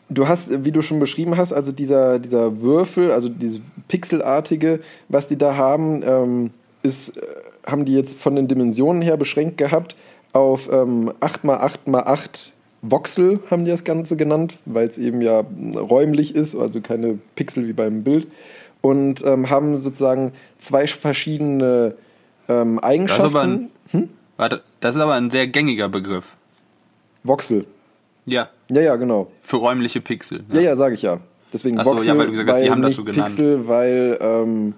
du 0.10 0.28
hast, 0.28 0.64
wie 0.64 0.72
du 0.72 0.82
schon 0.82 1.00
beschrieben 1.00 1.38
hast, 1.38 1.54
also 1.54 1.72
dieser, 1.72 2.20
dieser 2.20 2.62
Würfel, 2.62 3.12
also 3.12 3.30
dieses 3.30 3.62
Pixelartige, 3.88 4.80
was 5.10 5.28
die 5.28 5.38
da 5.38 5.56
haben, 5.56 6.02
ähm, 6.04 6.52
ist, 6.84 7.18
äh, 7.18 7.22
haben 7.66 7.86
die 7.86 7.94
jetzt 7.94 8.18
von 8.18 8.36
den 8.36 8.48
Dimensionen 8.48 9.02
her 9.02 9.18
beschränkt 9.18 9.58
gehabt 9.58 9.96
auf 10.34 10.70
ähm, 10.72 11.12
8x8x8 11.20 12.52
Voxel, 12.82 13.40
haben 13.50 13.66
die 13.66 13.72
das 13.72 13.84
Ganze 13.84 14.18
genannt, 14.18 14.56
weil 14.66 14.88
es 14.88 14.98
eben 14.98 15.22
ja 15.22 15.44
räumlich 15.76 16.36
ist, 16.36 16.56
also 16.56 16.82
keine 16.82 17.20
Pixel 17.36 17.68
wie 17.68 17.74
beim 17.74 18.04
Bild. 18.04 18.28
Und 18.82 19.26
ähm, 19.26 19.50
haben 19.50 19.78
sozusagen 19.78 20.34
zwei 20.60 20.86
verschiedene 20.88 21.96
ähm, 22.48 22.76
Das 22.76 22.84
Eigenschaften. 22.84 23.70
ein, 23.92 24.10
warte, 24.38 24.62
das 24.80 24.96
ist 24.96 25.02
aber 25.02 25.16
ein 25.16 25.32
sehr 25.32 25.48
gängiger 25.48 25.90
Begriff. 25.90 26.34
Voxel. 27.24 27.66
Ja, 28.26 28.50
Ja, 28.70 28.82
ja, 28.82 28.96
genau. 28.96 29.32
für 29.40 29.58
räumliche 29.58 30.02
Pixel. 30.02 30.44
Ja, 30.52 30.62
ja, 30.62 30.76
sage 30.76 30.96
ich 30.96 31.02
ja. 31.02 31.20
Deswegen 31.52 31.80
Ach 31.80 31.86
so, 31.86 31.92
Voxel, 31.92 32.08
ja, 32.08 32.18
weil 32.18 32.26
du 32.28 32.32
gesagt 32.32 32.50
hast, 32.50 32.62
die 32.64 32.70
haben 32.70 32.82
das 32.82 32.94
so 32.94 33.04
genannt. 33.04 33.30
Pixel, 33.30 33.68
weil 33.68 34.18
ähm, 34.22 34.74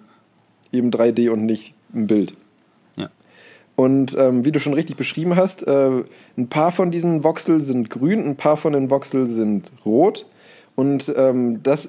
eben 0.72 0.92
3D 0.92 1.30
und 1.30 1.46
nicht 1.46 1.74
ein 1.94 2.08
Bild. 2.08 2.34
Und 3.80 4.14
ähm, 4.20 4.44
wie 4.44 4.52
du 4.52 4.60
schon 4.60 4.74
richtig 4.74 4.98
beschrieben 4.98 5.38
hast, 5.38 5.66
äh, 5.66 6.04
ein 6.38 6.50
paar 6.50 6.74
von 6.74 6.92
diesen 6.92 7.24
Voxel 7.24 7.62
sind 7.62 7.90
grün, 7.90 8.26
ein 8.28 8.36
paar 8.36 8.58
von 8.58 8.74
den 8.74 8.90
Voxel 8.90 9.26
sind 9.26 9.72
rot. 9.86 10.26
Und 10.76 11.14
ähm, 11.16 11.64
das 11.64 11.88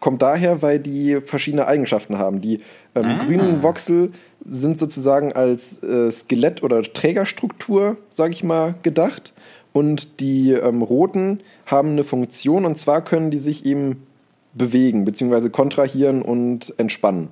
kommt 0.00 0.22
daher, 0.22 0.62
weil 0.62 0.78
die 0.78 1.20
verschiedene 1.20 1.66
Eigenschaften 1.66 2.16
haben. 2.16 2.40
Die 2.40 2.60
ähm, 2.94 3.04
Ah. 3.04 3.24
grünen 3.26 3.62
Voxel 3.62 4.12
sind 4.46 4.78
sozusagen 4.78 5.34
als 5.34 5.82
äh, 5.82 6.10
Skelett- 6.10 6.62
oder 6.62 6.82
Trägerstruktur, 6.82 7.98
sage 8.08 8.32
ich 8.32 8.42
mal, 8.42 8.74
gedacht. 8.82 9.34
Und 9.74 10.18
die 10.18 10.52
ähm, 10.52 10.80
roten 10.80 11.40
haben 11.66 11.90
eine 11.90 12.04
Funktion 12.04 12.64
und 12.64 12.78
zwar 12.78 13.04
können 13.04 13.30
die 13.30 13.38
sich 13.38 13.66
eben 13.66 14.06
bewegen, 14.54 15.04
beziehungsweise 15.04 15.50
kontrahieren 15.50 16.22
und 16.22 16.72
entspannen. 16.78 17.28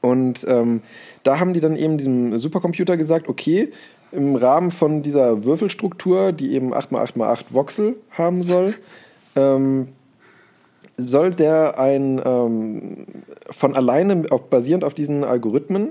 Und 0.00 0.46
ähm, 0.48 0.82
da 1.28 1.38
haben 1.38 1.52
die 1.52 1.60
dann 1.60 1.76
eben 1.76 1.98
diesem 1.98 2.38
Supercomputer 2.38 2.96
gesagt, 2.96 3.28
okay, 3.28 3.70
im 4.12 4.34
Rahmen 4.34 4.70
von 4.70 5.02
dieser 5.02 5.44
Würfelstruktur, 5.44 6.32
die 6.32 6.54
eben 6.54 6.72
8x8x8 6.72 7.44
Voxel 7.50 7.96
haben 8.12 8.42
soll, 8.42 8.72
ähm, 9.36 9.88
soll 10.96 11.32
der 11.32 11.78
ein 11.78 12.18
ähm, 12.24 13.06
von 13.50 13.76
alleine 13.76 14.24
auf, 14.30 14.48
basierend 14.48 14.84
auf 14.84 14.94
diesen 14.94 15.22
Algorithmen 15.22 15.90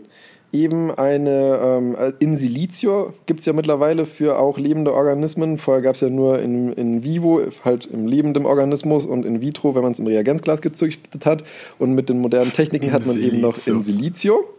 eben 0.52 0.90
eine 0.90 1.60
ähm, 1.62 1.96
in 2.18 2.36
Silicio 2.36 3.14
gibt 3.28 3.42
es 3.42 3.46
ja 3.46 3.54
mittlerweile 3.54 4.08
für 4.08 4.40
auch 4.40 4.58
lebende 4.58 4.92
Organismen. 4.92 5.60
Vorher 5.60 5.84
gab 5.84 5.96
es 5.96 6.02
ja 6.02 6.10
nur 6.10 6.40
in, 6.40 6.74
in 6.74 7.04
vivo, 7.04 7.42
halt 7.64 7.86
im 7.86 8.08
lebenden 8.08 8.48
Organismus 8.48 9.06
und 9.06 9.24
in 9.24 9.40
vitro, 9.42 9.76
wenn 9.76 9.84
man 9.84 9.92
es 9.92 10.00
im 10.00 10.08
Reagenzglas 10.08 10.62
gezüchtet 10.62 11.26
hat. 11.26 11.44
Und 11.78 11.94
mit 11.94 12.10
den 12.10 12.22
modernen 12.22 12.54
Techniken 12.54 12.88
In 12.88 12.94
hat 12.94 13.06
man 13.06 13.22
eben 13.22 13.42
noch 13.42 13.56
Silicio. 13.56 13.74
in 13.76 13.84
Silicio. 13.84 14.57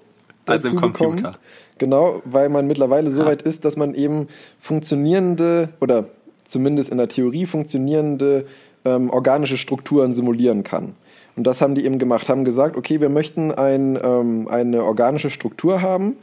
Also 0.48 0.68
im 0.68 0.74
bekommen. 0.76 0.92
Computer. 0.92 1.38
Genau, 1.78 2.22
weil 2.24 2.48
man 2.48 2.66
mittlerweile 2.66 3.10
so 3.10 3.22
Ah. 3.22 3.26
weit 3.26 3.42
ist, 3.42 3.64
dass 3.64 3.76
man 3.76 3.94
eben 3.94 4.28
funktionierende 4.60 5.68
oder 5.80 6.06
zumindest 6.44 6.90
in 6.90 6.98
der 6.98 7.08
Theorie 7.08 7.46
funktionierende 7.46 8.46
ähm, 8.84 9.10
organische 9.10 9.56
Strukturen 9.56 10.14
simulieren 10.14 10.62
kann. 10.62 10.94
Und 11.36 11.46
das 11.46 11.60
haben 11.60 11.74
die 11.74 11.84
eben 11.84 11.98
gemacht, 11.98 12.28
haben 12.28 12.44
gesagt, 12.44 12.76
okay, 12.76 13.00
wir 13.00 13.08
möchten 13.10 13.52
ein, 13.52 13.98
ähm, 14.02 14.48
eine 14.48 14.82
organische 14.84 15.30
Struktur 15.30 15.82
haben, 15.82 16.16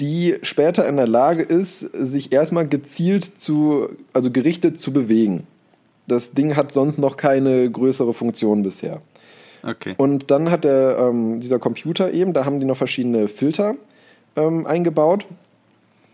die 0.00 0.36
später 0.42 0.86
in 0.88 0.96
der 0.96 1.06
Lage 1.06 1.42
ist, 1.42 1.80
sich 1.80 2.32
erstmal 2.32 2.68
gezielt 2.68 3.38
zu, 3.40 3.88
also 4.12 4.30
gerichtet 4.30 4.78
zu 4.78 4.92
bewegen. 4.92 5.46
Das 6.06 6.32
Ding 6.32 6.54
hat 6.56 6.70
sonst 6.72 6.98
noch 6.98 7.16
keine 7.16 7.70
größere 7.70 8.14
Funktion 8.14 8.62
bisher. 8.62 9.00
Okay. 9.62 9.94
Und 9.96 10.30
dann 10.30 10.50
hat 10.50 10.64
der, 10.64 10.98
ähm, 10.98 11.40
dieser 11.40 11.58
Computer 11.58 12.12
eben, 12.12 12.32
da 12.32 12.44
haben 12.44 12.60
die 12.60 12.66
noch 12.66 12.76
verschiedene 12.76 13.28
Filter 13.28 13.74
ähm, 14.36 14.66
eingebaut, 14.66 15.26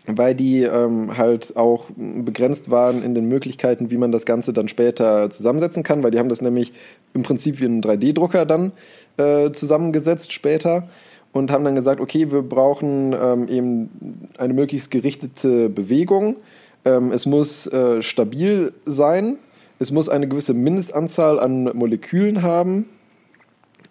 weil 0.05 0.35
die 0.35 0.63
ähm, 0.63 1.17
halt 1.17 1.55
auch 1.55 1.85
begrenzt 1.95 2.69
waren 2.69 3.03
in 3.03 3.15
den 3.15 3.27
Möglichkeiten, 3.27 3.89
wie 3.89 3.97
man 3.97 4.11
das 4.11 4.25
Ganze 4.25 4.53
dann 4.53 4.67
später 4.67 5.29
zusammensetzen 5.29 5.83
kann, 5.83 6.03
weil 6.03 6.11
die 6.11 6.19
haben 6.19 6.29
das 6.29 6.41
nämlich 6.41 6.73
im 7.13 7.23
Prinzip 7.23 7.59
wie 7.59 7.65
einen 7.65 7.81
3D-Drucker 7.81 8.45
dann 8.45 8.71
äh, 9.17 9.51
zusammengesetzt 9.51 10.33
später 10.33 10.89
und 11.31 11.51
haben 11.51 11.63
dann 11.63 11.75
gesagt, 11.75 12.01
okay, 12.01 12.31
wir 12.31 12.41
brauchen 12.41 13.15
ähm, 13.19 13.47
eben 13.47 14.29
eine 14.37 14.53
möglichst 14.53 14.91
gerichtete 14.91 15.69
Bewegung. 15.69 16.37
Ähm, 16.85 17.11
es 17.11 17.25
muss 17.25 17.65
äh, 17.67 18.01
stabil 18.01 18.73
sein, 18.85 19.37
es 19.79 19.91
muss 19.91 20.09
eine 20.09 20.27
gewisse 20.27 20.53
Mindestanzahl 20.53 21.39
an 21.39 21.71
Molekülen 21.73 22.41
haben 22.41 22.85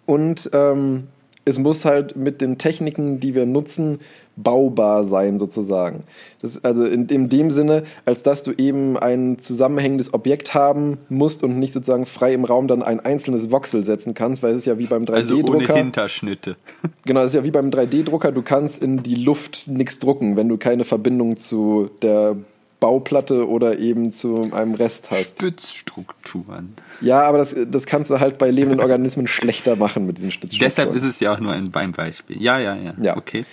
und 0.05 0.49
ähm, 0.53 1.07
es 1.45 1.57
muss 1.57 1.85
halt 1.85 2.15
mit 2.15 2.41
den 2.41 2.57
Techniken, 2.57 3.19
die 3.19 3.35
wir 3.35 3.45
nutzen, 3.45 3.99
baubar 4.35 5.03
sein 5.03 5.37
sozusagen. 5.37 6.03
Das 6.41 6.55
ist 6.55 6.65
also 6.65 6.85
in, 6.85 7.07
in 7.07 7.29
dem 7.29 7.51
Sinne, 7.51 7.83
als 8.05 8.23
dass 8.23 8.41
du 8.43 8.51
eben 8.51 8.97
ein 8.97 9.37
zusammenhängendes 9.37 10.13
Objekt 10.13 10.53
haben 10.53 10.97
musst 11.09 11.43
und 11.43 11.59
nicht 11.59 11.73
sozusagen 11.73 12.05
frei 12.05 12.33
im 12.33 12.43
Raum 12.43 12.67
dann 12.67 12.81
ein 12.81 12.99
einzelnes 12.99 13.51
Voxel 13.51 13.83
setzen 13.83 14.13
kannst, 14.15 14.41
weil 14.41 14.53
es 14.53 14.59
ist 14.59 14.65
ja 14.65 14.79
wie 14.79 14.87
beim 14.87 15.05
Also 15.07 15.35
ohne 15.35 15.43
3D-Drucker. 15.43 15.75
Hinterschnitte. 15.75 16.55
genau, 17.05 17.21
es 17.21 17.27
ist 17.27 17.35
ja 17.35 17.43
wie 17.43 17.51
beim 17.51 17.69
3D-Drucker, 17.69 18.31
du 18.31 18.41
kannst 18.41 18.81
in 18.81 19.03
die 19.03 19.15
Luft 19.15 19.67
nichts 19.67 19.99
drucken, 19.99 20.35
wenn 20.35 20.49
du 20.49 20.57
keine 20.57 20.83
Verbindung 20.83 21.37
zu 21.37 21.91
der 22.01 22.35
Bauplatte 22.83 23.47
oder 23.47 23.79
eben 23.79 24.11
zu 24.11 24.51
einem 24.51 24.73
Rest 24.73 25.09
hast. 25.09 25.37
Stützstrukturen. 25.37 26.73
Ja, 26.99 27.21
aber 27.23 27.37
das, 27.37 27.55
das 27.71 27.85
kannst 27.85 28.09
du 28.09 28.19
halt 28.19 28.37
bei 28.37 28.51
lebenden 28.51 28.81
Organismen 28.81 29.25
schlechter 29.25 29.77
machen 29.77 30.05
mit 30.05 30.17
diesen 30.17 30.31
Stützstrukturen. 30.31 30.69
Deshalb 30.69 30.93
ist 30.93 31.03
es 31.03 31.21
ja 31.21 31.33
auch 31.33 31.39
nur 31.39 31.53
ein 31.53 31.71
Beinbeispiel. 31.71 32.41
Ja, 32.41 32.59
ja, 32.59 32.75
ja. 32.75 32.93
Ja. 32.97 33.15
Okay. 33.15 33.45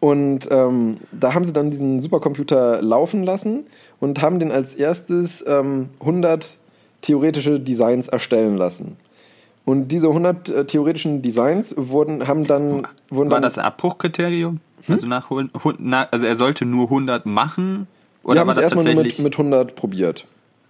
Und 0.00 0.48
ähm, 0.50 0.96
da 1.12 1.32
haben 1.32 1.44
sie 1.44 1.52
dann 1.52 1.70
diesen 1.70 2.00
Supercomputer 2.00 2.82
laufen 2.82 3.22
lassen 3.22 3.68
und 4.00 4.20
haben 4.20 4.40
den 4.40 4.50
als 4.50 4.74
erstes 4.74 5.44
ähm, 5.46 5.90
100 6.00 6.56
theoretische 7.02 7.60
Designs 7.60 8.08
erstellen 8.08 8.56
lassen. 8.56 8.96
Und 9.64 9.92
diese 9.92 10.08
100 10.08 10.48
äh, 10.48 10.64
theoretischen 10.64 11.22
Designs 11.22 11.72
wurden, 11.78 12.26
haben 12.26 12.48
dann, 12.48 12.84
wurden 13.10 13.30
War 13.30 13.36
dann 13.36 13.42
das 13.42 13.58
ein 13.58 13.64
Abbruchkriterium? 13.64 14.58
Hm? 14.86 14.92
Also 14.92 15.06
nach, 15.06 15.30
na, 15.78 16.08
also 16.10 16.26
er 16.26 16.34
sollte 16.34 16.66
nur 16.66 16.86
100 16.86 17.26
machen? 17.26 17.86
Wir 18.26 18.32
Oder 18.32 18.40
haben 18.40 18.46
war 18.48 18.52
es 18.52 18.56
das 18.56 18.72
erstmal 18.74 18.94
nur 18.94 19.02
mit, 19.04 19.18
mit 19.18 19.34
100 19.34 19.74
probiert. 19.76 20.26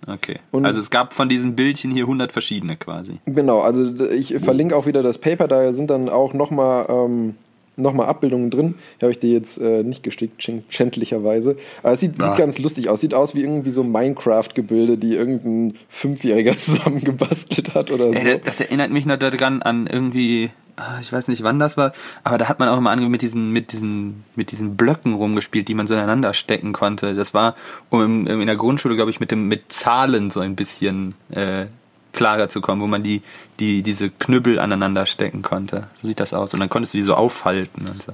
okay. 0.07 0.37
Und- 0.53 0.67
also 0.67 0.79
es 0.81 0.91
gab 0.91 1.13
von 1.15 1.29
diesen 1.29 1.57
Bildchen 1.57 1.91
hier 1.91 2.05
100 2.05 2.31
verschiedene 2.33 2.77
quasi. 2.77 3.19
Genau, 3.27 3.61
also 3.61 3.93
ich 4.11 4.35
verlinke 4.39 4.77
auch 4.77 4.87
wieder 4.87 5.03
das 5.03 5.19
Paper, 5.19 5.49
da 5.49 5.73
sind 5.73 5.91
dann 5.91 6.09
auch 6.09 6.33
nochmal 6.35 6.87
ähm, 6.89 7.35
noch 7.79 7.93
mal 7.93 8.07
Abbildungen 8.07 8.49
drin. 8.51 8.75
Die 9.01 9.05
habe 9.05 9.13
ich 9.13 9.19
dir 9.19 9.31
jetzt 9.33 9.59
äh, 9.59 9.83
nicht 9.83 10.03
gestickt, 10.03 10.49
schändlicherweise. 10.71 11.57
Aber 11.83 11.93
es 11.93 12.01
sieht, 12.01 12.15
Ah. 12.21 12.29
sieht 12.31 12.39
ganz 12.39 12.59
lustig 12.59 12.89
aus. 12.89 13.03
Sieht 13.03 13.13
aus 13.13 13.35
wie 13.35 13.43
irgendwie 13.43 13.69
so 13.71 13.85
Minecraft-Gebilde, 13.85 14.97
die 14.97 15.15
irgendein 15.15 15.75
Fünfjähriger 15.91 16.53
zusammengebastelt 16.57 17.75
hat 17.75 17.91
oder 17.91 18.07
so. 18.09 18.13
Ey, 18.15 18.41
das 18.43 18.61
erinnert 18.61 18.91
mich 18.93 19.05
noch 19.07 19.19
daran 19.19 19.61
an 19.63 19.87
irgendwie, 19.87 20.47
ah, 20.47 20.66
ich 21.01 21.13
weiß 21.13 21.29
nicht 21.29 21.43
wann 21.43 21.59
das 21.59 21.77
war, 21.77 21.93
aber 22.23 22.39
da 22.39 22.49
hat 22.49 22.59
man 22.59 22.69
auch 22.69 22.79
immer 22.79 22.91
ange- 22.91 23.09
mit 23.09 23.23
diesen, 23.23 23.51
mit 23.51 23.73
diesen, 23.73 24.25
mit 24.35 24.51
diesen 24.51 24.77
Blöcken 24.77 25.15
rumgespielt, 25.15 25.69
die 25.69 25.75
man 25.75 25.87
so 25.87 25.95
ineinander 25.95 26.35
stecken 26.35 26.73
konnte. 26.73 27.15
Das 27.15 27.33
war, 27.33 27.55
um 27.89 28.27
in, 28.27 28.41
in 28.41 28.47
der 28.47 28.57
Grundschule, 28.57 28.95
glaube 28.95 29.11
ich, 29.11 29.21
mit 29.21 29.31
dem, 29.31 29.49
mit 29.49 29.73
Zahlen 29.73 30.31
so 30.31 30.41
ein 30.41 30.55
bisschen 30.55 31.15
äh, 31.31 31.67
klarer 32.13 32.49
zu 32.49 32.61
kommen, 32.61 32.81
wo 32.81 32.87
man 32.87 33.03
die, 33.03 33.23
die, 33.61 33.83
diese 33.83 34.11
Knüppel 34.11 34.59
aneinander 34.59 35.07
stecken 35.07 35.43
konnte. 35.43 35.89
So 35.95 36.07
sieht 36.07 36.21
das 36.21 36.33
aus. 36.33 36.55
Und 36.55 36.61
dann 36.61 36.69
konntest 36.69 36.95
du 36.95 36.99
die 36.99 37.03
so 37.03 37.15
aufhalten 37.15 37.87
und 37.89 38.03
so. 38.03 38.13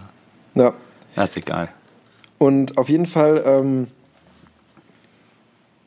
Ja. 0.54 0.72
Das 1.14 1.30
ist 1.30 1.36
egal. 1.36 1.68
Und 2.38 2.78
auf 2.78 2.88
jeden 2.88 3.06
Fall 3.06 3.42
ähm, 3.46 3.86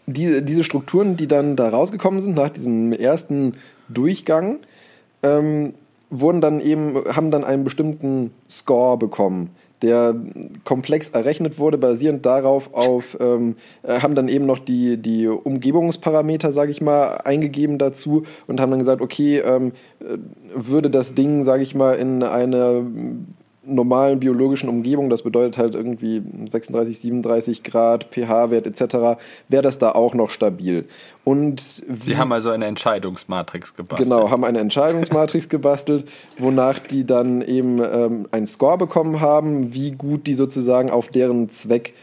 die, 0.06 0.42
diese 0.44 0.64
Strukturen, 0.64 1.18
die 1.18 1.28
dann 1.28 1.56
da 1.56 1.70
rausgekommen 1.70 2.22
sind 2.22 2.36
nach 2.36 2.50
diesem 2.50 2.94
ersten 2.94 3.56
Durchgang, 3.90 4.60
ähm, 5.24 5.74
wurden 6.10 6.42
dann 6.42 6.60
eben, 6.60 6.96
haben 7.16 7.32
dann 7.32 7.44
einen 7.44 7.64
bestimmten 7.64 8.32
Score 8.50 8.98
bekommen, 8.98 9.50
der 9.82 10.16
komplex 10.64 11.10
errechnet 11.10 11.60
wurde, 11.60 11.78
basierend 11.78 12.26
darauf 12.26 12.74
auf, 12.74 13.18
ähm, 13.20 13.56
äh, 13.84 14.00
haben 14.00 14.16
dann 14.16 14.28
eben 14.28 14.46
noch 14.46 14.60
die, 14.60 14.98
die 14.98 15.28
Umgebungsparameter, 15.28 16.52
sage 16.52 16.72
ich 16.72 16.82
mal, 16.82 17.18
eingegeben 17.24 17.78
dazu 17.78 18.24
und 18.48 18.60
haben 18.60 18.72
dann 18.72 18.80
gesagt, 18.80 19.02
okay, 19.02 19.40
ähm, 19.40 19.74
äh, 20.00 20.18
würde 20.56 20.90
das 20.90 21.14
Ding, 21.16 21.44
sage 21.44 21.64
ich 21.64 21.76
mal, 21.76 21.96
in 21.96 22.24
einer 22.24 22.84
normalen 23.66 24.20
biologischen 24.20 24.70
Umgebung, 24.70 25.10
das 25.10 25.24
bedeutet 25.24 25.58
halt 25.58 25.76
irgendwie 25.76 26.22
36, 26.46 27.00
37 27.00 27.64
Grad, 27.64 28.06
pH-Wert 28.12 28.68
etc., 28.68 29.20
wäre 29.50 29.62
das 29.64 29.80
da 29.80 29.92
auch 29.92 30.14
noch 30.14 30.30
stabil. 30.30 30.86
Und 31.24 31.62
Sie 31.62 32.18
haben 32.18 32.32
also 32.32 32.52
eine 32.52 32.66
Entscheidungsmatrix 32.66 33.74
gebastelt. 33.74 34.10
genau, 34.10 34.30
haben 34.30 34.44
eine 34.44 34.60
Entscheidungsmatrix 34.60 35.50
gebastelt, 35.50 36.08
wonach 36.38 36.80
die 36.80 37.06
dann 37.06 37.42
eben 37.42 37.80
ähm, 37.82 38.28
einen 38.32 38.48
Score 38.48 38.78
bekommen 38.78 39.22
haben, 39.22 39.74
wie 39.74 39.92
gut 39.92 40.28
die 40.28 40.36
sozusagen 40.36 40.92
auf 40.92 41.08
deren 41.08 41.50
Zweck 41.50 41.94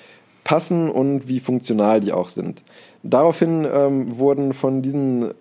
passen 0.44 0.90
und 0.90 1.28
wie 1.28 1.40
funktional 1.40 2.00
die 2.00 2.12
auch 2.12 2.28
sind. 2.28 2.62
Daraufhin 3.02 3.66
ähm, 3.72 4.18
wurden 4.18 4.52
von 4.52 4.82
diesen 4.82 5.32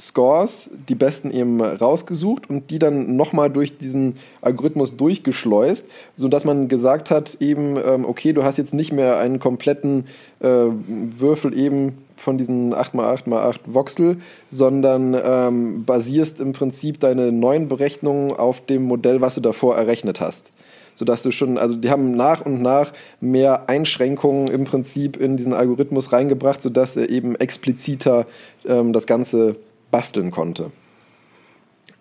Scores 0.00 0.70
die 0.88 0.94
besten 0.94 1.30
eben 1.30 1.60
rausgesucht 1.60 2.48
und 2.48 2.70
die 2.70 2.78
dann 2.78 3.16
nochmal 3.16 3.50
durch 3.50 3.76
diesen 3.76 4.16
Algorithmus 4.40 4.96
durchgeschleust, 4.96 5.86
sodass 6.16 6.44
man 6.44 6.68
gesagt 6.68 7.10
hat, 7.10 7.36
eben, 7.40 7.76
ähm, 7.76 8.04
okay, 8.04 8.32
du 8.32 8.42
hast 8.42 8.56
jetzt 8.56 8.72
nicht 8.72 8.92
mehr 8.92 9.18
einen 9.18 9.38
kompletten 9.38 10.06
äh, 10.40 10.46
Würfel 10.46 11.56
eben 11.56 11.98
von 12.16 12.38
diesen 12.38 12.74
8x8x8 12.74 13.58
Voxel, 13.66 14.16
sondern 14.50 15.16
ähm, 15.22 15.84
basierst 15.84 16.40
im 16.40 16.52
Prinzip 16.52 17.00
deine 17.00 17.32
neuen 17.32 17.68
Berechnungen 17.68 18.32
auf 18.32 18.64
dem 18.64 18.84
Modell, 18.84 19.20
was 19.20 19.34
du 19.34 19.40
davor 19.40 19.76
errechnet 19.76 20.20
hast. 20.20 20.50
Sodass 20.94 21.22
du 21.22 21.30
schon, 21.30 21.56
also 21.56 21.76
die 21.76 21.88
haben 21.88 22.14
nach 22.14 22.44
und 22.44 22.60
nach 22.60 22.92
mehr 23.20 23.68
Einschränkungen 23.68 24.48
im 24.48 24.64
Prinzip 24.64 25.16
in 25.16 25.36
diesen 25.36 25.54
Algorithmus 25.54 26.12
reingebracht, 26.12 26.60
sodass 26.60 26.96
er 26.96 27.08
eben 27.08 27.36
expliziter 27.36 28.26
ähm, 28.66 28.92
das 28.92 29.06
Ganze 29.06 29.56
basteln 29.90 30.30
konnte. 30.30 30.70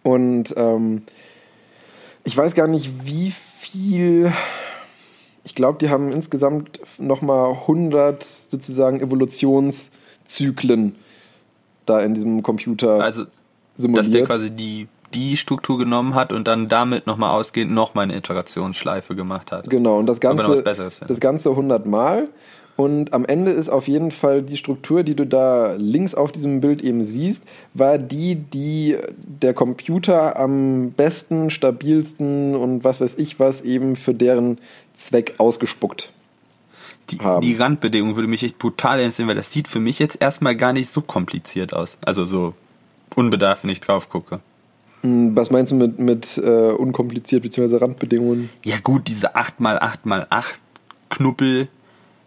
Und 0.03 0.53
ähm, 0.57 1.03
ich 2.23 2.35
weiß 2.35 2.55
gar 2.55 2.67
nicht, 2.67 3.05
wie 3.05 3.31
viel. 3.31 4.31
Ich 5.43 5.55
glaube, 5.55 5.77
die 5.79 5.89
haben 5.89 6.11
insgesamt 6.11 6.79
nochmal 6.99 7.51
100 7.51 8.23
sozusagen 8.23 8.99
Evolutionszyklen 8.99 10.95
da 11.85 11.99
in 11.99 12.13
diesem 12.13 12.43
Computer 12.43 13.01
Also, 13.01 13.23
dass 13.23 13.33
simuliert. 13.75 14.13
der 14.13 14.25
quasi 14.25 14.51
die, 14.51 14.87
die 15.13 15.37
Struktur 15.37 15.77
genommen 15.79 16.13
hat 16.13 16.31
und 16.31 16.47
dann 16.47 16.67
damit 16.67 17.07
nochmal 17.07 17.31
ausgehend 17.31 17.71
nochmal 17.71 18.03
eine 18.03 18.15
Iterationsschleife 18.15 19.15
gemacht 19.15 19.51
hat. 19.51 19.69
Genau, 19.69 19.97
und 19.97 20.05
das 20.05 20.19
Ganze, 20.19 20.61
das 20.63 21.19
Ganze 21.19 21.49
100 21.49 21.85
Mal. 21.85 22.29
Und 22.79 23.11
am 23.11 23.25
Ende 23.25 23.51
ist 23.51 23.67
auf 23.67 23.89
jeden 23.89 24.09
Fall 24.09 24.41
die 24.41 24.55
Struktur, 24.55 25.03
die 25.03 25.13
du 25.13 25.25
da 25.25 25.73
links 25.73 26.15
auf 26.15 26.31
diesem 26.31 26.61
Bild 26.61 26.81
eben 26.81 27.03
siehst, 27.03 27.43
war 27.73 27.97
die, 27.97 28.35
die 28.35 28.95
der 29.17 29.53
Computer 29.53 30.39
am 30.39 30.91
besten, 30.91 31.49
stabilsten 31.49 32.55
und 32.55 32.85
was 32.85 33.01
weiß 33.01 33.15
ich 33.17 33.37
was 33.37 33.59
eben 33.63 33.97
für 33.97 34.13
deren 34.13 34.59
Zweck 34.95 35.33
ausgespuckt. 35.39 36.13
Die, 37.09 37.17
haben. 37.19 37.41
die 37.41 37.55
Randbedingung 37.55 38.15
würde 38.15 38.29
mich 38.29 38.43
echt 38.43 38.57
brutal 38.57 38.99
interessieren, 38.99 39.27
weil 39.27 39.35
das 39.35 39.51
sieht 39.51 39.67
für 39.67 39.81
mich 39.81 39.99
jetzt 39.99 40.21
erstmal 40.21 40.55
gar 40.55 40.71
nicht 40.71 40.89
so 40.89 41.01
kompliziert 41.01 41.73
aus. 41.73 41.97
Also 42.05 42.23
so 42.23 42.53
unbedarft, 43.13 43.63
wenn 43.63 43.71
ich 43.71 43.81
drauf 43.81 44.07
gucke. 44.07 44.39
Hm, 45.01 45.35
Was 45.35 45.51
meinst 45.51 45.73
du 45.73 45.75
mit, 45.75 45.99
mit 45.99 46.37
äh, 46.37 46.71
unkompliziert 46.71 47.43
bzw. 47.43 47.75
Randbedingungen? 47.75 48.49
Ja 48.63 48.77
gut, 48.81 49.09
diese 49.09 49.35
8x8x8 49.35 50.59
Knuppel, 51.09 51.67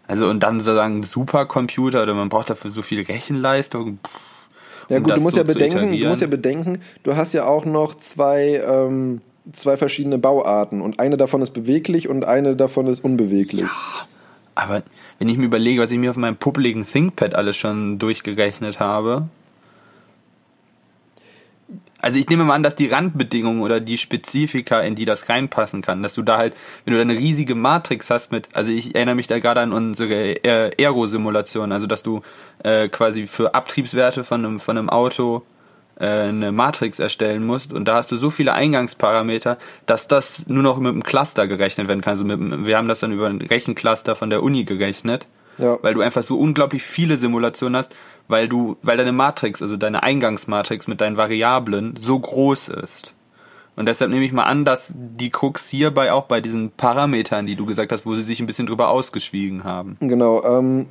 also 0.07 0.29
und 0.29 0.41
dann 0.41 0.59
sozusagen 0.59 0.99
ein 0.99 1.03
Supercomputer 1.03 2.03
oder 2.03 2.13
man 2.13 2.29
braucht 2.29 2.49
dafür 2.49 2.71
so 2.71 2.81
viel 2.81 3.03
Rechenleistung. 3.03 3.99
pff, 4.05 4.89
Ja 4.89 4.97
um 4.97 5.03
gut, 5.03 5.17
du 5.17 5.21
musst 5.21 5.35
so 5.35 5.41
ja 5.41 5.43
bedenken, 5.43 5.97
du 5.97 6.07
musst 6.07 6.21
ja 6.21 6.27
bedenken, 6.27 6.81
du 7.03 7.15
hast 7.15 7.33
ja 7.33 7.45
auch 7.45 7.65
noch 7.65 7.95
zwei, 7.95 8.61
ähm, 8.65 9.21
zwei 9.51 9.77
verschiedene 9.77 10.17
Bauarten 10.17 10.81
und 10.81 10.99
eine 10.99 11.17
davon 11.17 11.41
ist 11.41 11.51
beweglich 11.51 12.09
und 12.09 12.25
eine 12.25 12.55
davon 12.55 12.87
ist 12.87 13.03
unbeweglich. 13.03 13.67
Aber 14.55 14.83
wenn 15.19 15.27
ich 15.27 15.37
mir 15.37 15.45
überlege, 15.45 15.81
was 15.81 15.91
ich 15.91 15.97
mir 15.97 16.09
auf 16.09 16.17
meinem 16.17 16.35
puppeligen 16.35 16.85
ThinkPad 16.85 17.35
alles 17.35 17.55
schon 17.55 17.97
durchgerechnet 17.97 18.79
habe. 18.79 19.27
Also 22.03 22.19
ich 22.19 22.27
nehme 22.29 22.43
mal 22.43 22.53
an, 22.55 22.63
dass 22.63 22.75
die 22.75 22.87
Randbedingungen 22.87 23.61
oder 23.61 23.79
die 23.79 23.97
Spezifika, 23.97 24.81
in 24.81 24.93
die 24.95 25.05
das 25.05 25.29
reinpassen 25.29 25.81
kann, 25.81 26.03
dass 26.03 26.13
du 26.15 26.21
da 26.21 26.37
halt, 26.37 26.53
wenn 26.85 26.91
du 26.93 26.97
da 26.97 27.01
eine 27.01 27.17
riesige 27.17 27.55
Matrix 27.55 28.09
hast 28.09 28.31
mit, 28.31 28.49
also 28.53 28.71
ich 28.71 28.93
erinnere 28.93 29.15
mich 29.15 29.27
da 29.27 29.39
gerade 29.39 29.61
an 29.61 29.71
unsere 29.73 30.35
äh, 30.43 30.71
Aero-Simulation, 30.79 31.71
also 31.71 31.87
dass 31.87 32.03
du 32.03 32.21
äh, 32.63 32.89
quasi 32.89 33.25
für 33.25 33.55
Abtriebswerte 33.55 34.23
von 34.23 34.45
einem, 34.45 34.59
von 34.59 34.77
einem 34.77 34.89
Auto 34.89 35.43
äh, 35.99 36.05
eine 36.05 36.51
Matrix 36.51 36.99
erstellen 36.99 37.45
musst 37.45 37.71
und 37.73 37.87
da 37.87 37.95
hast 37.95 38.11
du 38.11 38.17
so 38.17 38.29
viele 38.29 38.53
Eingangsparameter, 38.53 39.57
dass 39.85 40.07
das 40.07 40.45
nur 40.47 40.63
noch 40.63 40.77
mit 40.79 40.91
einem 40.91 41.03
Cluster 41.03 41.47
gerechnet 41.47 41.87
werden 41.87 42.01
kann. 42.01 42.11
Also 42.11 42.25
mit, 42.25 42.39
einem- 42.39 42.65
wir 42.65 42.77
haben 42.77 42.87
das 42.87 42.99
dann 42.99 43.11
über 43.11 43.27
ein 43.27 43.41
Rechencluster 43.41 44.15
von 44.15 44.29
der 44.29 44.43
Uni 44.43 44.63
gerechnet, 44.65 45.25
Ja. 45.57 45.77
weil 45.81 45.93
du 45.93 46.01
einfach 46.01 46.23
so 46.23 46.37
unglaublich 46.37 46.83
viele 46.83 47.17
Simulationen 47.17 47.77
hast, 47.77 47.95
weil 48.27 48.47
du, 48.47 48.77
weil 48.81 48.97
deine 48.97 49.11
Matrix, 49.11 49.61
also 49.61 49.77
deine 49.77 50.03
Eingangsmatrix 50.03 50.87
mit 50.87 51.01
deinen 51.01 51.17
Variablen 51.17 51.95
so 51.99 52.19
groß 52.19 52.69
ist. 52.69 53.13
Und 53.75 53.87
deshalb 53.87 54.11
nehme 54.11 54.23
ich 54.23 54.31
mal 54.31 54.43
an, 54.43 54.65
dass 54.65 54.93
die 54.95 55.31
Krux 55.31 55.67
hierbei 55.69 56.11
auch 56.11 56.25
bei 56.25 56.41
diesen 56.41 56.71
Parametern, 56.71 57.45
die 57.45 57.55
du 57.55 57.65
gesagt 57.65 57.91
hast, 57.91 58.05
wo 58.05 58.13
sie 58.13 58.21
sich 58.21 58.39
ein 58.39 58.45
bisschen 58.45 58.67
drüber 58.67 58.89
ausgeschwiegen 58.89 59.63
haben. 59.63 59.97
Genau, 59.99 60.43
ähm, 60.43 60.85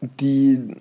die, 0.00 0.74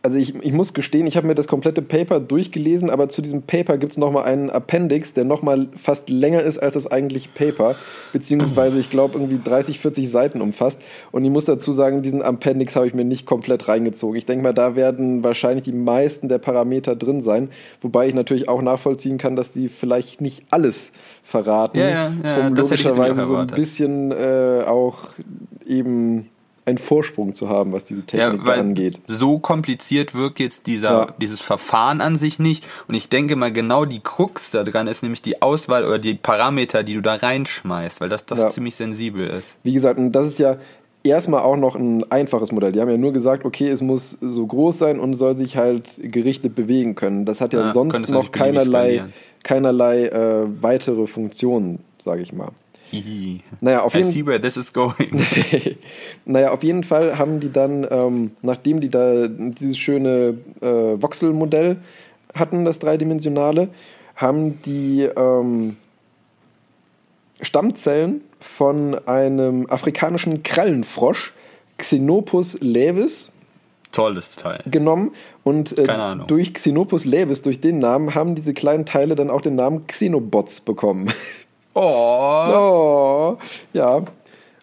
also 0.00 0.16
ich, 0.16 0.34
ich 0.42 0.52
muss 0.52 0.74
gestehen, 0.74 1.08
ich 1.08 1.16
habe 1.16 1.26
mir 1.26 1.34
das 1.34 1.48
komplette 1.48 1.82
Paper 1.82 2.20
durchgelesen, 2.20 2.88
aber 2.88 3.08
zu 3.08 3.20
diesem 3.20 3.42
Paper 3.42 3.78
gibt 3.78 3.92
es 3.92 3.98
nochmal 3.98 4.24
einen 4.24 4.48
Appendix, 4.48 5.12
der 5.12 5.24
nochmal 5.24 5.68
fast 5.76 6.08
länger 6.08 6.40
ist 6.42 6.58
als 6.58 6.74
das 6.74 6.90
eigentliche 6.90 7.28
Paper, 7.34 7.74
beziehungsweise 8.12 8.78
ich 8.78 8.90
glaube 8.90 9.18
irgendwie 9.18 9.40
30, 9.42 9.80
40 9.80 10.08
Seiten 10.08 10.40
umfasst. 10.40 10.82
Und 11.10 11.24
ich 11.24 11.30
muss 11.30 11.46
dazu 11.46 11.72
sagen, 11.72 12.02
diesen 12.02 12.22
Appendix 12.22 12.76
habe 12.76 12.86
ich 12.86 12.94
mir 12.94 13.04
nicht 13.04 13.26
komplett 13.26 13.66
reingezogen. 13.66 14.16
Ich 14.16 14.24
denke 14.24 14.44
mal, 14.44 14.54
da 14.54 14.76
werden 14.76 15.24
wahrscheinlich 15.24 15.64
die 15.64 15.72
meisten 15.72 16.28
der 16.28 16.38
Parameter 16.38 16.94
drin 16.94 17.20
sein, 17.20 17.48
wobei 17.80 18.06
ich 18.06 18.14
natürlich 18.14 18.48
auch 18.48 18.62
nachvollziehen 18.62 19.18
kann, 19.18 19.34
dass 19.34 19.52
die 19.52 19.68
vielleicht 19.68 20.20
nicht 20.20 20.44
alles 20.50 20.92
verraten, 21.24 21.78
Ja, 21.78 21.88
ja, 21.88 22.12
ja, 22.22 22.46
um 22.46 22.54
logischerweise 22.54 23.26
so 23.26 23.36
ein 23.36 23.48
bisschen 23.48 24.12
äh, 24.12 24.62
auch 24.64 25.08
eben 25.66 26.30
einen 26.68 26.78
Vorsprung 26.78 27.34
zu 27.34 27.48
haben, 27.48 27.72
was 27.72 27.86
diese 27.86 28.00
Ja, 28.12 28.30
Technik 28.30 28.46
weil 28.46 28.60
angeht. 28.60 29.00
so 29.06 29.38
kompliziert 29.38 30.14
wirkt 30.14 30.38
jetzt 30.40 30.66
dieser, 30.66 30.90
Ja. 30.90 31.06
dieses 31.20 31.40
Verfahren 31.40 32.00
an 32.00 32.16
sich 32.16 32.38
nicht. 32.38 32.64
Und 32.86 32.94
ich 32.94 33.08
denke 33.08 33.36
mal, 33.36 33.52
genau 33.52 33.84
die 33.84 34.00
Krux 34.00 34.50
da 34.50 34.62
dran 34.64 34.86
ist 34.86 35.02
nämlich 35.02 35.22
die 35.22 35.42
Auswahl 35.42 35.84
oder 35.84 35.98
die 35.98 36.14
Parameter, 36.14 36.82
die 36.82 36.94
du 36.94 37.00
da 37.02 37.14
reinschmeißt, 37.14 38.00
weil 38.00 38.08
das 38.08 38.26
doch 38.26 38.38
Ja. 38.38 38.46
ziemlich 38.48 38.74
sensibel 38.76 39.26
ist. 39.26 39.54
Wie 39.62 39.72
gesagt, 39.72 39.98
und 39.98 40.12
das 40.12 40.26
ist 40.26 40.38
ja 40.38 40.56
erstmal 41.04 41.40
auch 41.42 41.56
noch 41.56 41.74
ein 41.76 42.04
einfaches 42.10 42.52
Modell. 42.52 42.72
Die 42.72 42.80
haben 42.80 42.90
ja 42.90 42.98
nur 42.98 43.12
gesagt, 43.12 43.44
okay, 43.46 43.68
es 43.68 43.80
muss 43.80 44.10
so 44.20 44.46
groß 44.46 44.78
sein 44.78 45.00
und 45.00 45.14
soll 45.14 45.34
sich 45.34 45.56
halt 45.56 45.88
gerichtet 46.02 46.54
bewegen 46.54 46.94
können. 46.96 47.24
Das 47.24 47.40
hat 47.40 47.52
ja, 47.54 47.60
Ja, 47.60 47.72
sonst 47.72 48.10
noch 48.10 48.30
keinerlei, 48.32 49.04
keinerlei 49.42 50.06
äh, 50.06 50.46
weitere 50.60 51.06
Funktionen, 51.06 51.78
sage 51.98 52.20
ich 52.22 52.32
mal. 52.32 52.50
Hihi. 52.90 53.40
Naja, 53.60 53.82
auf 53.82 53.94
I 53.94 53.98
jeden 53.98 54.10
see 54.10 54.26
where 54.26 54.40
this 54.40 54.56
is 54.56 54.72
going. 54.72 55.24
naja, 56.24 56.52
auf 56.52 56.62
jeden 56.62 56.84
Fall 56.84 57.18
haben 57.18 57.40
die 57.40 57.52
dann, 57.52 57.86
ähm, 57.90 58.30
nachdem 58.42 58.80
die 58.80 58.88
da 58.88 59.28
dieses 59.28 59.78
schöne 59.78 60.38
äh, 60.60 60.66
Voxel-Modell 61.00 61.76
hatten, 62.34 62.64
das 62.64 62.78
dreidimensionale, 62.78 63.68
haben 64.16 64.60
die 64.62 65.02
ähm, 65.02 65.76
Stammzellen 67.40 68.22
von 68.40 68.98
einem 69.06 69.66
afrikanischen 69.68 70.42
Krallenfrosch, 70.42 71.32
Xenopus 71.76 72.58
laevis, 72.60 73.30
Tolles 73.92 74.36
Teil. 74.36 74.60
genommen 74.70 75.12
und 75.44 75.78
äh, 75.78 75.86
durch 76.26 76.52
Xenopus 76.52 77.04
laevis, 77.04 77.42
durch 77.42 77.60
den 77.60 77.78
Namen, 77.78 78.14
haben 78.14 78.34
diese 78.34 78.54
kleinen 78.54 78.84
Teile 78.84 79.14
dann 79.14 79.30
auch 79.30 79.40
den 79.40 79.54
Namen 79.54 79.86
Xenobots 79.86 80.60
bekommen. 80.60 81.10
Oh, 81.80 83.36
oh, 83.36 83.38
ja, 83.72 84.02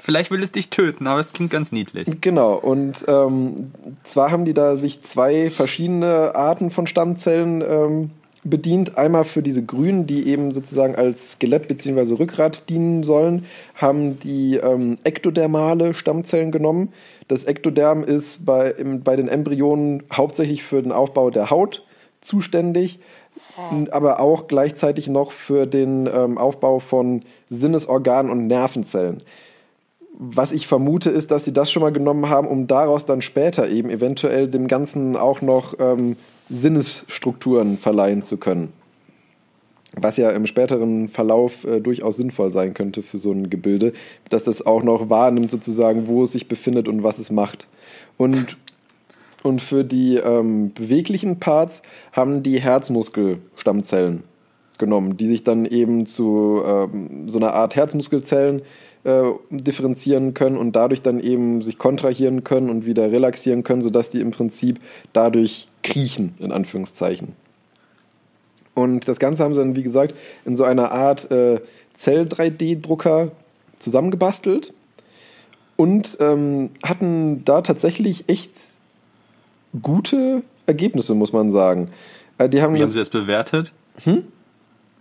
vielleicht 0.01 0.31
will 0.31 0.43
es 0.43 0.51
dich 0.51 0.69
töten, 0.69 1.07
aber 1.07 1.21
es 1.21 1.31
klingt 1.31 1.49
ganz 1.49 1.71
niedlich. 1.71 2.09
Genau, 2.19 2.55
und 2.55 3.05
ähm, 3.07 3.71
zwar 4.03 4.31
haben 4.31 4.43
die 4.43 4.53
da 4.53 4.75
sich 4.75 5.01
zwei 5.01 5.49
verschiedene 5.49 6.35
Arten 6.35 6.71
von 6.71 6.87
Stammzellen 6.87 7.61
ähm, 7.61 8.11
bedient. 8.43 8.97
Einmal 8.97 9.23
für 9.23 9.41
diese 9.41 9.63
grünen, 9.63 10.07
die 10.07 10.27
eben 10.27 10.51
sozusagen 10.51 10.95
als 10.95 11.31
Skelett 11.31 11.69
bzw. 11.69 12.15
Rückgrat 12.15 12.67
dienen 12.67 13.03
sollen, 13.03 13.45
haben 13.75 14.19
die 14.19 14.57
ähm, 14.57 14.97
ektodermale 15.05 15.93
Stammzellen 15.93 16.51
genommen. 16.51 16.91
Das 17.29 17.45
Ektoderm 17.45 18.03
ist 18.03 18.45
bei, 18.45 18.71
im, 18.71 19.03
bei 19.03 19.15
den 19.15 19.29
Embryonen 19.29 20.03
hauptsächlich 20.11 20.63
für 20.63 20.83
den 20.83 20.91
Aufbau 20.91 21.29
der 21.29 21.49
Haut 21.49 21.85
zuständig, 22.19 22.99
aber 23.91 24.19
auch 24.19 24.47
gleichzeitig 24.47 25.07
noch 25.07 25.31
für 25.31 25.65
den 25.65 26.09
ähm, 26.13 26.37
Aufbau 26.37 26.79
von 26.79 27.23
Sinnesorganen 27.49 28.31
und 28.31 28.47
Nervenzellen. 28.47 29.21
Was 30.17 30.51
ich 30.51 30.67
vermute, 30.67 31.09
ist, 31.09 31.31
dass 31.31 31.43
sie 31.43 31.53
das 31.53 31.71
schon 31.71 31.81
mal 31.81 31.91
genommen 31.91 32.29
haben, 32.29 32.47
um 32.47 32.67
daraus 32.67 33.05
dann 33.05 33.21
später 33.21 33.67
eben 33.67 33.89
eventuell 33.89 34.47
dem 34.47 34.67
Ganzen 34.67 35.17
auch 35.17 35.41
noch 35.41 35.75
ähm, 35.79 36.15
Sinnesstrukturen 36.49 37.77
verleihen 37.77 38.23
zu 38.23 38.37
können. 38.37 38.71
Was 39.97 40.17
ja 40.17 40.29
im 40.31 40.45
späteren 40.45 41.09
Verlauf 41.09 41.63
äh, 41.63 41.79
durchaus 41.79 42.17
sinnvoll 42.17 42.51
sein 42.51 42.73
könnte 42.73 43.01
für 43.01 43.17
so 43.17 43.31
ein 43.31 43.49
Gebilde, 43.49 43.93
dass 44.29 44.47
es 44.47 44.65
auch 44.65 44.83
noch 44.83 45.09
wahrnimmt, 45.09 45.51
sozusagen, 45.51 46.07
wo 46.07 46.23
es 46.23 46.33
sich 46.33 46.47
befindet 46.47 46.87
und 46.87 47.03
was 47.03 47.17
es 47.17 47.31
macht. 47.31 47.67
Und, 48.17 48.57
und 49.45 49.61
für 49.61 49.83
die 49.83 50.15
ähm, 50.15 50.73
beweglichen 50.73 51.39
Parts 51.39 51.83
haben 52.11 52.41
die 52.41 52.59
Herzmuskelstammzellen 52.59 54.23
genommen, 54.79 55.17
die 55.17 55.27
sich 55.27 55.43
dann 55.43 55.65
eben 55.65 56.07
zu 56.07 56.63
ähm, 56.65 57.29
so 57.29 57.37
einer 57.37 57.53
Art 57.53 57.75
Herzmuskelzellen 57.75 58.63
äh, 59.03 59.21
differenzieren 59.51 60.33
können 60.33 60.57
und 60.57 60.75
dadurch 60.75 61.03
dann 61.03 61.19
eben 61.19 61.61
sich 61.61 61.77
kontrahieren 61.77 62.43
können 62.43 62.71
und 62.71 62.87
wieder 62.87 63.11
relaxieren 63.11 63.63
können, 63.63 63.83
sodass 63.83 64.09
die 64.09 64.19
im 64.19 64.31
Prinzip 64.31 64.79
dadurch 65.13 65.67
kriechen, 65.83 66.33
in 66.39 66.51
Anführungszeichen. 66.51 67.33
Und 68.73 69.07
das 69.07 69.19
Ganze 69.19 69.43
haben 69.43 69.53
sie 69.53 69.61
dann, 69.61 69.75
wie 69.75 69.83
gesagt, 69.83 70.15
in 70.43 70.55
so 70.55 70.63
einer 70.63 70.91
Art 70.91 71.29
äh, 71.29 71.61
Zell-3D-Drucker 71.93 73.29
zusammengebastelt 73.77 74.73
und 75.75 76.17
ähm, 76.19 76.71
hatten 76.83 77.45
da 77.45 77.61
tatsächlich 77.61 78.27
echt 78.27 78.51
gute 79.81 80.43
Ergebnisse, 80.65 81.13
muss 81.15 81.33
man 81.33 81.51
sagen. 81.51 81.89
Äh, 82.37 82.49
die 82.49 82.61
haben 82.61 82.75
Wie 82.75 82.81
haben 82.81 82.89
Sie 82.89 82.99
das 82.99 83.09
bewertet? 83.09 83.71
Hm? 84.03 84.23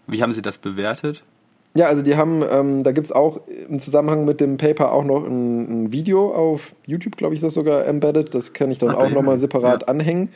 Wie 0.06 0.22
haben 0.22 0.32
Sie 0.32 0.42
das 0.42 0.58
bewertet? 0.58 1.22
Ja, 1.76 1.86
also 1.86 2.02
die 2.02 2.16
haben, 2.16 2.44
ähm, 2.48 2.84
da 2.84 2.92
gibt 2.92 3.06
es 3.06 3.12
auch 3.12 3.40
im 3.68 3.80
Zusammenhang 3.80 4.24
mit 4.24 4.40
dem 4.40 4.58
Paper 4.58 4.92
auch 4.92 5.02
noch 5.02 5.24
ein, 5.26 5.86
ein 5.86 5.92
Video 5.92 6.32
auf 6.32 6.72
YouTube, 6.86 7.16
glaube 7.16 7.34
ich, 7.34 7.38
ist 7.38 7.46
das 7.46 7.54
sogar 7.54 7.84
embedded. 7.86 8.32
Das 8.34 8.52
kann 8.52 8.70
ich 8.70 8.78
dann 8.78 8.90
Ach, 8.90 8.96
auch 8.96 9.08
ja. 9.08 9.10
nochmal 9.10 9.38
separat 9.38 9.82
Ja. 9.82 9.88
anhängen. 9.88 10.28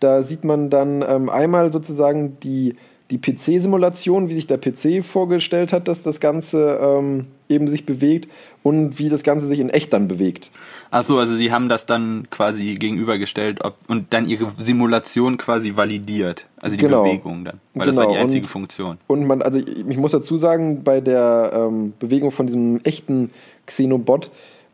Da 0.00 0.22
sieht 0.22 0.44
man 0.44 0.68
dann 0.68 1.02
ähm, 1.08 1.30
einmal 1.30 1.72
sozusagen 1.72 2.38
die, 2.40 2.76
die 3.14 3.18
PC-Simulation, 3.32 4.28
wie 4.28 4.34
sich 4.34 4.46
der 4.48 4.58
PC 4.58 5.04
vorgestellt 5.04 5.72
hat, 5.72 5.86
dass 5.86 6.02
das 6.02 6.18
Ganze 6.18 6.78
ähm, 6.82 7.26
eben 7.48 7.68
sich 7.68 7.86
bewegt 7.86 8.28
und 8.64 8.98
wie 8.98 9.08
das 9.08 9.22
Ganze 9.22 9.46
sich 9.46 9.60
in 9.60 9.70
echt 9.70 9.92
dann 9.92 10.08
bewegt. 10.08 10.50
Ach 10.90 11.04
so, 11.04 11.18
also 11.18 11.36
Sie 11.36 11.52
haben 11.52 11.68
das 11.68 11.86
dann 11.86 12.24
quasi 12.30 12.74
gegenübergestellt 12.74 13.64
ob, 13.64 13.76
und 13.86 14.12
dann 14.12 14.26
Ihre 14.28 14.50
Simulation 14.58 15.36
quasi 15.36 15.76
validiert. 15.76 16.46
Also 16.56 16.76
die 16.76 16.82
Genau. 16.84 17.04
Bewegung 17.04 17.44
dann. 17.44 17.60
Weil 17.74 17.86
das 17.86 17.96
war 17.96 18.04
Genau, 18.06 18.16
die 18.16 18.20
einzige 18.22 18.42
und- 18.44 18.48
Funktion. 18.50 18.98
Und 19.06 19.26
man, 19.26 19.42
also 19.42 19.58
ich 19.60 19.86
ich 19.88 19.96
muss 19.96 20.10
dazu 20.12 20.36
sagen, 20.36 20.82
bei 20.82 21.00
der 21.00 21.52
ähm, 21.54 21.92
Bewegung 22.00 22.32
von 22.32 22.46
diesem 22.46 22.80
echten 22.82 23.30
Xenobot 23.66 24.30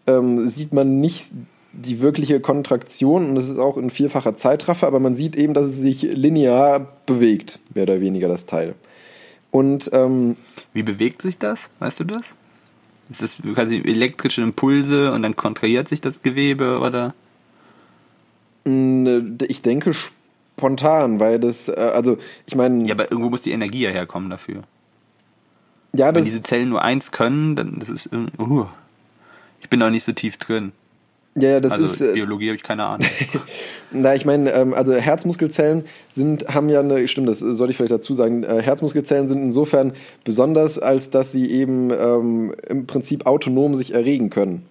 ähm, 0.06 0.48
sieht 0.48 0.72
man 0.72 1.00
nicht 1.00 1.26
die 1.72 2.00
wirkliche 2.00 2.40
Kontraktion 2.40 3.30
und 3.30 3.36
es 3.36 3.48
ist 3.48 3.58
auch 3.58 3.76
ein 3.76 3.90
vierfacher 3.90 4.36
Zeitraffer, 4.36 4.86
aber 4.86 5.00
man 5.00 5.14
sieht 5.14 5.36
eben, 5.36 5.54
dass 5.54 5.68
es 5.68 5.76
sich 5.78 6.02
linear 6.02 6.80
bewegt, 7.06 7.58
mehr 7.74 7.84
oder 7.84 8.00
weniger 8.00 8.28
das 8.28 8.46
Teil. 8.46 8.74
Und 9.50 9.90
ähm, 9.92 10.36
Wie 10.72 10.82
bewegt 10.82 11.22
sich 11.22 11.38
das? 11.38 11.70
Weißt 11.78 12.00
du 12.00 12.04
das? 12.04 12.22
Ist 13.10 13.22
das 13.22 13.36
quasi 13.54 13.82
elektrische 13.84 14.42
Impulse 14.42 15.12
und 15.12 15.22
dann 15.22 15.34
kontrahiert 15.36 15.88
sich 15.88 16.00
das 16.00 16.22
Gewebe 16.22 16.78
oder? 16.80 17.14
mh, 18.64 19.44
ich 19.48 19.62
denke 19.62 19.92
spontan, 19.94 21.20
weil 21.20 21.40
das, 21.40 21.68
äh, 21.68 21.72
also 21.72 22.18
ich 22.46 22.54
meine, 22.54 22.86
Ja, 22.86 22.94
aber 22.94 23.10
irgendwo 23.10 23.30
muss 23.30 23.42
die 23.42 23.52
Energie 23.52 23.82
ja 23.82 23.90
herkommen 23.90 24.30
dafür. 24.30 24.62
ja, 25.92 26.14
Wenn 26.14 26.14
das, 26.14 26.24
diese 26.24 26.42
Zellen 26.42 26.68
nur 26.68 26.82
eins 26.82 27.12
können, 27.12 27.56
dann 27.56 27.78
das 27.78 27.88
ist 27.88 28.06
irgendwie. 28.12 28.40
Uh, 28.42 28.66
ich 29.60 29.68
bin 29.68 29.80
noch 29.80 29.90
nicht 29.90 30.04
so 30.04 30.12
tief 30.12 30.36
drin. 30.36 30.72
Ja, 31.36 31.50
ja, 31.50 31.60
das 31.60 31.72
also 31.72 31.84
ist, 31.84 32.00
äh, 32.00 32.12
Biologie 32.12 32.48
habe 32.48 32.56
ich 32.56 32.62
keine 32.62 32.84
Ahnung. 32.84 33.06
Na, 33.92 34.14
ich 34.14 34.24
meine, 34.24 34.50
ähm, 34.52 34.74
also 34.74 34.94
Herzmuskelzellen 34.94 35.84
sind, 36.08 36.48
haben 36.48 36.68
ja 36.68 36.80
eine, 36.80 37.06
stimmt, 37.06 37.28
das 37.28 37.38
sollte 37.38 37.70
ich 37.70 37.76
vielleicht 37.76 37.92
dazu 37.92 38.14
sagen, 38.14 38.42
äh, 38.42 38.60
Herzmuskelzellen 38.60 39.28
sind 39.28 39.42
insofern 39.42 39.92
besonders, 40.24 40.78
als 40.78 41.10
dass 41.10 41.30
sie 41.32 41.50
eben 41.50 41.90
ähm, 41.90 42.54
im 42.68 42.86
Prinzip 42.86 43.26
autonom 43.26 43.74
sich 43.74 43.94
erregen 43.94 44.30
können. 44.30 44.66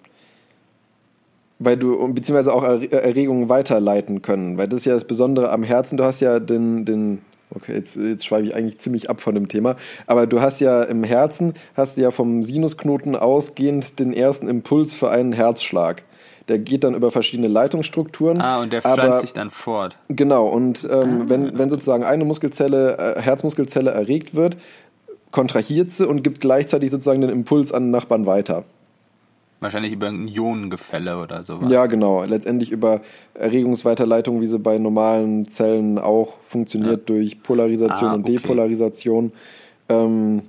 Weil 1.58 1.76
du, 1.76 2.12
beziehungsweise 2.12 2.52
auch 2.52 2.62
Er- 2.62 2.92
Erregungen 2.92 3.48
weiterleiten 3.48 4.22
können. 4.22 4.56
Weil 4.56 4.68
das 4.68 4.80
ist 4.80 4.86
ja 4.86 4.94
das 4.94 5.04
Besondere 5.04 5.50
am 5.50 5.62
Herzen. 5.62 5.98
Du 5.98 6.04
hast 6.04 6.20
ja 6.20 6.40
den, 6.40 6.86
den 6.86 7.18
okay, 7.54 7.74
jetzt, 7.74 7.96
jetzt 7.96 8.26
schweife 8.26 8.46
ich 8.46 8.54
eigentlich 8.54 8.78
ziemlich 8.78 9.10
ab 9.10 9.20
von 9.20 9.34
dem 9.34 9.48
Thema, 9.48 9.76
aber 10.06 10.26
du 10.26 10.40
hast 10.40 10.60
ja 10.60 10.82
im 10.82 11.04
Herzen, 11.04 11.54
hast 11.74 11.96
du 11.96 12.02
ja 12.02 12.10
vom 12.10 12.42
Sinusknoten 12.42 13.16
ausgehend 13.16 13.98
den 13.98 14.12
ersten 14.12 14.48
Impuls 14.48 14.94
für 14.94 15.10
einen 15.10 15.32
Herzschlag. 15.32 16.02
Der 16.50 16.58
geht 16.58 16.84
dann 16.84 16.94
über 16.94 17.10
verschiedene 17.10 17.48
Leitungsstrukturen. 17.48 18.40
ah, 18.40 18.60
und 18.60 18.72
der 18.72 18.84
aber- 18.84 18.94
pflanzt 18.94 19.20
sich 19.22 19.32
dann 19.32 19.48
fort. 19.50 19.96
Genau, 20.08 20.46
und 20.48 20.86
ähm, 20.90 21.28
wenn, 21.30 21.56
wenn 21.56 21.70
sozusagen 21.70 22.04
eine 22.04 22.24
Muskelzelle, 22.26 22.98
äh, 23.16 23.20
Herzmuskelzelle 23.22 23.90
erregt 23.92 24.34
wird, 24.34 24.56
kontrahiert 25.30 25.92
sie 25.92 26.06
und 26.06 26.22
gibt 26.24 26.40
gleichzeitig 26.40 26.90
sozusagen 26.90 27.20
den 27.20 27.30
Impuls 27.30 27.72
an 27.72 27.84
den 27.84 27.90
Nachbarn 27.92 28.26
weiter. 28.26 28.64
Wahrscheinlich 29.60 29.92
über 29.92 30.08
ein 30.08 30.26
Ionengefälle 30.26 31.18
oder 31.18 31.42
sowas. 31.42 31.70
Ja, 31.70 31.86
genau. 31.86 32.24
Letztendlich 32.24 32.70
über 32.72 33.00
Erregungsweiterleitung, 33.34 34.40
wie 34.40 34.46
sie 34.46 34.58
bei 34.58 34.78
normalen 34.78 35.48
Zellen 35.48 35.98
auch 35.98 36.34
funktioniert, 36.48 37.08
durch 37.08 37.42
Polarisation 37.42 38.10
Ah, 38.10 38.14
und 38.14 38.22
okay. 38.22 38.36
Depolarisation. 38.36 39.32
Ähm, 39.90 40.42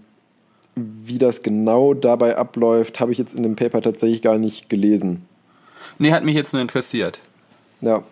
wie 0.76 1.18
das 1.18 1.43
genau 1.43 1.93
dabei 1.93 2.38
abläuft, 2.38 3.02
habe 3.02 3.12
ich 3.12 3.18
jetzt 3.18 3.36
in 3.36 3.43
dem 3.43 3.58
Paper 3.58 3.82
tatsächlich 3.82 4.22
gar 4.22 4.38
nicht 4.38 4.70
gelesen. 4.70 5.24
Nee, 6.00 6.12
hat 6.12 6.24
mich 6.24 6.36
jetzt 6.36 6.54
nur 6.54 6.62
interessiert. 6.62 7.20
Ja. 7.82 8.04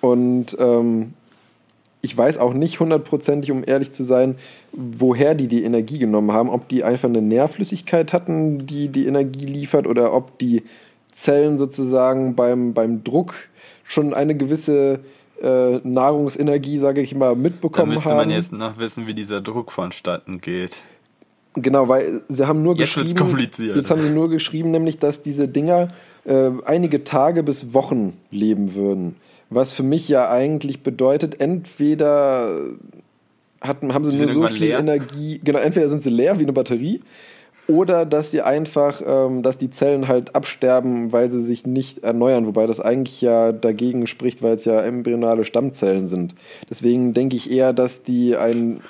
Und 0.00 0.56
ähm, 0.60 1.14
ich 2.00 2.16
weiß 2.16 2.38
auch 2.38 2.54
nicht 2.54 2.80
hundertprozentig, 2.80 3.50
um 3.50 3.64
ehrlich 3.66 3.92
zu 3.92 4.04
sein, 4.04 4.36
woher 4.72 5.34
die 5.34 5.48
die 5.48 5.64
Energie 5.64 5.98
genommen 5.98 6.32
haben. 6.32 6.48
Ob 6.48 6.68
die 6.68 6.84
einfach 6.84 7.08
eine 7.08 7.22
Nährflüssigkeit 7.22 8.12
hatten, 8.12 8.66
die 8.66 8.88
die 8.88 9.06
Energie 9.06 9.46
liefert, 9.46 9.86
oder 9.86 10.12
ob 10.12 10.38
die 10.38 10.62
Zellen 11.14 11.58
sozusagen 11.58 12.36
beim, 12.36 12.74
beim 12.74 13.02
Druck 13.02 13.34
schon 13.82 14.14
eine 14.14 14.36
gewisse 14.36 15.00
äh, 15.42 15.78
Nahrungsenergie, 15.82 16.78
sage 16.78 17.00
ich 17.00 17.14
mal, 17.14 17.30
Da 17.30 17.34
mitbekommen 17.34 17.92
müsste 17.92 18.10
haben. 18.10 18.16
man 18.16 18.30
jetzt 18.30 18.52
noch 18.52 18.78
wissen, 18.78 19.06
wie 19.06 19.14
dieser 19.14 19.40
Druck 19.40 19.72
vonstatten 19.72 20.40
geht. 20.40 20.82
Genau, 21.54 21.88
weil 21.88 22.22
sie 22.28 22.46
haben 22.46 22.62
nur 22.62 22.76
Jetzt 22.76 22.94
geschrieben. 22.94 23.18
kompliziert. 23.18 23.76
Jetzt 23.76 23.90
haben 23.90 24.00
sie 24.00 24.10
nur 24.10 24.28
geschrieben, 24.28 24.70
nämlich, 24.70 24.98
dass 24.98 25.22
diese 25.22 25.48
Dinger 25.48 25.88
äh, 26.24 26.50
einige 26.64 27.04
Tage 27.04 27.42
bis 27.42 27.74
Wochen 27.74 28.18
leben 28.30 28.74
würden. 28.74 29.16
Was 29.50 29.72
für 29.72 29.82
mich 29.82 30.08
ja 30.08 30.30
eigentlich 30.30 30.82
bedeutet, 30.82 31.40
entweder 31.40 32.58
hatten, 33.60 33.94
haben 33.94 34.04
sie 34.04 34.12
nur 34.12 34.32
so 34.32 34.46
viel 34.48 34.68
leer. 34.68 34.78
Energie, 34.78 35.40
genau, 35.42 35.58
entweder 35.58 35.88
sind 35.88 36.02
sie 36.02 36.10
leer 36.10 36.38
wie 36.38 36.44
eine 36.44 36.52
Batterie, 36.52 37.00
oder 37.68 38.06
dass 38.06 38.30
sie 38.30 38.40
einfach, 38.40 39.02
ähm, 39.06 39.42
dass 39.42 39.58
die 39.58 39.70
Zellen 39.70 40.08
halt 40.08 40.34
absterben, 40.34 41.12
weil 41.12 41.30
sie 41.30 41.42
sich 41.42 41.66
nicht 41.66 42.02
erneuern, 42.02 42.46
wobei 42.46 42.66
das 42.66 42.80
eigentlich 42.80 43.20
ja 43.20 43.52
dagegen 43.52 44.06
spricht, 44.06 44.42
weil 44.42 44.54
es 44.54 44.64
ja 44.64 44.80
embryonale 44.80 45.44
Stammzellen 45.44 46.06
sind. 46.06 46.34
Deswegen 46.70 47.12
denke 47.12 47.36
ich 47.36 47.50
eher, 47.50 47.74
dass 47.74 48.02
die 48.02 48.36
ein 48.36 48.80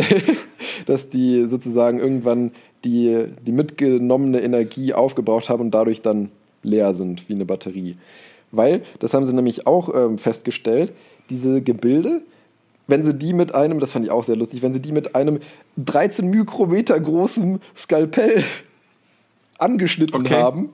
dass 0.87 1.11
die 1.11 1.45
sozusagen 1.45 1.99
irgendwann 1.99 2.53
die, 2.85 3.27
die 3.47 3.53
mitgenommene 3.53 4.41
Energie 4.43 4.93
aufgebraucht 4.95 5.49
haben 5.49 5.61
und 5.63 5.71
dadurch 5.73 6.03
dann 6.03 6.31
leer 6.63 6.95
sind 6.95 7.29
wie 7.29 7.35
eine 7.35 7.45
Batterie. 7.45 7.97
Weil, 8.53 8.83
das 9.01 9.15
haben 9.15 9.25
sie 9.25 9.33
nämlich 9.35 9.67
auch 9.67 9.93
ähm, 9.95 10.19
festgestellt, 10.19 10.93
diese 11.31 11.61
Gebilde, 11.63 12.23
wenn 12.87 13.03
sie 13.03 13.15
die 13.15 13.33
mit 13.33 13.55
einem, 13.55 13.81
das 13.81 13.93
fand 13.93 14.05
ich 14.05 14.11
auch 14.11 14.25
sehr 14.25 14.37
lustig, 14.37 14.63
wenn 14.63 14.73
sie 14.73 14.81
die 14.83 14.93
mit 14.93 15.15
einem 15.15 15.41
13 15.79 16.29
Mikrometer 16.29 17.01
großen 17.01 17.61
Skalpell 17.75 18.45
angeschnitten 19.59 20.21
Okay. 20.21 20.35
haben, 20.35 20.69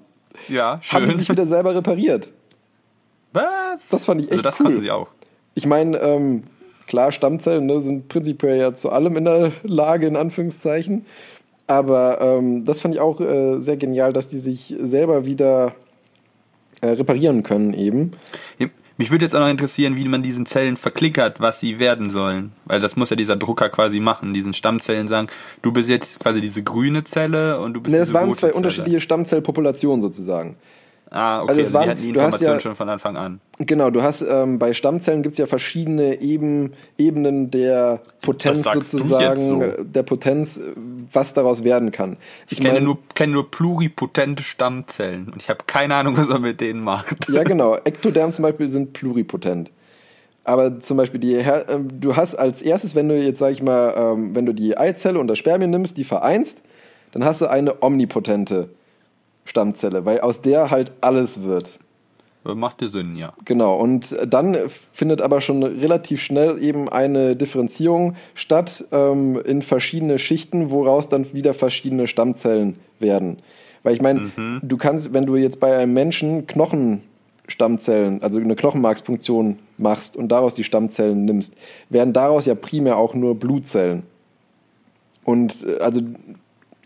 Ja, 0.48 0.80
haben 0.90 1.04
sie 1.04 1.10
schön. 1.10 1.18
sich 1.18 1.30
wieder 1.30 1.46
selber 1.46 1.74
repariert. 1.74 2.30
Was? 3.32 3.88
Das 3.90 4.06
fand 4.06 4.20
ich 4.22 4.26
echt 4.26 4.32
Also 4.32 4.42
das 4.42 4.58
cool. 4.58 4.66
konnten 4.66 4.80
sie 4.80 4.90
auch. 4.90 5.08
Ich 5.54 5.66
meine, 5.66 5.98
ähm, 5.98 6.42
klar, 6.86 7.12
Stammzellen 7.12 7.66
ne, 7.66 7.80
sind 7.80 8.08
prinzipiell 8.08 8.58
ja 8.58 8.74
zu 8.74 8.90
allem 8.90 9.16
in 9.16 9.24
der 9.24 9.52
Lage, 9.62 10.06
in 10.06 10.16
Anführungszeichen. 10.16 11.06
Aber 11.70 12.20
ähm, 12.20 12.64
das 12.64 12.80
fand 12.80 12.96
ich 12.96 13.00
auch 13.00 13.20
äh, 13.20 13.60
sehr 13.60 13.76
genial, 13.76 14.12
dass 14.12 14.26
die 14.26 14.40
sich 14.40 14.74
selber 14.80 15.24
wieder 15.24 15.72
äh, 16.80 16.88
reparieren 16.88 17.44
können 17.44 17.74
eben. 17.74 18.14
Mich 18.98 19.12
würde 19.12 19.24
jetzt 19.24 19.36
auch 19.36 19.40
noch 19.40 19.48
interessieren, 19.48 19.94
wie 19.96 20.08
man 20.08 20.20
diesen 20.20 20.46
Zellen 20.46 20.76
verklickert, 20.76 21.40
was 21.40 21.60
sie 21.60 21.78
werden 21.78 22.10
sollen. 22.10 22.50
Weil 22.64 22.80
das 22.80 22.96
muss 22.96 23.10
ja 23.10 23.16
dieser 23.16 23.36
Drucker 23.36 23.68
quasi 23.68 24.00
machen. 24.00 24.32
Diesen 24.32 24.52
Stammzellen 24.52 25.06
sagen, 25.06 25.28
du 25.62 25.72
bist 25.72 25.88
jetzt 25.88 26.18
quasi 26.18 26.40
diese 26.40 26.64
grüne 26.64 27.04
Zelle 27.04 27.60
und 27.60 27.74
du 27.74 27.80
bist 27.80 27.92
Ne, 27.92 28.00
diese 28.00 28.10
es 28.10 28.14
waren 28.14 28.28
rote 28.30 28.40
zwei 28.40 28.48
Zelle. 28.48 28.56
unterschiedliche 28.56 28.98
Stammzellpopulationen 28.98 30.02
sozusagen. 30.02 30.56
Ah, 31.12 31.42
okay, 31.42 31.50
Also 31.50 31.60
also, 31.62 31.74
waren- 31.74 31.82
die 31.84 31.90
hatten 31.90 32.02
die 32.02 32.08
Information 32.10 32.52
ja- 32.54 32.60
schon 32.60 32.74
von 32.76 32.88
Anfang 32.88 33.16
an. 33.16 33.40
Genau, 33.58 33.90
du 33.90 34.00
hast 34.02 34.22
ähm, 34.22 34.60
bei 34.60 34.72
Stammzellen 34.74 35.22
gibt 35.22 35.32
es 35.32 35.38
ja 35.38 35.46
verschiedene 35.46 36.20
Eben, 36.20 36.72
Ebenen 36.98 37.50
der 37.50 38.00
Potenz 38.22 38.62
sozusagen, 38.62 39.40
so. 39.48 39.62
der 39.82 40.04
Potenz, 40.04 40.60
was 41.12 41.34
daraus 41.34 41.64
werden 41.64 41.90
kann. 41.90 42.16
Ich, 42.48 42.58
kenne, 42.60 42.74
mein- 42.74 42.84
nur, 42.84 42.98
kenne 43.14 43.32
nur 43.32 43.50
pluripotente 43.50 44.42
Stammzellen 44.44 45.26
und 45.32 45.42
ich 45.42 45.48
habe 45.50 45.60
keine 45.66 45.96
Ahnung, 45.96 46.16
was 46.16 46.28
man 46.28 46.42
mit 46.42 46.60
denen 46.60 46.84
macht. 46.84 47.28
Ja, 47.28 47.42
genau. 47.44 47.74
Ektoderm 47.76 48.30
zum 48.32 48.44
Beispiel 48.44 48.68
sind 48.68 48.92
pluripotent. 48.92 49.70
Aber 50.44 50.80
zum 50.80 50.96
Beispiel, 50.96 51.20
die, 51.20 51.34
ähm, 51.34 52.00
du 52.00 52.16
hast 52.16 52.34
als 52.36 52.62
erstes, 52.62 52.94
wenn 52.94 53.08
du 53.08 53.16
jetzt, 53.20 53.40
sag 53.40 53.52
ich 53.52 53.62
mal, 53.62 53.94
ähm, 53.96 54.34
wenn 54.34 54.46
du 54.46 54.54
die 54.54 54.76
Eizelle 54.78 55.18
und 55.18 55.26
das 55.28 55.38
Spermien 55.38 55.70
nimmst, 55.70 55.96
die 55.98 56.04
vereinst, 56.04 56.62
dann 57.12 57.24
hast 57.24 57.40
du 57.40 57.46
eine 57.50 57.82
omnipotente 57.82 58.70
Stammzelle, 59.44 60.04
weil 60.04 60.20
aus 60.20 60.42
der 60.42 60.70
halt 60.70 60.92
alles 61.00 61.42
wird. 61.42 61.78
Macht 62.42 62.80
ja 62.80 62.88
Sinn, 62.88 63.16
ja. 63.16 63.34
Genau, 63.44 63.76
und 63.76 64.16
dann 64.26 64.56
findet 64.92 65.20
aber 65.20 65.42
schon 65.42 65.62
relativ 65.62 66.22
schnell 66.22 66.62
eben 66.62 66.88
eine 66.88 67.36
Differenzierung 67.36 68.16
statt 68.34 68.84
ähm, 68.92 69.38
in 69.44 69.60
verschiedene 69.60 70.18
Schichten, 70.18 70.70
woraus 70.70 71.10
dann 71.10 71.30
wieder 71.34 71.52
verschiedene 71.52 72.06
Stammzellen 72.06 72.76
werden. 72.98 73.40
Weil 73.82 73.94
ich 73.94 74.02
meine, 74.02 74.30
du 74.62 74.76
kannst, 74.76 75.12
wenn 75.12 75.26
du 75.26 75.36
jetzt 75.36 75.60
bei 75.60 75.76
einem 75.76 75.92
Menschen 75.94 76.46
Knochenstammzellen, 76.46 78.22
also 78.22 78.38
eine 78.38 78.56
Knochenmarkspunktion 78.56 79.58
machst 79.78 80.16
und 80.16 80.28
daraus 80.28 80.54
die 80.54 80.64
Stammzellen 80.64 81.24
nimmst, 81.24 81.56
werden 81.88 82.12
daraus 82.12 82.46
ja 82.46 82.54
primär 82.54 82.96
auch 82.98 83.14
nur 83.14 83.38
Blutzellen. 83.38 84.02
Und 85.24 85.64
äh, 85.64 85.78
also 85.78 86.02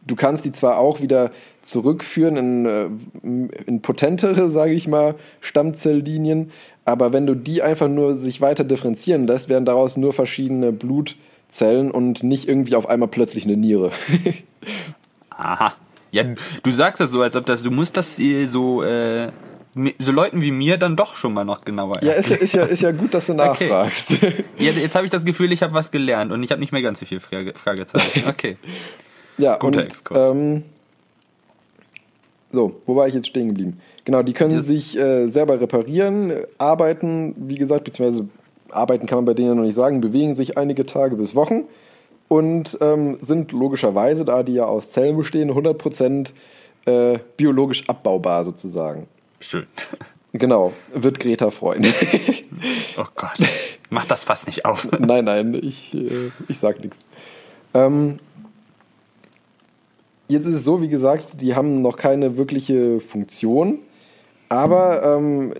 du 0.06 0.14
kannst 0.16 0.44
die 0.44 0.52
zwar 0.52 0.78
auch 0.78 1.00
wieder 1.00 1.30
zurückführen 1.64 2.36
in, 2.36 2.66
äh, 2.66 2.88
in 3.66 3.82
potentere, 3.82 4.50
sage 4.50 4.74
ich 4.74 4.86
mal, 4.86 5.14
Stammzelllinien, 5.40 6.52
aber 6.84 7.12
wenn 7.12 7.26
du 7.26 7.34
die 7.34 7.62
einfach 7.62 7.88
nur 7.88 8.14
sich 8.16 8.40
weiter 8.40 8.64
differenzieren 8.64 9.26
lässt, 9.26 9.48
werden 9.48 9.64
daraus 9.64 9.96
nur 9.96 10.12
verschiedene 10.12 10.72
Blutzellen 10.72 11.90
und 11.90 12.22
nicht 12.22 12.48
irgendwie 12.48 12.76
auf 12.76 12.88
einmal 12.88 13.08
plötzlich 13.08 13.44
eine 13.44 13.56
Niere. 13.56 13.90
Aha. 15.30 15.74
Ja, 16.10 16.24
du 16.62 16.70
sagst 16.70 17.00
das 17.00 17.10
so, 17.10 17.22
als 17.22 17.34
ob 17.34 17.46
das, 17.46 17.62
du 17.62 17.70
musst 17.70 17.96
das 17.96 18.20
äh, 18.20 18.44
so, 18.44 18.84
äh, 18.84 19.30
so 19.98 20.12
Leuten 20.12 20.42
wie 20.42 20.52
mir 20.52 20.76
dann 20.76 20.94
doch 20.94 21.16
schon 21.16 21.32
mal 21.32 21.44
noch 21.44 21.62
genauer 21.62 22.04
ja, 22.04 22.12
ist 22.12 22.30
ja, 22.30 22.36
ist 22.36 22.52
ja, 22.54 22.62
ist 22.62 22.82
ja 22.82 22.92
gut, 22.92 23.14
dass 23.14 23.26
du 23.26 23.32
Okay. 23.38 23.68
nachfragst. 23.68 24.10
Jetzt, 24.58 24.78
jetzt 24.78 24.94
habe 24.94 25.06
ich 25.06 25.10
das 25.10 25.24
Gefühl, 25.24 25.50
ich 25.52 25.62
habe 25.64 25.74
was 25.74 25.90
gelernt 25.90 26.30
und 26.30 26.42
ich 26.44 26.52
habe 26.52 26.60
nicht 26.60 26.72
mehr 26.72 26.82
ganz 26.82 27.00
so 27.00 27.06
viel 27.06 27.18
Frage, 27.18 27.52
Fragezeichen. 27.56 28.28
Okay. 28.28 28.56
Ja, 29.38 29.56
Guter 29.56 29.80
und, 29.80 29.86
Exkurs. 29.86 30.30
Ähm, 30.30 30.62
so, 32.54 32.80
wo 32.86 32.96
war 32.96 33.06
ich 33.08 33.14
jetzt 33.14 33.26
stehen 33.26 33.48
geblieben? 33.48 33.80
Genau, 34.04 34.22
die 34.22 34.32
können 34.32 34.54
Yes. 34.54 34.66
sich 34.66 34.98
äh, 34.98 35.28
selber 35.28 35.60
reparieren, 35.60 36.32
arbeiten, 36.58 37.34
wie 37.36 37.56
gesagt, 37.56 37.84
beziehungsweise 37.84 38.28
arbeiten 38.70 39.06
kann 39.06 39.18
man 39.18 39.24
bei 39.26 39.34
denen 39.34 39.48
ja 39.48 39.54
noch 39.54 39.62
nicht 39.62 39.74
sagen, 39.74 40.00
bewegen 40.00 40.34
sich 40.34 40.56
einige 40.58 40.86
Tage 40.86 41.16
bis 41.16 41.34
Wochen 41.34 41.64
und 42.28 42.78
ähm, 42.80 43.18
sind 43.20 43.52
logischerweise, 43.52 44.24
da 44.24 44.42
die 44.42 44.54
ja 44.54 44.64
aus 44.64 44.90
Zellen 44.90 45.16
bestehen, 45.16 45.50
100% 45.52 46.30
äh, 46.86 47.18
biologisch 47.36 47.88
abbaubar 47.88 48.44
sozusagen. 48.44 49.06
Schön. 49.40 49.66
Genau, 50.36 50.72
wird 50.92 51.20
Greta 51.20 51.50
freuen. 51.50 51.84
Oh 52.98 53.04
Gott. 53.14 53.38
Mach 53.90 54.04
das 54.06 54.24
fast 54.24 54.46
nicht 54.48 54.64
auf. 54.64 54.88
nein, 54.98 55.24
nein, 55.26 55.54
ich, 55.54 55.94
äh, 55.94 56.30
ich 56.48 56.58
sag 56.58 56.80
nichts. 56.80 57.06
Ähm, 57.72 58.16
jetzt 60.28 60.46
ist 60.46 60.54
es 60.54 60.64
so, 60.64 60.82
wie 60.82 60.88
gesagt, 60.88 61.40
die 61.40 61.54
haben 61.54 61.76
noch 61.76 61.96
keine 61.96 62.36
wirkliche 62.36 63.00
Funktion, 63.00 63.78
Aber 64.48 65.02
ähm, 65.02 65.52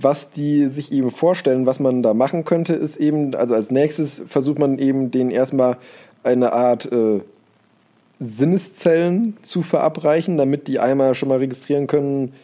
was 0.00 0.30
die 0.30 0.66
sich 0.66 0.92
eben 0.92 1.10
vorstellen, 1.10 1.66
was 1.66 1.80
man 1.80 2.02
da 2.02 2.12
machen 2.12 2.44
könnte, 2.44 2.74
ist 2.74 2.96
eben, 2.96 3.34
also 3.34 3.54
als 3.54 3.70
nächstes 3.70 4.22
versucht 4.28 4.58
man 4.58 4.78
eben 4.78 5.10
den 5.10 5.30
erstmal 5.30 5.78
eine 6.22 6.52
Art 6.52 6.90
äh, 6.92 7.20
Sinneszellen 8.18 9.36
zu 9.42 9.62
verabreichen, 9.62 10.36
damit 10.36 10.68
die 10.68 10.78
einmal 10.78 11.14
schon 11.14 11.30
mal 11.30 11.38
registrieren 11.38 11.86
können, 11.86 12.34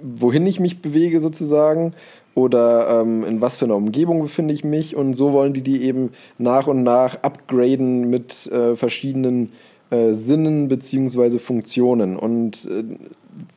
wohin 0.00 0.46
ich 0.46 0.60
mich 0.60 0.80
bewege 0.80 1.20
sozusagen 1.20 1.92
oder 2.34 3.00
ähm, 3.00 3.24
in 3.24 3.40
was 3.40 3.56
für 3.56 3.66
einer 3.66 3.76
Umgebung 3.76 4.22
befinde 4.22 4.54
ich 4.54 4.64
mich. 4.64 4.96
Und 4.96 5.14
so 5.14 5.32
wollen 5.32 5.52
die 5.52 5.62
die 5.62 5.82
eben 5.82 6.12
nach 6.38 6.66
und 6.66 6.82
nach 6.82 7.22
upgraden 7.22 8.08
mit 8.08 8.46
äh, 8.46 8.76
verschiedenen 8.76 9.46
äh, 9.46 9.73
Sinnen 10.12 10.68
beziehungsweise 10.68 11.38
Funktionen. 11.38 12.16
Und 12.16 12.64
äh, 12.66 12.84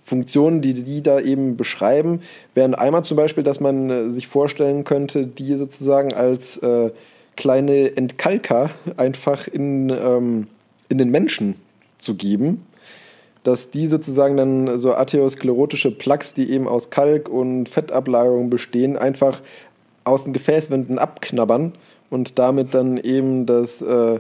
Funktionen, 0.04 0.62
die 0.62 0.74
die 0.74 1.02
da 1.02 1.20
eben 1.20 1.58
beschreiben, 1.58 2.22
wären 2.54 2.76
einmal 2.76 3.04
zum 3.04 3.18
Beispiel, 3.18 3.44
dass 3.44 3.60
man 3.60 3.90
äh, 3.90 4.10
sich 4.10 4.28
vorstellen 4.28 4.84
könnte, 4.84 5.28
die 5.28 5.56
sozusagen 5.56 6.14
als 6.14 6.58
äh, 6.58 6.92
kleine 7.36 7.96
Entkalker 7.96 8.72
einfach 8.98 9.48
in, 9.48 9.90
ähm, 9.90 10.48
in 10.90 10.98
den 10.98 11.10
Menschen 11.10 11.56
zu 11.98 12.16
geben. 12.16 12.66
Dass 13.44 13.72
die 13.72 13.88
sozusagen 13.88 14.36
dann 14.36 14.78
so 14.78 14.96
atherosklerotische 14.96 15.92
Plaques, 15.92 16.34
die 16.34 16.50
eben 16.50 16.68
aus 16.68 16.90
Kalk 16.90 17.30
und 17.30 17.70
Fettablagerung 17.70 18.50
bestehen, 18.50 18.98
einfach 18.98 19.42
aus 20.04 20.24
den 20.26 20.34
Gefäßwänden 20.34 21.00
abknabbern 21.00 21.74
und 22.10 22.40
damit 22.40 22.74
dann 22.74 22.98
eben 22.98 23.46
das, 23.46 23.82
äh, 23.82 24.20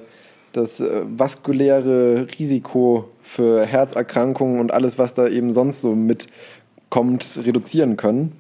das 0.58 0.80
äh, 0.80 1.03
vaskuläre 1.05 2.28
Risiko 2.39 3.10
für 3.22 3.66
Herzerkrankungen 3.66 4.60
und 4.60 4.74
alles, 4.74 4.97
was 4.97 5.14
da 5.14 5.28
eben 5.28 5.53
sonst 5.53 5.82
so 5.82 5.95
mitkommt, 5.95 7.39
reduzieren 7.43 7.97
können. 7.97 8.34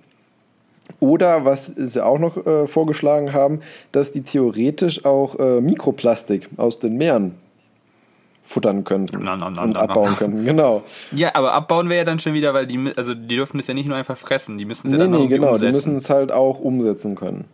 Oder 0.99 1.45
was 1.45 1.67
sie 1.67 2.03
auch 2.03 2.17
noch 2.17 2.45
äh, 2.45 2.65
vorgeschlagen 2.67 3.33
haben, 3.33 3.59
dass 3.91 4.11
die 4.11 4.21
theoretisch 4.21 5.05
auch 5.05 5.37
äh, 5.37 5.61
Mikroplastik 5.61 6.49
aus 6.57 6.79
den 6.79 6.97
Meeren 6.97 7.35
futtern 8.41 8.85
könnten 8.85 9.19
Na, 9.23 9.35
na, 9.35 9.49
na, 9.49 9.63
und 9.63 9.75
abbauen 9.75 10.15
könnten. 10.15 10.45
Genau. 10.45 10.83
Ja, 11.11 11.35
aber 11.35 11.53
abbauen 11.53 11.89
wäre 11.89 11.99
ja 11.99 12.05
dann 12.05 12.19
schon 12.19 12.33
wieder, 12.33 12.53
weil 12.53 12.65
die, 12.65 12.91
also 12.95 13.13
die 13.13 13.35
dürfen 13.35 13.57
das 13.57 13.67
ja 13.67 13.73
nicht 13.73 13.87
nur 13.87 13.97
einfach 13.97 14.17
fressen, 14.17 14.57
die 14.57 14.63
müssen 14.65 14.87
es 14.87 14.93
ja 14.93 14.97
Nee, 14.97 15.03
dann 15.03 15.13
auch 15.13 15.17
nee, 15.17 15.23
irgendwie 15.25 15.35
genau. 15.35 15.47
Die 15.49 15.53
umsetzen. 15.65 15.73
müssen 15.73 15.95
es 15.97 16.09
halt 16.09 16.31
auch 16.31 16.59
umsetzen 16.59 17.15
können. 17.15 17.45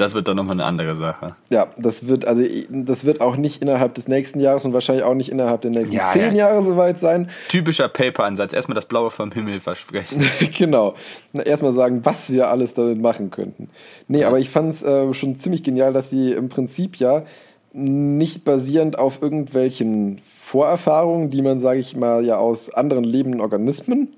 Das 0.00 0.14
wird 0.14 0.28
dann 0.28 0.36
nochmal 0.36 0.54
eine 0.54 0.64
andere 0.64 0.96
Sache. 0.96 1.34
Ja, 1.50 1.68
das 1.76 2.08
wird 2.08 2.24
also 2.24 2.42
das 2.70 3.04
wird 3.04 3.20
auch 3.20 3.36
nicht 3.36 3.62
innerhalb 3.62 3.94
des 3.94 4.08
nächsten 4.08 4.40
Jahres 4.40 4.64
und 4.64 4.72
wahrscheinlich 4.72 5.04
auch 5.04 5.14
nicht 5.14 5.30
innerhalb 5.30 5.62
der 5.62 5.70
nächsten 5.70 5.94
Ja, 5.94 6.10
zehn 6.12 6.34
ja. 6.34 6.48
Jahre 6.48 6.62
soweit 6.62 7.00
sein. 7.00 7.30
Typischer 7.48 7.88
Paper-Ansatz. 7.88 8.52
Erstmal 8.52 8.74
das 8.74 8.86
Blaue 8.86 9.10
vom 9.10 9.32
Himmel 9.32 9.60
versprechen. 9.60 10.24
genau. 10.58 10.94
Na, 11.32 11.42
Erstmal 11.42 11.72
sagen, 11.72 12.04
was 12.04 12.32
wir 12.32 12.48
alles 12.50 12.74
damit 12.74 13.00
machen 13.00 13.30
könnten. 13.30 13.70
Nee, 14.06 14.24
aber 14.24 14.38
ich 14.38 14.50
fand 14.50 14.72
es 14.72 14.82
äh, 14.82 15.12
schon 15.14 15.38
ziemlich 15.38 15.62
genial, 15.62 15.92
dass 15.92 16.10
sie 16.10 16.32
im 16.32 16.48
Prinzip 16.48 16.96
ja 16.96 17.24
nicht 17.72 18.44
basierend 18.44 18.98
auf 18.98 19.20
irgendwelchen 19.22 20.20
Vorerfahrungen, 20.26 21.30
die 21.30 21.42
man, 21.42 21.60
sage 21.60 21.80
ich 21.80 21.96
mal, 21.96 22.24
ja 22.24 22.38
aus 22.38 22.70
anderen 22.70 23.04
lebenden 23.04 23.40
Organismen 23.40 24.16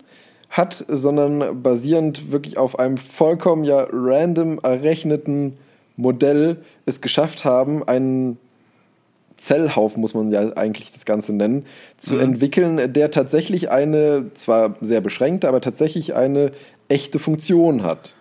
hat, 0.51 0.85
sondern 0.89 1.63
basierend 1.63 2.33
wirklich 2.33 2.59
auf 2.59 2.79
einem 2.79 2.97
vollkommen 2.97 3.65
ja 3.65 3.87
random 3.91 4.59
errechneten 4.63 5.57
Modell 6.01 6.65
es 6.87 7.01
geschafft 7.01 7.45
haben, 7.45 7.87
einen 7.87 8.39
Zellhaufen, 9.41 10.01
muss 10.01 10.15
man 10.15 10.31
ja 10.31 10.57
eigentlich 10.57 10.93
das 10.93 11.05
Ganze 11.05 11.33
nennen, 11.33 11.65
zu 11.97 12.19
entwickeln, 12.19 12.93
der 12.93 13.11
tatsächlich 13.11 13.71
eine, 13.71 14.33
zwar 14.35 14.77
sehr 14.81 15.01
beschränkte, 15.01 15.49
aber 15.49 15.61
tatsächlich 15.61 16.15
eine 16.15 16.53
echte 16.89 17.19
Funktion 17.19 17.83
hat. 17.83 18.13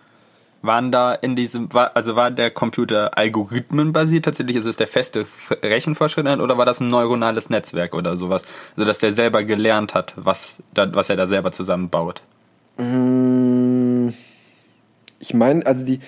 Waren 0.62 0.92
da 0.92 1.14
in 1.14 1.36
diesem, 1.36 1.72
war, 1.72 1.96
also 1.96 2.16
war 2.16 2.30
der 2.30 2.50
Computer 2.50 3.16
algorithmenbasiert 3.16 4.26
tatsächlich, 4.26 4.56
also 4.56 4.68
ist 4.68 4.80
der 4.80 4.86
feste 4.86 5.24
Rechenfortschritt 5.62 6.26
oder 6.26 6.58
war 6.58 6.66
das 6.66 6.80
ein 6.80 6.88
neuronales 6.88 7.48
Netzwerk 7.48 7.94
oder 7.94 8.16
sowas? 8.16 8.42
Also 8.76 8.86
dass 8.86 8.98
der 8.98 9.12
selber 9.12 9.44
gelernt 9.44 9.94
hat, 9.94 10.12
was, 10.16 10.62
da, 10.74 10.92
was 10.94 11.08
er 11.08 11.16
da 11.16 11.26
selber 11.26 11.52
zusammenbaut. 11.52 12.22
Ich 15.18 15.34
meine, 15.34 15.66
also 15.66 15.84
die 15.84 16.00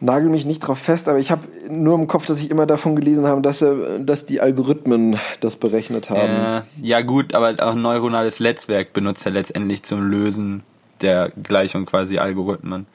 nagel 0.00 0.28
mich 0.28 0.44
nicht 0.44 0.60
drauf 0.60 0.78
fest, 0.78 1.08
aber 1.08 1.18
ich 1.18 1.30
habe 1.30 1.42
nur 1.68 1.94
im 1.94 2.06
Kopf, 2.06 2.26
dass 2.26 2.38
ich 2.38 2.50
immer 2.50 2.66
davon 2.66 2.96
gelesen 2.96 3.26
habe, 3.26 3.40
dass, 3.40 3.62
er, 3.62 3.98
dass 3.98 4.26
die 4.26 4.40
Algorithmen 4.40 5.18
das 5.40 5.56
berechnet 5.56 6.10
haben. 6.10 6.64
Äh, 6.82 6.86
ja 6.86 7.00
gut, 7.02 7.34
aber 7.34 7.54
auch 7.64 7.72
ein 7.72 7.82
neuronales 7.82 8.40
Netzwerk 8.40 8.92
benutzt 8.92 9.24
er 9.26 9.32
letztendlich 9.32 9.82
zum 9.82 10.08
Lösen 10.08 10.62
der 11.00 11.30
Gleichung 11.42 11.86
quasi 11.86 12.18
Algorithmen. 12.18 12.86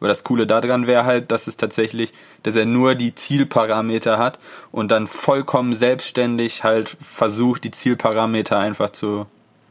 Aber 0.00 0.08
das 0.08 0.22
Coole 0.22 0.46
daran 0.46 0.86
wäre 0.86 1.04
halt, 1.04 1.32
dass 1.32 1.48
es 1.48 1.56
tatsächlich, 1.56 2.12
dass 2.44 2.54
er 2.54 2.66
nur 2.66 2.94
die 2.94 3.14
Zielparameter 3.14 4.18
hat 4.18 4.38
und 4.70 4.90
dann 4.90 5.06
vollkommen 5.08 5.74
selbstständig 5.74 6.62
halt 6.62 6.96
versucht, 7.00 7.64
die 7.64 7.72
Zielparameter 7.72 8.58
einfach 8.58 8.90
zu 8.90 9.26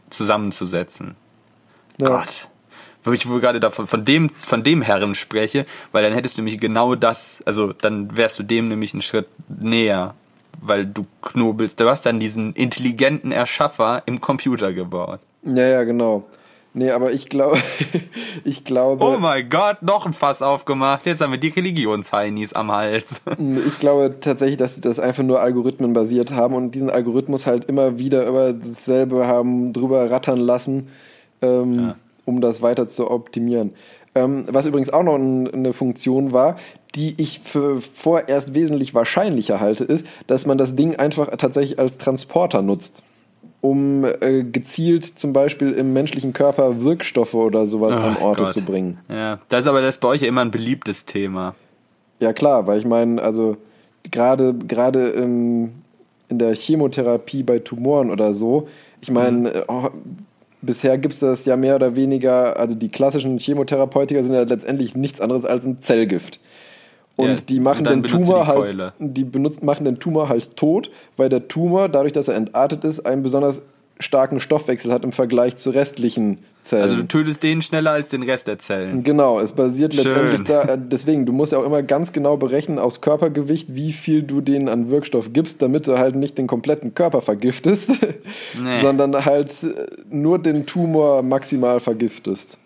zusammenzusetzen. 0.09 1.15
Ja. 1.99 2.07
Gott. 2.07 2.49
Wo 3.07 3.13
ich 3.13 3.27
wohl 3.27 3.39
gerade 3.39 3.59
davon, 3.59 3.87
von 3.87 4.03
dem, 4.03 4.29
von 4.29 4.63
dem 4.63 4.81
Herren 4.81 5.15
spreche, 5.15 5.65
weil 5.93 6.03
dann 6.03 6.13
hättest 6.13 6.37
du 6.37 6.41
nämlich 6.41 6.59
genau 6.59 6.95
das, 6.95 7.41
also 7.45 7.71
dann 7.73 8.15
wärst 8.17 8.37
du 8.37 8.43
dem 8.43 8.65
nämlich 8.65 8.93
einen 8.93 9.01
Schritt 9.01 9.27
näher, 9.47 10.13
weil 10.61 10.85
du 10.85 11.05
knobelst. 11.21 11.79
Du 11.79 11.87
hast 11.89 12.05
dann 12.05 12.19
diesen 12.19 12.53
intelligenten 12.53 13.31
Erschaffer 13.31 14.03
im 14.05 14.19
Computer 14.19 14.73
gebaut. 14.73 15.19
Ja, 15.43 15.65
ja, 15.65 15.83
genau. 15.83 16.25
Nee, 16.73 16.91
aber 16.91 17.11
ich 17.11 17.29
glaube, 17.29 17.57
ich 18.43 18.63
glaube, 18.63 19.03
Oh 19.03 19.17
mein 19.17 19.49
Gott, 19.49 19.81
noch 19.81 20.05
ein 20.05 20.13
Fass 20.13 20.41
aufgemacht. 20.43 21.05
Jetzt 21.07 21.21
haben 21.21 21.31
wir 21.31 21.39
die 21.39 21.47
Religionsheinis 21.47 22.53
am 22.53 22.71
Hals. 22.71 23.21
ich 23.67 23.79
glaube 23.79 24.17
tatsächlich, 24.21 24.57
dass 24.57 24.75
sie 24.75 24.81
das 24.81 24.99
einfach 24.99 25.23
nur 25.23 25.41
Algorithmen 25.41 25.93
basiert 25.93 26.31
haben 26.31 26.53
und 26.53 26.75
diesen 26.75 26.89
Algorithmus 26.89 27.47
halt 27.47 27.65
immer 27.65 27.97
wieder 27.97 28.27
über 28.27 28.53
dasselbe 28.53 29.25
haben 29.25 29.73
drüber 29.73 30.11
rattern 30.11 30.39
lassen, 30.39 30.89
ähm, 31.41 31.73
Ja. 31.73 31.95
Um 32.27 32.41
das 32.41 32.61
weiter 32.61 32.87
zu 32.87 33.09
optimieren. 33.09 33.73
Ähm, 34.13 34.45
was 34.49 34.65
übrigens 34.65 34.89
auch 34.89 35.03
noch 35.03 35.15
ein, 35.15 35.51
eine 35.51 35.73
Funktion 35.73 36.31
war, 36.33 36.57
die 36.95 37.15
ich 37.17 37.39
für 37.43 37.81
vorerst 37.81 38.53
wesentlich 38.53 38.93
wahrscheinlicher 38.93 39.59
halte, 39.59 39.83
ist, 39.83 40.05
dass 40.27 40.45
man 40.45 40.57
das 40.57 40.75
Ding 40.75 40.95
einfach 40.95 41.29
tatsächlich 41.37 41.79
als 41.79 41.97
Transporter 41.97 42.61
nutzt. 42.61 43.03
Um 43.61 44.05
äh, 44.05 44.43
gezielt 44.43 45.03
zum 45.05 45.33
Beispiel 45.33 45.71
im 45.71 45.91
menschlichen 45.91 46.31
Körper 46.31 46.83
Wirkstoffe 46.83 47.33
oder 47.33 47.65
sowas 47.65 47.93
Ach 47.95 48.05
an 48.05 48.17
Orte 48.23 48.43
Gott. 48.43 48.53
zu 48.53 48.61
bringen. 48.61 48.99
Ja, 49.09 49.39
das 49.49 49.61
ist 49.61 49.67
aber 49.67 49.81
das 49.81 49.97
bei 49.97 50.07
euch 50.09 50.21
ja 50.21 50.27
immer 50.27 50.41
ein 50.41 50.51
beliebtes 50.51 51.05
Thema. 51.05 51.55
Ja 52.19 52.33
klar, 52.33 52.67
weil 52.67 52.79
ich 52.79 52.85
meine, 52.85 53.21
also 53.21 53.57
gerade 54.03 54.53
gerade 54.53 55.09
im, 55.09 55.71
in 56.29 56.39
der 56.39 56.55
Chemotherapie 56.55 57.43
bei 57.43 57.59
Tumoren 57.59 58.11
oder 58.11 58.33
so, 58.33 58.67
ich 59.01 59.11
meine, 59.11 59.53
äh, 59.53 59.63
oh, 59.67 59.89
bisher 60.61 60.97
gibt 60.97 61.13
es 61.13 61.19
das 61.19 61.45
ja 61.45 61.55
mehr 61.55 61.75
oder 61.75 61.95
weniger, 61.95 62.57
also 62.57 62.75
die 62.75 62.89
klassischen 62.89 63.39
Chemotherapeutika 63.39 64.23
sind 64.23 64.33
ja 64.33 64.43
letztendlich 64.43 64.95
nichts 64.95 65.21
anderes 65.21 65.45
als 65.45 65.65
ein 65.65 65.81
Zellgift. 65.81 66.39
Und 67.15 67.27
Ja, 67.27 67.35
die 67.35 67.59
machen 67.59 67.87
und 67.87 67.93
den 67.93 68.03
Tumor 68.03 68.43
die 68.43 68.47
halt, 68.47 68.93
die 68.99 69.23
benutzen, 69.23 69.65
machen 69.65 69.85
den 69.85 69.99
Tumor 69.99 70.29
halt 70.29 70.55
tot, 70.55 70.91
weil 71.17 71.29
der 71.29 71.47
Tumor, 71.47 71.89
dadurch, 71.89 72.13
dass 72.13 72.27
er 72.27 72.35
entartet 72.35 72.83
ist, 72.83 73.05
einen 73.05 73.23
besonders 73.23 73.63
starken 73.99 74.39
Stoffwechsel 74.39 74.93
hat 74.93 75.03
im 75.03 75.11
Vergleich 75.11 75.55
zu 75.55 75.71
restlichen 75.71 76.39
Zellen. 76.67 76.83
Also 76.83 76.95
du 76.97 77.07
tötest 77.07 77.41
den 77.43 77.61
schneller 77.61 77.91
als 77.91 78.09
den 78.09 78.23
Rest 78.23 78.47
der 78.47 78.59
Zellen. 78.59 79.03
Genau, 79.03 79.39
es 79.39 79.53
basiert 79.53 79.93
Schön. 79.93 80.03
letztendlich 80.05 80.47
da, 80.47 80.63
äh, 80.63 80.77
deswegen, 80.79 81.25
du 81.25 81.33
musst 81.33 81.51
ja 81.51 81.57
auch 81.57 81.65
immer 81.65 81.81
ganz 81.83 82.13
genau 82.13 82.37
berechnen 82.37 82.79
aufs 82.79 83.01
Körpergewicht, 83.01 83.73
wie 83.75 83.93
viel 83.93 84.23
du 84.23 84.41
denen 84.41 84.69
an 84.69 84.89
Wirkstoff 84.89 85.33
gibst, 85.33 85.61
damit 85.61 85.87
du 85.87 85.97
halt 85.97 86.15
nicht 86.15 86.37
den 86.37 86.47
kompletten 86.47 86.93
Körper 86.93 87.21
vergiftest, 87.21 87.91
Nee. 88.61 88.81
sondern 88.81 89.25
halt 89.25 89.53
nur 90.09 90.39
den 90.39 90.65
Tumor 90.65 91.23
maximal 91.23 91.79
vergiftest. 91.79 92.57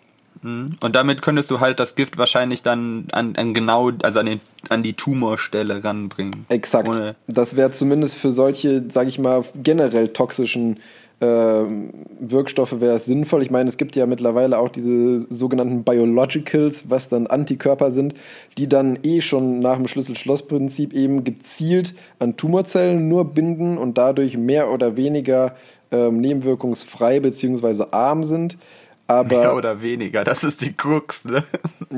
Und 0.42 0.76
damit 0.80 1.22
könntest 1.22 1.52
du 1.52 1.60
halt 1.60 1.78
das 1.78 1.94
Gift 1.94 2.18
wahrscheinlich 2.18 2.62
dann 2.64 3.04
an, 3.12 3.34
an 3.36 3.54
genau, 3.54 3.92
also 4.02 4.18
an, 4.18 4.26
den, 4.26 4.40
an 4.70 4.82
die 4.82 4.94
Tumorstelle 4.94 5.84
ranbringen. 5.84 6.46
Exakt. 6.48 6.88
Ohne, 6.88 7.14
Das 7.28 7.54
wäre 7.54 7.70
zumindest 7.70 8.16
für 8.16 8.32
solche, 8.32 8.82
sage 8.90 9.08
ich 9.08 9.20
mal, 9.20 9.44
generell 9.54 10.08
toxischen 10.08 10.80
Wirkstoffe 11.20 12.80
wäre 12.80 12.96
es 12.96 13.04
sinnvoll. 13.04 13.42
Ich 13.42 13.50
meine, 13.50 13.68
es 13.68 13.76
gibt 13.76 13.94
ja 13.94 14.06
mittlerweile 14.06 14.58
auch 14.58 14.68
diese 14.68 15.20
sogenannten 15.32 15.84
Biologicals, 15.84 16.90
was 16.90 17.08
dann 17.08 17.28
Antikörper 17.28 17.90
sind, 17.90 18.14
die 18.58 18.68
dann 18.68 18.98
eh 19.02 19.20
schon 19.20 19.60
nach 19.60 19.76
dem 19.76 19.86
Schlüssel-Schloss-Prinzip 19.86 20.92
eben 20.92 21.22
gezielt 21.22 21.94
an 22.18 22.36
Tumorzellen 22.36 23.08
nur 23.08 23.32
binden 23.32 23.78
und 23.78 23.98
dadurch 23.98 24.36
mehr 24.36 24.70
oder 24.70 24.96
weniger 24.96 25.54
ähm, 25.92 26.20
nebenwirkungsfrei 26.20 27.20
beziehungsweise 27.20 27.92
arm 27.92 28.24
sind. 28.24 28.58
Aber 29.06 29.38
mehr 29.38 29.54
oder 29.54 29.82
weniger, 29.82 30.24
das 30.24 30.42
ist 30.42 30.60
die 30.60 30.72
Krux, 30.72 31.24
ne? 31.24 31.42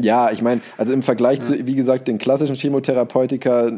ja, 0.01 0.33
ich 0.33 0.43
meine, 0.43 0.62
also 0.77 0.93
im 0.93 1.03
Vergleich 1.03 1.41
zu, 1.43 1.67
wie 1.67 1.75
gesagt, 1.75 2.09
den 2.09 2.19
klassischen 2.19 2.57
Chemotherapeutika 2.57 3.71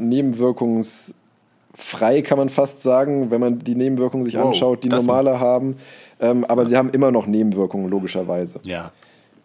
nebenwirkungsfrei 1.76 2.22
kann 2.22 2.38
man 2.38 2.48
fast 2.48 2.82
sagen, 2.82 3.30
wenn 3.30 3.40
man 3.40 3.58
die 3.60 3.74
Nebenwirkungen 3.74 4.24
sich 4.24 4.34
Wow, 4.34 4.46
anschaut, 4.46 4.84
die 4.84 4.88
normale 4.88 5.40
haben. 5.40 5.76
Ähm, 6.20 6.44
aber 6.44 6.66
sie 6.66 6.76
haben 6.76 6.90
immer 6.90 7.10
noch 7.10 7.26
Nebenwirkungen, 7.26 7.90
logischerweise. 7.90 8.60
Ja. 8.64 8.92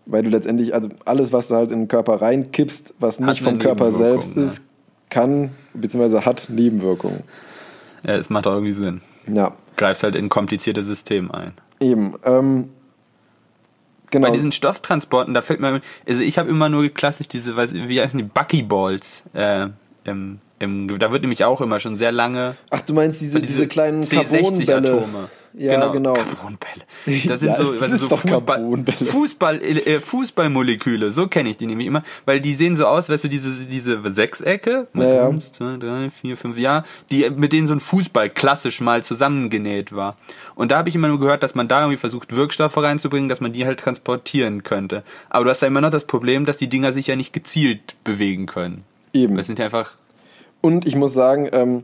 Weil 0.06 0.24
du 0.24 0.30
letztendlich, 0.30 0.74
also 0.74 0.90
alles, 1.06 1.32
was 1.32 1.50
du 1.50 1.56
halt 1.56 1.72
in 1.72 1.80
den 1.80 1.88
Körper 1.88 2.22
reinkippst, 2.22 2.96
was 3.00 3.20
nicht 3.20 3.42
eine 3.42 3.52
vom 3.52 3.60
Körper 3.60 3.92
selbst 3.92 4.36
ja. 4.36 4.44
ist, 4.44 4.64
kann, 5.10 5.52
beziehungsweise 5.74 6.26
hat 6.26 6.48
Nebenwirkungen. 6.50 7.24
Ja, 8.04 8.16
es 8.16 8.30
macht 8.30 8.48
auch 8.48 8.54
irgendwie 8.54 8.72
Sinn. 8.72 9.02
Ja, 9.32 9.54
Greifst 9.78 10.04
halt 10.04 10.16
in 10.16 10.26
ein 10.26 10.30
kompliziertes 10.30 10.86
System 10.86 11.32
ein. 11.32 11.54
eben. 11.80 12.16
Ähm, 12.24 12.70
genau. 14.10 14.28
Bei 14.28 14.34
diesen 14.34 14.52
Stofftransporten, 14.52 15.34
da 15.34 15.42
fällt 15.42 15.60
mir, 15.60 15.82
also 16.08 16.22
ich 16.22 16.38
habe 16.38 16.50
immer 16.50 16.70
nur 16.70 16.88
klassisch 16.90 17.28
diese, 17.28 17.56
weiß, 17.56 17.74
wie 17.74 18.02
heißen 18.02 18.18
die, 18.18 18.24
Buckyballs, 18.24 19.24
äh, 19.34 19.68
im, 20.06 20.40
im, 20.62 21.00
da 21.00 21.12
wird 21.12 21.22
nämlich 21.22 21.44
auch 21.44 21.62
immer 21.62 21.80
schon 21.80 21.96
sehr 21.96 22.12
lange 22.12 22.56
Ach, 22.70 22.82
du 22.82 22.94
meinst 22.94 23.22
diese, 23.22 23.42
diese, 23.42 23.68
kleinen 23.68 24.08
Carbonbälle. 24.08 24.90
C60-Atome. 24.90 25.30
Ja, 25.54 25.88
genau. 25.90 26.14
Carbonbälle. 26.14 26.86
Das 27.28 27.42
sind 27.42 27.50
Ja, 27.52 27.56
so, 27.56 27.72
also 27.82 27.98
so 27.98 28.16
Fußball. 28.16 28.86
Fußball, 29.04 29.62
äh, 29.62 30.00
Fußballmoleküle, 30.00 31.12
so 31.12 31.28
kenne 31.28 31.50
ich 31.50 31.58
die 31.58 31.66
nämlich 31.66 31.88
immer, 31.88 32.04
weil 32.26 32.40
die 32.40 32.54
sehen 32.54 32.76
so 32.76 32.86
aus, 32.86 33.10
weißt 33.10 33.26
du, 33.26 33.28
diese, 33.28 33.52
diese 33.66 34.00
Sechsecke, 34.10 34.88
Ja, 34.94 35.14
ja. 35.14 35.28
eins, 35.28 35.52
zwei, 35.52 35.78
drei, 35.78 36.10
vier, 36.10 36.38
fünf, 36.38 36.58
ja, 36.58 36.84
die, 37.10 37.30
mit 37.30 37.52
denen 37.52 37.68
so 37.68 37.74
ein 37.74 37.80
Fußball 37.80 38.30
klassisch 38.30 38.80
mal 38.80 39.04
zusammengenäht 39.04 39.94
war. 39.94 40.18
Und 40.56 40.72
da 40.72 40.78
habe 40.78 40.90
ich 40.90 40.96
immer 40.96 41.10
nur 41.10 41.20
gehört, 41.20 41.44
dass 41.44 41.56
man 41.56 41.68
da 41.68 41.82
irgendwie 41.82 41.98
versucht, 41.98 42.36
Wirkstoffe 42.36 42.78
reinzubringen, 42.78 43.28
dass 43.28 43.42
man 43.42 43.52
die 43.52 43.66
halt 43.66 43.80
transportieren 43.80 44.64
könnte. 44.64 45.04
Aber 45.30 45.44
du 45.44 45.50
hast 45.50 45.62
ja 45.62 45.68
immer 45.68 45.82
noch 45.82 45.92
das 45.92 46.06
Problem, 46.06 46.46
dass 46.46 46.58
die 46.58 46.70
Dinger 46.70 46.94
sich 46.94 47.08
ja 47.08 47.16
nicht 47.16 47.34
gezielt 47.34 47.96
bewegen 48.04 48.46
können. 48.46 48.84
Eben. 49.14 49.36
Das 49.36 49.48
sind 49.48 49.60
ja 49.60 49.66
einfach 49.66 49.96
Und 50.62 50.86
ich 50.86 50.96
muss 50.96 51.14
sagen, 51.14 51.50
ähm, 51.52 51.84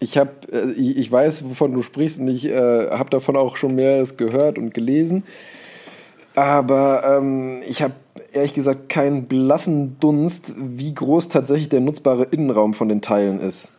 ich 0.00 0.18
habe, 0.18 0.30
äh, 0.52 0.72
ich 0.72 1.10
weiß, 1.10 1.44
wovon 1.44 1.72
du 1.72 1.82
sprichst 1.82 2.20
und 2.20 2.28
ich 2.28 2.46
äh, 2.46 2.90
habe 2.90 3.10
davon 3.10 3.36
auch 3.36 3.56
schon 3.56 3.74
mehreres 3.74 4.16
gehört 4.16 4.58
und 4.58 4.74
gelesen. 4.74 5.24
Aber 6.34 7.02
ähm, 7.18 7.62
ich 7.66 7.82
habe 7.82 7.94
ehrlich 8.32 8.54
gesagt 8.54 8.88
keinen 8.88 9.24
blassen 9.26 9.98
Dunst, 9.98 10.54
wie 10.56 10.94
groß 10.94 11.28
tatsächlich 11.28 11.68
der 11.68 11.80
nutzbare 11.80 12.24
Innenraum 12.24 12.74
von 12.74 12.88
den 12.88 13.00
Teilen 13.00 13.40
ist. 13.40 13.72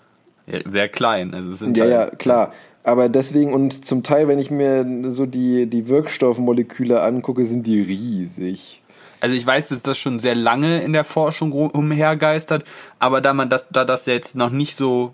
ja, 0.47 0.59
sehr 0.69 0.89
klein. 0.89 1.33
Also 1.33 1.51
es 1.51 1.59
sind 1.59 1.77
Ja, 1.77 1.83
halt, 1.83 1.93
ja, 1.93 2.09
klar. 2.17 2.53
Aber 2.83 3.07
deswegen 3.09 3.53
und 3.53 3.85
zum 3.85 4.03
Teil, 4.03 4.27
wenn 4.27 4.39
ich 4.39 4.51
mir 4.51 4.85
so 5.11 5.25
die, 5.25 5.67
die 5.67 5.87
Wirkstoffmoleküle 5.89 7.01
angucke, 7.01 7.45
sind 7.45 7.67
die 7.67 7.81
riesig. 7.81 8.78
Also 9.20 9.36
ich 9.36 9.45
weiß, 9.45 9.70
dass 9.70 9.82
das 9.82 9.97
schon 9.97 10.20
sehr 10.20 10.36
lange 10.36 10.82
in 10.82 10.93
der 10.93 11.03
Forschung 11.03 11.51
umhergeistert, 11.51 12.63
aber 12.99 13.22
da 13.22 13.34
man 13.34 13.49
das, 13.49 13.65
da 13.70 13.86
das 13.86 14.05
jetzt 14.05 14.36
noch 14.36 14.49
nicht 14.49 14.78
so, 14.78 15.13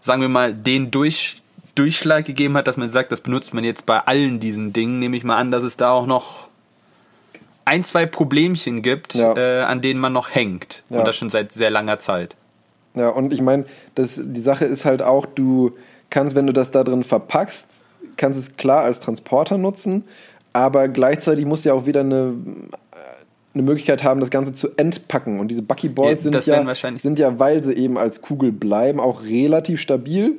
sagen 0.00 0.20
wir 0.20 0.28
mal, 0.28 0.52
den 0.54 0.90
Durch, 0.90 1.42
Durchschlag 1.74 2.24
gegeben 2.24 2.56
hat, 2.56 2.66
dass 2.66 2.76
man 2.76 2.90
sagt, 2.90 3.12
das 3.12 3.20
benutzt 3.20 3.54
man 3.54 3.64
jetzt 3.64 3.86
bei 3.86 4.00
allen 4.00 4.40
diesen 4.40 4.72
Dingen, 4.72 4.98
nehme 4.98 5.16
ich 5.16 5.24
mal 5.24 5.36
an, 5.36 5.50
dass 5.50 5.62
es 5.62 5.76
da 5.76 5.92
auch 5.92 6.06
noch 6.06 6.48
ein, 7.64 7.84
zwei 7.84 8.06
Problemchen 8.06 8.82
gibt, 8.82 9.14
Ja. 9.14 9.34
äh, 9.36 9.62
an 9.62 9.80
denen 9.82 10.00
man 10.00 10.12
noch 10.12 10.34
hängt. 10.34 10.82
Ja. 10.90 10.98
Und 11.00 11.06
das 11.06 11.16
schon 11.16 11.30
seit 11.30 11.52
sehr 11.52 11.70
langer 11.70 11.98
Zeit. 11.98 12.34
Ja, 12.94 13.10
und 13.10 13.32
ich 13.32 13.40
meine, 13.42 13.66
die 13.96 14.40
Sache 14.40 14.64
ist 14.64 14.84
halt 14.84 15.02
auch, 15.02 15.26
du 15.26 15.72
kannst, 16.10 16.34
wenn 16.34 16.46
du 16.46 16.52
das 16.52 16.70
da 16.70 16.82
drin 16.82 17.04
verpackst, 17.04 17.82
kannst 18.16 18.40
es 18.40 18.56
klar 18.56 18.82
als 18.84 19.00
Transporter 19.00 19.58
nutzen, 19.58 20.04
aber 20.52 20.88
gleichzeitig 20.88 21.44
musst 21.44 21.64
du 21.64 21.68
ja 21.68 21.74
auch 21.74 21.86
wieder 21.86 22.00
eine, 22.00 22.32
eine 23.54 23.62
Möglichkeit 23.62 24.04
haben, 24.04 24.20
das 24.20 24.30
Ganze 24.30 24.52
zu 24.52 24.68
entpacken. 24.76 25.40
Und 25.40 25.48
diese 25.48 25.62
Buckyballs 25.62 26.24
Ja, 26.24 26.40
sind, 26.40 26.46
ja, 26.46 26.98
sind 26.98 27.18
ja, 27.18 27.38
weil 27.38 27.62
sie 27.62 27.74
eben 27.74 27.98
als 27.98 28.22
Kugel 28.22 28.52
bleiben, 28.52 29.00
auch 29.00 29.24
relativ 29.24 29.80
stabil. 29.80 30.36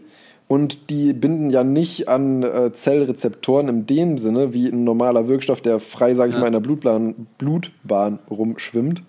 Und 0.47 0.89
die 0.89 1.13
binden 1.13 1.51
ja 1.51 1.63
nicht 1.63 2.07
an 2.07 2.41
äh, 2.43 2.71
Zellrezeptoren 2.73 3.67
in 3.67 3.85
dem 3.85 4.17
Sinne, 4.17 4.53
wie 4.53 4.67
ein 4.67 4.83
normaler 4.83 5.27
Wirkstoff, 5.27 5.61
der 5.61 5.79
frei, 5.79 6.15
sage 6.15 6.29
ich 6.29 6.35
Ja. 6.35 6.41
mal, 6.41 6.47
in 6.47 6.53
der 6.53 6.59
Blutbahn, 6.59 7.27
Blutbahn 7.37 8.19
rumschwimmt 8.31 9.03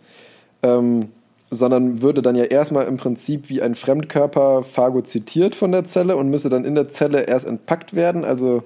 ähm, 0.63 1.09
sondern 1.51 2.01
würde 2.01 2.23
dann 2.23 2.37
ja 2.37 2.45
erstmal 2.45 2.87
im 2.87 2.97
Prinzip 2.97 3.49
wie 3.49 3.61
ein 3.61 3.75
Fremdkörper 3.75 4.63
phagozytiert 4.63 5.57
von 5.57 5.73
der 5.73 5.85
Zelle 5.85 6.17
und 6.17 6.31
müsste 6.31 6.49
dann 6.49 6.65
in 6.65 6.75
der 6.77 6.91
Zelle 6.91 7.23
erst 7.23 7.47
entpackt 7.47 7.95
werden. 7.95 8.25
Also 8.25 8.63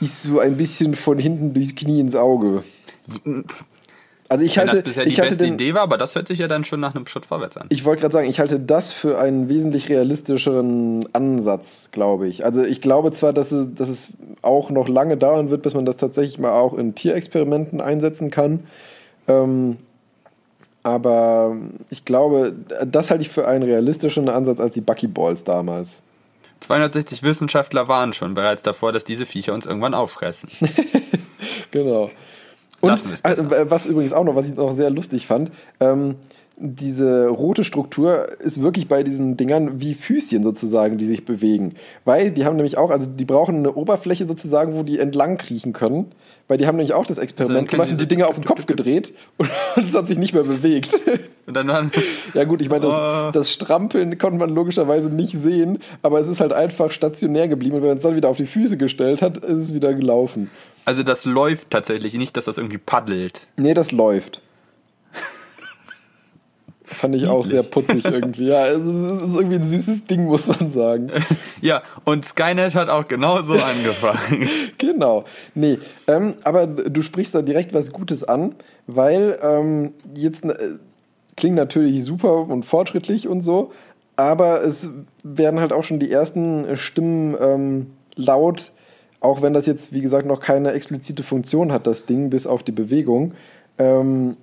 ist 0.00 0.22
so 0.22 0.38
ein 0.38 0.56
bisschen 0.56 0.94
von 0.94 1.18
hinten 1.18 1.52
durchs 1.52 1.74
Knie 1.74 2.00
ins 2.00 2.16
Auge. 2.16 2.64
Also 4.28 4.44
ich 4.44 4.56
Wenn 4.56 4.68
halte, 4.68 4.76
das 4.76 4.84
bisher 4.84 5.04
die 5.04 5.14
beste 5.14 5.44
den, 5.44 5.54
Idee 5.54 5.74
war, 5.74 5.82
aber 5.82 5.98
das 5.98 6.14
hört 6.14 6.28
sich 6.28 6.38
ja 6.38 6.48
dann 6.48 6.64
schon 6.64 6.80
nach 6.80 6.94
einem 6.94 7.06
Schritt 7.06 7.26
vorwärts 7.26 7.56
an. 7.56 7.66
ich 7.68 7.84
wollte 7.84 8.00
gerade 8.00 8.12
sagen, 8.14 8.28
ich 8.28 8.40
halte 8.40 8.58
das 8.58 8.90
für 8.90 9.18
einen 9.18 9.48
wesentlich 9.48 9.88
realistischeren 9.90 11.08
Ansatz, 11.12 11.90
glaube 11.92 12.26
ich. 12.26 12.44
Also 12.44 12.62
ich 12.62 12.80
glaube 12.80 13.12
zwar, 13.12 13.32
dass 13.34 13.52
es, 13.52 13.74
dass 13.74 13.88
es 13.88 14.08
auch 14.40 14.70
noch 14.70 14.88
lange 14.88 15.18
dauern 15.18 15.50
wird, 15.50 15.62
bis 15.62 15.74
man 15.74 15.84
das 15.84 15.96
tatsächlich 15.98 16.38
mal 16.38 16.52
auch 16.52 16.72
in 16.74 16.94
Tierexperimenten 16.94 17.82
einsetzen 17.82 18.30
kann. 18.30 18.66
Ähm, 19.28 19.76
aber 20.82 21.56
ich 21.90 22.04
glaube, 22.04 22.54
das 22.84 23.10
halte 23.10 23.22
ich 23.22 23.30
für 23.30 23.46
einen 23.46 23.64
realistischeren 23.64 24.28
Ansatz 24.28 24.60
als 24.60 24.74
die 24.74 24.80
Buckyballs 24.80 25.44
damals. 25.44 26.02
260 26.60 27.22
Wissenschaftler 27.22 27.88
waren 27.88 28.14
schon 28.14 28.32
bereits 28.32 28.62
davor, 28.62 28.92
dass 28.92 29.04
diese 29.04 29.26
Viecher 29.26 29.52
uns 29.52 29.66
irgendwann 29.66 29.94
auffressen. 29.94 30.48
Genau. 31.70 32.08
Und 32.84 33.52
äh, 33.52 33.70
was 33.70 33.86
übrigens 33.86 34.12
auch 34.12 34.24
noch, 34.24 34.36
was 34.36 34.48
ich 34.48 34.54
noch 34.54 34.72
sehr 34.72 34.90
lustig 34.90 35.26
fand, 35.26 35.50
ähm, 35.80 36.16
diese 36.56 37.28
rote 37.28 37.64
Struktur 37.64 38.28
ist 38.40 38.62
wirklich 38.62 38.86
bei 38.86 39.02
diesen 39.02 39.36
Dingern 39.36 39.80
wie 39.80 39.94
Füßchen 39.94 40.44
sozusagen, 40.44 40.98
die 40.98 41.06
sich 41.06 41.24
bewegen. 41.24 41.74
Weil 42.04 42.30
die 42.30 42.44
haben 42.44 42.56
nämlich 42.56 42.78
auch, 42.78 42.90
also 42.90 43.08
die 43.08 43.24
brauchen 43.24 43.56
eine 43.56 43.74
Oberfläche 43.74 44.26
sozusagen, 44.26 44.74
wo 44.74 44.84
die 44.84 44.98
entlang 45.00 45.36
kriechen 45.36 45.72
können. 45.72 46.12
Weil 46.46 46.58
die 46.58 46.66
haben 46.66 46.76
nämlich 46.76 46.94
auch 46.94 47.06
das 47.06 47.18
Experiment 47.18 47.56
Also 47.56 47.58
dann 47.58 47.66
können 47.66 47.80
gemacht 47.82 47.92
und 47.92 48.00
die 48.00 48.06
Dinger 48.14 48.28
auf 48.28 48.36
den 48.36 48.44
Kopf 48.44 48.66
gedreht 48.66 49.12
und 49.38 49.84
es 49.84 49.94
hat 49.94 50.06
sich 50.08 50.18
nicht 50.18 50.32
mehr 50.34 50.44
bewegt. 50.44 50.94
Und 51.46 51.52
dann 51.52 51.68
waren, 51.68 51.92
Ja 52.32 52.44
gut, 52.44 52.62
ich 52.62 52.70
meine, 52.70 52.86
das, 52.86 52.94
Oh. 52.98 53.30
das 53.30 53.52
Strampeln 53.52 54.16
konnte 54.16 54.38
man 54.38 54.48
logischerweise 54.48 55.10
nicht 55.10 55.36
sehen, 55.38 55.78
aber 56.00 56.18
es 56.18 56.26
ist 56.26 56.40
halt 56.40 56.54
einfach 56.54 56.90
stationär 56.90 57.48
geblieben 57.48 57.76
und 57.76 57.82
wenn 57.82 57.88
man 57.88 57.96
es 57.98 58.02
dann 58.02 58.16
wieder 58.16 58.30
auf 58.30 58.38
die 58.38 58.46
Füße 58.46 58.78
gestellt 58.78 59.20
hat, 59.20 59.36
ist 59.44 59.58
es 59.58 59.74
wieder 59.74 59.92
gelaufen. 59.92 60.48
also 60.86 61.02
das 61.02 61.26
läuft 61.26 61.68
tatsächlich, 61.68 62.14
nicht, 62.14 62.34
dass 62.38 62.46
das 62.46 62.56
irgendwie 62.56 62.78
paddelt. 62.78 63.42
Nee, 63.58 63.74
das 63.74 63.92
läuft. 63.92 64.40
Fand 67.04 67.16
ich 67.16 67.26
auch 67.26 67.44
sehr 67.44 67.62
putzig 67.62 68.02
irgendwie. 68.06 68.46
Ja, 68.46 68.66
es 68.66 68.78
ist 68.78 69.36
irgendwie 69.36 69.56
ein 69.56 69.64
süßes 69.64 70.06
Ding, 70.06 70.24
muss 70.24 70.46
man 70.46 70.70
sagen. 70.70 71.10
Ja, 71.60 71.82
und 72.04 72.24
Skynet 72.24 72.74
hat 72.74 72.88
auch 72.88 73.08
genauso 73.08 73.58
angefangen. 73.58 74.48
Genau. 74.78 75.26
Nee, 75.54 75.78
ähm, 76.06 76.32
aber 76.44 76.66
du 76.66 77.02
sprichst 77.02 77.34
da 77.34 77.42
direkt 77.42 77.74
was 77.74 77.92
Gutes 77.92 78.24
an, 78.24 78.54
weil 78.86 79.38
ähm, 79.42 79.92
jetzt 80.14 80.46
äh, 80.46 80.78
klingt 81.36 81.56
natürlich 81.56 82.02
super 82.04 82.48
und 82.48 82.64
fortschrittlich 82.64 83.28
und 83.28 83.42
so, 83.42 83.72
aber 84.16 84.64
es 84.64 84.88
werden 85.22 85.60
halt 85.60 85.74
auch 85.74 85.84
schon 85.84 86.00
die 86.00 86.10
ersten 86.10 86.74
Stimmen 86.78 87.36
ähm, 87.38 87.86
laut, 88.16 88.72
auch 89.20 89.42
wenn 89.42 89.52
das 89.52 89.66
jetzt, 89.66 89.92
wie 89.92 90.00
gesagt, 90.00 90.26
noch 90.26 90.40
keine 90.40 90.72
explizite 90.72 91.22
Funktion 91.22 91.70
hat, 91.70 91.86
das 91.86 92.06
Ding, 92.06 92.30
bis 92.30 92.46
auf 92.46 92.62
die 92.62 92.72
Bewegung. 92.72 93.34
Ähm, 93.76 94.38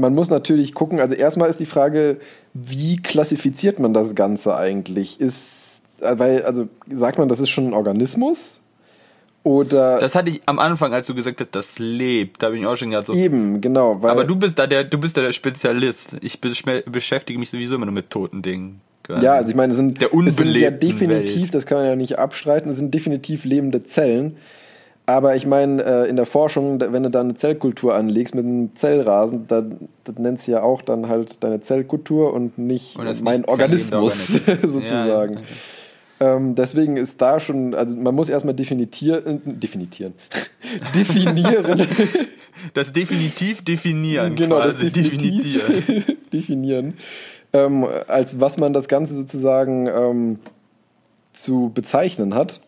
man 0.00 0.14
muss 0.14 0.30
natürlich 0.30 0.74
gucken, 0.74 0.98
also 1.00 1.14
erstmal 1.14 1.48
ist 1.50 1.60
die 1.60 1.66
Frage, 1.66 2.18
wie 2.54 2.96
klassifiziert 2.96 3.78
man 3.78 3.92
das 3.94 4.14
Ganze 4.14 4.56
eigentlich? 4.56 5.20
Ist, 5.20 5.82
äh, 6.00 6.18
weil, 6.18 6.42
also 6.42 6.68
sagt 6.92 7.18
man, 7.18 7.28
das 7.28 7.40
ist 7.40 7.50
schon 7.50 7.68
ein 7.68 7.74
Organismus? 7.74 8.60
Oder 9.42 9.98
Das 9.98 10.14
hatte 10.14 10.30
ich 10.30 10.42
am 10.44 10.58
Anfang, 10.58 10.92
als 10.92 11.06
du 11.06 11.14
gesagt 11.14 11.40
hast, 11.40 11.54
das 11.54 11.78
lebt, 11.78 12.42
da 12.42 12.48
habe 12.48 12.58
ich 12.58 12.66
auch 12.66 12.76
schon 12.76 12.90
gedacht, 12.90 13.06
so. 13.06 13.14
eben, 13.14 13.60
genau. 13.62 13.98
Aber 14.02 14.24
du 14.24 14.36
bist 14.36 14.58
da 14.58 14.66
der, 14.66 14.84
du 14.84 14.98
bist 14.98 15.16
da 15.16 15.22
der 15.22 15.32
Spezialist. 15.32 16.16
Ich 16.20 16.34
besch- 16.34 16.90
beschäftige 16.90 17.38
mich 17.38 17.48
sowieso 17.50 17.76
immer 17.76 17.86
nur 17.86 17.94
mit 17.94 18.10
toten 18.10 18.42
Dingen. 18.42 18.82
ja, 19.22 19.34
also 19.36 19.50
ich 19.50 19.56
meine, 19.56 19.70
es 19.70 19.78
sind, 19.78 20.00
der 20.02 20.10
es 20.12 20.36
sind 20.36 20.54
ja 20.56 20.70
definitiv, 20.70 21.42
Welt. 21.42 21.54
das 21.54 21.64
kann 21.64 21.78
man 21.78 21.86
ja 21.86 21.96
nicht 21.96 22.18
abstreiten, 22.18 22.70
es 22.70 22.76
sind 22.76 22.92
definitiv 22.92 23.44
lebende 23.44 23.82
Zellen. 23.84 24.36
Aber 25.10 25.34
ich 25.34 25.44
meine, 25.44 25.82
äh, 25.82 26.08
in 26.08 26.14
der 26.14 26.24
Forschung, 26.24 26.78
wenn 26.80 27.02
du 27.02 27.10
da 27.10 27.18
eine 27.18 27.34
Zellkultur 27.34 27.96
anlegst 27.96 28.32
mit 28.32 28.44
einem 28.44 28.76
Zellrasen, 28.76 29.48
dann 29.48 29.88
das 30.04 30.14
nennst 30.18 30.46
du 30.46 30.52
ja 30.52 30.62
auch 30.62 30.82
dann 30.82 31.08
halt 31.08 31.42
deine 31.42 31.60
Zellkultur 31.60 32.32
und 32.32 32.58
nicht 32.58 32.96
das 32.96 33.20
mein 33.20 33.44
Organismus 33.44 34.40
sozusagen. 34.62 35.34
Ja, 35.40 35.40
okay. 35.40 35.44
Ähm, 36.20 36.54
deswegen 36.54 36.96
ist 36.96 37.20
da 37.20 37.40
schon, 37.40 37.74
also 37.74 37.96
man 37.96 38.14
muss 38.14 38.28
erstmal 38.28 38.54
definitieren, 38.54 39.42
äh, 39.44 39.52
definieren, 39.52 40.14
definieren, 40.94 41.88
Das 42.74 42.92
definitiv 42.92 43.64
definieren, 43.64 44.36
genau, 44.36 44.58
das 44.58 44.76
quasi 44.76 44.92
definieren. 44.92 45.72
definitiv 45.72 46.30
definieren, 46.32 46.94
ähm, 47.52 47.84
als 48.06 48.38
was 48.38 48.58
man 48.58 48.72
das 48.72 48.86
Ganze 48.86 49.16
sozusagen 49.16 49.88
ähm, 49.88 50.38
zu 51.32 51.72
bezeichnen 51.74 52.34
hat. 52.34 52.60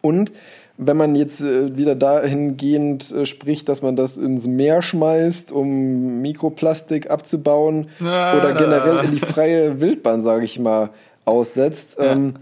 Und 0.00 0.30
wenn 0.78 0.96
man 0.96 1.14
jetzt 1.16 1.40
äh, 1.40 1.76
wieder 1.76 1.94
dahingehend 1.94 3.10
äh, 3.12 3.24
spricht, 3.26 3.68
dass 3.68 3.80
man 3.82 3.96
das 3.96 4.16
ins 4.16 4.46
Meer 4.46 4.82
schmeißt, 4.82 5.50
um 5.52 6.20
Mikroplastik 6.20 7.10
abzubauen 7.10 7.88
Ah. 8.02 8.36
oder 8.36 8.52
generell 8.52 9.04
in 9.04 9.12
die 9.12 9.20
freie 9.20 9.80
Wildbahn, 9.80 10.20
sage 10.22 10.44
ich 10.44 10.58
mal, 10.58 10.90
aussetzt, 11.24 11.96
Ja. 11.98 12.12
ähm, 12.12 12.34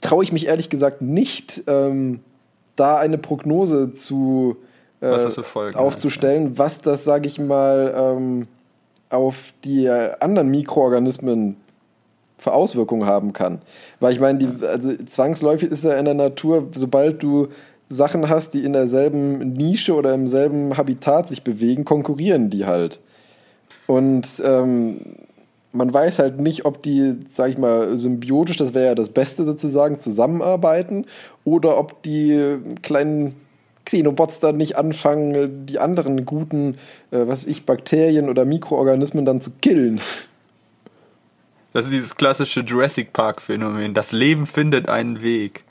traue 0.00 0.24
ich 0.24 0.32
mich 0.32 0.46
ehrlich 0.46 0.68
gesagt 0.68 1.02
nicht, 1.02 1.62
ähm, 1.66 2.20
da 2.76 2.98
eine 2.98 3.18
Prognose 3.18 3.94
zu 3.94 4.56
äh, 5.00 5.10
Was 5.10 5.34
Folgen 5.46 5.78
aufzustellen, 5.78 6.58
was 6.58 6.80
das, 6.80 7.04
sage 7.04 7.28
ich 7.28 7.38
mal, 7.38 7.94
ähm, 7.96 8.48
auf 9.10 9.52
die 9.64 9.86
äh, 9.86 10.12
anderen 10.20 10.50
Mikroorganismen 10.50 11.56
für 12.46 12.52
Auswirkungen 12.52 13.06
haben 13.06 13.32
kann. 13.32 13.60
Weil 13.98 14.12
ich 14.12 14.20
meine, 14.20 14.38
die, 14.38 14.64
also 14.64 14.94
zwangsläufig 15.04 15.68
ist 15.72 15.82
ja 15.82 15.94
in 15.94 16.04
der 16.04 16.14
Natur, 16.14 16.68
sobald 16.72 17.20
du 17.20 17.48
Sachen 17.88 18.28
hast, 18.28 18.54
die 18.54 18.64
in 18.64 18.72
derselben 18.72 19.52
Nische 19.52 19.94
oder 19.94 20.14
im 20.14 20.28
selben 20.28 20.76
Habitat 20.76 21.28
sich 21.28 21.42
bewegen, 21.42 21.84
konkurrieren 21.84 22.48
die 22.48 22.64
halt. 22.64 23.00
Und 23.88 24.28
ähm, 24.44 25.00
man 25.72 25.92
weiß 25.92 26.20
halt 26.20 26.38
nicht, 26.38 26.64
ob 26.64 26.84
die, 26.84 27.16
sag 27.26 27.50
ich 27.50 27.58
mal, 27.58 27.98
symbiotisch, 27.98 28.58
das 28.58 28.74
wäre 28.74 28.86
ja 28.86 28.94
das 28.94 29.08
Beste 29.08 29.44
sozusagen, 29.44 29.98
zusammenarbeiten 29.98 31.06
oder 31.44 31.78
ob 31.78 32.00
die 32.04 32.58
kleinen 32.82 33.34
Xenobots 33.84 34.38
dann 34.38 34.56
nicht 34.56 34.76
anfangen, 34.78 35.66
die 35.66 35.80
anderen 35.80 36.24
guten, 36.24 36.76
äh, 37.10 37.26
was 37.26 37.44
ich, 37.44 37.66
Bakterien 37.66 38.28
oder 38.28 38.44
Mikroorganismen 38.44 39.24
dann 39.24 39.40
zu 39.40 39.50
killen. 39.60 40.00
Das 41.76 41.84
ist 41.84 41.92
dieses 41.92 42.16
klassische 42.16 42.60
Jurassic 42.60 43.12
Park-Phänomen. 43.12 43.92
Das 43.92 44.12
Leben 44.12 44.46
findet 44.46 44.88
einen 44.88 45.20
Weg. 45.20 45.62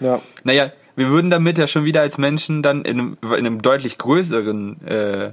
Ja. 0.00 0.22
Naja, 0.44 0.72
wir 0.96 1.10
würden 1.10 1.30
damit 1.30 1.58
ja 1.58 1.66
schon 1.66 1.84
wieder 1.84 2.00
als 2.00 2.16
Menschen 2.16 2.62
dann 2.62 2.86
in 2.86 2.98
einem, 2.98 3.18
in 3.22 3.34
einem 3.34 3.60
deutlich 3.60 3.98
größeren 3.98 4.86
äh, 4.86 5.32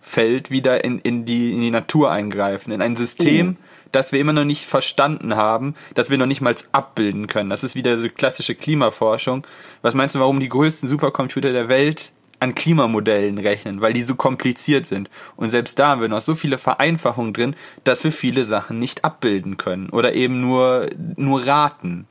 Feld 0.00 0.52
wieder 0.52 0.84
in, 0.84 1.00
in, 1.00 1.24
die, 1.24 1.52
in 1.52 1.62
die 1.62 1.72
Natur 1.72 2.12
eingreifen. 2.12 2.70
In 2.70 2.80
ein 2.80 2.94
System, 2.94 3.46
Mhm. 3.46 3.56
das 3.90 4.12
wir 4.12 4.20
immer 4.20 4.32
noch 4.32 4.44
nicht 4.44 4.66
verstanden 4.66 5.34
haben, 5.34 5.74
das 5.94 6.10
wir 6.10 6.18
noch 6.18 6.26
nicht 6.26 6.40
mal 6.40 6.54
abbilden 6.70 7.26
können. 7.26 7.50
Das 7.50 7.64
ist 7.64 7.74
wieder 7.74 7.98
so 7.98 8.08
klassische 8.08 8.54
Klimaforschung. 8.54 9.44
Was 9.82 9.96
meinst 9.96 10.14
du, 10.14 10.20
warum 10.20 10.38
die 10.38 10.48
größten 10.48 10.88
Supercomputer 10.88 11.52
der 11.52 11.68
Welt 11.68 12.12
an 12.40 12.54
Klimamodellen 12.54 13.38
rechnen? 13.38 13.80
Weil 13.80 13.92
die 13.92 14.02
so 14.02 14.14
kompliziert 14.14 14.86
sind. 14.86 15.08
Und 15.36 15.50
selbst 15.50 15.78
da 15.78 15.88
haben 15.88 16.00
wir 16.00 16.08
noch 16.08 16.20
so 16.20 16.34
viele 16.34 16.58
Vereinfachungen 16.58 17.32
drin, 17.32 17.56
dass 17.84 18.04
wir 18.04 18.12
viele 18.12 18.44
Sachen 18.44 18.78
nicht 18.78 19.04
abbilden 19.04 19.56
können. 19.56 19.88
Oder 19.90 20.14
eben 20.14 20.40
nur, 20.40 20.86
nur 21.16 21.46
raten. 21.46 22.06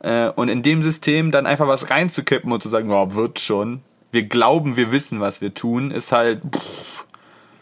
Äh, 0.00 0.30
und 0.30 0.48
in 0.48 0.62
dem 0.62 0.82
System 0.82 1.30
dann 1.30 1.46
einfach 1.46 1.68
was 1.68 1.90
reinzukippen 1.90 2.50
und 2.52 2.62
zu 2.62 2.68
sagen, 2.68 2.90
oh, 2.90 3.14
wird 3.14 3.38
schon. 3.40 3.80
Wir 4.12 4.24
glauben, 4.24 4.76
wir 4.76 4.90
wissen, 4.92 5.20
was 5.20 5.40
wir 5.40 5.54
tun, 5.54 5.90
ist 5.90 6.10
halt, 6.10 6.40
pff, 6.52 7.04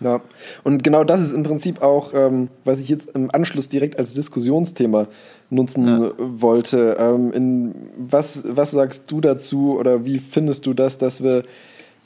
Ja, 0.01 0.20
und 0.62 0.85
genau 0.85 1.02
das 1.02 1.20
ist 1.20 1.32
im 1.32 1.43
Prinzip 1.43 1.82
auch, 1.82 2.14
ähm, 2.14 2.48
was 2.64 2.78
ich 2.78 2.89
jetzt 2.89 3.09
im 3.14 3.30
Anschluss 3.35 3.68
direkt 3.68 3.98
als 3.98 4.14
Diskussionsthema 4.14 5.09
nutzen 5.51 5.86
Ja. 5.89 6.12
wollte. 6.18 6.97
Ähm, 7.01 7.32
in, 7.32 7.74
was, 7.98 8.44
was 8.47 8.70
sagst 8.70 9.05
du 9.09 9.20
dazu 9.20 9.76
oder 9.76 10.05
wie 10.05 10.20
findest 10.20 10.64
du 10.66 10.72
das, 10.72 10.98
dass 10.98 11.22
wir 11.22 11.43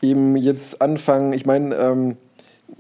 eben 0.02 0.36
jetzt 0.36 0.82
anfangen? 0.82 1.32
Ich 1.32 1.46
meine, 1.46 1.74
ähm, 1.76 2.16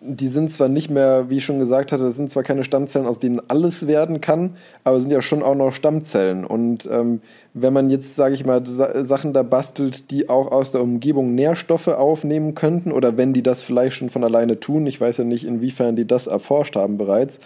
die 0.00 0.28
sind 0.28 0.50
zwar 0.50 0.68
nicht 0.68 0.90
mehr, 0.90 1.28
wie 1.28 1.36
ich 1.36 1.44
schon 1.44 1.58
gesagt 1.58 1.92
hatte, 1.92 2.04
das 2.04 2.16
sind 2.16 2.30
zwar 2.30 2.42
keine 2.42 2.64
Stammzellen, 2.64 3.06
aus 3.06 3.20
denen 3.20 3.40
alles 3.48 3.86
werden 3.86 4.20
kann, 4.20 4.56
aber 4.84 5.00
sind 5.00 5.12
ja 5.12 5.22
schon 5.22 5.42
auch 5.42 5.54
noch 5.54 5.72
Stammzellen. 5.72 6.44
Und 6.44 6.88
ähm, 6.90 7.20
wenn 7.54 7.72
man 7.72 7.90
jetzt, 7.90 8.16
sage 8.16 8.34
ich 8.34 8.44
mal, 8.44 8.66
Sa 8.66 9.04
Sachen 9.04 9.32
da 9.32 9.42
bastelt, 9.42 10.10
die 10.10 10.28
auch 10.28 10.50
aus 10.50 10.72
der 10.72 10.82
Umgebung 10.82 11.34
Nährstoffe 11.34 11.88
aufnehmen 11.88 12.54
könnten, 12.54 12.90
oder 12.90 13.16
wenn 13.16 13.32
die 13.32 13.42
das 13.42 13.62
vielleicht 13.62 13.96
schon 13.96 14.10
von 14.10 14.24
alleine 14.24 14.58
tun, 14.58 14.86
ich 14.86 15.00
weiß 15.00 15.18
ja 15.18 15.24
nicht, 15.24 15.46
inwiefern 15.46 15.94
die 15.94 16.06
das 16.06 16.26
erforscht 16.26 16.74
haben 16.74 16.98
bereits, 16.98 17.40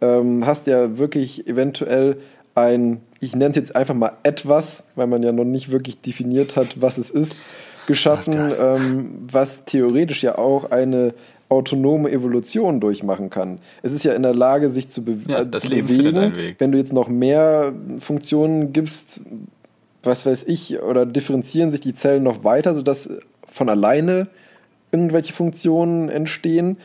ähm, 0.00 0.44
hast 0.46 0.66
ja 0.66 0.98
wirklich 0.98 1.46
eventuell 1.46 2.18
ein, 2.54 3.00
ich 3.20 3.34
nenne 3.34 3.50
es 3.50 3.56
jetzt 3.56 3.74
einfach 3.74 3.94
mal 3.94 4.12
etwas, 4.22 4.82
weil 4.94 5.06
man 5.06 5.22
ja 5.22 5.32
noch 5.32 5.44
nicht 5.44 5.70
wirklich 5.70 6.00
definiert 6.00 6.56
hat, 6.56 6.82
was 6.82 6.98
es 6.98 7.10
ist, 7.10 7.36
geschaffen, 7.86 8.52
ähm, 8.58 9.10
was 9.30 9.64
theoretisch 9.64 10.22
ja 10.22 10.38
auch 10.38 10.70
eine 10.70 11.14
autonome 11.48 12.10
Evolution 12.10 12.80
durchmachen 12.80 13.30
kann. 13.30 13.58
Es 13.82 13.92
ist 13.92 14.04
ja 14.04 14.14
in 14.14 14.22
der 14.22 14.34
Lage, 14.34 14.70
sich 14.70 14.88
zu, 14.88 15.04
be 15.04 15.18
Ja, 15.26 15.40
äh, 15.40 15.46
das 15.46 15.62
zu 15.62 15.68
Leben 15.68 15.88
bewegen. 15.88 16.54
Wenn 16.58 16.72
du 16.72 16.78
jetzt 16.78 16.92
noch 16.92 17.08
mehr 17.08 17.72
Funktionen 17.98 18.72
gibst, 18.72 19.20
was 20.02 20.26
weiß 20.26 20.44
ich, 20.44 20.80
oder 20.82 21.06
differenzieren 21.06 21.70
sich 21.70 21.80
die 21.80 21.94
Zellen 21.94 22.22
noch 22.22 22.44
weiter, 22.44 22.74
sodass 22.74 23.10
von 23.48 23.68
alleine 23.68 24.28
irgendwelche 24.92 25.32
Funktionen 25.32 26.08
entstehen. 26.08 26.78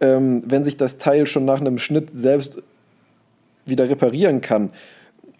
Ähm, 0.00 0.42
wenn 0.46 0.64
sich 0.64 0.76
das 0.76 0.98
Teil 0.98 1.26
schon 1.26 1.44
nach 1.44 1.60
einem 1.60 1.78
Schnitt 1.78 2.08
selbst 2.12 2.62
wieder 3.64 3.88
reparieren 3.88 4.40
kann, 4.40 4.70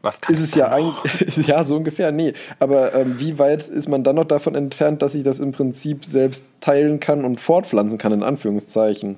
was 0.05 0.20
kann 0.20 0.35
ist 0.35 0.43
es 0.43 0.51
ich 0.51 0.55
ja 0.56 0.70
eigentlich, 0.70 1.36
ja, 1.48 1.64
so 1.64 1.76
ungefähr, 1.76 2.12
nee. 2.12 2.35
Aber 2.60 2.94
ähm, 2.94 3.18
wie 3.18 3.39
weit 3.39 3.66
ist 3.68 3.89
man 3.89 4.05
dann 4.05 4.16
noch 4.16 4.24
davon 4.24 4.55
entfernt, 4.55 5.02
dass 5.02 5.12
sich 5.12 5.24
das 5.24 5.40
im 5.40 5.52
Prinzip 5.52 6.05
selbst 6.05 6.44
teilen 6.60 7.01
kann 7.01 7.24
und 7.24 7.40
fortpflanzen 7.40 7.98
kann, 7.98 8.12
in 8.12 8.22
Anführungszeichen? 8.22 9.16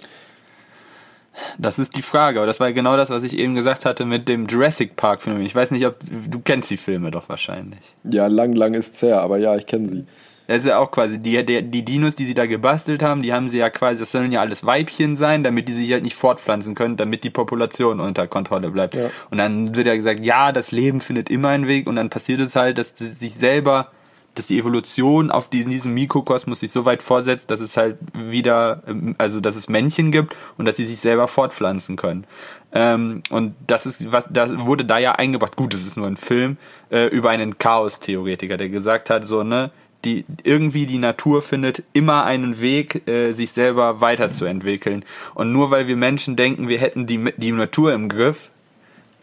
Das 1.59 1.79
ist 1.79 1.97
die 1.97 2.03
Frage, 2.03 2.39
aber 2.39 2.47
das 2.47 2.61
war 2.61 2.73
genau 2.73 2.97
das, 2.97 3.11
was 3.11 3.23
ich 3.23 3.37
eben 3.37 3.55
gesagt 3.55 3.85
hatte 3.85 4.07
mit 4.07 4.29
dem 4.29 4.47
Jurassic 4.47 4.97
Park 4.97 5.23
Phänomen. 5.23 5.45
Ich 5.45 5.55
weiß 5.55 5.71
nicht, 5.71 5.87
ob 5.87 5.97
du 6.01 6.41
kennst 6.41 6.71
die 6.71 6.79
Filme 6.79 7.11
doch 7.11 7.29
wahrscheinlich. 7.29 7.81
Ja, 8.05 8.27
lang, 8.27 8.55
lang 8.55 8.73
ist's 8.73 9.03
her, 9.03 9.21
aber 9.21 9.37
ja, 9.37 9.55
ich 9.57 9.67
kenne 9.67 9.87
sie. 9.87 10.07
Das 10.47 10.59
ist 10.59 10.67
ja 10.67 10.79
auch 10.79 10.91
quasi 10.91 11.19
die, 11.19 11.45
die, 11.45 11.63
die 11.63 11.85
Dinos, 11.85 12.15
die 12.15 12.25
sie 12.25 12.35
da 12.35 12.47
gebastelt 12.47 13.03
haben, 13.03 13.23
die 13.23 13.33
haben 13.33 13.49
sie 13.49 13.59
ja 13.59 13.71
quasi, 13.71 14.01
das 14.01 14.13
sollen 14.13 14.31
ja 14.31 14.41
alles 14.41 14.65
Weibchen 14.65 15.17
sein, 15.17 15.43
damit 15.43 15.69
die 15.69 15.73
sich 15.73 15.91
halt 15.93 16.05
nicht 16.05 16.17
fortpflanzen 16.17 16.75
können, 16.75 16.97
damit 16.97 17.25
die 17.25 17.31
Population 17.31 18.01
unter 18.01 18.27
Kontrolle 18.27 18.71
bleibt. 18.71 18.95
Ja. 18.95 19.11
Und 19.31 19.39
dann 19.39 19.75
wird 19.75 19.87
ja 19.87 19.97
gesagt, 19.97 20.25
ja, 20.25 20.53
das 20.53 20.71
Leben 20.71 21.01
findet 21.01 21.31
immer 21.31 21.49
einen 21.49 21.67
Weg 21.67 21.89
und 21.89 21.97
dann 21.97 22.11
passiert 22.11 22.41
es 22.41 22.55
halt, 22.55 22.79
dass 22.79 22.93
sie 22.97 23.07
sich 23.07 23.35
selber, 23.35 23.91
dass 24.35 24.47
die 24.47 24.59
Evolution 24.59 25.31
auf 25.31 25.49
diesen, 25.49 25.71
diesem 25.71 25.95
Mikrokosmos 25.95 26.61
sich 26.61 26.71
so 26.71 26.85
weit 26.85 27.03
vorsetzt, 27.03 27.51
dass 27.51 27.61
es 27.61 27.77
halt 27.77 27.97
wieder, 28.13 28.83
ähm, 28.87 29.17
also 29.19 29.41
dass 29.41 29.57
es 29.57 29.69
Männchen 29.69 30.13
gibt 30.13 30.37
und 30.59 30.67
dass 30.67 30.77
sie 30.77 30.85
sich 30.85 30.99
selber 30.99 31.27
fortpflanzen 31.27 31.97
können. 31.97 32.25
Ähm, 32.73 33.23
und 33.31 33.55
das 33.67 33.87
ist, 33.87 34.13
was, 34.13 34.27
das 34.31 34.59
wurde 34.59 34.85
da 34.85 34.99
ja 34.99 35.13
eingebracht. 35.13 35.57
Gut, 35.57 35.75
es 35.75 35.87
ist 35.87 35.97
nur 35.97 36.07
ein 36.07 36.17
Film 36.17 36.59
äh, 36.91 37.07
über 37.07 37.31
einen 37.31 37.59
Chaos-Theoretiker, 37.59 38.57
der 38.57 38.69
gesagt 38.69 39.11
hat, 39.11 39.27
so 39.27 39.43
ne, 39.43 39.71
die 40.07 40.25
irgendwie 40.45 40.87
die 40.87 40.99
Natur 40.99 41.43
findet 41.43 41.83
immer 41.93 42.25
einen 42.25 42.61
Weg, 42.61 43.07
äh, 43.09 43.33
sich 43.33 43.51
selber 43.51 44.01
weiterzuentwickeln. 44.01 45.05
Und 45.35 45.53
nur 45.53 45.71
weil 45.71 45.89
wir 45.89 45.97
Menschen 45.97 46.37
denken, 46.37 46.69
wir 46.69 46.79
hätten 46.79 47.07
die 47.07 47.33
die 47.37 47.53
Natur 47.53 47.93
im 47.93 48.09
Griff, 48.09 48.51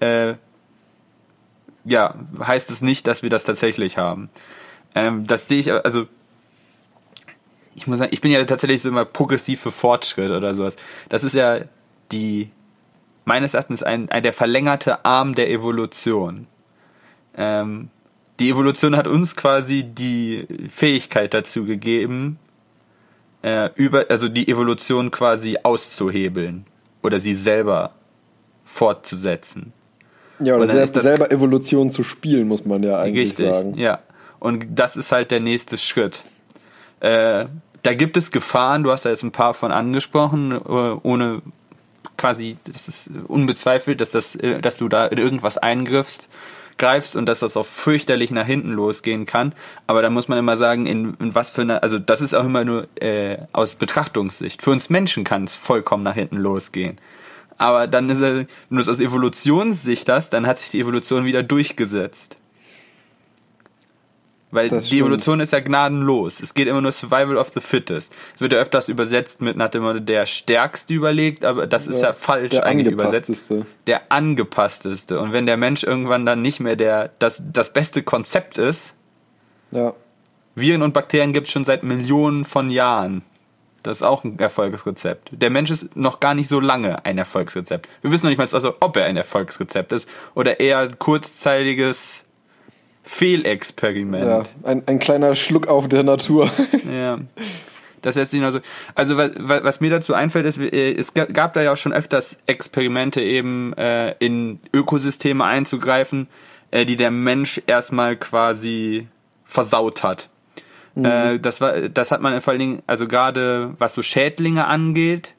äh, 0.02 0.36
ja, 1.86 2.16
heißt 2.40 2.70
es 2.70 2.82
nicht, 2.82 3.08
dass 3.08 3.24
wir 3.24 3.30
das 3.30 3.44
tatsächlich 3.44 3.98
haben. 3.98 4.30
Ähm, 4.96 5.26
das 5.26 5.48
sehe 5.48 5.60
ich, 5.60 5.72
also 5.72 6.08
ich 7.76 7.88
muss 7.88 8.00
sagen, 8.00 8.14
ich 8.14 8.22
bin 8.22 8.32
ja 8.32 8.44
tatsächlich 8.46 8.82
so 8.82 8.90
immer 8.90 9.06
progressiv 9.06 9.62
für 9.62 9.72
Fortschritt 9.72 10.32
oder 10.32 10.54
sowas. 10.54 10.76
Das 11.10 11.24
ist 11.24 11.34
ja 11.34 11.60
die, 12.12 12.52
meines 13.26 13.54
Erachtens 13.54 13.84
ein, 13.84 14.10
ein 14.10 14.24
der 14.24 14.34
verlängerte 14.34 15.06
Arm 15.06 15.34
der 15.34 15.50
Evolution. 15.50 16.48
Ähm, 17.36 17.90
die 18.40 18.50
Evolution 18.50 18.96
hat 18.96 19.08
uns 19.08 19.36
quasi 19.36 19.84
die 19.84 20.48
Fähigkeit 20.70 21.34
dazu 21.34 21.66
gegeben, 21.66 22.40
äh, 23.42 23.70
über, 23.76 24.06
also 24.10 24.30
die 24.30 24.48
Evolution 24.48 25.12
quasi 25.12 25.58
auszuhebeln 25.62 26.66
oder 27.02 27.20
sie 27.20 27.36
selber 27.36 27.94
fortzusetzen. 28.64 29.74
Ja, 30.40 30.56
oder 30.56 30.72
selbst, 30.72 30.96
selber 30.96 31.32
Evolution 31.32 31.90
zu 31.90 32.04
spielen, 32.04 32.48
muss 32.48 32.66
man 32.66 32.82
ja 32.84 33.00
eigentlich 33.00 33.30
Richtig, 33.30 33.54
sagen. 33.54 33.78
ja. 33.78 34.00
Und 34.40 34.66
das 34.72 34.96
ist 34.96 35.12
halt 35.12 35.32
der 35.32 35.40
nächste 35.40 35.78
Schritt. 35.78 36.24
Äh, 37.00 37.46
da 37.84 37.94
gibt 37.94 38.18
es 38.18 38.32
Gefahren, 38.32 38.84
du 38.84 38.92
hast 38.92 39.06
da 39.06 39.10
jetzt 39.10 39.24
ein 39.24 39.32
paar 39.32 39.54
von 39.54 39.72
angesprochen, 39.72 40.52
äh, 40.52 40.58
ohne 41.04 41.42
quasi, 42.18 42.58
das 42.66 42.88
ist 42.88 43.12
unbezweifelt, 43.28 44.02
dass 44.02 44.12
das, 44.12 44.36
äh, 44.36 44.60
dass 44.60 44.78
du 44.78 44.90
da 44.90 45.06
in 45.08 45.18
irgendwas 45.18 45.58
eingriffst, 45.58 46.30
greifst 46.84 47.16
und 47.16 47.28
dass 47.28 47.40
das 47.40 47.56
auch 47.56 47.66
fürchterlich 47.66 48.32
nach 48.32 48.46
hinten 48.46 48.72
losgehen 48.72 49.26
kann. 49.26 49.56
Aber 49.88 50.02
da 50.02 50.10
muss 50.10 50.28
man 50.28 50.38
immer 50.38 50.58
sagen, 50.58 50.86
in, 50.86 51.14
in 51.20 51.34
was 51.34 51.50
für 51.50 51.62
eine, 51.62 51.82
also 51.82 51.98
das 51.98 52.20
ist 52.20 52.34
auch 52.34 52.44
immer 52.44 52.66
nur 52.66 52.88
äh, 53.02 53.38
aus 53.54 53.76
Betrachtungssicht. 53.76 54.62
Für 54.62 54.72
uns 54.72 54.90
Menschen 54.90 55.24
kann 55.24 55.46
es 55.46 55.56
vollkommen 55.56 56.04
nach 56.04 56.16
hinten 56.16 56.38
losgehen. 56.38 56.98
Aber 57.58 57.88
dann 57.88 58.10
ist 58.10 58.20
er, 58.20 58.36
wenn 58.36 58.48
du 58.70 58.80
es 58.80 58.90
aus 58.90 59.00
Evolutionssicht 59.00 60.10
hast, 60.10 60.32
dann 60.34 60.46
hat 60.46 60.58
sich 60.58 60.72
die 60.72 60.82
Evolution 60.82 61.24
wieder 61.24 61.42
durchgesetzt. 61.42 62.36
Weil 64.54 64.70
Das 64.70 64.84
die 64.86 64.88
stimmt. 64.88 65.02
Evolution 65.02 65.40
ist 65.40 65.52
ja 65.52 65.60
gnadenlos. 65.60 66.40
Es 66.40 66.54
geht 66.54 66.68
immer 66.68 66.80
nur 66.82 66.92
Survival 66.92 67.38
of 67.38 67.52
the 67.54 67.60
Fittest. 67.60 68.14
Es 68.36 68.42
wird 68.42 68.54
ja 68.54 68.60
öfters 68.60 68.88
übersetzt 68.88 69.42
mit 69.42 69.58
nach 69.58 69.70
dem 69.70 70.06
der 70.06 70.26
Stärkste 70.26 70.94
überlegt, 70.94 71.44
aber 71.44 71.66
das 71.68 71.88
ist 71.88 72.02
ja, 72.02 72.14
falsch 72.14 72.52
der 72.52 72.66
eigentlich 72.66 72.94
übersetzt. 72.94 73.30
angepassteste. 73.30 73.66
Der 73.88 74.12
angepassteste. 74.12 75.20
Und 75.20 75.34
wenn 75.34 75.46
der 75.46 75.58
Mensch 75.58 75.84
irgendwann 75.84 76.26
dann 76.26 76.42
nicht 76.42 76.60
mehr 76.60 76.76
der, 76.76 77.12
das, 77.20 77.42
das 77.52 77.74
beste 77.74 78.04
Konzept 78.04 78.58
ist, 78.58 78.94
Ja. 79.72 79.94
Viren 80.56 80.84
und 80.84 80.94
Bakterien 80.94 81.34
gibt 81.34 81.48
es 81.48 81.54
schon 81.54 81.66
seit 81.66 81.82
Millionen 81.82 82.46
von 82.46 82.70
Jahren. 82.70 83.24
Das 83.82 83.98
ist 83.98 84.04
auch 84.04 84.24
ein 84.24 84.38
Erfolgsrezept. 84.40 85.30
Der 85.32 85.50
Mensch 85.50 85.72
ist 85.72 85.96
noch 85.98 86.20
gar 86.20 86.36
nicht 86.36 86.48
so 86.48 86.60
lange 86.60 87.04
ein 87.06 87.18
Erfolgsrezept. 87.18 87.90
Wir 88.04 88.12
wissen 88.12 88.26
noch 88.26 88.30
nicht 88.30 88.38
mal, 88.38 88.48
also, 88.50 88.76
ob 88.80 88.96
er 88.96 89.06
ein 89.06 89.18
Erfolgsrezept 89.18 89.92
ist 89.92 90.08
oder 90.36 90.60
eher 90.60 90.88
kurzzeitiges 91.00 92.24
Fehlexperiment. 93.04 94.26
Ja, 94.26 94.44
ein, 94.64 94.84
ein 94.88 95.00
kleiner 95.00 95.36
Schluck 95.36 95.68
auf 95.68 95.88
der 95.88 96.04
Natur. 96.04 96.50
Ja. 96.92 97.20
Das 98.02 98.18
jetzt 98.18 98.34
nicht 98.34 98.42
nur 98.42 98.52
so. 98.52 98.60
Also 98.96 99.16
was, 99.16 99.32
was 99.38 99.80
mir 99.80 99.90
dazu 99.90 100.14
einfällt, 100.14 100.46
ist, 100.46 100.60
äh, 100.60 100.94
es 100.94 101.14
gab 101.14 101.54
da 101.54 101.62
ja 101.62 101.72
auch 101.72 101.78
schon 101.78 101.94
öfters 101.94 102.36
Experimente 102.48 103.22
eben 103.22 103.72
äh, 103.74 104.14
in 104.20 104.60
Ökosysteme 104.74 105.46
einzugreifen, 105.46 106.28
äh, 106.72 106.86
die 106.86 106.98
der 106.98 107.12
Mensch 107.12 107.62
erstmal 107.66 108.18
quasi 108.18 109.08
versaut 109.46 110.04
hat. 110.04 110.30
Äh, 110.96 111.40
das 111.40 111.62
war, 111.62 111.74
das 111.90 112.12
hat 112.12 112.22
man 112.22 112.40
vor 112.42 112.52
allen 112.52 112.60
Dingen, 112.60 112.84
also 112.86 113.08
gerade 113.08 113.74
was 113.80 113.96
so 113.96 114.02
Schädlinge 114.02 114.66
angeht, 114.66 115.32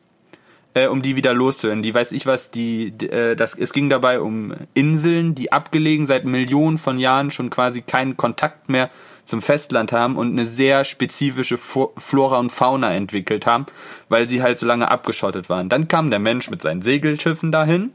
äh, 0.75 0.89
um 0.89 1.03
die 1.03 1.17
wieder 1.17 1.33
loszuwerden. 1.33 1.83
Die 1.83 1.95
weiß 1.95 2.13
ich 2.13 2.27
was, 2.27 2.51
die, 2.51 2.89
äh, 3.01 3.37
das, 3.37 3.55
es 3.55 3.73
ging 3.73 3.89
dabei 3.89 4.21
um 4.21 4.55
Inseln, 4.75 5.35
die 5.35 5.53
abgelegen 5.53 6.07
seit 6.07 6.27
Millionen 6.27 6.79
von 6.79 6.99
Jahren 6.99 7.31
schon 7.31 7.51
quasi 7.51 7.81
keinen 7.81 8.17
Kontakt 8.17 8.69
mehr 8.69 8.91
zum 9.25 9.41
Festland 9.41 9.93
haben 9.93 10.17
und 10.17 10.33
eine 10.33 10.45
sehr 10.45 10.85
spezifische 10.85 11.57
Flora 11.57 12.39
und 12.39 12.53
Fauna 12.53 12.93
entwickelt 12.95 13.47
haben, 13.47 13.65
weil 14.11 14.29
sie 14.29 14.43
halt 14.43 14.59
so 14.59 14.67
lange 14.67 14.91
abgeschottet 14.91 15.49
waren. 15.49 15.71
Dann 15.71 15.89
kam 15.89 16.11
der 16.11 16.19
Mensch 16.19 16.51
mit 16.51 16.61
seinen 16.61 16.83
Segelschiffen 16.83 17.51
dahin 17.51 17.93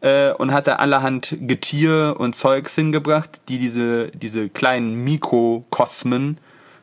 äh, 0.00 0.32
und 0.32 0.52
hat 0.52 0.66
da 0.66 0.76
allerhand 0.76 1.36
Getier 1.40 2.14
und 2.18 2.34
Zeugs 2.36 2.74
hingebracht, 2.74 3.42
die 3.48 3.58
diese, 3.58 4.08
diese 4.12 4.48
kleinen 4.48 5.04
Mikrokosmen 5.04 6.38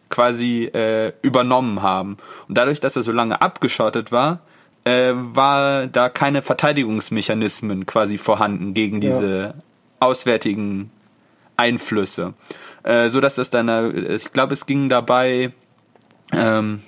quasi 0.09 0.65
äh, 0.65 1.13
übernommen 1.21 1.81
haben. 1.81 2.17
Und 2.47 2.57
dadurch, 2.57 2.79
dass 2.79 2.95
er 2.95 3.03
so 3.03 3.11
lange 3.11 3.41
abgeschottet 3.41 4.11
war, 4.11 4.41
äh, 4.85 5.11
war 5.13 5.87
da 5.87 6.09
keine 6.09 6.41
Verteidigungsmechanismen 6.41 7.85
quasi 7.85 8.17
vorhanden 8.17 8.73
gegen 8.73 9.01
diese 9.01 9.55
auswärtigen 9.99 10.91
Einflüsse. 11.57 12.33
Äh, 12.83 13.09
so 13.09 13.19
dass 13.19 13.35
das 13.35 13.49
dann, 13.49 13.67
äh, 13.67 14.15
ich 14.15 14.31
glaube, 14.31 14.53
es 14.53 14.65
ging 14.65 14.89
dabei 14.89 15.51
ähm, 16.31 16.81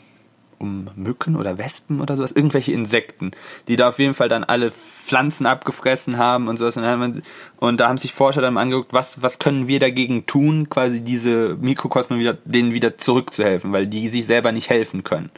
um 0.61 0.87
Mücken 0.95 1.35
oder 1.35 1.57
Wespen 1.57 1.99
oder 1.99 2.15
sowas, 2.15 2.31
irgendwelche 2.31 2.71
Insekten, 2.71 3.31
die 3.67 3.75
da 3.75 3.89
auf 3.89 3.99
jeden 3.99 4.13
Fall 4.13 4.29
dann 4.29 4.43
alle 4.43 4.71
Pflanzen 4.71 5.45
abgefressen 5.45 6.17
haben 6.17 6.47
und 6.47 6.57
sowas. 6.57 6.77
Und, 6.77 6.83
man, 6.83 7.23
und 7.57 7.79
da 7.79 7.89
haben 7.89 7.97
sich 7.97 8.13
Forscher 8.13 8.41
dann 8.41 8.57
angeguckt, 8.57 8.93
was, 8.93 9.21
was 9.21 9.39
können 9.39 9.67
wir 9.67 9.79
dagegen 9.79 10.25
tun, 10.27 10.69
quasi 10.69 11.01
diese 11.01 11.57
Mikrokosmen 11.59 12.19
wieder, 12.19 12.37
denen 12.45 12.73
wieder 12.73 12.97
zurückzuhelfen, 12.97 13.73
weil 13.73 13.87
die 13.87 14.07
sich 14.07 14.25
selber 14.25 14.51
nicht 14.51 14.69
helfen 14.69 15.03
können. 15.03 15.31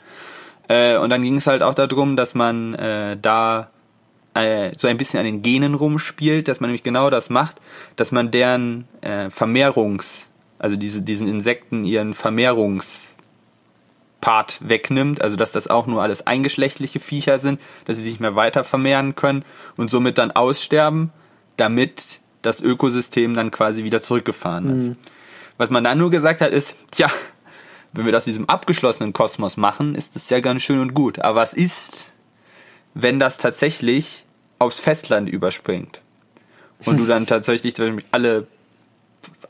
Äh, 0.68 0.98
und 0.98 1.10
dann 1.10 1.22
ging 1.22 1.38
es 1.38 1.48
halt 1.48 1.62
auch 1.62 1.74
darum, 1.74 2.16
dass 2.16 2.36
man 2.36 2.74
äh, 2.76 3.18
da 3.22 3.70
äh, 4.34 4.72
so 4.78 4.88
ein 4.88 4.98
bisschen 4.98 5.20
an 5.20 5.26
den 5.26 5.42
Genen 5.42 5.74
rumspielt, 5.74 6.48
dass 6.48 6.60
man 6.60 6.70
nämlich 6.70 6.84
genau 6.84 7.10
das 7.10 7.30
macht, 7.30 7.58
dass 7.96 8.12
man 8.12 8.32
deren 8.32 8.88
äh, 9.02 9.30
Vermehrungs, 9.30 10.30
also 10.60 10.76
diese, 10.76 11.02
diesen 11.02 11.28
Insekten 11.28 11.84
ihren 11.84 12.14
Vermehrungs 12.14 13.14
Part 14.22 14.62
wegnimmt, 14.64 15.22
also 15.22 15.36
dass 15.36 15.52
das 15.52 15.68
auch 15.68 15.86
nur 15.86 16.02
alles 16.02 16.26
eingeschlechtliche 16.26 17.02
Viecher 17.02 17.40
sind, 17.40 17.60
dass 17.84 17.98
sie 17.98 18.04
sich 18.04 18.14
nicht 18.14 18.22
mehr 18.22 18.38
weiter 18.38 18.64
vermehren 18.64 19.16
können 19.16 19.44
und 19.76 19.92
somit 19.92 20.18
dann 20.18 20.32
aussterben, 20.32 21.12
damit 21.58 22.22
das 22.42 22.62
Ökosystem 22.62 23.34
dann 23.34 23.52
quasi 23.52 23.84
wieder 23.84 24.02
zurückgefahren 24.02 24.78
ist. 24.78 24.98
Was 25.58 25.70
man 25.70 25.84
dann 25.84 25.98
nur 25.98 26.10
gesagt 26.10 26.40
hat, 26.40 26.52
ist, 26.52 26.76
tja, 26.92 27.10
wenn 27.94 28.06
wir 28.06 28.12
das 28.12 28.26
in 28.28 28.34
diesem 28.34 28.50
abgeschlossenen 28.50 29.14
Kosmos 29.14 29.56
machen, 29.56 29.96
ist 29.96 30.16
das 30.16 30.30
ja 30.30 30.40
ganz 30.40 30.64
schön 30.64 30.80
und 30.80 30.94
gut. 30.94 31.20
Aber 31.20 31.42
was 31.42 31.54
ist, 31.54 32.12
wenn 32.94 33.20
das 33.20 33.38
tatsächlich 33.38 34.26
aufs 34.60 34.80
Festland 34.80 35.30
überspringt? 35.30 36.02
Und 36.86 36.98
du 36.98 37.06
dann 37.06 37.28
tatsächlich 37.28 37.76
alle, 38.12 38.48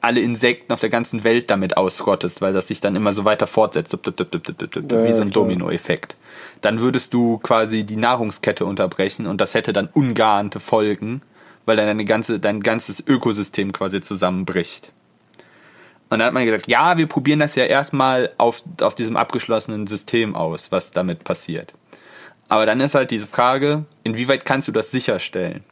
alle 0.02 0.20
Insekten 0.20 0.72
auf 0.72 0.82
der 0.82 0.90
ganzen 0.90 1.24
Welt 1.24 1.50
damit 1.50 1.78
ausrottest, 1.78 2.42
weil 2.42 2.54
das 2.54 2.68
sich 2.68 2.80
dann 2.80 2.96
immer 2.96 3.14
so 3.14 3.26
weiter 3.26 3.48
fortsetzt, 3.48 3.98
wie 3.98 5.14
so 5.14 5.22
ein. 5.22 5.32
Dominoeffekt. 5.32 6.16
Dann 6.62 6.80
würdest 6.80 7.14
du 7.14 7.40
quasi 7.40 7.86
die 7.86 7.96
Nahrungskette 7.96 8.66
unterbrechen 8.66 9.26
und 9.26 9.42
das 9.42 9.56
hätte 9.56 9.74
dann 9.74 9.90
ungeahnte 9.92 10.60
Folgen, 10.60 11.22
weil 11.66 11.76
dann 11.76 11.88
deine 11.88 12.06
ganze, 12.06 12.40
dein 12.40 12.60
ganzes 12.60 13.04
Ökosystem 13.06 13.72
quasi 13.72 14.02
zusammenbricht. 14.02 14.92
Und 16.10 16.20
dann 16.20 16.28
hat 16.28 16.34
man 16.34 16.46
gesagt, 16.46 16.68
ja, 16.68 16.98
wir 16.98 17.08
probieren 17.08 17.40
das 17.40 17.56
ja 17.56 17.66
erstmal 17.66 18.32
auf, 18.38 18.64
auf 18.82 18.96
diesem 18.96 19.18
abgeschlossenen 19.18 19.88
System 19.88 20.36
aus, 20.36 20.72
was 20.72 20.92
damit 20.92 21.24
passiert. 21.24 21.74
Aber 22.50 22.66
dann 22.66 22.80
ist 22.82 22.94
halt 22.94 23.10
diese 23.12 23.28
Frage, 23.28 23.86
inwieweit 24.04 24.46
kannst 24.46 24.68
du 24.68 24.72
das 24.72 24.92
sicherstellen? 24.92 25.64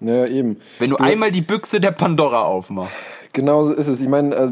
ja, 0.00 0.26
eben. 0.26 0.60
Wenn 0.78 0.90
du 0.90 0.96
einmal 0.96 1.30
die 1.30 1.42
Büchse 1.42 1.80
der 1.80 1.90
Pandora 1.90 2.42
aufmachst. 2.42 3.10
Genau 3.32 3.64
so 3.64 3.74
ist 3.74 3.86
es. 3.86 4.00
Ich 4.00 4.08
meine, 4.08 4.34
äh, 4.34 4.50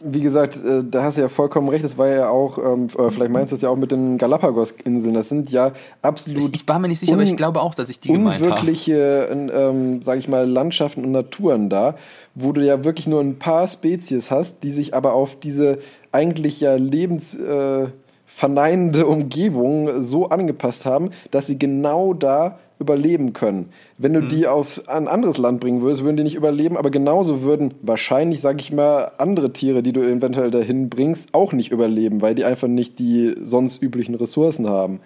wie 0.00 0.20
gesagt, 0.20 0.56
äh, 0.56 0.84
da 0.84 1.02
hast 1.02 1.16
du 1.16 1.22
ja 1.22 1.28
vollkommen 1.28 1.68
recht. 1.68 1.84
Das 1.84 1.98
war 1.98 2.08
ja 2.08 2.28
auch, 2.28 2.58
ähm, 2.58 2.86
äh, 2.96 3.10
vielleicht 3.10 3.32
meinst 3.32 3.52
du 3.52 3.56
das 3.56 3.62
ja 3.62 3.68
auch 3.68 3.76
mit 3.76 3.90
den 3.90 4.16
Galapagos-Inseln. 4.16 5.14
Das 5.14 5.28
sind 5.28 5.50
ja 5.50 5.72
absolut 6.02 6.54
Ich 6.54 6.68
war 6.68 6.78
mir 6.78 6.88
nicht 6.88 7.00
sicher, 7.00 7.14
aber 7.14 7.22
ich 7.22 7.36
glaube 7.36 7.60
auch, 7.60 7.74
dass 7.74 7.90
ich 7.90 8.00
die 8.00 8.12
gemeint 8.12 8.40
habe. 8.40 8.50
unwirkliche, 8.50 9.28
ähm, 9.30 10.02
sage 10.02 10.20
ich 10.20 10.28
mal, 10.28 10.48
Landschaften 10.48 11.04
und 11.04 11.12
Naturen 11.12 11.68
da, 11.68 11.96
wo 12.34 12.52
du 12.52 12.64
ja 12.64 12.84
wirklich 12.84 13.06
nur 13.06 13.20
ein 13.20 13.38
paar 13.38 13.66
Spezies 13.66 14.30
hast, 14.30 14.62
die 14.62 14.70
sich 14.70 14.94
aber 14.94 15.14
auf 15.14 15.38
diese 15.40 15.78
eigentlich 16.12 16.60
ja 16.60 16.74
lebensverneinende 16.74 17.86
äh, 17.86 17.92
verneinende 18.26 19.06
Umgebung 19.06 20.02
so 20.02 20.28
angepasst 20.28 20.86
haben, 20.86 21.10
dass 21.30 21.48
sie 21.48 21.58
genau 21.58 22.14
da 22.14 22.58
überleben 22.78 23.32
können. 23.32 23.70
Wenn 23.96 24.12
Mhm. 24.12 24.20
du 24.20 24.28
die 24.28 24.46
auf 24.46 24.82
ein 24.88 25.08
anderes 25.08 25.36
Land 25.38 25.60
bringen 25.60 25.82
würdest, 25.82 26.04
würden 26.04 26.16
die 26.16 26.22
nicht 26.22 26.36
überleben, 26.36 26.76
aber 26.76 26.90
genauso 26.90 27.42
würden 27.42 27.74
wahrscheinlich, 27.82 28.40
sage 28.40 28.60
ich 28.60 28.72
mal, 28.72 29.12
andere 29.18 29.52
Tiere, 29.52 29.82
die 29.82 29.92
du 29.92 30.00
eventuell 30.00 30.50
dahin 30.50 30.88
bringst, 30.88 31.34
auch 31.34 31.52
nicht 31.52 31.70
überleben, 31.72 32.20
weil 32.22 32.34
die 32.34 32.44
einfach 32.44 32.68
nicht 32.68 32.98
die 32.98 33.34
sonst 33.42 33.82
üblichen 33.82 34.14
Ressourcen 34.14 34.68
haben. 34.68 35.00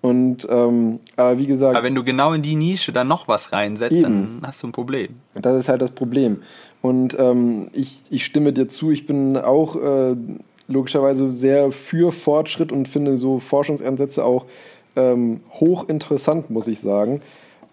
Und 0.00 0.46
ähm, 0.48 1.00
aber 1.16 1.38
wie 1.38 1.46
gesagt, 1.46 1.76
Aber 1.76 1.84
wenn 1.84 1.94
du 1.94 2.04
genau 2.04 2.32
in 2.32 2.42
die 2.42 2.54
Nische 2.54 2.92
dann 2.92 3.08
noch 3.08 3.26
was 3.26 3.52
reinsetzt, 3.52 4.02
dann 4.02 4.40
hast 4.44 4.62
du 4.62 4.68
ein 4.68 4.72
Problem. 4.72 5.08
und 5.34 5.44
das 5.44 5.58
ist 5.58 5.68
halt 5.68 5.82
das 5.82 5.90
Problem. 5.90 6.42
Und 6.82 7.18
ähm, 7.18 7.68
ich, 7.72 8.00
ich 8.08 8.24
stimme 8.24 8.52
dir 8.52 8.68
zu, 8.68 8.92
ich 8.92 9.06
bin 9.06 9.36
auch 9.36 9.74
äh, 9.74 10.14
logischerweise 10.68 11.32
sehr 11.32 11.72
für 11.72 12.12
Fortschritt 12.12 12.70
und 12.70 12.86
finde 12.86 13.16
so 13.16 13.40
Forschungsansätze 13.40 14.24
auch 14.24 14.44
ähm, 14.98 15.40
hochinteressant, 15.60 16.50
muss 16.50 16.66
ich 16.66 16.80
sagen. 16.80 17.22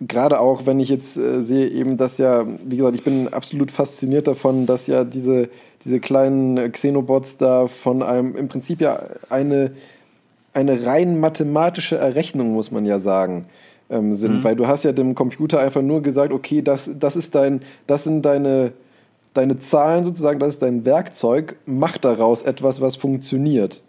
Gerade 0.02 0.39
auch, 0.39 0.65
wenn 0.65 0.80
ich 0.80 0.89
jetzt 0.89 1.18
äh, 1.18 1.41
sehe, 1.43 1.69
eben, 1.69 1.97
dass 1.97 2.18
ja, 2.18 2.45
wie 2.65 2.77
gesagt, 2.77 2.95
ich 2.95 3.03
bin 3.03 3.34
absolut 3.34 3.72
fasziniert 3.72 4.27
davon, 4.27 4.65
dass 4.65 4.88
ja 4.88 5.03
diese, 5.03 5.49
diese 5.84 5.99
kleinen 5.99 6.57
äh, 6.57 6.69
Xenobots 6.69 7.38
da 7.38 7.68
von 7.68 8.03
einem, 8.03 8.35
im 8.35 8.47
Prinzip 8.47 8.81
ja 8.81 8.99
eine, 9.30 9.72
eine 10.53 10.85
rein 10.85 11.19
mathematische 11.19 11.97
Errechnung, 11.97 12.53
muss 12.53 12.72
man 12.72 12.85
ja 12.85 12.99
sagen, 12.99 13.45
ähm, 13.89 14.14
sind. 14.14 14.43
Weil 14.43 14.56
du 14.56 14.68
hast 14.68 14.84
ja 14.84 14.91
dem 14.91 15.15
Computer 15.15 15.60
einfach 15.60 15.81
nur 15.81 16.02
gesagt, 16.02 16.34
okay, 16.34 16.61
das, 16.61 16.89
das 16.99 17.15
ist 17.15 17.34
dein, 17.34 17.61
das 17.88 18.03
sind 18.03 18.23
deine, 18.23 18.73
deine 19.34 19.60
Zahlen 19.60 20.03
sozusagen, 20.03 20.39
das 20.39 20.56
ist 20.56 20.61
dein 20.61 20.84
Werkzeug, 20.84 21.56
mach 21.65 21.97
daraus 21.97 22.41
etwas, 22.41 22.81
was 22.81 22.97
funktioniert. 22.97 23.81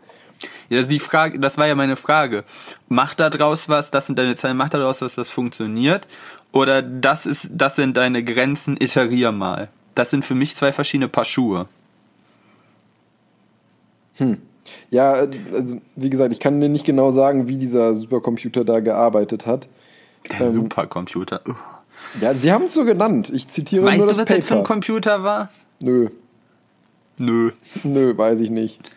Ja, 0.68 0.76
das 0.78 0.82
ist 0.82 0.92
die 0.92 0.98
Frage, 0.98 1.38
das 1.38 1.58
war 1.58 1.66
ja 1.66 1.74
meine 1.74 1.96
Frage. 1.96 2.44
Macht 2.88 3.20
da 3.20 3.30
draus 3.30 3.68
was, 3.68 3.90
das 3.90 4.06
sind 4.06 4.18
deine 4.18 4.36
Zahlen, 4.36 4.56
macht 4.56 4.74
da 4.74 4.78
draus 4.78 5.00
was, 5.02 5.14
das 5.14 5.30
funktioniert? 5.30 6.06
Oder 6.52 6.82
das 6.82 7.26
ist, 7.26 7.48
das 7.50 7.76
sind 7.76 7.96
deine 7.96 8.24
Grenzen, 8.24 8.76
iterier 8.78 9.32
mal. 9.32 9.68
Das 9.94 10.10
sind 10.10 10.24
für 10.24 10.34
mich 10.34 10.56
zwei 10.56 10.72
verschiedene 10.72 11.08
Paar 11.08 11.24
Schuhe. 11.24 11.68
Ja, 14.90 15.26
also 15.52 15.80
wie 15.94 16.10
gesagt, 16.10 16.32
ich 16.32 16.40
kann 16.40 16.60
dir 16.60 16.68
nicht 16.68 16.84
genau 16.84 17.10
sagen, 17.10 17.48
wie 17.48 17.56
dieser 17.56 17.94
Supercomputer 17.94 18.64
da 18.64 18.80
gearbeitet 18.80 19.46
hat. 19.46 19.68
Der 20.38 20.50
Supercomputer. 20.50 21.40
Uh. 21.46 21.54
Ja, 22.20 22.34
sie 22.34 22.52
haben 22.52 22.64
es 22.64 22.74
so 22.74 22.84
genannt. 22.84 23.30
Ich 23.32 23.48
zitiere 23.48 23.84
Weißt 23.84 23.98
nur 23.98 24.06
du, 24.06 24.12
das 24.12 24.18
was 24.18 24.24
das 24.26 24.46
für 24.46 24.54
ein 24.54 24.58
Paper. 24.58 24.74
Computer 24.74 25.22
war? 25.22 25.50
Nö, 25.80 26.08
Nö. 27.18 27.52
nö, 27.84 28.16
weiß 28.16 28.40
ich 28.40 28.50
nicht. 28.50 28.90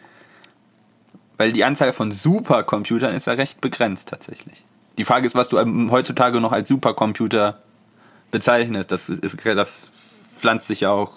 Weil 1.39 1.53
die 1.53 1.63
Anzahl 1.63 1.93
von 1.93 2.11
Supercomputern 2.11 3.15
ist 3.15 3.27
ja 3.27 3.33
recht 3.33 3.61
begrenzt 3.61 4.09
tatsächlich. 4.09 4.65
Die 4.97 5.05
Frage 5.05 5.25
ist, 5.25 5.35
was 5.35 5.47
du 5.47 5.57
ähm, 5.57 5.89
heutzutage 5.89 6.41
noch 6.41 6.51
als 6.51 6.67
Supercomputer 6.67 7.61
bezeichnest. 8.29 8.91
Das, 8.91 9.07
ist, 9.07 9.37
das 9.45 9.89
pflanzt 10.35 10.67
sich 10.67 10.81
ja 10.81 10.91
auch 10.91 11.13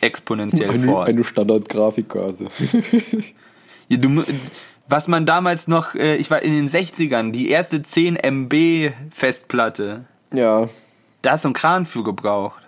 exponentiell 0.00 0.70
Eine, 0.70 0.86
fort. 0.86 1.08
eine 1.08 1.24
Standard-Grafikkarte. 1.24 2.48
Ja, 3.88 3.98
du, 3.98 4.24
was 4.88 5.06
man 5.06 5.26
damals 5.26 5.68
noch, 5.68 5.94
äh, 5.94 6.16
ich 6.16 6.28
war 6.28 6.42
in 6.42 6.52
den 6.52 6.68
60ern, 6.68 7.30
die 7.30 7.50
erste 7.50 7.82
10 7.82 8.16
MB 8.16 8.90
Festplatte, 9.12 10.06
ja, 10.32 10.68
da 11.22 11.30
hast 11.30 11.44
du 11.44 11.48
einen 11.48 11.54
Kran 11.54 11.84
für 11.84 12.02
gebraucht. 12.02 12.60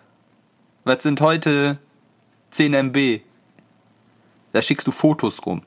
Was 0.84 1.02
sind 1.02 1.20
heute 1.20 1.78
10 2.50 2.72
MB? 2.72 3.20
Da 4.52 4.62
schickst 4.62 4.86
du 4.86 4.92
Fotos 4.92 5.44
rum. 5.44 5.62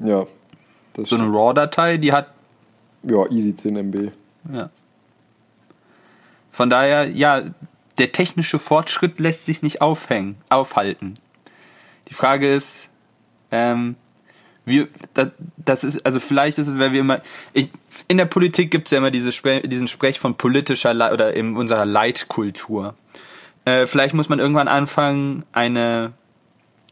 Ja. 0.00 0.26
So 1.04 1.16
eine 1.16 1.26
RAW-Datei, 1.26 1.98
die 1.98 2.12
hat, 2.12 2.32
ja, 3.04 3.24
easy 3.30 3.54
10 3.54 3.76
MB. 3.76 4.10
ja. 4.52 4.70
Von 6.50 6.70
daher, 6.70 7.08
ja, 7.08 7.42
der 7.98 8.10
technische 8.10 8.58
Fortschritt 8.58 9.20
lässt 9.20 9.46
sich 9.46 9.62
nicht 9.62 9.80
aufhängen, 9.80 10.36
aufhalten. 10.48 11.14
Die 12.08 12.14
Frage 12.14 12.52
ist, 12.52 12.90
ähm, 13.52 13.94
wir, 14.64 14.88
das, 15.14 15.28
das 15.56 15.84
ist, 15.84 16.04
also 16.04 16.20
vielleicht 16.20 16.58
ist 16.58 16.68
es, 16.68 16.78
weil 16.78 16.92
wir 16.92 17.00
immer, 17.00 17.20
ich, 17.52 17.70
in 18.06 18.16
der 18.16 18.26
Politik 18.26 18.70
gibt 18.70 18.88
es 18.88 18.92
ja 18.92 18.98
immer 18.98 19.10
diese, 19.10 19.30
diesen 19.62 19.88
Sprech 19.88 20.18
von 20.20 20.34
politischer 20.36 20.94
Le 20.94 21.12
oder 21.12 21.34
in 21.34 21.56
unserer 21.56 21.84
Leitkultur. 21.84 22.94
Äh, 23.64 23.86
vielleicht 23.86 24.14
muss 24.14 24.28
man 24.28 24.38
irgendwann 24.38 24.68
anfangen, 24.68 25.44
eine 25.52 26.12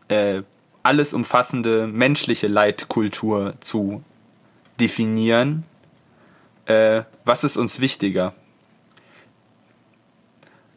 äh, 0.09 0.43
alles 0.87 1.13
umfassende 1.13 1.89
menschliche 1.89 2.47
Leitkultur 2.47 3.55
zu 3.61 4.05
definieren. 4.79 5.65
Äh, 6.67 7.03
was 7.25 7.43
ist 7.43 7.57
uns 7.57 7.81
wichtiger? 7.81 8.35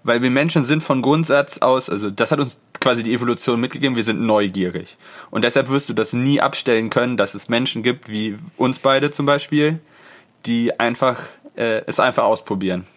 Weil 0.03 0.23
wir 0.23 0.31
Menschen 0.31 0.65
sind 0.65 0.81
von 0.81 1.03
Grundsatz 1.03 1.59
aus, 1.59 1.91
also 1.91 2.09
das 2.09 2.31
hat 2.31 2.39
uns 2.39 2.57
quasi 2.79 3.03
die 3.03 3.13
Evolution 3.13 3.59
mitgegeben, 3.59 3.95
wir 3.95 4.03
sind 4.03 4.21
neugierig. 4.21 4.97
Und 5.29 5.43
deshalb 5.43 5.69
wirst 5.69 5.89
du 5.89 5.93
das 5.93 6.11
nie 6.11 6.41
abstellen 6.41 6.89
können, 6.89 7.15
dass 7.15 7.35
es 7.35 7.47
Menschen 7.47 7.83
gibt, 7.83 8.09
wie 8.09 8.39
uns 8.57 8.79
beide 8.79 9.11
zum 9.11 9.27
Beispiel, 9.27 9.79
die 10.47 10.79
einfach 10.79 11.19
äh, 11.55 11.83
es 11.85 11.99
einfach 11.99 12.23
ausprobieren. 12.23 12.87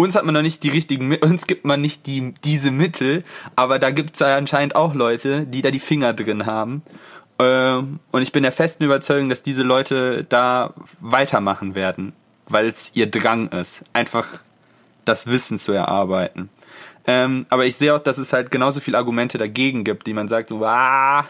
Uns 0.00 0.14
hat 0.14 0.24
man 0.24 0.32
noch 0.32 0.42
nicht 0.42 0.62
die 0.62 0.68
richtigen, 0.68 1.12
uns 1.16 1.48
gibt 1.48 1.64
man 1.64 1.80
nicht 1.80 2.06
die, 2.06 2.32
diese 2.44 2.70
Mittel, 2.70 3.24
aber 3.56 3.80
da 3.80 3.90
gibt 3.90 4.14
es 4.14 4.20
ja 4.20 4.36
anscheinend 4.36 4.76
auch 4.76 4.94
Leute, 4.94 5.44
die 5.44 5.60
da 5.60 5.72
die 5.72 5.80
Finger 5.80 6.12
drin 6.12 6.46
haben. 6.46 6.82
Ähm, 7.40 7.98
und 8.12 8.22
ich 8.22 8.30
bin 8.30 8.44
der 8.44 8.52
festen 8.52 8.84
Überzeugung, 8.84 9.28
dass 9.28 9.42
diese 9.42 9.64
Leute 9.64 10.22
da 10.28 10.72
weitermachen 11.00 11.74
werden, 11.74 12.12
weil 12.46 12.68
es 12.68 12.92
ihr 12.94 13.10
Drang 13.10 13.48
ist, 13.48 13.82
einfach 13.92 14.26
das 15.04 15.26
Wissen 15.26 15.58
zu 15.58 15.72
erarbeiten. 15.72 16.48
Ähm, 17.08 17.46
aber 17.50 17.66
ich 17.66 17.74
sehe 17.74 17.92
auch, 17.92 17.98
dass 17.98 18.18
es 18.18 18.32
halt 18.32 18.52
genauso 18.52 18.78
viele 18.78 18.98
Argumente 18.98 19.36
dagegen 19.36 19.82
gibt, 19.82 20.06
die 20.06 20.14
man 20.14 20.28
sagt, 20.28 20.50
so, 20.50 20.64
ah, 20.64 21.26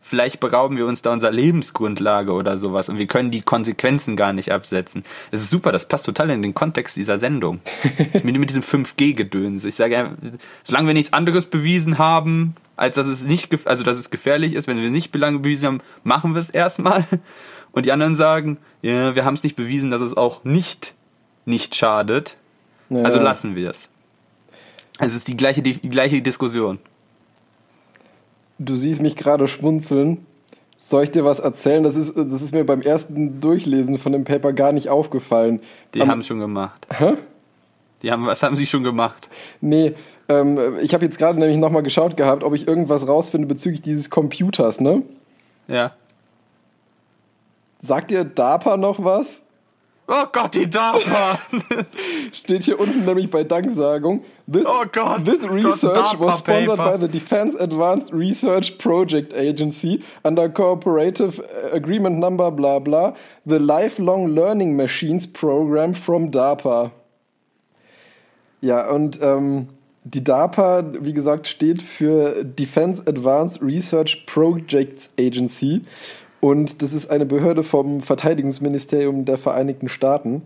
vielleicht 0.00 0.40
berauben 0.40 0.76
wir 0.76 0.86
uns 0.86 1.02
da 1.02 1.12
unserer 1.12 1.32
Lebensgrundlage 1.32 2.32
oder 2.32 2.58
sowas 2.58 2.88
und 2.88 2.98
wir 2.98 3.06
können 3.06 3.30
die 3.30 3.42
Konsequenzen 3.42 4.16
gar 4.16 4.32
nicht 4.32 4.52
absetzen. 4.52 5.04
Es 5.30 5.42
ist 5.42 5.50
super, 5.50 5.72
das 5.72 5.88
passt 5.88 6.06
total 6.06 6.30
in 6.30 6.42
den 6.42 6.54
Kontext 6.54 6.96
dieser 6.96 7.18
Sendung. 7.18 7.60
mit, 8.22 8.38
mit 8.38 8.50
diesem 8.50 8.62
5G-Gedöns. 8.62 9.64
Ich 9.64 9.74
sage, 9.74 10.16
solange 10.62 10.88
wir 10.88 10.94
nichts 10.94 11.12
anderes 11.12 11.46
bewiesen 11.46 11.98
haben, 11.98 12.54
als 12.76 12.96
dass 12.96 13.06
es 13.06 13.24
nicht, 13.24 13.66
also 13.66 13.84
dass 13.84 13.98
es 13.98 14.10
gefährlich 14.10 14.54
ist, 14.54 14.66
wenn 14.66 14.80
wir 14.80 14.90
nicht 14.90 15.12
bewiesen 15.12 15.66
haben, 15.66 15.80
machen 16.02 16.34
wir 16.34 16.40
es 16.40 16.50
erstmal. 16.50 17.04
Und 17.72 17.86
die 17.86 17.92
anderen 17.92 18.16
sagen, 18.16 18.58
ja, 18.82 19.14
wir 19.14 19.24
haben 19.24 19.34
es 19.34 19.44
nicht 19.44 19.54
bewiesen, 19.54 19.90
dass 19.90 20.00
es 20.00 20.16
auch 20.16 20.42
nicht 20.44 20.94
nicht 21.44 21.74
schadet. 21.74 22.36
Ja. 22.88 23.02
Also 23.02 23.20
lassen 23.20 23.54
wir 23.54 23.70
es. 23.70 23.88
Es 24.98 25.14
ist 25.14 25.28
die 25.28 25.36
gleiche, 25.36 25.62
die 25.62 25.74
gleiche 25.74 26.20
Diskussion. 26.22 26.78
Du 28.62 28.76
siehst 28.76 29.00
mich 29.00 29.16
gerade 29.16 29.48
schmunzeln. 29.48 30.26
Soll 30.76 31.04
ich 31.04 31.10
dir 31.10 31.24
was 31.24 31.40
erzählen? 31.40 31.82
Das 31.82 31.96
ist, 31.96 32.14
das 32.14 32.42
ist 32.42 32.52
mir 32.52 32.64
beim 32.64 32.82
ersten 32.82 33.40
Durchlesen 33.40 33.96
von 33.96 34.12
dem 34.12 34.24
Paper 34.24 34.52
gar 34.52 34.72
nicht 34.72 34.90
aufgefallen. 34.90 35.60
Die 35.94 36.02
haben 36.02 36.20
es 36.20 36.26
schon 36.26 36.40
gemacht. 36.40 36.86
Hä? 36.90 37.14
Die 38.02 38.12
haben, 38.12 38.26
was 38.26 38.42
haben 38.42 38.56
sie 38.56 38.66
schon 38.66 38.84
gemacht? 38.84 39.30
Nee, 39.62 39.94
ähm, 40.28 40.78
ich 40.82 40.92
habe 40.92 41.06
jetzt 41.06 41.18
gerade 41.18 41.38
nämlich 41.38 41.56
nochmal 41.56 41.82
geschaut 41.82 42.18
gehabt, 42.18 42.44
ob 42.44 42.54
ich 42.54 42.68
irgendwas 42.68 43.08
rausfinde 43.08 43.46
bezüglich 43.46 43.80
dieses 43.80 44.10
Computers, 44.10 44.80
ne? 44.80 45.02
Ja. 45.66 45.92
Sagt 47.80 48.10
dir 48.10 48.24
DARPA 48.24 48.76
noch 48.76 49.02
was? 49.02 49.40
Oh 50.12 50.26
Gott, 50.32 50.56
die 50.56 50.68
DARPA! 50.68 51.38
Steht 52.32 52.64
hier 52.64 52.80
unten 52.80 53.04
nämlich 53.04 53.30
bei 53.30 53.44
Danksagung. 53.44 54.24
This, 54.52 54.66
oh 54.66 54.84
Gott, 54.90 55.24
this 55.24 55.48
research 55.48 56.18
was 56.18 56.38
sponsored 56.38 56.76
paper. 56.76 56.76
by 56.76 56.98
the 56.98 57.06
Defense 57.06 57.56
Advanced 57.56 58.12
Research 58.12 58.76
Project 58.78 59.32
Agency 59.32 60.02
under 60.24 60.48
cooperative 60.48 61.40
agreement 61.72 62.18
number 62.18 62.50
bla 62.50 62.80
bla, 62.80 63.14
the 63.46 63.60
Lifelong 63.60 64.34
Learning 64.34 64.74
Machines 64.76 65.28
Program 65.28 65.94
from 65.94 66.32
DARPA. 66.32 66.90
Ja, 68.62 68.90
und 68.90 69.22
ähm, 69.22 69.68
die 70.02 70.24
DARPA, 70.24 70.92
wie 71.02 71.12
gesagt, 71.12 71.46
steht 71.46 71.82
für 71.82 72.44
Defense 72.44 73.00
Advanced 73.06 73.62
Research 73.62 74.26
Projects 74.26 75.12
Agency. 75.20 75.82
Und 76.40 76.82
das 76.82 76.92
ist 76.92 77.10
eine 77.10 77.26
Behörde 77.26 77.62
vom 77.62 78.00
Verteidigungsministerium 78.00 79.24
der 79.24 79.38
Vereinigten 79.38 79.88
Staaten. 79.88 80.42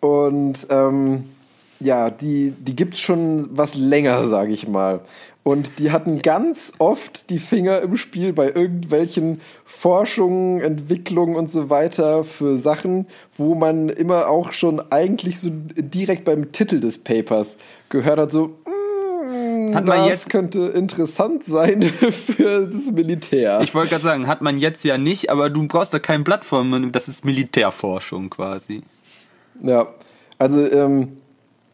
Und 0.00 0.66
ähm, 0.70 1.24
ja, 1.80 2.10
die, 2.10 2.52
die 2.58 2.76
gibt 2.76 2.94
es 2.94 3.00
schon 3.00 3.48
was 3.50 3.74
länger, 3.74 4.24
sage 4.24 4.52
ich 4.52 4.68
mal. 4.68 5.00
Und 5.42 5.78
die 5.78 5.92
hatten 5.92 6.22
ganz 6.22 6.72
oft 6.78 7.30
die 7.30 7.38
Finger 7.38 7.80
im 7.80 7.96
Spiel 7.96 8.32
bei 8.32 8.46
irgendwelchen 8.46 9.40
Forschungen, 9.64 10.60
Entwicklungen 10.60 11.36
und 11.36 11.48
so 11.50 11.70
weiter 11.70 12.24
für 12.24 12.58
Sachen, 12.58 13.06
wo 13.36 13.54
man 13.54 13.88
immer 13.88 14.28
auch 14.28 14.50
schon 14.50 14.82
eigentlich 14.90 15.38
so 15.38 15.48
direkt 15.52 16.24
beim 16.24 16.50
Titel 16.50 16.80
des 16.80 16.98
Papers 16.98 17.58
gehört 17.90 18.18
hat, 18.18 18.32
so, 18.32 18.56
hat 18.64 18.75
jetzt 20.06 20.30
könnte 20.30 20.66
interessant 20.68 21.44
sein 21.44 21.82
für 22.10 22.66
das 22.66 22.90
Militär. 22.92 23.60
Ich 23.62 23.74
wollte 23.74 23.90
gerade 23.90 24.04
sagen, 24.04 24.26
hat 24.26 24.42
man 24.42 24.58
jetzt 24.58 24.84
ja 24.84 24.98
nicht, 24.98 25.30
aber 25.30 25.50
du 25.50 25.66
brauchst 25.66 25.92
da 25.94 25.98
kein 25.98 26.24
Plattform, 26.24 26.92
das 26.92 27.08
ist 27.08 27.24
Militärforschung 27.24 28.30
quasi. 28.30 28.82
Ja, 29.62 29.88
also 30.38 30.70
ähm, 30.70 31.16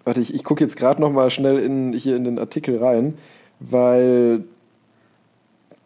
warte, 0.05 0.21
ich, 0.21 0.35
ich 0.35 0.45
gucke 0.45 0.63
jetzt 0.63 0.77
gerade 0.77 1.01
noch 1.01 1.11
mal 1.11 1.31
schnell 1.31 1.59
in, 1.59 1.93
hier 1.93 2.17
in 2.17 2.25
den 2.25 2.39
Artikel 2.39 2.79
rein, 2.79 3.19
weil 3.61 4.45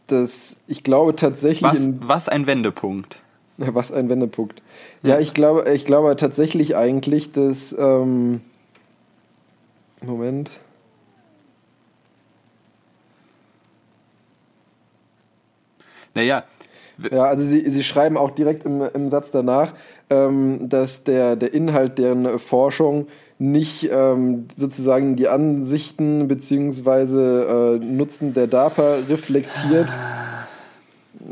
das, 0.07 0.57
ich 0.67 0.83
glaube 0.83 1.17
tatsächlich. 1.17 1.63
Was, 1.63 1.89
was 2.01 2.29
ein 2.29 2.47
Wendepunkt. 2.47 3.23
Was 3.59 3.91
ein 3.91 4.09
Wendepunkt. 4.09 4.63
Ja, 5.03 5.19
ich 5.19 5.33
glaube, 5.33 5.73
ich 5.73 5.87
glaube 5.87 6.15
tatsächlich 6.17 6.77
eigentlich, 6.77 7.33
dass 7.33 7.75
ähm, 7.79 8.43
Moment. 10.03 10.61
Naja. 16.17 16.45
Ja, 17.11 17.25
also 17.25 17.45
sie, 17.45 17.69
sie 17.69 17.83
schreiben 17.83 18.17
auch 18.17 18.33
direkt 18.33 18.65
im, 18.65 18.83
im 18.83 19.11
Satz 19.11 19.31
danach, 19.31 19.75
ähm, 20.09 20.69
dass 20.69 21.05
der, 21.05 21.37
der 21.37 21.53
Inhalt 21.53 21.99
deren 21.99 22.39
Forschung 22.39 23.07
nicht 23.39 23.91
ähm, 23.93 24.49
sozusagen 24.57 25.15
die 25.15 25.29
Ansichten 25.29 26.27
bzw. 26.27 27.75
Äh, 27.75 27.79
Nutzen 27.81 28.33
der 28.33 28.47
DARPA 28.47 29.01
reflektiert. 29.09 29.89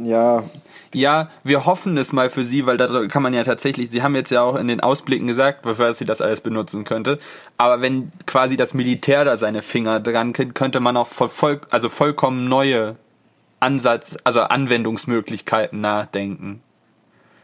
Ja. 0.02 0.44
Ja, 0.93 1.31
wir 1.43 1.66
hoffen 1.66 1.97
es 1.97 2.12
mal 2.12 2.31
für 2.31 2.44
sie, 2.44 2.66
weil 2.66 2.77
da 2.77 3.06
kann 3.09 3.23
man 3.23 3.32
ja 3.32 3.43
tatsächlich, 3.43 3.90
sie 3.90 4.02
haben 4.02 4.15
jetzt 4.15 4.31
ja 4.31 4.43
auch 4.43 4.55
in 4.55 4.69
den 4.69 4.81
Ausblicken 4.81 5.27
gesagt, 5.27 5.66
wofür 5.66 5.93
sie 5.94 6.05
das 6.05 6.20
alles 6.20 6.40
benutzen 6.40 6.85
könnte. 6.85 7.19
Aber 7.56 7.81
wenn 7.81 8.12
quasi 8.27 8.56
das 8.56 8.74
Militär 8.74 9.24
da 9.24 9.36
seine 9.36 9.62
Finger 9.62 9.98
dran 9.98 10.32
kriegt, 10.32 10.55
könnte 10.55 10.78
man 10.78 10.97
auch 10.97 11.09
voll, 11.09 11.61
also 11.70 11.89
vollkommen 11.89 12.48
neue 12.48 12.97
Ansatz, 13.65 14.16
also 14.24 14.41
Anwendungsmöglichkeiten 14.43 15.81
nachdenken. 15.81 16.62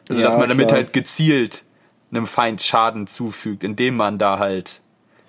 Also, 0.08 0.20
ja, 0.20 0.26
dass 0.26 0.36
man 0.36 0.48
damit 0.48 0.68
klar. 0.68 0.80
halt 0.80 0.92
gezielt 0.92 1.64
einem 2.10 2.26
Feind 2.26 2.60
Schaden 2.62 3.06
zufügt, 3.06 3.64
indem 3.64 3.96
man 3.96 4.18
da 4.18 4.38
halt 4.38 4.80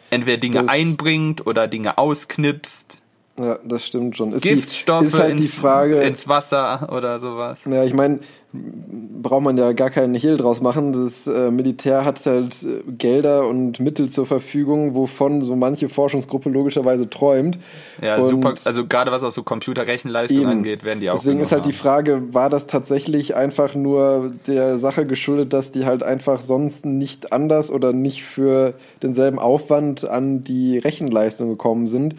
entweder 0.10 0.38
Dinge 0.38 0.64
das 0.64 0.68
einbringt 0.68 1.46
oder 1.48 1.68
Dinge 1.68 1.98
ausknipst. 1.98 3.01
Ja, 3.40 3.58
das 3.64 3.86
stimmt 3.86 4.18
schon. 4.18 4.34
Ist 4.34 4.42
Giftstoffe 4.42 5.02
die, 5.02 5.08
ist 5.08 5.20
halt 5.20 5.32
ins, 5.32 5.42
die 5.42 5.48
Frage, 5.48 6.02
ins 6.02 6.28
Wasser 6.28 6.90
oder 6.96 7.18
sowas. 7.18 7.62
Ja, 7.66 7.84
ich 7.84 7.94
meine, 7.94 8.20
braucht 8.54 9.44
man 9.44 9.58
ja 9.58 9.72
gar 9.72 9.90
keinen 9.90 10.14
Hehl 10.14 10.36
draus 10.36 10.60
machen. 10.60 10.92
Das 10.92 11.28
äh, 11.28 11.50
Militär 11.50 12.04
hat 12.04 12.26
halt 12.26 12.62
äh, 12.64 12.82
Gelder 12.92 13.48
und 13.48 13.80
Mittel 13.80 14.10
zur 14.10 14.26
Verfügung, 14.26 14.94
wovon 14.94 15.42
so 15.44 15.56
manche 15.56 15.88
Forschungsgruppe 15.88 16.50
logischerweise 16.50 17.10
träumt. 17.10 17.58
Ja, 18.02 18.18
und 18.18 18.30
super. 18.30 18.54
Also 18.66 18.86
gerade 18.86 19.12
was 19.12 19.24
auch 19.24 19.32
so 19.32 19.44
Computerrechenleistung 19.44 20.46
angeht, 20.48 20.84
werden 20.84 21.00
die 21.00 21.10
auch. 21.10 21.16
Deswegen 21.16 21.40
ist 21.40 21.54
halt 21.54 21.64
haben. 21.64 21.72
die 21.72 21.78
Frage, 21.78 22.34
war 22.34 22.50
das 22.50 22.68
tatsächlich 22.68 23.36
einfach 23.36 23.74
nur 23.76 24.34
der 24.48 24.78
Sache 24.78 25.06
geschuldet, 25.06 25.54
dass 25.54 25.72
die 25.72 25.86
halt 25.86 26.04
einfach 26.04 26.42
sonst 26.42 26.86
nicht 26.86 27.32
anders 27.32 27.72
oder 27.72 27.94
nicht 27.94 28.24
für 28.24 28.74
denselben 29.02 29.40
Aufwand 29.40 30.04
an 30.04 30.44
die 30.44 30.78
Rechenleistung 30.78 31.50
gekommen 31.50 31.88
sind? 31.88 32.16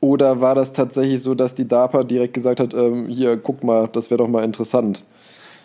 Oder 0.00 0.40
war 0.40 0.54
das 0.54 0.72
tatsächlich 0.72 1.22
so, 1.22 1.34
dass 1.34 1.54
die 1.54 1.68
DARPA 1.68 2.04
direkt 2.04 2.32
gesagt 2.32 2.58
hat, 2.58 2.72
ähm, 2.72 3.06
hier, 3.06 3.36
guck 3.36 3.62
mal, 3.62 3.88
das 3.92 4.10
wäre 4.10 4.18
doch 4.18 4.28
mal 4.28 4.44
interessant? 4.44 5.04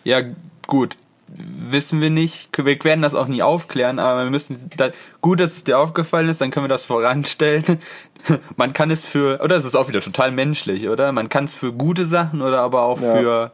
Ja, 0.03 0.22
gut. 0.68 0.98
Wissen 1.28 2.02
wir 2.02 2.10
nicht. 2.10 2.56
Wir 2.56 2.84
werden 2.84 3.02
das 3.02 3.16
auch 3.16 3.28
nie 3.28 3.41
aufklären, 3.41 3.98
aber 3.98 4.26
wir 4.26 4.30
müssen, 4.30 4.70
da, 4.78 4.90
gut, 5.22 5.40
dass 5.40 5.53
es 5.53 5.64
dir 5.64 5.80
aufgefallen 5.80 6.30
ist, 6.30 6.40
dann 6.40 6.52
können 6.52 6.66
wir 6.66 6.70
das 6.70 6.86
voranstellen. 6.86 7.80
Man 8.57 8.74
kann 8.74 8.91
es 8.91 9.06
für, 9.06 9.40
oder 9.41 9.56
es 9.56 9.66
ist 9.66 9.76
auch 9.76 9.88
wieder 9.88 10.02
total 10.02 10.32
menschlich, 10.32 10.88
oder? 10.88 11.12
Man 11.12 11.30
kann 11.30 11.45
es 11.45 11.56
für 11.56 11.74
gute 11.74 12.06
Sachen 12.06 12.41
oder 12.41 12.60
aber 12.60 12.84
auch 12.84 13.02
ja. 13.02 13.16
für 13.16 13.52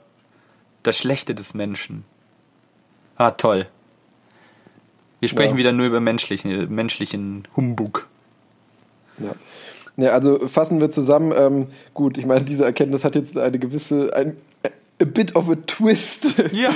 das 0.84 0.98
Schlechte 0.98 1.34
des 1.34 1.54
Menschen. 1.54 2.04
Ah, 3.16 3.32
toll. 3.32 3.68
Wir 5.20 5.30
sprechen 5.30 5.54
ja. 5.54 5.58
wieder 5.58 5.72
nur 5.72 5.86
über 5.86 6.00
menschlichen, 6.00 6.74
menschlichen 6.74 7.48
Humbug. 7.56 8.08
Ja. 9.20 9.34
Ja, 9.98 10.12
also 10.12 10.48
fassen 10.48 10.80
wir 10.80 10.90
zusammen. 10.90 11.34
Ähm, 11.36 11.68
gut, 11.94 12.18
ich 12.18 12.26
meine, 12.26 12.44
diese 12.44 12.66
Erkenntnis 12.66 13.04
hat 13.04 13.16
jetzt 13.16 13.38
eine 13.38 13.60
gewisse, 13.60 14.14
ein, 14.16 14.38
a 15.02 15.06
bit 15.06 15.36
of 15.36 15.50
a 15.50 15.56
twist 15.68 16.36
Ja. 16.54 16.72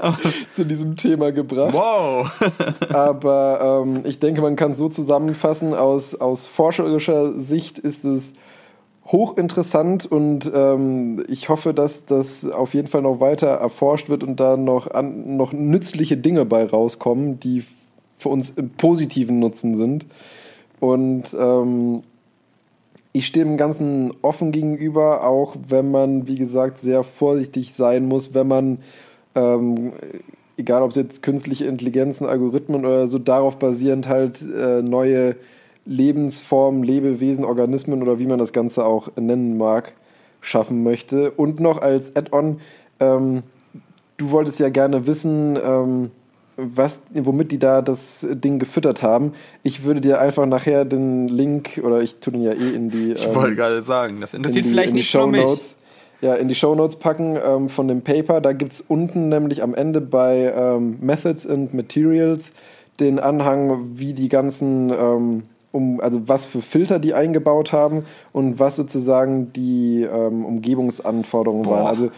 zu 0.50 0.64
diesem 0.64 0.96
Thema 0.96 1.30
gebracht. 1.32 1.74
Wow. 1.74 2.30
Aber 2.92 3.84
ähm, 3.84 4.02
ich 4.04 4.18
denke, 4.18 4.40
man 4.40 4.56
kann 4.56 4.74
so 4.74 4.88
zusammenfassen, 4.88 5.74
aus, 5.74 6.14
aus 6.14 6.46
forscherischer 6.46 7.38
Sicht 7.38 7.78
ist 7.78 8.04
es 8.04 8.34
hochinteressant 9.06 10.04
und 10.04 10.50
ähm, 10.54 11.24
ich 11.28 11.48
hoffe, 11.48 11.72
dass 11.72 12.04
das 12.04 12.44
auf 12.48 12.74
jeden 12.74 12.88
Fall 12.88 13.02
noch 13.02 13.20
weiter 13.20 13.46
erforscht 13.46 14.10
wird 14.10 14.22
und 14.22 14.38
da 14.38 14.56
noch, 14.56 14.90
an, 14.90 15.36
noch 15.36 15.52
nützliche 15.52 16.16
Dinge 16.18 16.44
bei 16.44 16.66
rauskommen, 16.66 17.40
die 17.40 17.64
für 18.18 18.28
uns 18.28 18.50
im 18.50 18.70
positiven 18.70 19.38
Nutzen 19.38 19.76
sind. 19.76 20.04
Und 20.80 21.36
ähm, 21.38 22.02
ich 23.12 23.26
stehe 23.26 23.44
dem 23.44 23.56
Ganzen 23.56 24.12
offen 24.22 24.52
gegenüber, 24.52 25.26
auch 25.26 25.56
wenn 25.68 25.90
man, 25.90 26.28
wie 26.28 26.36
gesagt, 26.36 26.78
sehr 26.78 27.02
vorsichtig 27.02 27.74
sein 27.74 28.06
muss, 28.06 28.34
wenn 28.34 28.46
man, 28.46 28.78
ähm, 29.34 29.92
egal 30.56 30.82
ob 30.82 30.90
es 30.90 30.96
jetzt 30.96 31.22
künstliche 31.22 31.64
Intelligenzen, 31.64 32.26
Algorithmen 32.26 32.84
oder 32.84 33.08
so, 33.08 33.18
darauf 33.18 33.58
basierend 33.58 34.08
halt 34.08 34.42
äh, 34.42 34.82
neue 34.82 35.36
Lebensformen, 35.84 36.82
Lebewesen, 36.82 37.44
Organismen 37.44 38.02
oder 38.02 38.18
wie 38.18 38.26
man 38.26 38.38
das 38.38 38.52
Ganze 38.52 38.84
auch 38.84 39.08
nennen 39.16 39.56
mag, 39.56 39.94
schaffen 40.40 40.84
möchte. 40.84 41.30
Und 41.30 41.60
noch 41.60 41.80
als 41.80 42.14
Add-on, 42.14 42.60
ähm, 43.00 43.42
du 44.18 44.30
wolltest 44.30 44.60
ja 44.60 44.68
gerne 44.68 45.06
wissen, 45.06 45.58
ähm, 45.62 46.10
was, 46.58 47.02
womit 47.14 47.52
die 47.52 47.58
da 47.58 47.82
das 47.82 48.26
Ding 48.28 48.58
gefüttert 48.58 49.02
haben. 49.02 49.32
Ich 49.62 49.84
würde 49.84 50.00
dir 50.00 50.20
einfach 50.20 50.44
nachher 50.44 50.84
den 50.84 51.28
Link, 51.28 51.80
oder 51.82 52.02
ich 52.02 52.16
tue 52.16 52.32
den 52.32 52.42
ja 52.42 52.52
eh 52.52 52.74
in 52.74 52.90
die, 52.90 53.12
Ich 53.12 53.26
ähm, 53.26 53.34
wollte 53.36 53.54
gerade 53.54 53.82
sagen, 53.82 54.20
das 54.20 54.34
in 54.34 54.38
interessiert 54.38 54.64
die, 54.64 54.68
vielleicht 54.68 54.88
in 54.90 54.94
die 54.94 55.00
nicht 55.00 55.14
nur 55.14 55.28
mich. 55.28 55.40
Shownotes. 55.40 55.76
Ja, 56.20 56.34
in 56.34 56.48
die 56.48 56.56
Shownotes 56.56 56.96
packen 56.96 57.38
ähm, 57.42 57.68
von 57.68 57.86
dem 57.86 58.02
Paper. 58.02 58.40
Da 58.40 58.52
gibt 58.52 58.72
es 58.72 58.80
unten 58.80 59.28
nämlich 59.28 59.62
am 59.62 59.72
Ende 59.72 60.00
bei 60.00 60.52
ähm, 60.52 60.98
Methods 61.00 61.46
and 61.46 61.74
Materials 61.74 62.52
den 62.98 63.20
Anhang, 63.20 63.90
wie 63.94 64.12
die 64.12 64.28
ganzen, 64.28 64.90
ähm, 64.90 65.44
um, 65.70 66.00
also 66.00 66.26
was 66.26 66.44
für 66.44 66.60
Filter 66.60 66.98
die 66.98 67.14
eingebaut 67.14 67.72
haben 67.72 68.04
und 68.32 68.58
was 68.58 68.74
sozusagen 68.74 69.52
die 69.52 70.02
ähm, 70.02 70.44
Umgebungsanforderungen 70.44 71.62
Boah, 71.62 71.70
waren. 71.70 71.86
Also 71.86 72.10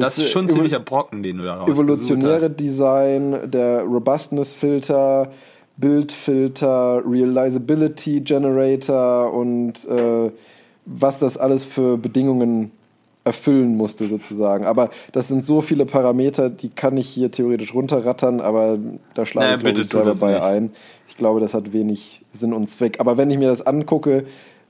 Das 0.00 0.18
ist 0.18 0.30
schon 0.30 0.48
ziemlicher 0.48 0.80
Brocken, 0.80 1.22
den 1.22 1.38
du 1.38 1.44
da 1.44 1.56
rausgesucht 1.56 1.84
evolutionäre. 1.84 2.50
Design, 2.50 3.50
der 3.50 3.82
Robustness-Filter, 3.82 5.30
Bildfilter, 5.76 7.02
Realizability 7.06 8.20
Generator 8.20 9.32
und 9.32 9.84
äh, 9.86 10.30
was 10.86 11.18
das 11.18 11.36
alles 11.36 11.64
für 11.64 11.96
Bedingungen 11.96 12.70
erfüllen 13.24 13.76
musste 13.76 14.04
sozusagen. 14.04 14.66
Aber 14.66 14.90
das 15.12 15.28
sind 15.28 15.44
so 15.44 15.62
viele 15.62 15.86
Parameter, 15.86 16.50
die 16.50 16.68
kann 16.68 16.96
ich 16.96 17.08
hier 17.08 17.30
theoretisch 17.30 17.74
runterrattern, 17.74 18.40
aber 18.40 18.78
da 19.14 19.24
schlage 19.24 19.48
Na, 19.48 19.56
ich 19.56 19.62
bitte 19.62 19.80
ich 19.80 19.88
selber 19.88 20.14
bei 20.14 20.42
ein. 20.42 20.72
Ich 21.08 21.16
glaube, 21.16 21.40
das 21.40 21.54
hat 21.54 21.72
wenig 21.72 22.22
Sinn 22.30 22.52
und 22.52 22.68
Zweck. 22.68 23.00
Aber 23.00 23.16
wenn 23.16 23.30
ich 23.30 23.38
mir 23.38 23.48
das 23.48 23.66
angucke, 23.66 24.26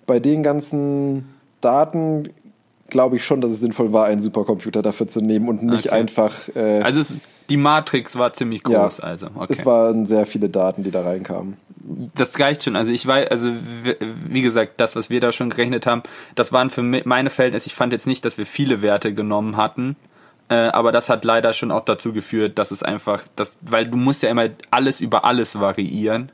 bei 0.06 0.20
den 0.20 0.42
ganzen 0.42 1.34
Daten 1.60 2.28
glaube 2.88 3.16
ich 3.16 3.24
schon, 3.24 3.40
dass 3.40 3.50
es 3.50 3.60
sinnvoll 3.60 3.92
war, 3.92 4.06
einen 4.06 4.20
Supercomputer 4.20 4.82
dafür 4.82 5.08
zu 5.08 5.20
nehmen 5.20 5.48
und 5.48 5.62
nicht 5.62 5.86
Okay. 5.86 5.96
einfach 5.96 6.34
äh, 6.54 6.80
Also 6.82 7.00
es, 7.00 7.18
die 7.50 7.56
Matrix 7.56 8.16
war 8.16 8.32
ziemlich 8.32 8.62
groß, 8.62 9.00
also. 9.00 9.28
Okay. 9.34 9.52
es 9.56 9.66
waren 9.66 10.06
sehr 10.06 10.26
viele 10.26 10.48
Daten, 10.48 10.82
die 10.84 10.90
da 10.90 11.02
reinkamen. 11.02 11.56
das 12.14 12.38
reicht 12.40 12.62
schon. 12.64 12.76
Also 12.76 12.92
ich 12.92 13.06
weiß, 13.06 13.28
also 13.30 13.50
wie 14.28 14.42
gesagt, 14.42 14.74
das, 14.78 14.96
was 14.96 15.10
wir 15.10 15.20
da 15.20 15.32
schon 15.32 15.50
gerechnet 15.50 15.86
haben, 15.86 16.02
das 16.34 16.52
waren 16.52 16.70
für 16.70 16.82
meine 16.82 17.30
Verhältnisse, 17.30 17.66
ich 17.66 17.74
fand 17.74 17.92
jetzt 17.92 18.06
nicht, 18.06 18.24
dass 18.24 18.38
wir 18.38 18.46
viele 18.46 18.80
Werte 18.82 19.12
genommen 19.12 19.56
hatten. 19.56 19.96
Äh, 20.48 20.54
aber 20.56 20.92
das 20.92 21.08
hat 21.08 21.24
leider 21.24 21.52
schon 21.54 21.70
auch 21.70 21.84
dazu 21.84 22.12
geführt, 22.12 22.58
dass 22.58 22.70
es 22.70 22.82
einfach, 22.82 23.22
das, 23.34 23.52
weil 23.62 23.86
du 23.86 23.96
musst 23.96 24.22
ja 24.22 24.28
immer 24.30 24.48
alles 24.70 25.00
über 25.00 25.24
alles 25.24 25.58
variieren. 25.58 26.30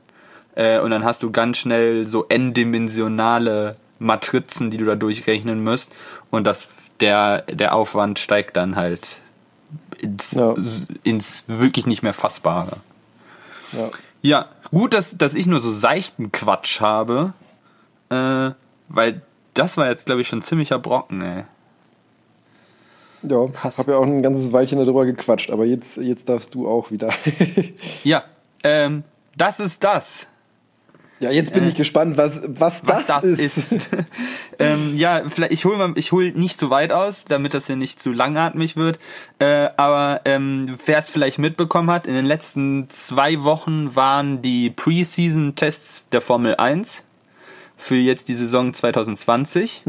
Äh, 0.55 0.79
und 0.81 0.91
dann 0.91 1.05
hast 1.05 1.23
du 1.23 1.31
ganz 1.31 1.57
schnell 1.59 2.05
so 2.05 2.25
n-dimensionale 2.27 3.73
Matrizen, 4.01 4.69
die 4.71 4.77
du 4.77 4.85
da 4.85 4.95
durchrechnen 4.95 5.63
musst. 5.63 5.91
Und 6.29 6.45
das, 6.47 6.69
der, 6.99 7.43
der 7.43 7.75
Aufwand 7.75 8.19
steigt 8.19 8.57
dann 8.57 8.75
halt 8.75 9.21
ins, 9.99 10.31
Ja. 10.31 10.55
ins 11.03 11.45
wirklich 11.47 11.85
nicht 11.87 12.03
mehr 12.03 12.13
Fassbare. 12.13 12.77
Ja. 13.73 13.89
Ja, 14.23 14.45
gut, 14.69 14.93
dass, 14.93 15.17
dass 15.17 15.33
ich 15.33 15.47
nur 15.47 15.59
so 15.59 15.71
seichten 15.71 16.31
Quatsch 16.31 16.79
habe, 16.81 17.33
äh, 18.09 18.51
weil 18.89 19.21
das 19.53 19.77
war 19.77 19.87
jetzt, 19.87 20.05
glaube 20.05 20.21
ich, 20.21 20.27
schon 20.27 20.41
ziemlicher 20.41 20.77
Brocken, 20.79 21.21
ey. 21.21 21.43
Ja, 23.23 23.45
Krass. 23.47 23.77
habe 23.77 23.91
ja 23.91 23.97
auch 23.97 24.05
ein 24.05 24.23
ganzes 24.23 24.51
Weilchen 24.51 24.79
darüber 24.79 25.05
gequatscht, 25.05 25.51
aber 25.51 25.65
jetzt, 25.65 25.97
jetzt 25.97 26.27
darfst 26.27 26.55
du 26.55 26.67
auch 26.67 26.89
wieder. 26.91 27.09
Ja, 28.03 28.23
ähm, 28.63 29.03
das 29.37 29.59
ist 29.59 29.83
das, 29.83 30.27
ja, 31.21 31.29
jetzt 31.29 31.53
bin 31.53 31.67
ich 31.67 31.75
gespannt, 31.75 32.17
was, 32.17 32.41
was, 32.47 32.81
was 32.83 33.05
das, 33.05 33.21
das, 33.21 33.23
ist. 33.25 33.73
ähm, 34.59 34.95
ja, 34.95 35.21
vielleicht, 35.29 35.53
ich 35.53 35.65
hole 35.65 35.77
mal, 35.77 35.93
ich 35.95 36.11
hol 36.11 36.31
nicht 36.31 36.59
zu 36.59 36.71
weit 36.71 36.91
aus, 36.91 37.25
damit 37.25 37.53
das 37.53 37.67
hier 37.67 37.75
nicht 37.75 38.01
zu 38.01 38.11
langatmig 38.11 38.75
wird, 38.75 38.97
äh, 39.39 39.69
aber 39.77 40.21
ähm, 40.25 40.75
wer 40.85 40.97
es 40.97 41.09
vielleicht 41.11 41.37
mitbekommen 41.37 41.91
hat, 41.91 42.07
in 42.07 42.15
den 42.15 42.25
letzten 42.25 42.89
zwei 42.89 43.43
Wochen 43.43 43.95
waren 43.95 44.41
die 44.41 44.71
Preseason-Tests 44.71 46.09
der 46.09 46.21
Formel 46.21 46.55
1 46.55 47.03
für 47.77 47.95
jetzt 47.95 48.27
die 48.27 48.33
Saison 48.33 48.73
2020. 48.73 49.83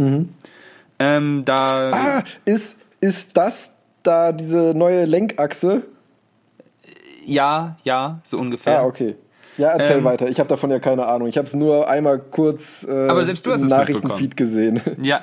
Ähm, 0.98 1.44
da 1.44 1.92
Ah, 1.92 2.24
ist, 2.44 2.76
ist 3.00 3.36
das 3.36 3.72
da 4.02 4.32
diese 4.32 4.74
neue 4.74 5.06
Lenkachse? 5.06 5.82
Ja, 7.24 7.76
ja, 7.84 8.20
so 8.22 8.36
ungefähr. 8.38 8.80
Ah, 8.80 8.84
okay. 8.84 9.16
Ja, 9.58 9.70
erzähl 9.70 9.98
Ähm, 9.98 10.04
weiter. 10.04 10.28
Ich 10.28 10.38
habe 10.38 10.48
davon 10.48 10.70
ja 10.70 10.78
keine 10.78 11.06
Ahnung. 11.06 11.28
Ich 11.28 11.36
habe 11.36 11.46
es 11.46 11.54
nur 11.54 11.88
einmal 11.88 12.18
kurz 12.18 12.86
äh, 12.88 13.08
Aber 13.08 13.24
selbst 13.24 13.46
du 13.46 13.52
hast 13.52 13.62
im 13.62 13.68
Nachrichtenfeed 13.68 14.36
gesehen. 14.36 14.80
Ja. 15.02 15.22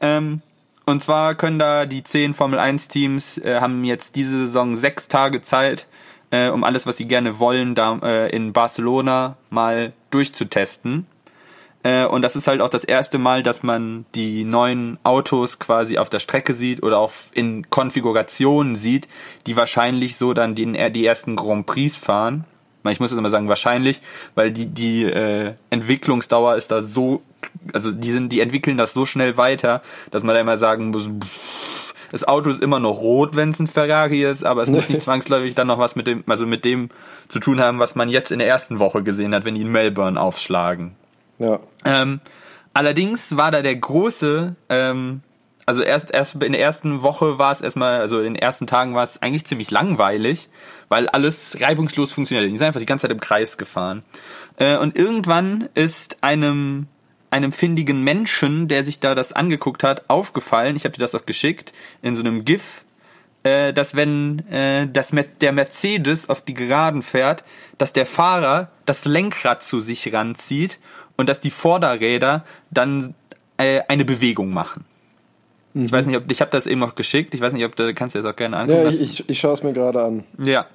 Ähm, 0.00 0.42
und 0.86 1.02
zwar 1.02 1.34
können 1.34 1.58
da 1.58 1.84
die 1.86 2.02
zehn 2.02 2.34
Formel 2.34 2.58
1 2.58 2.88
Teams 2.88 3.38
äh, 3.38 3.60
haben 3.60 3.84
jetzt 3.84 4.16
diese 4.16 4.46
Saison 4.46 4.74
sechs 4.74 5.06
Tage 5.08 5.42
Zeit, 5.42 5.86
äh, 6.30 6.48
um 6.48 6.64
alles, 6.64 6.86
was 6.86 6.96
sie 6.96 7.06
gerne 7.06 7.38
wollen, 7.38 7.74
da 7.74 7.98
äh, 8.02 8.34
in 8.34 8.52
Barcelona 8.52 9.36
mal 9.50 9.92
durchzutesten. 10.10 11.06
Äh, 11.82 12.06
und 12.06 12.22
das 12.22 12.36
ist 12.36 12.46
halt 12.46 12.60
auch 12.60 12.70
das 12.70 12.84
erste 12.84 13.18
Mal, 13.18 13.42
dass 13.42 13.62
man 13.62 14.06
die 14.14 14.44
neuen 14.44 14.98
Autos 15.04 15.58
quasi 15.58 15.98
auf 15.98 16.10
der 16.10 16.18
Strecke 16.18 16.54
sieht 16.54 16.82
oder 16.82 16.98
auch 16.98 17.12
in 17.32 17.68
Konfigurationen 17.70 18.74
sieht, 18.76 19.08
die 19.46 19.56
wahrscheinlich 19.56 20.16
so 20.16 20.32
dann 20.32 20.54
die, 20.54 20.90
die 20.90 21.06
ersten 21.06 21.36
Grand 21.36 21.66
Prix 21.66 21.96
fahren. 21.96 22.44
Ich 22.84 23.00
muss 23.00 23.10
jetzt 23.10 23.18
immer 23.18 23.30
sagen 23.30 23.48
wahrscheinlich, 23.48 24.00
weil 24.34 24.50
die 24.50 24.66
die 24.66 25.04
äh, 25.04 25.54
Entwicklungsdauer 25.70 26.56
ist 26.56 26.70
da 26.70 26.82
so, 26.82 27.22
also 27.72 27.92
die 27.92 28.10
sind, 28.10 28.32
die 28.32 28.40
entwickeln 28.40 28.78
das 28.78 28.94
so 28.94 29.04
schnell 29.04 29.36
weiter, 29.36 29.82
dass 30.10 30.22
man 30.22 30.34
da 30.34 30.40
immer 30.40 30.56
sagen 30.56 30.90
muss, 30.90 31.06
pff, 31.06 31.94
das 32.10 32.26
Auto 32.26 32.50
ist 32.50 32.62
immer 32.62 32.80
noch 32.80 32.98
rot, 33.00 33.36
wenn 33.36 33.50
es 33.50 33.60
ein 33.60 33.66
Ferrari 33.66 34.24
ist, 34.24 34.44
aber 34.44 34.62
es 34.62 34.70
muss 34.70 34.88
nicht 34.88 35.02
zwangsläufig 35.02 35.54
dann 35.54 35.66
noch 35.66 35.78
was 35.78 35.96
mit 35.96 36.06
dem, 36.06 36.24
also 36.26 36.46
mit 36.46 36.64
dem 36.64 36.90
zu 37.28 37.40
tun 37.40 37.60
haben, 37.60 37.78
was 37.78 37.94
man 37.94 38.08
jetzt 38.08 38.30
in 38.30 38.38
der 38.38 38.48
ersten 38.48 38.78
Woche 38.78 39.02
gesehen 39.02 39.34
hat, 39.34 39.44
wenn 39.44 39.54
die 39.54 39.62
in 39.62 39.72
Melbourne 39.72 40.20
aufschlagen. 40.20 40.94
Ja. 41.38 41.60
Ähm, 41.84 42.20
allerdings 42.72 43.36
war 43.36 43.50
da 43.50 43.62
der 43.62 43.76
große, 43.76 44.56
ähm, 44.68 45.20
also 45.66 45.82
erst, 45.82 46.10
erst 46.12 46.42
in 46.42 46.52
der 46.52 46.60
ersten 46.60 47.02
Woche 47.02 47.38
war 47.38 47.52
es 47.52 47.60
erstmal, 47.60 48.00
also 48.00 48.18
in 48.18 48.34
den 48.34 48.36
ersten 48.36 48.66
Tagen 48.66 48.94
war 48.94 49.04
es 49.04 49.20
eigentlich 49.20 49.46
ziemlich 49.46 49.70
langweilig, 49.70 50.48
weil 50.88 51.08
alles 51.08 51.58
reibungslos 51.60 52.12
funktioniert. 52.12 52.50
Die 52.50 52.56
sind 52.56 52.66
einfach 52.66 52.80
die 52.80 52.86
ganze 52.86 53.02
Zeit 53.02 53.12
im 53.12 53.20
Kreis 53.20 53.58
gefahren. 53.58 54.02
Äh, 54.56 54.76
und 54.78 54.96
irgendwann 54.96 55.68
ist 55.74 56.18
einem 56.22 56.86
einem 57.30 57.52
findigen 57.52 58.02
Menschen, 58.02 58.68
der 58.68 58.84
sich 58.84 59.00
da 59.00 59.14
das 59.14 59.34
angeguckt 59.34 59.84
hat, 59.84 60.08
aufgefallen, 60.08 60.76
ich 60.76 60.84
habe 60.84 60.94
dir 60.94 61.00
das 61.00 61.14
auch 61.14 61.26
geschickt, 61.26 61.74
in 62.00 62.14
so 62.14 62.22
einem 62.22 62.46
GIF, 62.46 62.86
äh, 63.42 63.74
dass 63.74 63.94
wenn 63.94 64.48
äh, 64.50 64.86
das, 64.90 65.12
Mer- 65.12 65.26
der 65.42 65.52
Mercedes 65.52 66.30
auf 66.30 66.40
die 66.40 66.54
Geraden 66.54 67.02
fährt, 67.02 67.42
dass 67.76 67.92
der 67.92 68.06
Fahrer 68.06 68.70
das 68.86 69.04
Lenkrad 69.04 69.62
zu 69.62 69.80
sich 69.80 70.10
ranzieht 70.14 70.78
und 71.18 71.28
dass 71.28 71.42
die 71.42 71.50
Vorderräder 71.50 72.46
dann 72.70 73.14
äh, 73.58 73.82
eine 73.88 74.06
Bewegung 74.06 74.50
machen. 74.54 74.86
Ich 75.74 75.92
weiß 75.92 76.06
nicht, 76.06 76.16
ob 76.16 76.32
ich 76.32 76.40
habe 76.40 76.50
das 76.50 76.66
eben 76.66 76.80
noch 76.80 76.94
geschickt. 76.94 77.34
Ich 77.34 77.42
weiß 77.42 77.52
nicht, 77.52 77.64
ob 77.66 77.76
du 77.76 77.92
kannst 77.92 78.14
du 78.16 78.22
das 78.22 78.32
auch 78.32 78.36
gerne 78.36 78.56
angucken. 78.56 78.82
Ja, 78.82 78.88
ich, 78.88 79.02
ich, 79.02 79.28
ich 79.28 79.38
schaue 79.38 79.52
es 79.52 79.62
mir 79.62 79.74
gerade 79.74 80.02
an. 80.02 80.24
ja. 80.42 80.66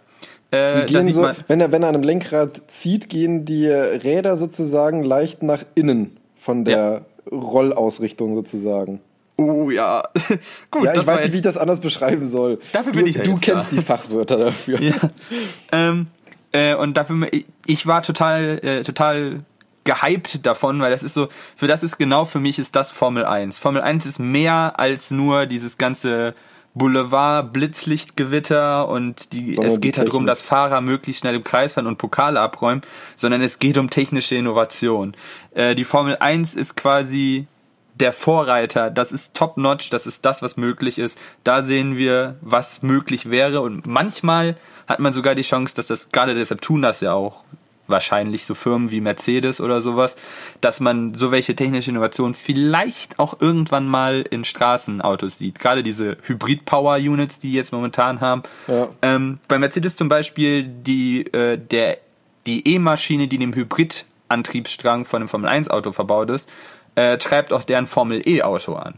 Äh, 0.54 0.86
Gehen 0.86 1.12
so, 1.12 1.28
wenn, 1.48 1.62
er, 1.62 1.72
wenn 1.72 1.82
er 1.82 1.90
an 1.90 1.96
einem 1.96 2.04
Lenkrad 2.04 2.62
zieht, 2.68 3.10
gehen 3.10 3.44
die 3.44 3.68
Räder 3.68 4.38
sozusagen 4.38 5.04
leicht 5.04 5.42
nach 5.42 5.64
innen 5.74 6.18
von 6.40 6.64
der 6.64 7.06
Rollausrichtung 7.32 8.36
sozusagen. 8.36 9.02
oh 9.38 9.72
ja, 9.72 10.04
gut. 10.72 10.86
Ja, 10.86 10.94
ich 10.94 11.08
weiß 11.08 11.22
nicht, 11.22 11.34
wie 11.34 11.38
ich 11.38 11.42
das 11.42 11.58
anders 11.58 11.80
beschreiben 11.80 12.26
soll. 12.26 12.60
Dafür 12.72 12.92
du, 12.92 13.00
bin 13.00 13.08
ich 13.08 13.16
ja 13.16 13.24
Du 13.24 13.36
kennst 13.38 13.72
da. 13.72 13.76
die 13.76 13.82
Fachwörter 13.82 14.38
dafür. 14.38 14.80
ja. 14.82 14.94
ähm, 15.72 16.08
äh, 16.52 16.76
und 16.76 16.98
dafür, 16.98 17.28
ich 17.66 17.88
war 17.88 18.04
total, 18.04 18.60
äh, 18.64 18.84
total 18.84 19.40
gehypt 19.86 20.46
davon, 20.46 20.80
weil 20.82 20.92
das 20.92 21.02
ist 21.02 21.16
so, 21.16 21.30
für 21.56 21.68
das 21.68 21.82
ist 21.82 21.98
genau 21.98 22.26
für 22.26 22.40
mich 22.40 22.60
ist 22.60 22.76
das 22.76 22.92
Formel 22.92 23.26
1. 23.26 23.58
Formel 23.58 23.82
1 23.82 24.06
ist 24.06 24.20
mehr 24.20 24.74
als 24.78 25.10
nur 25.12 25.46
dieses 25.48 25.78
ganze 25.78 26.36
Boulevard, 26.76 27.54
Blitzlichtgewitter 27.54 28.88
und 28.88 29.32
die, 29.34 29.56
Sondern 29.56 29.74
es 29.74 29.82
geht 29.82 29.98
halt 29.98 30.08
darum, 30.08 30.26
dass 30.26 30.41
Fahrer 30.41 30.82
möglichst 30.82 31.22
schnell 31.22 31.36
im 31.36 31.44
Kreis 31.44 31.74
fahren 31.74 31.88
und 31.88 31.98
Pokale 31.98 32.40
abräumen, 32.40 32.82
sondern 33.16 33.41
es 33.41 33.60
geht 33.60 33.78
um 33.78 33.90
technische 33.90 34.36
Innovation. 34.36 35.16
Äh, 35.54 35.76
die 35.76 35.84
Formel 35.84 36.18
1 36.20 36.56
ist 36.56 36.76
quasi 36.76 37.48
der 37.95 38.12
Vorreiter, 38.12 38.90
das 38.90 39.12
ist 39.12 39.36
top-notch, 39.36 39.91
das 39.91 40.08
ist 40.08 40.26
das, 40.26 40.41
was 40.41 40.58
möglich 40.58 40.98
ist. 40.98 41.20
Da 41.44 41.62
sehen 41.62 41.95
wir, 41.95 42.38
was 42.41 42.82
möglich 42.82 43.30
wäre 43.30 43.62
und 43.62 43.86
manchmal 43.86 44.56
hat 44.88 45.00
man 45.00 45.14
sogar 45.14 45.36
die 45.36 45.44
Chance, 45.44 45.76
dass 45.76 45.88
das, 45.88 46.10
gerade 46.10 46.34
deshalb 46.34 46.62
tun 46.62 46.82
das 46.82 47.02
ja 47.02 47.14
auch 47.14 47.44
wahrscheinlich 47.88 48.45
so 48.45 48.53
Firmen 48.55 48.91
wie 48.91 49.01
Mercedes 49.01 49.60
oder 49.60 49.81
sowas, 49.81 50.15
dass 50.61 50.80
man 50.80 51.14
so 51.15 51.31
welche 51.31 51.55
technische 51.55 51.91
Innovationen 51.91 52.34
vielleicht 52.34 53.19
auch 53.19 53.41
irgendwann 53.41 53.88
mal 53.88 54.23
in 54.30 54.45
Straßenautos 54.45 55.38
sieht. 55.38 55.60
Gerade 55.60 55.84
diese 55.84 56.18
Hybrid-Power-Units, 56.23 57.39
die 57.39 57.53
jetzt 57.53 57.73
momentan 57.73 58.22
haben. 58.22 58.43
Ja. 58.68 58.88
Ähm, 59.01 59.39
bei 59.47 59.60
Mercedes 59.60 59.95
zum 59.95 60.07
Beispiel 60.10 60.64
die, 60.64 61.26
äh, 61.34 61.57
der, 61.57 61.97
die 62.45 62.68
E-Maschine, 62.73 63.27
die 63.27 63.35
in 63.35 63.41
dem 63.41 63.55
Hybrid-Antriebsstrang 63.55 65.05
von 65.05 65.22
einem 65.22 65.30
Formel-1-Auto 65.30 65.91
verbaut 65.91 66.30
ist, 66.30 66.49
äh, 66.95 67.18
treibt 67.18 67.51
auch 67.51 67.64
deren 67.64 67.88
Formel-E-Auto 67.88 68.76
an. 68.76 68.95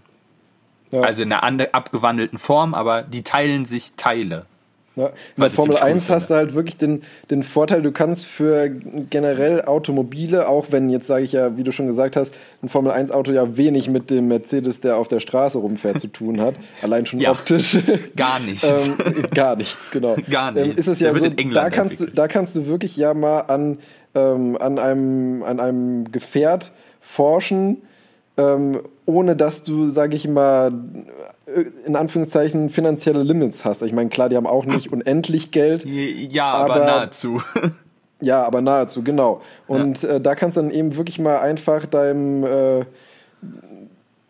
Ja. 0.92 1.02
Also 1.02 1.24
in 1.24 1.32
einer 1.34 1.44
ande- 1.44 1.74
abgewandelten 1.74 2.38
Form, 2.38 2.74
aber 2.74 3.02
die 3.02 3.24
teilen 3.24 3.66
sich 3.66 3.94
Teile. 3.98 4.46
Ja, 4.96 5.12
bei 5.38 5.50
Formel 5.50 5.76
ziemlich 5.76 5.82
cool 5.82 5.92
1 5.94 6.10
hast 6.10 6.30
du 6.30 6.36
halt 6.36 6.54
wirklich 6.54 6.78
den, 6.78 7.02
den 7.30 7.44
Vorteil, 7.44 7.82
du 7.82 7.92
kannst 7.92 8.26
für 8.26 8.70
generell 9.10 9.64
Automobile, 9.66 10.48
auch 10.48 10.68
wenn 10.70 10.90
jetzt 10.90 11.08
sage 11.08 11.26
ich 11.26 11.34
ja, 11.34 11.58
wie 11.58 11.64
du 11.64 11.72
schon 11.74 11.88
gesagt 11.88 12.16
hast, 12.16 12.34
ein 12.64 12.70
Formel 12.70 12.92
1 12.92 13.12
Auto 13.12 13.32
ja 13.32 13.58
wenig 13.58 13.90
mit 13.90 14.10
dem 14.10 14.28
Mercedes, 14.30 14.80
der 14.82 14.98
auf 14.98 15.08
der 15.10 15.20
Straße 15.20 15.58
rumfährt, 15.58 16.00
zu 16.00 16.08
tun 16.08 16.40
hat, 16.40 16.56
allein 16.82 17.06
schon 17.06 17.20
Ja. 17.20 17.32
optisch. 17.32 17.78
Gar 18.16 18.40
nichts. 18.40 18.64
ähm, 18.72 19.24
gar 19.34 19.56
nichts, 19.56 19.92
genau. 19.92 20.16
Gar 20.30 20.56
Ähm, 20.56 20.68
nichts. 20.70 20.80
ist 20.80 20.88
es 20.88 21.00
ja 21.02 21.14
so, 21.14 21.28
da 21.30 21.70
kannst, 21.70 22.00
du, 22.00 22.06
da 22.06 22.28
kannst 22.28 22.56
du 22.56 22.68
wirklich 22.68 22.96
ja 22.96 23.14
mal 23.14 23.42
an, 23.42 23.80
ähm, 24.16 24.58
an, 24.58 24.80
einem, 24.80 25.44
an 25.44 25.60
einem 25.60 26.12
Gefährt 26.12 26.72
forschen, 27.02 27.82
ähm, 28.38 28.80
ohne 29.06 29.36
dass 29.36 29.64
du, 29.64 29.90
sage 29.90 30.16
ich 30.16 30.28
mal, 30.28 30.72
in 31.86 31.96
Anführungszeichen 31.96 32.70
finanzielle 32.70 33.24
Limits 33.24 33.66
hast. 33.66 33.82
Ich 33.84 33.94
meine, 33.94 34.10
klar, 34.10 34.30
die 34.30 34.36
haben 34.36 34.48
auch 34.48 34.66
nicht 34.66 34.92
unendlich 34.92 35.52
Geld. 35.52 35.86
Ja, 35.86 36.52
aber, 36.54 36.76
Aber- 36.76 36.86
nahezu. 36.86 37.42
Ja, 38.22 38.44
aber 38.46 38.62
nahezu, 38.62 39.04
genau. 39.04 39.42
Und 39.68 40.06
äh, 40.06 40.22
da 40.22 40.36
kannst 40.36 40.56
du 40.56 40.62
dann 40.62 40.72
eben 40.72 40.96
wirklich 40.96 41.20
mal 41.20 41.40
einfach 41.40 41.86
deinem 41.86 42.46
äh, 42.46 42.86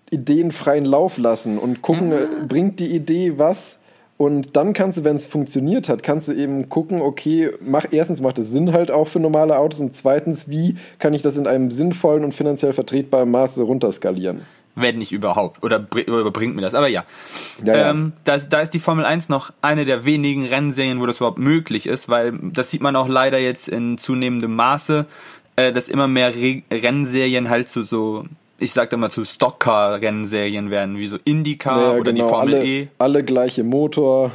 ideenfreien 0.09 0.85
Lauf 0.85 1.17
lassen 1.17 1.57
und 1.59 1.83
gucken, 1.83 2.11
äh, 2.11 2.25
bringt 2.47 2.79
die 2.79 2.87
Idee 2.93 3.33
was? 3.37 3.77
Und 4.17 4.55
dann 4.55 4.73
kannst 4.73 4.97
du, 4.97 5.03
wenn 5.03 5.17
es 5.17 5.25
funktioniert 5.25 5.89
hat, 5.89 6.01
kannst 6.01 6.29
du 6.29 6.33
eben 6.33 6.69
gucken, 6.69 7.01
okay, 7.01 7.51
mach, 7.59 7.85
erstens 7.91 8.21
macht 8.21 8.37
es 8.37 8.49
Sinn 8.49 8.71
halt 8.71 8.89
auch 8.89 9.07
für 9.09 9.19
normale 9.19 9.57
Autos 9.59 9.81
und 9.81 9.95
zweitens, 9.95 10.49
wie 10.49 10.77
kann 10.99 11.13
ich 11.13 11.21
das 11.21 11.35
in 11.35 11.47
einem 11.47 11.69
sinnvollen 11.69 12.23
und 12.23 12.33
finanziell 12.33 12.71
vertretbaren 12.73 13.29
Maße 13.29 13.61
runterskalieren? 13.61 14.41
Wenn 14.75 14.97
nicht 14.97 15.11
überhaupt. 15.13 15.63
Oder 15.63 15.79
br- 15.79 16.07
oder 16.07 16.19
überbringt 16.19 16.55
mir 16.55 16.61
das. 16.61 16.73
Aber 16.73 16.87
ja. 16.89 17.05
Ja, 17.63 17.77
ja. 17.77 17.89
Ähm, 17.91 18.11
da, 18.25 18.35
ist- 18.35 18.49
da 18.49 18.59
ist 18.59 18.71
die 18.73 18.79
Formel 18.79 19.05
1 19.05 19.29
noch 19.29 19.51
eine 19.61 19.85
der 19.85 20.03
wenigen 20.05 20.45
Rennserien, 20.45 20.99
wo 20.99 21.05
das 21.05 21.17
überhaupt 21.17 21.37
möglich 21.39 21.87
ist, 21.87 22.09
weil 22.09 22.33
das 22.41 22.71
sieht 22.71 22.81
man 22.81 22.95
auch 22.95 23.07
leider 23.07 23.39
jetzt 23.39 23.69
in 23.69 23.97
zunehmendem 23.97 24.53
Maße, 24.55 25.05
äh, 25.55 25.71
dass 25.71 25.87
immer 25.87 26.07
mehr 26.09 26.35
Re 26.35 26.61
Rennserien 26.71 27.49
halt 27.49 27.69
zu 27.69 27.83
so, 27.83 28.25
ich 28.59 28.73
sag 28.73 28.89
da 28.89 28.97
mal 28.97 29.09
zu 29.11 29.23
Stockcar-Rennserien 29.23 30.69
werden, 30.71 30.97
wie 30.97 31.07
so 31.07 31.17
IndyCar 31.23 31.93
Ja, 31.93 31.99
oder 31.99 32.11
die 32.11 32.19
genau, 32.19 32.29
Formel 32.29 32.55
alle, 32.55 32.65
E. 32.65 32.87
alle 32.97 33.23
gleiche 33.23 33.63
Motor. 33.63 34.31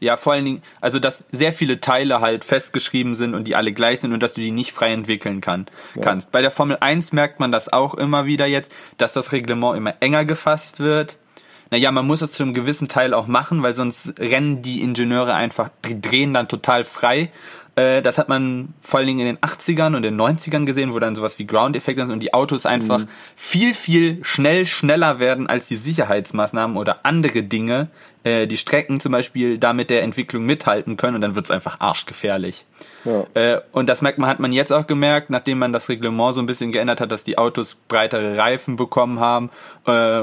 Ja, 0.00 0.16
vor 0.16 0.32
allen 0.34 0.44
Dingen, 0.44 0.62
also 0.80 0.98
dass 1.00 1.26
sehr 1.32 1.52
viele 1.52 1.80
Teile 1.80 2.20
halt 2.20 2.44
festgeschrieben 2.44 3.14
sind 3.14 3.34
und 3.34 3.44
die 3.48 3.56
alle 3.56 3.72
gleich 3.72 4.00
sind 4.00 4.12
und 4.12 4.22
dass 4.22 4.34
du 4.34 4.40
die 4.40 4.50
nicht 4.52 4.72
frei 4.72 4.92
entwickeln 4.92 5.40
kann, 5.40 5.66
kannst. 6.02 6.30
Bei 6.32 6.40
der 6.40 6.50
Formel 6.50 6.76
1 6.80 7.12
merkt 7.12 7.40
man 7.40 7.50
das 7.52 7.72
auch 7.72 7.94
immer 7.94 8.26
wieder 8.26 8.46
jetzt, 8.46 8.70
dass 8.96 9.12
das 9.12 9.32
Reglement 9.32 9.76
immer 9.76 9.94
enger 10.00 10.24
gefasst 10.24 10.78
wird. 10.80 11.16
Naja, 11.70 11.90
man 11.90 12.06
muss 12.06 12.22
es 12.22 12.32
zu 12.32 12.44
einem 12.44 12.54
gewissen 12.54 12.88
Teil 12.88 13.12
auch 13.12 13.26
machen, 13.26 13.62
weil 13.62 13.74
sonst 13.74 14.14
rennen 14.18 14.62
die 14.62 14.80
Ingenieure 14.82 15.34
einfach, 15.34 15.68
die 15.84 16.00
drehen 16.00 16.32
dann 16.32 16.48
total 16.48 16.84
frei. 16.84 17.30
Äh, 17.76 18.00
Das 18.00 18.16
hat 18.16 18.30
man 18.30 18.72
vor 18.80 18.98
allen 18.98 19.06
Dingen 19.06 19.20
in 19.20 19.26
den 19.26 19.36
80ern 19.38 19.94
und 19.94 20.00
den 20.00 20.18
90ern 20.18 20.64
gesehen, 20.64 20.94
wo 20.94 20.98
dann 20.98 21.14
sowas 21.14 21.38
wie 21.38 21.46
Ground-Effekte 21.46 22.06
sind 22.06 22.12
und 22.14 22.20
die 22.22 22.32
Autos 22.32 22.64
einfach 22.64 23.04
viel, 23.36 23.74
viel 23.74 24.24
schnell 24.24 24.64
schneller 24.64 25.18
werden 25.18 25.46
als 25.46 25.66
die 25.66 25.76
Sicherheitsmaßnahmen 25.76 26.76
oder 26.78 27.00
andere 27.04 27.42
Dinge, 27.42 27.88
äh, 28.24 28.46
die 28.46 28.56
Strecken 28.56 29.00
zum 29.00 29.12
Beispiel 29.12 29.58
da 29.58 29.72
mit 29.72 29.90
der 29.90 30.02
Entwicklung 30.02 30.44
mithalten 30.44 30.96
können 30.96 31.16
und 31.16 31.20
dann 31.20 31.34
wird's 31.34 31.50
einfach 31.50 31.80
arschgefährlich. 31.80 32.64
Ja. 33.04 33.24
Äh, 33.34 33.60
und 33.72 33.88
das 33.88 34.02
merkt 34.02 34.18
man, 34.18 34.28
hat 34.28 34.40
man 34.40 34.52
jetzt 34.52 34.72
auch 34.72 34.86
gemerkt, 34.86 35.30
nachdem 35.30 35.58
man 35.58 35.72
das 35.72 35.88
Reglement 35.88 36.34
so 36.34 36.40
ein 36.40 36.46
bisschen 36.46 36.72
geändert 36.72 37.00
hat, 37.00 37.12
dass 37.12 37.24
die 37.24 37.38
Autos 37.38 37.76
breitere 37.88 38.36
Reifen 38.36 38.76
bekommen 38.76 39.20
haben, 39.20 39.50
äh, 39.86 40.22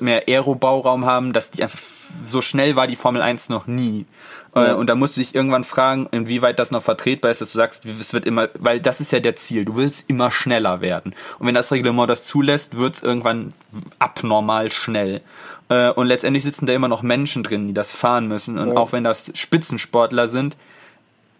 mehr 0.00 0.22
Aerobauraum 0.28 1.04
haben, 1.04 1.32
dass 1.32 1.50
die 1.50 1.62
einfach 1.62 1.80
so 2.24 2.40
schnell 2.40 2.76
war 2.76 2.86
die 2.86 2.96
Formel 2.96 3.22
1 3.22 3.48
noch 3.48 3.66
nie. 3.66 4.06
Äh, 4.54 4.72
und 4.72 4.88
da 4.88 4.94
musst 4.94 5.16
du 5.16 5.20
dich 5.20 5.34
irgendwann 5.34 5.64
fragen, 5.64 6.08
inwieweit 6.10 6.58
das 6.58 6.70
noch 6.70 6.82
vertretbar 6.82 7.30
ist, 7.30 7.40
dass 7.40 7.52
du 7.52 7.58
sagst, 7.58 7.86
es 7.86 8.12
wird 8.12 8.26
immer, 8.26 8.48
weil 8.58 8.80
das 8.80 9.00
ist 9.00 9.12
ja 9.12 9.20
der 9.20 9.36
Ziel, 9.36 9.64
du 9.64 9.76
willst 9.76 10.08
immer 10.10 10.30
schneller 10.30 10.80
werden. 10.80 11.14
Und 11.38 11.46
wenn 11.46 11.54
das 11.54 11.72
Reglement 11.72 12.10
das 12.10 12.24
zulässt, 12.24 12.76
wird's 12.76 13.02
irgendwann 13.02 13.54
abnormal 13.98 14.70
schnell. 14.70 15.22
Äh, 15.72 15.92
und 15.92 16.06
letztendlich 16.06 16.42
sitzen 16.42 16.66
da 16.66 16.72
immer 16.72 16.88
noch 16.88 17.02
Menschen 17.02 17.42
drin, 17.42 17.66
die 17.66 17.74
das 17.74 17.92
fahren 17.92 18.28
müssen. 18.28 18.58
Und 18.58 18.68
Ja. 18.70 18.76
auch 18.76 18.92
wenn 18.92 19.04
das 19.04 19.30
Spitzensportler 19.34 20.28
sind, 20.28 20.56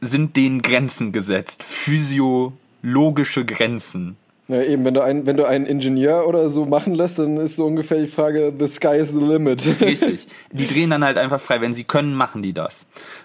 sind 0.00 0.36
denen 0.36 0.62
Grenzen 0.62 1.12
gesetzt. 1.12 1.62
Physiologische 1.62 3.44
Grenzen. 3.44 4.16
Ja, 4.48 4.60
eben, 4.62 4.84
wenn 4.84 4.92
du, 4.92 5.00
ein, 5.02 5.24
wenn 5.24 5.36
du 5.36 5.44
einen 5.46 5.66
Ingenieur 5.66 6.26
oder 6.26 6.50
so 6.50 6.66
machen 6.66 6.94
lässt, 6.94 7.18
dann 7.18 7.36
ist 7.36 7.56
so 7.56 7.64
ungefähr 7.64 8.00
die 8.00 8.08
Frage, 8.08 8.52
the 8.58 8.66
sky 8.66 8.96
is 8.98 9.12
the 9.12 9.20
limit. 9.20 9.64
Richtig. 9.80 10.26
Die 10.50 10.66
drehen 10.66 10.90
dann 10.90 11.04
halt 11.04 11.16
einfach 11.16 11.40
frei. 11.40 11.60
Wenn 11.60 11.74
sie 11.74 11.84
können, 11.84 12.14
machen 12.14 12.42
die 12.42 12.52
das. 12.52 12.84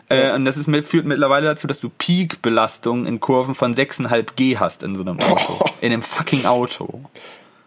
Äh, 0.09 0.33
und 0.35 0.45
das 0.45 0.57
ist, 0.57 0.69
führt 0.85 1.05
mittlerweile 1.05 1.47
dazu, 1.47 1.67
dass 1.67 1.79
du 1.79 1.89
Peak-Belastung 1.89 3.05
in 3.07 3.19
Kurven 3.19 3.55
von 3.55 3.73
6,5 3.73 4.27
G 4.35 4.57
hast 4.57 4.83
in 4.83 4.95
so 4.95 5.01
einem 5.01 5.19
Auto. 5.19 5.65
In 5.81 5.91
einem 5.91 6.03
fucking 6.03 6.45
Auto. 6.45 7.01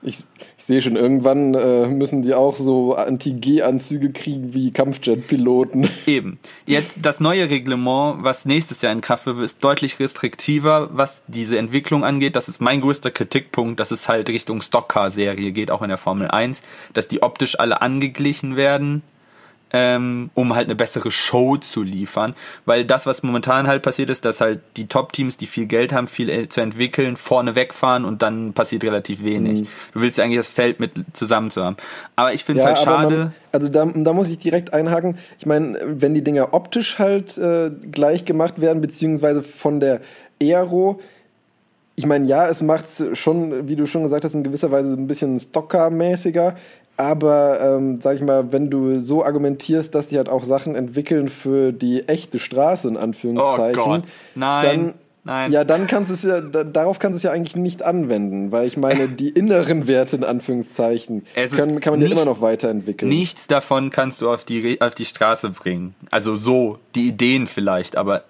Ich, 0.03 0.19
ich 0.57 0.65
sehe 0.65 0.81
schon, 0.81 0.97
irgendwann 0.97 1.55
äh, 1.55 1.87
müssen 1.87 2.23
die 2.23 2.33
auch 2.35 2.57
so 2.57 2.95
Anti-G-Anzüge 2.95 4.13
kriegen 4.13 4.55
wie 4.55 4.71
Kampfjet-Piloten. 4.71 5.91
Eben. 6.07 6.39
Jetzt 6.67 6.99
das 7.03 7.21
neue 7.21 7.51
Reglement, 7.51 8.23
was 8.23 8.47
nächstes 8.47 8.81
Jahr 8.81 8.93
in 8.93 9.03
Kraft 9.03 9.27
wird, 9.27 9.41
ist 9.41 9.63
deutlich 9.63 10.01
restriktiver, 10.01 10.89
was 10.93 11.23
diese 11.27 11.59
Entwicklung 11.59 12.05
angeht. 12.05 12.35
Das 12.35 12.49
ist 12.49 12.61
mein 12.61 12.81
größter 12.81 13.11
Kritikpunkt, 13.11 13.79
dass 13.79 13.91
es 13.91 14.09
halt 14.09 14.29
Richtung 14.31 14.63
Stockcar-Serie 14.63 15.53
geht, 15.53 15.71
auch 15.71 15.83
in 15.83 15.89
der 15.89 15.99
Formel 15.99 16.29
1, 16.29 16.63
dass 16.95 17.09
die 17.09 17.23
optisch 17.23 17.61
alle 17.61 17.83
angeglichen 17.83 18.57
werden, 18.57 19.03
ähm, 19.73 20.31
um 20.35 20.55
halt 20.55 20.67
eine 20.67 20.77
bessere 20.77 21.11
Show 21.11 21.57
zu 21.57 21.83
liefern. 21.83 22.35
Weil 22.65 22.85
das, 22.85 23.07
was 23.07 23.23
momentan 23.23 23.67
halt 23.67 23.83
passiert 23.83 24.11
ist, 24.11 24.25
dass 24.25 24.41
halt 24.41 24.61
die 24.77 24.87
Top-Teams, 24.87 25.37
die 25.37 25.47
viel 25.47 25.67
Geld 25.67 25.93
haben, 25.93 26.07
viel 26.07 26.29
äh, 26.29 26.49
zu 26.49 26.61
entwickeln, 26.61 27.17
vorne 27.17 27.55
wegfahren 27.55 28.05
und 28.05 28.23
dann 28.23 28.53
passiert 28.53 28.85
relativ 28.85 29.25
wenig. 29.25 29.69
Du 29.93 30.01
willst 30.01 30.19
ja 30.19 30.25
eigentlich 30.25 30.39
das 30.39 30.49
Feld 30.49 30.81
mit 30.81 30.93
zusammen 31.13 31.51
zu 31.51 31.63
haben. 31.65 31.77
Aber 32.17 32.33
ich 32.33 32.45
finde 32.45 32.61
es 32.61 32.67
halt 32.67 32.79
aber 32.79 32.85
schade. 32.85 33.17
Man, 33.17 33.35
also 33.53 33.69
da, 33.69 33.85
da 33.85 34.13
muss 34.13 34.29
ich 34.29 34.39
direkt 34.39 34.73
einhaken. 34.73 35.19
Ich 35.39 35.47
meine, 35.47 35.79
wenn 35.85 36.15
die 36.15 36.23
Dinger 36.23 36.53
optisch 36.55 36.99
halt 36.99 37.39
äh, 37.39 37.71
gleich 37.91 38.25
gemacht 38.25 38.61
werden, 38.61 38.81
beziehungsweise 38.81 39.43
von 39.43 39.81
der 39.81 40.01
Aero, 40.43 41.01
ich 42.01 42.07
meine, 42.07 42.25
ja, 42.27 42.49
es 42.49 42.63
macht 42.63 42.87
es 42.87 43.19
schon, 43.19 43.69
wie 43.69 43.77
du 43.77 43.87
schon 43.87 44.03
gesagt 44.03 44.25
hast, 44.25 44.33
in 44.33 44.43
gewisser 44.43 44.71
Weise 44.71 44.95
ein 44.95 45.07
bisschen 45.07 45.39
Stocker-mäßiger. 45.39 46.57
Aber, 47.01 47.61
ähm, 47.61 47.99
sag 48.03 48.17
ich 48.17 48.23
mal, 48.23 48.53
wenn 48.53 48.69
du 48.69 49.01
so 49.01 49.25
argumentierst, 49.25 49.95
dass 49.95 50.09
die 50.09 50.19
halt 50.19 50.29
auch 50.29 50.45
Sachen 50.45 50.75
entwickeln 50.75 51.29
für 51.29 51.73
die 51.73 52.07
echte 52.09 52.39
Straße, 52.39 52.87
in 52.89 52.97
Anführungszeichen, 52.99 53.81
Oh 53.81 53.85
Gott. 53.87 54.03
Nein, 54.35 54.65
dann, 54.65 54.95
nein. 55.25 55.53
Ja, 55.53 55.65
dann 55.65 55.87
kannst 55.87 56.11
du 56.11 56.15
es 56.15 56.23
ja, 56.23 56.43
da, 56.43 56.63
darauf 56.65 56.99
kannst 56.99 57.15
du 57.15 57.17
es 57.17 57.23
ja 57.23 57.31
eigentlich 57.33 57.57
nicht 57.57 57.83
anwenden, 57.83 58.53
weil 58.53 58.67
ich 58.67 58.77
meine, 58.77 59.09
die 59.09 59.29
inneren 59.41 59.87
Werte, 59.89 60.17
in 60.17 60.25
Anführungszeichen, 60.25 61.25
können, 61.35 61.81
kann 61.81 61.95
man 61.95 62.01
ja 62.03 62.09
nicht- 62.09 62.13
immer 62.17 62.27
noch 62.27 62.43
weiterentwickeln. 62.43 63.09
Nichts 63.09 63.47
davon 63.47 63.89
kannst 63.91 64.21
du 64.21 64.31
auf 64.31 64.45
die, 64.45 64.79
auf 64.83 64.95
die 64.95 65.07
Straße 65.07 65.49
bringen. 65.51 65.95
Also 66.11 66.37
so, 66.37 66.79
die 66.95 67.09
Ideen 67.09 67.47
vielleicht, 67.47 67.97
aber 67.97 68.25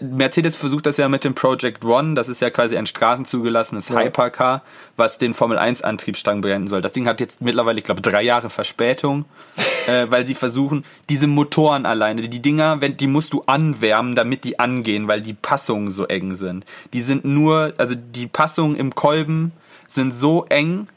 Mercedes 0.00 0.56
versucht 0.56 0.86
das 0.86 0.96
ja 0.96 1.08
mit 1.08 1.22
dem 1.22 1.34
Project 1.34 1.84
One, 1.84 2.14
das 2.14 2.28
ist 2.28 2.40
ja 2.40 2.50
quasi 2.50 2.76
ein 2.76 2.86
straßenzugelassenes 2.86 3.90
Ja. 3.90 4.00
Hypercar, 4.00 4.62
was 4.96 5.18
den 5.18 5.34
Formel 5.34 5.56
1 5.56 5.82
Antriebsstrang 5.82 6.40
beenden 6.40 6.66
soll. 6.66 6.80
Das 6.80 6.90
Ding 6.90 7.06
hat 7.06 7.20
jetzt 7.20 7.40
mittlerweile, 7.40 7.78
ich 7.78 7.84
glaube, 7.84 8.02
drei 8.02 8.22
Jahre 8.22 8.50
Verspätung, 8.50 9.24
äh, 9.86 10.06
weil 10.08 10.26
sie 10.26 10.34
versuchen, 10.34 10.84
diese 11.08 11.28
Motoren 11.28 11.86
alleine, 11.86 12.28
die 12.28 12.42
Dinger, 12.42 12.80
wenn, 12.80 12.96
die 12.96 13.06
musst 13.06 13.32
du 13.32 13.44
anwärmen, 13.46 14.16
damit 14.16 14.42
die 14.42 14.58
angehen, 14.58 15.06
weil 15.06 15.20
die 15.20 15.34
Passungen 15.34 15.92
so 15.92 16.06
eng 16.06 16.34
sind. 16.34 16.64
Die 16.92 17.02
sind 17.02 17.24
nur, 17.24 17.72
also 17.78 17.94
die 17.94 18.26
Passungen 18.26 18.74
im 18.74 18.96
Kolben 18.96 19.52
sind 19.86 20.12
so 20.12 20.44
eng, 20.46 20.88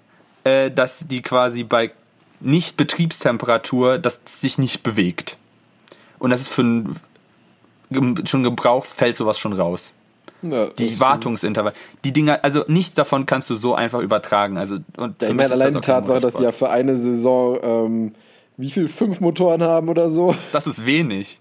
äh, 0.43 0.71
dass 0.71 1.07
die 1.07 1.21
quasi 1.21 1.63
bei 1.63 1.91
Nicht-Betriebstemperatur, 2.39 3.99
das 3.99 4.21
sich 4.25 4.57
nicht 4.57 4.81
bewegt. 4.81 5.37
Und 6.17 6.31
das 6.31 6.41
ist 6.41 6.49
für 6.49 6.63
ein 6.63 6.95
schon 8.25 8.43
Gebrauch 8.43 8.85
fällt 8.85 9.17
sowas 9.17 9.37
schon 9.39 9.53
raus. 9.53 9.93
Ja, 10.43 10.67
Die. 10.77 10.99
Wartungsintervalle, 10.99 11.75
die 12.03 12.13
Dinger, 12.13 12.39
also 12.41 12.63
nichts 12.67 12.95
davon 12.95 13.27
kannst 13.27 13.49
du 13.51 13.55
so 13.55 13.75
einfach 13.75 13.99
übertragen. 13.99 14.57
Also 14.57 14.77
und 14.97 15.21
Ja, 15.21 15.29
ich 15.29 15.35
meine, 15.35 15.51
allein 15.51 15.73
die 15.73 15.81
Tatsache, 15.81 16.19
dass 16.19 16.35
die 16.35 16.43
ja 16.43 16.51
für 16.51 16.69
eine 16.69 16.95
Saison, 16.95 17.59
ähm, 17.61 18.15
wie 18.57 18.71
viel, 18.71 18.87
fünf 18.87 19.19
Motoren 19.19 19.61
haben 19.61 19.87
oder 19.89 20.09
so. 20.09 20.35
das 20.51 20.65
ist 20.65 20.85
wenig. 20.85 21.37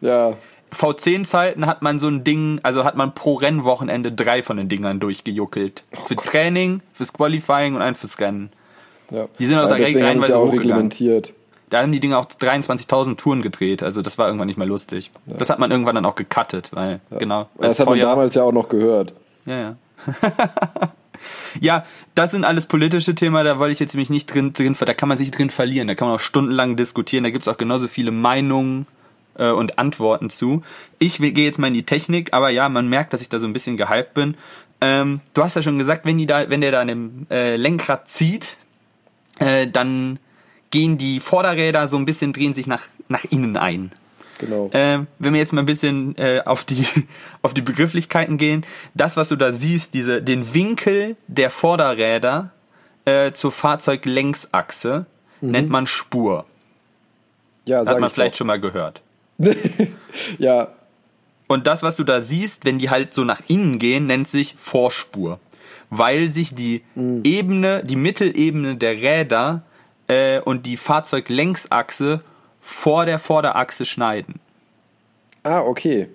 Ja, 0.00 0.34
V10-Zeiten 0.74 1.66
hat 1.66 1.82
man 1.82 1.98
so 2.00 2.08
ein 2.08 2.24
Ding, 2.24 2.58
also 2.64 2.84
hat 2.84 2.96
man 2.96 3.14
pro 3.14 3.34
Rennwochenende 3.34 4.10
drei 4.10 4.42
von 4.42 4.56
den 4.56 4.68
Dingern 4.68 4.98
durchgejuckelt. 4.98 5.84
Für 6.04 6.16
Training, 6.16 6.80
fürs 6.92 7.12
Qualifying 7.12 7.76
und 7.76 7.82
einen 7.82 7.94
fürs 7.94 8.18
Rennen. 8.18 8.50
ja. 9.10 9.26
Die 9.38 9.46
sind 9.46 9.58
auch 9.58 9.68
ja, 9.68 9.76
direkt 9.76 9.88
sie 9.94 10.00
es 10.00 10.04
reihenweise 10.06 10.32
ja 10.32 10.38
hochgegangen. 10.38 10.60
reglementiert. 10.90 11.32
Da 11.74 11.82
haben 11.82 11.90
die 11.90 11.98
Dinger 11.98 12.20
auch 12.20 12.26
23.000 12.26 13.16
Touren 13.16 13.42
gedreht, 13.42 13.82
also 13.82 14.00
das 14.00 14.16
war 14.16 14.26
irgendwann 14.28 14.46
nicht 14.46 14.58
mehr 14.58 14.66
lustig. 14.68 15.10
Das 15.26 15.50
hat 15.50 15.58
man 15.58 15.72
irgendwann 15.72 15.96
dann 15.96 16.06
auch 16.06 16.14
gecuttet, 16.14 16.70
weil, 16.72 17.00
genau, 17.10 17.48
Das 17.58 17.80
hat 17.80 17.88
man 17.88 17.98
damals 17.98 18.36
ja 18.36 18.44
auch 18.44 18.52
noch 18.52 18.68
gehört. 18.68 19.12
Ja, 19.44 19.58
ja. 19.58 19.76
ja, 21.60 21.84
das 22.14 22.30
sind 22.30 22.44
alles 22.44 22.66
politische 22.66 23.16
Themen, 23.16 23.44
da 23.44 23.58
wollte 23.58 23.72
ich 23.72 23.80
jetzt 23.80 23.96
mich 23.96 24.08
nicht 24.08 24.32
drin, 24.32 24.52
drin, 24.52 24.76
da 24.78 24.94
kann 24.94 25.08
man 25.08 25.18
sich 25.18 25.32
drin 25.32 25.50
verlieren, 25.50 25.88
da 25.88 25.96
kann 25.96 26.06
man 26.06 26.14
auch 26.14 26.20
stundenlang 26.20 26.76
diskutieren, 26.76 27.24
da 27.24 27.30
gibt's 27.30 27.48
auch 27.48 27.58
genauso 27.58 27.88
viele 27.88 28.12
Meinungen 28.12 28.86
äh, 29.36 29.50
und 29.50 29.76
Antworten 29.76 30.30
zu. 30.30 30.62
Ich 31.00 31.18
gehe 31.18 31.32
jetzt 31.32 31.58
mal 31.58 31.66
in 31.66 31.74
die 31.74 31.86
Technik, 31.86 32.32
aber 32.32 32.50
ja, 32.50 32.68
man 32.68 32.86
merkt, 32.86 33.12
dass 33.12 33.20
ich 33.20 33.30
da 33.30 33.40
so 33.40 33.48
ein 33.48 33.52
bisschen 33.52 33.76
gehypt 33.76 34.14
bin. 34.14 34.36
Ähm, 34.80 35.22
du 35.34 35.42
hast 35.42 35.56
ja 35.56 35.62
schon 35.62 35.78
gesagt, 35.80 36.06
wenn 36.06 36.18
die 36.18 36.26
da, 36.26 36.48
wenn 36.50 36.60
der 36.60 36.70
da 36.70 36.82
an 36.82 36.86
dem 36.86 37.26
äh, 37.32 37.56
Lenkrad 37.56 38.08
zieht, 38.08 38.58
äh, 39.40 39.66
dann 39.66 40.20
gehen 40.74 40.98
die 40.98 41.20
Vorderräder 41.20 41.86
so 41.86 41.96
ein 41.96 42.04
bisschen, 42.04 42.32
drehen 42.32 42.52
sich 42.52 42.66
nach, 42.66 42.82
nach 43.08 43.24
innen 43.30 43.56
ein. 43.56 43.92
Genau. 44.38 44.68
Ähm, 44.74 45.06
wenn 45.20 45.32
wir 45.32 45.40
jetzt 45.40 45.52
mal 45.52 45.62
ein 45.62 45.66
bisschen 45.66 46.18
äh, 46.18 46.42
auf 46.44 46.64
die 46.64 46.84
auf 47.42 47.54
die 47.54 47.62
Begrifflichkeiten 47.62 48.38
gehen, 48.38 48.66
das 48.92 49.16
was 49.16 49.28
du 49.28 49.36
da 49.36 49.52
siehst, 49.52 49.94
diese 49.94 50.20
den 50.20 50.52
Winkel 50.52 51.16
der 51.28 51.50
Vorderräder 51.50 52.50
äh, 53.04 53.30
zur 53.30 53.52
Fahrzeuglängsachse 53.52 55.06
nennt 55.40 55.70
man 55.70 55.86
Spur. 55.86 56.44
ja, 57.66 57.86
Hat 57.86 58.00
man 58.00 58.08
ich 58.08 58.12
vielleicht 58.14 58.34
doch. 58.34 58.38
schon 58.38 58.46
mal 58.48 58.60
gehört. 58.60 59.00
Ja, 60.38 60.68
Und 61.46 61.66
das 61.68 61.82
was 61.84 61.94
du 61.96 62.02
da 62.04 62.20
siehst, 62.20 62.64
wenn 62.64 62.78
die 62.78 62.90
halt 62.90 63.14
so 63.14 63.22
nach 63.24 63.42
innen 63.46 63.78
gehen, 63.78 64.06
nennt 64.06 64.26
sich 64.26 64.54
Vorspur, 64.58 65.38
weil 65.90 66.28
sich 66.30 66.54
die 66.54 66.82
Ebene, 66.96 67.82
die 67.84 67.96
Mittelebene 67.96 68.76
der 68.76 68.94
Räder 68.94 69.62
äh, 70.08 70.40
und 70.40 70.66
die 70.66 70.76
Fahrzeuglängsachse 70.76 72.20
vor 72.60 73.06
der 73.06 73.18
Vorderachse 73.18 73.84
schneiden. 73.84 74.40
ah, 75.42 75.60
okay. 75.60 76.08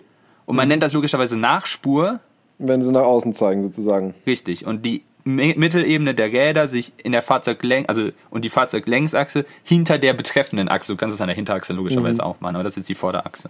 Und 0.46 0.56
man 0.56 0.68
nennt 0.68 0.82
das 0.82 0.94
logischerweise 0.94 1.38
Nachspur, 1.38 2.20
Wenn 2.58 2.82
sie 2.82 2.92
nach 2.92 3.04
außen 3.04 3.34
zeigen, 3.34 3.62
sozusagen. 3.62 4.16
Richtig. 4.26 4.66
Und 4.66 4.84
die 4.84 5.04
Mi- 5.24 5.56
Mittelebene 5.56 6.16
der 6.16 6.32
Räder 6.32 6.68
sich 6.68 6.92
in 7.04 7.12
der 7.12 7.22
Fahrzeugläng, 7.22 7.86
also 7.86 8.10
und 8.32 8.44
die 8.44 8.50
Fahrzeuglängsachse 8.50 9.46
hinter 9.64 10.00
der 10.00 10.14
betreffenden 10.14 10.68
Achse. 10.68 10.94
Du 10.94 10.98
kannst 10.98 11.14
es 11.14 11.22
an 11.22 11.28
der 11.28 11.36
Hinterachse 11.36 11.74
logischerweise 11.74 12.26
auch 12.26 12.42
machen, 12.42 12.56
aber 12.56 12.64
das 12.64 12.72
ist 12.74 12.78
jetzt 12.78 12.90
die 12.90 12.96
Vorderachse. 12.96 13.50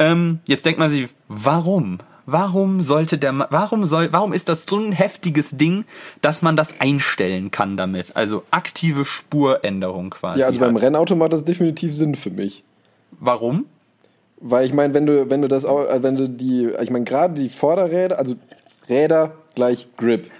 Ähm, 0.00 0.40
jetzt 0.46 0.66
denkt 0.66 0.80
man 0.80 0.90
sich, 0.90 1.08
warum? 1.28 1.98
Warum 2.26 2.80
sollte 2.80 3.18
der, 3.18 3.46
warum 3.50 3.86
soll, 3.86 4.12
warum 4.12 4.32
ist 4.32 4.48
das 4.48 4.64
so 4.68 4.76
ein 4.76 4.90
heftiges 4.92 5.56
Ding, 5.56 5.84
dass 6.22 6.42
man 6.42 6.56
das 6.56 6.80
einstellen 6.80 7.52
kann 7.52 7.76
damit? 7.76 8.16
Also 8.16 8.42
aktive 8.50 9.04
Spuränderung 9.04 10.10
quasi. 10.10 10.40
Ja, 10.40 10.46
also 10.48 10.58
beim 10.58 10.74
hat. 10.74 10.82
Rennauto 10.82 11.14
macht 11.14 11.32
das 11.32 11.44
definitiv 11.44 11.94
Sinn 11.94 12.16
für 12.16 12.30
mich. 12.30 12.64
Warum? 13.20 13.66
Weil 14.40 14.66
ich 14.66 14.72
meine, 14.74 14.92
wenn 14.92 15.06
du, 15.06 15.30
wenn 15.30 15.40
du 15.40 15.48
das 15.48 15.64
auch, 15.64 15.88
äh, 15.88 16.02
wenn 16.02 16.16
du 16.16 16.28
die, 16.28 16.68
ich 16.82 16.90
meine, 16.90 17.04
gerade 17.04 17.34
die 17.34 17.48
Vorderräder, 17.48 18.18
also 18.18 18.34
Räder 18.88 19.32
gleich 19.54 19.88
Grip. 19.96 20.30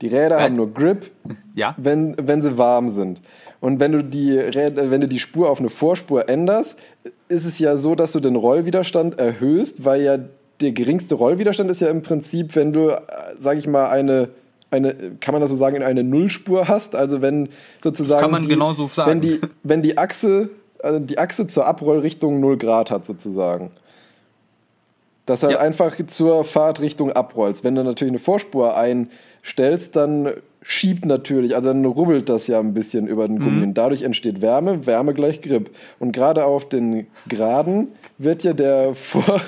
Die 0.00 0.08
Räder 0.08 0.38
Äh. 0.38 0.42
haben 0.44 0.56
nur 0.56 0.72
Grip, 0.72 1.10
Ja. 1.54 1.74
wenn, 1.76 2.16
wenn 2.20 2.40
sie 2.42 2.56
warm 2.56 2.88
sind. 2.88 3.20
Und 3.60 3.78
wenn 3.78 3.92
du 3.92 4.02
die 4.02 4.38
Räder, 4.38 4.90
wenn 4.90 5.02
du 5.02 5.06
die 5.08 5.18
Spur 5.18 5.50
auf 5.50 5.60
eine 5.60 5.68
Vorspur 5.68 6.30
änderst, 6.30 6.78
ist 7.28 7.44
es 7.44 7.58
ja 7.58 7.76
so, 7.76 7.94
dass 7.94 8.12
du 8.12 8.20
den 8.20 8.34
Rollwiderstand 8.36 9.18
erhöhst, 9.18 9.84
weil 9.84 10.00
ja 10.02 10.18
der 10.60 10.72
geringste 10.72 11.14
Rollwiderstand 11.14 11.70
ist 11.70 11.80
ja 11.80 11.88
im 11.88 12.02
Prinzip, 12.02 12.54
wenn 12.56 12.72
du, 12.72 12.96
sage 13.38 13.58
ich 13.58 13.66
mal, 13.66 13.88
eine 13.88 14.28
eine, 14.72 14.94
kann 15.20 15.32
man 15.32 15.40
das 15.40 15.50
so 15.50 15.56
sagen, 15.56 15.74
in 15.74 15.82
eine 15.82 16.04
Nullspur 16.04 16.68
hast, 16.68 16.94
also 16.94 17.20
wenn 17.20 17.48
sozusagen 17.82 18.20
kann 18.20 18.30
man 18.30 18.42
die, 18.44 18.48
genau 18.50 18.72
so 18.72 18.86
sagen. 18.86 19.10
wenn 19.10 19.20
die 19.20 19.40
wenn 19.64 19.82
die 19.82 19.98
Achse 19.98 20.50
also 20.82 20.98
die 20.98 21.18
Achse 21.18 21.46
zur 21.46 21.66
Abrollrichtung 21.66 22.40
0 22.40 22.56
Grad 22.56 22.90
hat 22.90 23.04
sozusagen. 23.04 23.70
Dass 25.26 25.42
halt 25.42 25.52
Ja. 25.54 25.58
einfach 25.60 25.96
zur 26.06 26.44
Fahrtrichtung 26.44 27.12
abrollst. 27.12 27.64
Wenn 27.64 27.74
du 27.74 27.84
natürlich 27.84 28.12
eine 28.12 28.18
Vorspur 28.18 28.76
einstellst, 28.76 29.94
dann 29.94 30.32
schiebt 30.62 31.04
natürlich, 31.04 31.54
also 31.54 31.68
dann 31.68 31.84
rubbelt 31.84 32.28
das 32.28 32.46
ja 32.46 32.58
ein 32.60 32.74
bisschen 32.74 33.06
über 33.06 33.26
den 33.26 33.36
Mhm. 33.38 33.42
Gummi 33.44 33.62
und 33.62 33.74
dadurch 33.74 34.02
entsteht 34.02 34.40
Wärme, 34.40 34.86
Wärme 34.86 35.14
gleich 35.14 35.40
Grip. 35.42 35.70
Und 35.98 36.12
gerade 36.12 36.44
auf 36.44 36.68
den 36.68 37.06
Geraden 37.28 37.88
wird 38.18 38.42
ja 38.42 38.52
der 38.52 38.94
Vor 38.94 39.40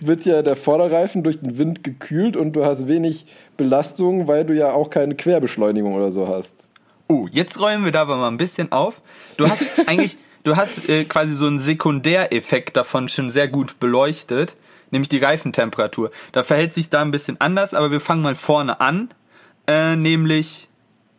wird 0.00 0.24
ja 0.24 0.42
der 0.42 0.56
Vorderreifen 0.56 1.22
durch 1.22 1.40
den 1.40 1.58
Wind 1.58 1.84
gekühlt 1.84 2.36
und 2.36 2.52
du 2.52 2.64
hast 2.64 2.88
wenig 2.88 3.26
Belastung, 3.56 4.26
weil 4.26 4.44
du 4.44 4.54
ja 4.54 4.72
auch 4.72 4.90
keine 4.90 5.14
Querbeschleunigung 5.14 5.94
oder 5.94 6.12
so 6.12 6.28
hast. 6.28 6.54
Oh, 7.08 7.26
jetzt 7.30 7.60
räumen 7.60 7.84
wir 7.84 7.92
da 7.92 8.02
aber 8.02 8.16
mal 8.16 8.28
ein 8.28 8.36
bisschen 8.36 8.70
auf. 8.72 9.02
Du 9.36 9.48
hast 9.48 9.64
eigentlich, 9.86 10.18
du 10.44 10.56
hast 10.56 10.88
äh, 10.88 11.04
quasi 11.04 11.34
so 11.34 11.46
einen 11.46 11.58
Sekundäreffekt 11.58 12.76
davon 12.76 13.08
schon 13.08 13.30
sehr 13.30 13.48
gut 13.48 13.80
beleuchtet, 13.80 14.54
nämlich 14.90 15.08
die 15.08 15.18
Reifentemperatur. 15.18 16.10
Da 16.32 16.42
verhält 16.42 16.74
sich 16.74 16.90
da 16.90 17.02
ein 17.02 17.10
bisschen 17.10 17.40
anders, 17.40 17.74
aber 17.74 17.90
wir 17.90 18.00
fangen 18.00 18.22
mal 18.22 18.34
vorne 18.34 18.80
an, 18.80 19.08
äh, 19.66 19.96
nämlich 19.96 20.68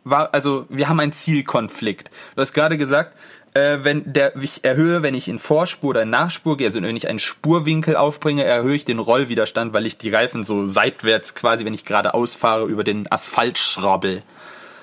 war, 0.04 0.32
also 0.32 0.66
wir 0.68 0.88
haben 0.88 1.00
einen 1.00 1.12
Zielkonflikt. 1.12 2.10
Du 2.34 2.40
hast 2.40 2.52
gerade 2.52 2.78
gesagt, 2.78 3.16
äh, 3.54 3.78
wenn 3.82 4.12
der 4.12 4.36
ich 4.36 4.64
erhöhe, 4.64 5.02
wenn 5.02 5.14
ich 5.14 5.28
in 5.28 5.38
Vorspur 5.38 5.90
oder 5.90 6.02
in 6.02 6.10
Nachspur 6.10 6.56
gehe, 6.56 6.66
also 6.66 6.80
wenn 6.82 6.96
ich 6.96 7.08
einen 7.08 7.18
Spurwinkel 7.18 7.96
aufbringe, 7.96 8.44
erhöhe 8.44 8.74
ich 8.74 8.84
den 8.84 8.98
Rollwiderstand, 8.98 9.74
weil 9.74 9.86
ich 9.86 9.98
die 9.98 10.10
Reifen 10.10 10.44
so 10.44 10.66
seitwärts 10.66 11.34
quasi, 11.34 11.64
wenn 11.64 11.74
ich 11.74 11.84
gerade 11.84 12.14
ausfahre, 12.14 12.66
über 12.66 12.84
den 12.84 13.10
Asphalt 13.10 13.58
schrabbel. 13.58 14.22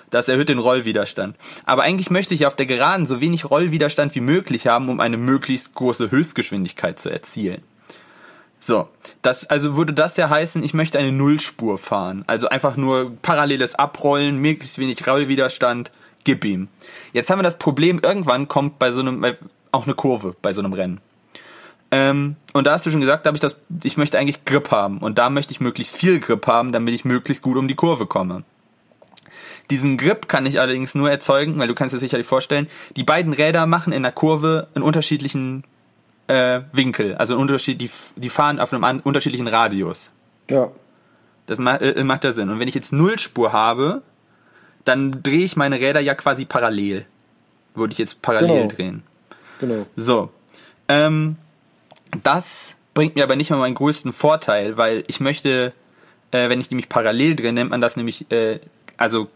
Das 0.09 0.29
erhöht 0.29 0.49
den 0.49 0.59
Rollwiderstand. 0.59 1.35
Aber 1.65 1.83
eigentlich 1.83 2.09
möchte 2.09 2.33
ich 2.33 2.45
auf 2.45 2.55
der 2.55 2.65
Geraden 2.65 3.05
so 3.05 3.19
wenig 3.19 3.49
Rollwiderstand 3.49 4.15
wie 4.15 4.21
möglich 4.21 4.67
haben, 4.67 4.89
um 4.89 5.01
eine 5.01 5.17
möglichst 5.17 5.73
große 5.75 6.11
Höchstgeschwindigkeit 6.11 6.97
zu 6.97 7.09
erzielen. 7.09 7.61
So, 8.59 8.87
das, 9.21 9.45
also 9.49 9.77
würde 9.77 9.93
das 9.93 10.17
ja 10.17 10.29
heißen, 10.29 10.63
ich 10.63 10.73
möchte 10.73 10.97
eine 10.97 11.11
Nullspur 11.11 11.77
fahren. 11.77 12.23
Also 12.27 12.49
einfach 12.49 12.75
nur 12.75 13.15
paralleles 13.21 13.75
Abrollen, 13.75 14.37
möglichst 14.37 14.79
wenig 14.79 15.05
Rollwiderstand, 15.05 15.91
gib 16.27 16.43
ihm. 16.43 16.67
Jetzt 17.13 17.29
haben 17.29 17.39
wir 17.39 17.43
das 17.43 17.57
Problem, 17.57 18.01
irgendwann 18.03 18.49
kommt 18.49 18.79
bei 18.79 18.91
so 18.91 18.99
einem, 18.99 19.23
äh, 19.23 19.35
auch 19.71 19.85
eine 19.85 19.95
Kurve 19.95 20.35
bei 20.41 20.51
so 20.51 20.61
einem 20.61 20.73
Rennen. 20.73 20.99
Ähm, 21.89 22.35
und 22.51 22.67
da 22.67 22.73
hast 22.73 22.85
du 22.85 22.91
schon 22.91 22.99
gesagt, 22.99 23.25
da 23.25 23.29
habe 23.29 23.37
ich 23.37 23.41
das, 23.41 23.55
ich 23.81 23.95
möchte 23.95 24.19
eigentlich 24.19 24.43
Grip 24.43 24.69
haben. 24.69 24.97
Und 24.97 25.17
da 25.17 25.29
möchte 25.29 25.53
ich 25.53 25.61
möglichst 25.61 25.95
viel 25.95 26.19
Grip 26.19 26.45
haben, 26.45 26.73
damit 26.73 26.93
ich 26.93 27.05
möglichst 27.05 27.41
gut 27.41 27.55
um 27.55 27.69
die 27.69 27.75
Kurve 27.75 28.07
komme. 28.07 28.43
Diesen 29.69 29.95
Grip 29.95 30.27
kann 30.27 30.45
ich 30.45 30.59
allerdings 30.59 30.95
nur 30.95 31.09
erzeugen, 31.09 31.57
weil 31.59 31.69
du 31.69 31.75
kannst 31.75 31.95
dir 31.95 31.99
sicherlich 31.99 32.27
vorstellen, 32.27 32.67
die 32.97 33.05
beiden 33.05 33.31
Räder 33.31 33.65
machen 33.67 33.93
in 33.93 34.03
der 34.03 34.11
Kurve 34.11 34.67
einen 34.75 34.83
unterschiedlichen 34.83 35.63
äh, 36.27 36.59
Winkel, 36.73 37.15
also 37.15 37.37
Unterschied, 37.37 37.79
die, 37.79 37.89
die 38.17 38.29
fahren 38.29 38.59
auf 38.59 38.73
einem 38.73 38.83
an, 38.83 38.99
unterschiedlichen 38.99 39.47
Radius. 39.47 40.11
Ja. 40.49 40.71
Das 41.45 41.57
ma 41.57 41.75
äh, 41.77 42.03
macht 42.03 42.25
ja 42.25 42.33
Sinn. 42.33 42.49
Und 42.49 42.59
wenn 42.59 42.67
ich 42.67 42.75
jetzt 42.75 42.91
Nullspur 42.91 43.53
habe, 43.53 44.01
dann 44.87 45.23
drehe 45.23 45.43
ich 45.43 45.55
meine 45.55 45.79
Räder 45.79 45.99
ja 45.99 46.15
quasi 46.15 46.45
parallel. 46.45 47.05
Würde 47.75 47.91
ich 47.93 47.97
jetzt 47.99 48.21
parallel 48.21 48.47
Genau. 48.63 48.67
drehen. 48.67 49.03
Genau. 49.59 49.85
So. 49.95 50.29
Ähm, 50.87 51.35
das 52.23 52.75
bringt 52.93 53.15
mir 53.15 53.23
aber 53.23 53.35
nicht 53.35 53.49
mal 53.49 53.57
meinen 53.57 53.75
größten 53.75 54.13
Vorteil, 54.13 54.77
weil 54.77 55.03
ich 55.07 55.19
möchte, 55.19 55.73
äh, 56.31 56.49
wenn 56.49 56.61
ich 56.61 56.71
nämlich 56.71 56.89
parallel 56.89 57.35
drehe, 57.35 57.53
nennt 57.53 57.69
man 57.69 57.81
das 57.81 57.95
nämlich, 57.95 58.31
äh, 58.31 58.59
also 58.97 59.27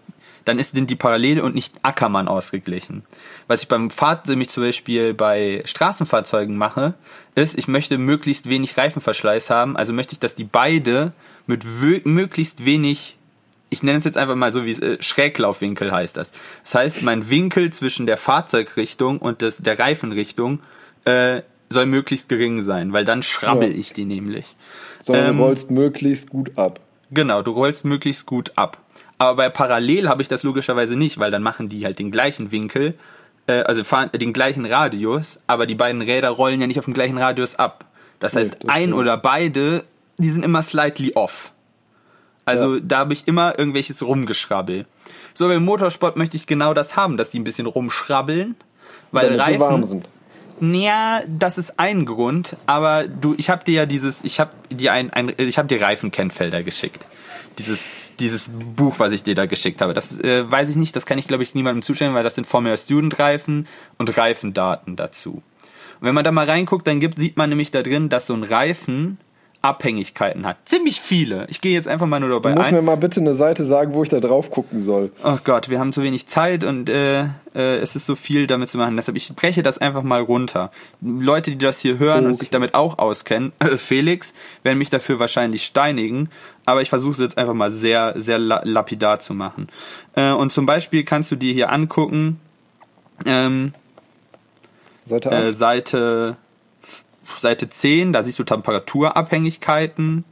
dann 0.46 0.58
ist, 0.58 0.74
sind 0.74 0.90
die 0.90 0.96
parallel 0.96 1.40
und 1.42 1.54
nicht 1.54 1.74
Ackermann 1.84 2.28
ausgeglichen. 2.28 3.04
Was 3.48 3.62
ich 3.62 3.68
beim 3.68 3.92
Fahr 3.92 4.24
nämlich 4.28 4.50
zum 4.50 4.64
Beispiel 4.64 5.14
bei 5.14 5.62
Straßenfahrzeugen 5.66 6.58
mache, 6.58 6.96
ist, 7.36 7.58
ich 7.58 7.68
möchte 7.68 8.00
möglichst 8.00 8.50
wenig 8.50 8.76
Reifenverschleiß 8.78 9.52
haben, 9.52 9.78
also 9.78 9.94
möchte 9.94 10.14
ich, 10.14 10.20
dass 10.20 10.34
die 10.34 10.44
beide 10.44 11.12
mit 11.46 11.64
möglichst 12.06 12.66
wenig 12.66 13.18
ich 13.72 13.84
nenne 13.84 13.98
es 13.98 14.04
jetzt 14.04 14.18
einfach 14.18 14.36
mal 14.36 14.54
so 14.54 14.66
wie 14.66 14.74
äh, 14.74 15.02
Schräglaufwinkel 15.02 15.92
heißt 15.92 16.18
das. 16.18 16.34
Das 16.64 16.76
heißt, 16.76 17.02
mein 17.04 17.30
Winkel 17.30 17.72
zwischen 17.72 18.06
der 18.06 18.18
Fahrzeugrichtung 18.18 19.18
und 19.18 19.42
des, 19.42 19.58
der 19.58 19.80
Reifenrichtung 19.80 20.60
äh, 21.06 21.42
soll 21.70 21.86
möglichst 21.86 22.28
gering 22.28 22.62
sein, 22.62 22.92
weil 22.92 23.06
dann 23.06 23.24
schrabbel 23.24 23.72
ja. 23.72 23.78
ich 23.78 23.94
die 23.94 24.04
nämlich. 24.04 24.58
Sondern 25.02 25.30
ähm, 25.30 25.38
du 25.38 25.44
rollst 25.44 25.72
möglichst 25.72 26.30
gut 26.30 26.52
ab. 26.58 26.82
Genau, 27.12 27.42
du 27.42 27.52
rollst 27.52 27.86
möglichst 27.86 28.26
gut 28.26 28.52
ab. 28.58 28.78
Aber 29.18 29.36
bei 29.38 29.50
Parallel 29.50 30.10
habe 30.10 30.22
ich 30.22 30.28
das 30.28 30.44
logischerweise 30.44 30.98
nicht, 30.98 31.18
weil 31.18 31.32
dann 31.32 31.42
machen 31.42 31.70
die 31.70 31.86
halt 31.86 31.98
den 31.98 32.12
gleichen 32.12 32.52
Winkel, 32.52 32.96
äh, 33.48 33.62
also 33.62 33.86
fahren 33.86 34.10
den 34.14 34.34
gleichen 34.34 34.66
Radius, 34.66 35.40
aber 35.48 35.66
die 35.66 35.76
beiden 35.76 36.02
Räder 36.02 36.30
rollen 36.30 36.60
ja 36.60 36.68
nicht 36.68 36.80
auf 36.80 36.86
dem 36.86 36.94
gleichen 36.94 37.18
Radius 37.18 37.56
ab. 37.56 37.86
Das 38.20 38.36
heißt, 38.36 38.52
nee, 38.52 38.60
das 38.66 38.76
ein 38.76 38.94
oder 38.94 39.16
beide, 39.16 39.84
die 40.18 40.30
sind 40.30 40.44
immer 40.44 40.62
slightly 40.62 41.14
off. 41.16 41.54
Also 42.46 42.76
ja. 42.76 42.82
da 42.84 42.98
habe 43.00 43.14
ich 43.14 43.28
immer 43.28 43.58
irgendwelches 43.58 44.02
Rumgeschrabbel. 44.02 44.86
So, 45.34 45.48
beim 45.48 45.64
Motorsport 45.64 46.18
möchte 46.18 46.38
ich 46.38 46.48
genau 46.48 46.74
das 46.74 46.96
haben, 46.96 47.18
dass 47.18 47.30
die 47.30 47.40
ein 47.40 47.44
bisschen 47.44 47.68
rumschrabbeln, 47.68 48.56
weil 49.12 49.26
Damit 49.26 49.40
Reifen 49.40 49.60
warm 49.60 49.84
sind. 49.84 50.10
Ja, 50.62 51.22
das 51.28 51.58
ist 51.58 51.80
ein 51.80 52.06
Grund, 52.06 52.56
aber 52.68 53.08
du, 53.08 53.34
ich 53.38 53.50
habe 53.50 53.64
dir 53.64 53.74
ja 53.74 53.86
dieses, 53.88 54.24
ich 54.24 54.40
habe 54.40 54.52
dir 54.70 54.94
ein, 54.94 55.12
ein 55.12 55.34
ich 55.38 55.58
habe 55.58 55.68
dir 55.68 55.82
Reifenkennfelder 55.82 56.62
geschickt. 56.62 57.06
Dieses, 57.58 58.14
dieses 58.20 58.52
Buch, 58.76 59.00
was 59.00 59.12
ich 59.12 59.24
dir 59.24 59.34
da 59.34 59.48
geschickt 59.48 59.82
habe. 59.82 59.94
Das 59.94 60.18
äh, 60.20 60.50
weiß 60.50 60.70
ich 60.70 60.76
nicht, 60.76 60.96
das 60.96 61.08
kann 61.08 61.18
ich 61.18 61.28
glaube 61.28 61.42
ich 61.44 61.56
niemandem 61.56 61.82
zustellen, 61.82 62.14
weil 62.14 62.24
das 62.24 62.36
sind 62.36 62.46
Formula 62.46 62.78
Student 62.78 63.18
Reifen 63.18 63.68
und 63.98 64.16
Reifendaten 64.16 64.96
dazu. 64.96 65.42
Und 66.00 66.08
wenn 66.08 66.14
man 66.14 66.24
da 66.24 66.32
mal 66.32 66.46
reinguckt, 66.46 66.86
dann 66.86 67.00
gibt, 67.00 67.18
sieht 67.18 67.38
man 67.38 67.50
nämlich 67.50 67.72
da 67.72 67.82
drin, 67.82 68.10
dass 68.10 68.28
so 68.28 68.36
ein 68.36 68.44
Reifen 68.44 69.18
Abhängigkeiten 69.62 70.46
hat. 70.46 70.58
Ziemlich 70.66 71.00
viele. 71.00 71.46
Ich 71.50 71.62
gehe 71.62 71.74
jetzt 71.74 71.88
einfach 71.88 72.08
mal 72.08 72.20
nur 72.20 72.30
dabei 72.30 72.50
ein. 72.50 72.56
Du 72.56 72.62
musst 72.62 72.72
mir 72.72 72.82
mal 72.82 72.98
bitte 72.98 73.20
eine 73.20 73.36
Seite 73.36 73.64
sagen, 73.64 73.94
wo 73.94 74.02
ich 74.02 74.10
da 74.10 74.20
drauf 74.20 74.50
gucken 74.50 74.82
soll. 74.82 75.12
Oh 75.24 75.38
Gott, 75.44 75.70
wir 75.70 75.80
haben 75.80 75.94
zu 75.94 76.02
wenig 76.02 76.26
Zeit 76.28 76.64
und 76.64 76.90
äh, 76.90 77.26
äh, 77.54 77.78
es 77.78 77.96
ist 77.96 78.08
so 78.08 78.16
viel 78.16 78.48
damit 78.48 78.70
zu 78.70 78.80
machen. 78.80 78.96
Deshalb, 78.96 79.18
ich 79.18 79.36
breche 79.36 79.62
das 79.62 79.78
einfach 79.78 80.02
mal 80.02 80.22
runter. 80.22 80.72
Leute, 81.02 81.52
die 81.52 81.60
das 81.60 81.80
hier 81.80 82.00
hören 82.00 82.22
okay. 82.22 82.28
und 82.28 82.40
sich 82.40 82.50
damit 82.50 82.74
auch 82.74 82.98
auskennen, 82.98 83.52
äh, 83.60 83.78
Felix, 83.78 84.34
werden 84.64 84.80
mich 84.80 84.90
dafür 84.90 85.20
wahrscheinlich 85.20 85.64
steinigen. 85.64 86.30
Aber 86.66 86.82
ich 86.82 86.90
versuche 86.90 87.12
es 87.12 87.20
jetzt 87.20 87.38
einfach 87.38 87.54
mal 87.54 87.70
sehr, 87.70 88.14
sehr 88.18 88.40
lapidar 88.40 89.20
zu 89.20 89.36
machen. 89.36 89.68
Äh, 90.16 90.32
und 90.32 90.52
zum 90.52 90.66
Beispiel 90.66 91.04
kannst 91.04 91.30
du 91.30 91.36
dir 91.36 91.54
hier 91.54 91.72
angucken, 91.72 92.40
ähm, 93.26 93.74
Seite, 95.04 95.30
äh, 95.30 95.54
Seite 95.54 96.38
Seite 97.40 97.70
10, 97.70 98.14
da 98.14 98.24
siehst 98.24 98.40
du 98.40 98.44
Temperaturabhängigkeiten. 98.44 100.24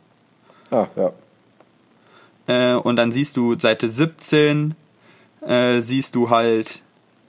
Ah, 0.72 0.88
ja. 0.96 1.14
Äh, 2.48 2.76
und 2.76 2.96
dann 2.96 3.12
siehst 3.12 3.38
du 3.38 3.58
Seite 3.60 3.90
17, 3.90 4.76
äh, 5.42 5.80
siehst 5.82 6.16
du 6.16 6.30
halt 6.30 6.82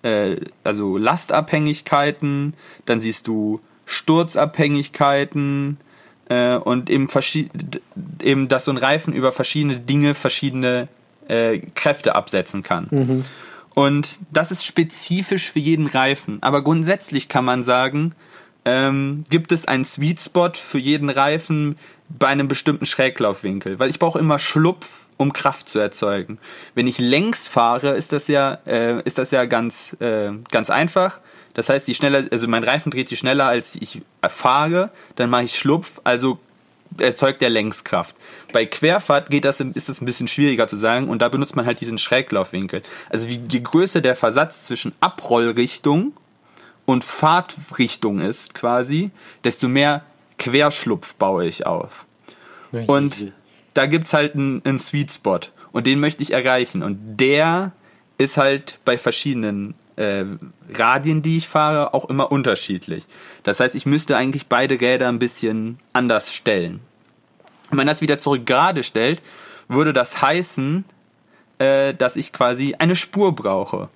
äh, 0.03 0.37
also 0.65 0.97
Lastabhängigkeiten, 0.97 2.55
dann 2.87 3.01
siehst 3.01 3.27
du 3.27 3.61
Sturzabhängigkeiten 3.87 5.79
äh, 6.29 6.57
und 6.57 6.91
eben, 6.91 7.09
eben, 8.23 8.49
dass 8.49 8.65
so 8.65 8.71
ein 8.71 8.77
Reifen 8.77 9.13
über 9.13 9.33
verschiedene 9.33 9.81
Dinge 9.81 10.15
verschiedene 10.15 10.89
äh, 11.29 11.59
Kräfte 11.75 12.15
absetzen 12.15 12.63
kann. 12.63 12.89
Mhm. 12.91 13.25
Und 13.75 14.19
das 14.33 14.51
ist 14.51 14.65
spezifisch 14.65 15.51
für 15.51 15.59
jeden 15.59 15.87
Reifen. 15.87 16.39
Aber 16.41 16.63
grundsätzlich 16.63 17.29
kann 17.29 17.45
man 17.45 17.65
sagen, 17.65 18.15
ähm, 18.71 19.25
gibt 19.31 19.53
es 19.53 19.67
einen 19.67 19.85
Sweet 19.85 20.21
Spot 20.21 20.53
für 20.55 20.79
jeden 20.79 21.11
Reifen 21.11 21.77
bei 22.09 22.29
einem 22.29 22.49
bestimmten 22.49 22.87
Schräglaufwinkel, 22.87 23.79
weil 23.79 23.91
ich 23.91 23.99
brauche 23.99 24.19
immer 24.19 24.39
Schlupf, 24.39 25.07
um 25.17 25.33
Kraft 25.33 25.69
zu 25.69 25.79
erzeugen. 25.79 26.39
Wenn 26.75 26.87
ich 26.87 26.99
längs 26.99 27.49
fahre, 27.49 27.91
ist 27.91 28.13
das 28.13 28.29
ja 28.29 28.59
äh, 28.67 29.01
ist 29.03 29.19
das 29.19 29.33
ja 29.33 29.45
ganz 29.45 29.97
äh, 30.01 30.31
ganz 30.51 30.71
einfach. 30.71 31.21
Das 31.55 31.69
heißt, 31.69 31.89
die 31.89 31.95
schneller, 31.95 32.25
also 32.31 32.47
mein 32.47 32.63
Reifen 32.63 32.91
dreht 32.91 33.09
sich 33.09 33.19
schneller 33.19 33.47
als 33.47 33.75
ich 33.75 34.03
fahre, 34.29 34.91
dann 35.17 35.31
mache 35.31 35.45
ich 35.45 35.59
Schlupf, 35.59 36.01
also 36.05 36.39
erzeugt 36.99 37.41
der 37.41 37.51
Längskraft. 37.51 38.15
Bei 38.53 38.67
Querfahrt 38.67 39.31
geht 39.31 39.45
das, 39.45 39.61
ist 39.61 39.89
das 39.89 40.01
ein 40.01 40.05
bisschen 40.05 40.29
schwieriger 40.29 40.69
zu 40.69 40.77
sagen 40.77 41.09
und 41.09 41.23
da 41.23 41.29
benutzt 41.29 41.57
man 41.57 41.67
halt 41.67 41.81
diesen 41.81 41.99
Schräglaufwinkel. 41.99 42.83
Also 43.09 43.29
je 43.29 43.61
größer 43.61 44.01
der 44.01 44.17
Versatz 44.17 44.65
zwischen 44.65 44.93
Abrollrichtung 45.01 46.13
und 46.91 47.05
Fahrtrichtung 47.05 48.19
ist 48.19 48.53
quasi, 48.53 49.13
desto 49.45 49.69
mehr 49.69 50.05
Querschlupf 50.39 51.15
baue 51.15 51.47
ich 51.47 51.65
auf. 51.65 52.05
Und 52.89 53.33
da 53.75 53.87
gibt's 53.87 54.13
halt 54.13 54.35
einen, 54.35 54.61
einen 54.65 54.81
Sweet 54.81 55.13
Spot 55.13 55.39
und 55.71 55.87
den 55.87 56.01
möchte 56.01 56.25
ich 56.25 56.33
erreichen 56.33 56.83
und 56.83 57.17
der 57.17 57.71
ist 58.19 58.39
halt 58.39 58.81
bei 58.85 58.99
verschiedenen 58.99 59.75
äh, 59.95 60.25
Radien, 60.75 61.23
die 61.23 61.37
ich 61.37 61.47
fahre, 61.47 61.95
auch 61.95 62.07
immer 62.07 62.33
unterschiedlich. 62.33 63.07
Das 63.45 63.61
heißt, 63.61 63.77
ich 63.77 63.87
müsste 63.87 64.17
eigentlich 64.17 64.49
beide 64.49 64.81
Räder 64.81 65.09
ein 65.09 65.21
bisschen 65.21 65.79
anders 65.93 66.35
stellen. 66.35 66.81
Wenn 67.69 67.77
man 67.77 67.87
das 67.87 68.01
wieder 68.01 68.19
zurück 68.19 68.47
gerade 68.47 68.83
stellt, 68.83 69.23
würde 69.69 69.93
das 69.93 70.21
heißen, 70.21 70.85
äh, 71.59 71.95
dass 71.95 72.17
ich 72.17 72.33
quasi 72.33 72.75
eine 72.81 72.97
Spur 72.97 73.33
brauche. 73.33 73.89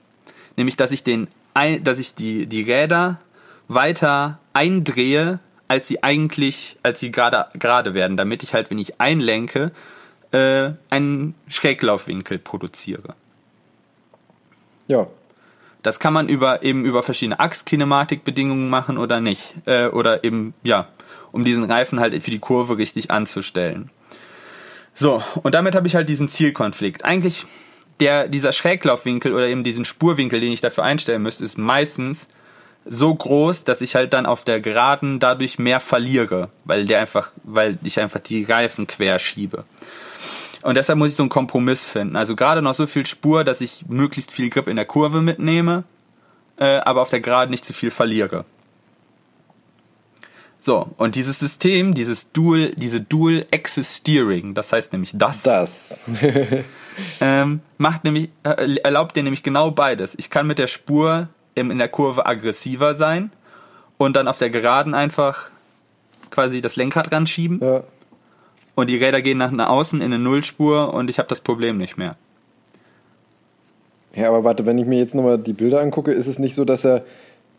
Nämlich, 0.56 0.76
dass 0.76 0.92
ich 0.92 1.02
den 1.02 1.26
ein, 1.54 1.84
dass 1.84 1.98
ich 1.98 2.14
die, 2.14 2.46
die 2.46 2.62
Räder 2.62 3.20
weiter 3.68 4.38
eindrehe, 4.52 5.38
als 5.68 5.88
sie 5.88 6.02
eigentlich, 6.02 6.76
als 6.82 7.00
sie 7.00 7.10
gerade, 7.10 7.46
gerade 7.58 7.94
werden, 7.94 8.16
damit 8.16 8.42
ich 8.42 8.54
halt, 8.54 8.70
wenn 8.70 8.78
ich 8.78 9.00
einlenke, 9.00 9.72
äh, 10.32 10.72
einen 10.90 11.34
Schräglaufwinkel 11.48 12.38
produziere. 12.38 13.14
Ja. 14.88 15.06
Das 15.82 16.00
kann 16.00 16.12
man 16.12 16.28
über, 16.28 16.62
eben 16.62 16.84
über 16.84 17.02
verschiedene 17.02 17.40
Achskinematikbedingungen 17.40 18.68
machen 18.68 18.98
oder 18.98 19.20
nicht. 19.20 19.54
Äh, 19.66 19.88
oder 19.88 20.24
eben, 20.24 20.54
ja, 20.62 20.88
um 21.30 21.44
diesen 21.44 21.64
Reifen 21.64 22.00
halt 22.00 22.20
für 22.22 22.30
die 22.30 22.38
Kurve 22.38 22.78
richtig 22.78 23.10
anzustellen. 23.10 23.90
So, 24.94 25.22
und 25.42 25.54
damit 25.54 25.74
habe 25.74 25.86
ich 25.86 25.94
halt 25.94 26.08
diesen 26.08 26.28
Zielkonflikt. 26.28 27.04
Eigentlich 27.04 27.46
der, 28.00 28.28
dieser 28.28 28.52
Schräglaufwinkel 28.52 29.32
oder 29.32 29.46
eben 29.46 29.64
diesen 29.64 29.84
Spurwinkel, 29.84 30.40
den 30.40 30.52
ich 30.52 30.60
dafür 30.60 30.84
einstellen 30.84 31.22
müsste, 31.22 31.44
ist 31.44 31.58
meistens 31.58 32.28
so 32.84 33.14
groß, 33.14 33.64
dass 33.64 33.80
ich 33.80 33.94
halt 33.94 34.12
dann 34.12 34.26
auf 34.26 34.44
der 34.44 34.60
Geraden 34.60 35.20
dadurch 35.20 35.58
mehr 35.58 35.80
verliere, 35.80 36.50
weil 36.64 36.86
der 36.86 37.00
einfach, 37.00 37.30
weil 37.42 37.78
ich 37.82 37.98
einfach 37.98 38.20
die 38.20 38.44
Reifen 38.44 38.86
quer 38.86 39.18
schiebe. 39.18 39.64
Und 40.62 40.76
deshalb 40.76 40.98
muss 40.98 41.10
ich 41.10 41.16
so 41.16 41.22
einen 41.22 41.30
Kompromiss 41.30 41.86
finden. 41.86 42.16
Also 42.16 42.36
gerade 42.36 42.62
noch 42.62 42.74
so 42.74 42.86
viel 42.86 43.06
Spur, 43.06 43.44
dass 43.44 43.60
ich 43.60 43.84
möglichst 43.88 44.32
viel 44.32 44.50
Grip 44.50 44.66
in 44.66 44.76
der 44.76 44.86
Kurve 44.86 45.20
mitnehme, 45.20 45.84
äh, 46.56 46.78
aber 46.78 47.02
auf 47.02 47.10
der 47.10 47.20
Geraden 47.20 47.50
nicht 47.50 47.64
zu 47.64 47.72
viel 47.72 47.90
verliere. 47.90 48.44
So, 50.64 50.88
und 50.96 51.14
dieses 51.14 51.40
System, 51.40 51.92
dieses 51.92 52.32
Dual, 52.32 52.70
diese 52.70 53.02
Dual 53.02 53.44
Axis 53.52 53.98
Steering, 53.98 54.54
das 54.54 54.72
heißt 54.72 54.94
nämlich 54.94 55.12
das. 55.14 55.42
Das. 55.42 56.00
ähm, 57.20 57.60
macht 57.76 58.04
nämlich, 58.04 58.30
äh, 58.44 58.76
erlaubt 58.82 59.14
dir 59.14 59.22
nämlich 59.22 59.42
genau 59.42 59.72
beides. 59.72 60.14
Ich 60.18 60.30
kann 60.30 60.46
mit 60.46 60.58
der 60.58 60.66
Spur 60.66 61.28
im, 61.54 61.70
in 61.70 61.76
der 61.76 61.88
Kurve 61.88 62.24
aggressiver 62.24 62.94
sein 62.94 63.30
und 63.98 64.16
dann 64.16 64.26
auf 64.26 64.38
der 64.38 64.48
Geraden 64.48 64.94
einfach 64.94 65.50
quasi 66.30 66.62
das 66.62 66.76
Lenkrad 66.76 67.12
ranschieben. 67.12 67.60
Ja. 67.60 67.82
Und 68.74 68.88
die 68.88 68.96
Räder 68.96 69.20
gehen 69.20 69.36
nach 69.36 69.52
außen 69.68 70.00
in 70.00 70.14
eine 70.14 70.18
Nullspur 70.18 70.94
und 70.94 71.10
ich 71.10 71.18
habe 71.18 71.28
das 71.28 71.42
Problem 71.42 71.76
nicht 71.76 71.98
mehr. 71.98 72.16
Ja, 74.14 74.28
aber 74.28 74.44
warte, 74.44 74.64
wenn 74.64 74.78
ich 74.78 74.86
mir 74.86 74.98
jetzt 74.98 75.14
nochmal 75.14 75.36
die 75.36 75.52
Bilder 75.52 75.82
angucke, 75.82 76.12
ist 76.12 76.26
es 76.26 76.38
nicht 76.38 76.54
so, 76.54 76.64
dass 76.64 76.86
er 76.86 77.04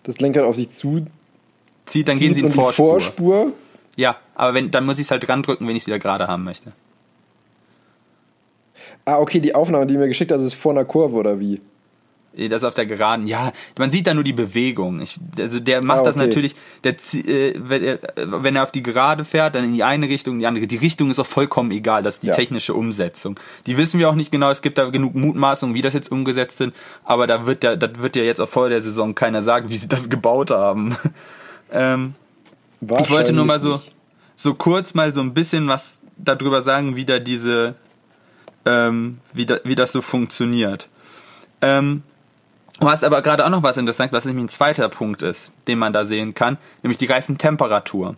das 0.02 0.20
Lenkrad 0.20 0.44
auf 0.44 0.56
sich 0.56 0.72
zu 0.72 1.06
zieht, 1.86 2.08
dann 2.08 2.18
zieht 2.18 2.28
gehen 2.28 2.36
sie 2.36 2.42
in 2.42 2.52
Vorspur. 2.52 3.00
Vorspur. 3.00 3.54
Ja, 3.96 4.18
aber 4.36 4.54
wenn, 4.54 4.72
dann 4.72 4.86
muss 4.86 4.96
ich 4.96 5.06
es 5.08 5.12
halt 5.12 5.28
dran 5.28 5.44
drücken, 5.44 5.68
wenn 5.68 5.76
ich 5.76 5.84
es 5.84 5.88
wieder 5.88 6.00
gerade 6.00 6.28
haben 6.28 6.44
möchte. 6.44 6.74
Ah, 9.06 9.20
okay, 9.20 9.40
die 9.40 9.54
Aufnahme, 9.54 9.86
die 9.86 9.98
mir 9.98 10.08
geschickt 10.08 10.32
hast, 10.32 10.42
ist 10.42 10.56
vor 10.56 10.72
einer 10.72 10.86
Kurve 10.86 11.16
oder 11.16 11.40
wie? 11.40 11.62
Das 12.50 12.66
auf 12.66 12.74
der 12.74 12.86
Geraden, 12.86 13.28
ja, 13.28 13.54
man 13.78 13.92
sieht 13.92 14.08
da 14.08 14.14
nur 14.14 14.26
die 14.26 14.34
Bewegung. 14.34 15.00
Ich, 15.00 15.18
also 15.40 15.62
der 15.62 15.82
macht 15.82 16.00
ah, 16.00 16.02
okay. 16.02 16.10
das 16.10 16.16
natürlich, 16.18 16.56
der, 16.84 16.94
äh, 17.14 17.54
wenn, 17.56 17.82
er, 17.82 18.00
wenn 18.16 18.58
er 18.58 18.64
auf 18.64 18.74
die 18.74 18.84
Gerade 18.84 19.24
fährt, 19.24 19.56
dann 19.56 19.64
in 19.64 19.72
die 19.72 19.84
eine 19.84 20.10
Richtung, 20.10 20.34
in 20.34 20.40
die 20.40 20.48
andere. 20.48 20.68
Die 20.68 20.76
Richtung 20.76 21.10
ist 21.10 21.20
auch 21.20 21.26
vollkommen 21.26 21.72
egal, 21.72 22.04
das 22.04 22.16
ist 22.16 22.24
die 22.24 22.28
ja. 22.28 22.34
technische 22.34 22.74
Umsetzung. 22.74 23.40
Die 23.68 23.78
wissen 23.78 24.02
wir 24.02 24.10
auch 24.10 24.16
nicht 24.16 24.34
genau, 24.34 24.52
es 24.52 24.62
gibt 24.62 24.78
da 24.78 24.90
genug 24.90 25.16
Mutmaßungen, 25.16 25.76
wie 25.76 25.82
das 25.82 25.94
jetzt 25.94 26.12
umgesetzt 26.12 26.58
sind, 26.58 26.76
aber 27.06 27.26
da 27.26 27.46
wird 27.46 27.64
ja, 27.64 27.78
das 27.78 28.02
wird 28.02 28.18
ja 28.18 28.24
jetzt 28.24 28.42
auch 28.42 28.50
vor 28.50 28.68
der 28.68 28.82
Saison 28.82 29.16
keiner 29.16 29.42
sagen, 29.42 29.70
wie 29.70 29.78
sie 29.78 29.88
das 29.88 30.10
gebaut 30.10 30.52
haben. 30.52 30.98
ähm, 31.76 32.16
ich 32.82 33.10
wollte 33.10 33.34
nur 33.34 33.46
mal 33.46 33.60
so, 33.60 33.82
so 34.36 34.54
kurz 34.56 34.94
mal 34.94 35.14
so 35.14 35.22
ein 35.22 35.34
bisschen 35.34 35.68
was 35.68 36.00
darüber 36.18 36.62
sagen, 36.62 36.96
wie 36.96 37.06
da 37.06 37.20
diese 37.20 37.76
ähm, 38.66 39.20
wie, 39.34 39.46
da, 39.46 39.60
wie 39.64 39.76
das 39.76 39.92
so 39.92 40.02
funktioniert. 40.02 40.90
Ähm, 41.62 42.04
du 42.80 42.90
hast 42.90 43.04
aber 43.04 43.22
gerade 43.22 43.46
auch 43.46 43.50
noch 43.50 43.64
was 43.64 43.78
interessant, 43.78 44.12
was 44.12 44.26
nämlich 44.26 44.46
ein 44.46 44.50
zweiter 44.50 44.90
Punkt 44.90 45.22
ist, 45.22 45.52
den 45.68 45.80
man 45.80 45.94
da 45.94 46.06
sehen 46.06 46.34
kann, 46.34 46.58
nämlich 46.84 46.98
die 46.98 47.06
Reifentemperatur. 47.06 48.16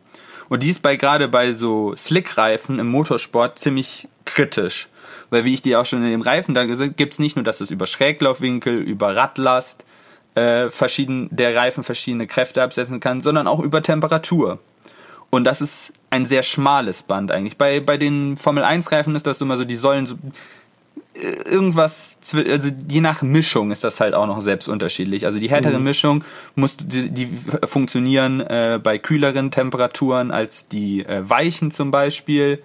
Und 0.49 0.63
die 0.63 0.69
ist 0.69 0.81
bei 0.81 0.95
gerade 0.95 1.27
bei 1.27 1.51
so 1.51 1.93
Slick-Reifen 1.95 2.79
im 2.79 2.87
Motorsport 2.87 3.59
ziemlich 3.59 4.07
kritisch. 4.23 4.87
Weil 5.29 5.43
wie 5.43 5.53
ich 5.53 5.61
dir 5.61 5.81
auch 5.81 5.85
schon 5.85 6.03
in 6.03 6.11
dem 6.11 6.21
Reifen 6.21 6.55
da 6.55 6.65
gesagt 6.65 6.95
gibt's 6.95 7.19
nicht 7.19 7.35
nur, 7.35 7.43
dass 7.43 7.59
es 7.59 7.69
über 7.69 7.85
Schräglaufwinkel, 7.85 8.75
über 8.75 9.13
Radlast, 9.15 9.83
äh, 10.37 10.69
verschieden, 10.69 11.29
der 11.31 11.55
Reifen 11.55 11.83
verschiedene 11.83 12.27
Kräfte 12.27 12.61
absetzen 12.61 12.99
kann, 12.99 13.21
sondern 13.21 13.47
auch 13.47 13.59
über 13.59 13.81
Temperatur. 13.81 14.59
Und 15.29 15.43
das 15.43 15.61
ist 15.61 15.91
ein 16.09 16.25
sehr 16.25 16.43
schmales 16.43 17.03
Band 17.03 17.31
eigentlich. 17.31 17.57
Bei, 17.57 17.79
bei 17.79 17.97
den 17.97 18.37
Formel 18.37 18.63
1 18.63 18.91
Reifen 18.91 19.15
ist 19.15 19.25
das 19.25 19.41
immer 19.41 19.57
so, 19.57 19.65
die 19.65 19.75
sollen 19.75 20.05
so 20.05 20.15
äh, 21.15 21.49
irgendwas, 21.49 22.19
also 22.33 22.69
je 22.87 23.01
nach 23.01 23.23
Mischung 23.23 23.71
ist 23.71 23.83
das 23.83 23.99
halt 23.99 24.13
auch 24.13 24.27
noch 24.27 24.41
selbst 24.41 24.69
unterschiedlich. 24.69 25.25
Also 25.25 25.39
die 25.39 25.49
härtere 25.49 25.79
mhm. 25.79 25.85
Mischung 25.85 26.23
muss, 26.55 26.77
die, 26.77 27.09
die 27.09 27.29
funktionieren 27.65 28.39
äh, 28.41 28.79
bei 28.81 28.99
kühleren 28.99 29.49
Temperaturen 29.49 30.31
als 30.31 30.67
die 30.67 31.03
äh, 31.03 31.27
weichen 31.27 31.71
zum 31.71 31.89
Beispiel 31.89 32.61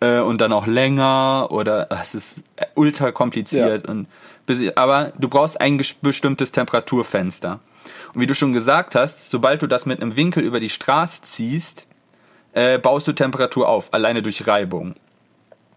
äh, 0.00 0.20
und 0.20 0.42
dann 0.42 0.52
auch 0.52 0.66
länger 0.66 1.48
oder 1.50 1.88
es 1.90 2.14
ist 2.14 2.42
ultra 2.74 3.12
kompliziert 3.12 3.86
ja. 3.86 3.92
und 3.92 4.08
aber 4.74 5.12
du 5.18 5.28
brauchst 5.28 5.60
ein 5.60 5.80
bestimmtes 6.02 6.52
Temperaturfenster. 6.52 7.60
Und 8.14 8.20
wie 8.20 8.26
du 8.26 8.34
schon 8.34 8.52
gesagt 8.52 8.94
hast, 8.94 9.30
sobald 9.30 9.62
du 9.62 9.66
das 9.66 9.86
mit 9.86 10.00
einem 10.00 10.16
Winkel 10.16 10.42
über 10.42 10.60
die 10.60 10.70
Straße 10.70 11.22
ziehst, 11.22 11.86
äh, 12.52 12.78
baust 12.78 13.08
du 13.08 13.12
Temperatur 13.12 13.68
auf, 13.68 13.92
alleine 13.92 14.22
durch 14.22 14.46
Reibung. 14.46 14.94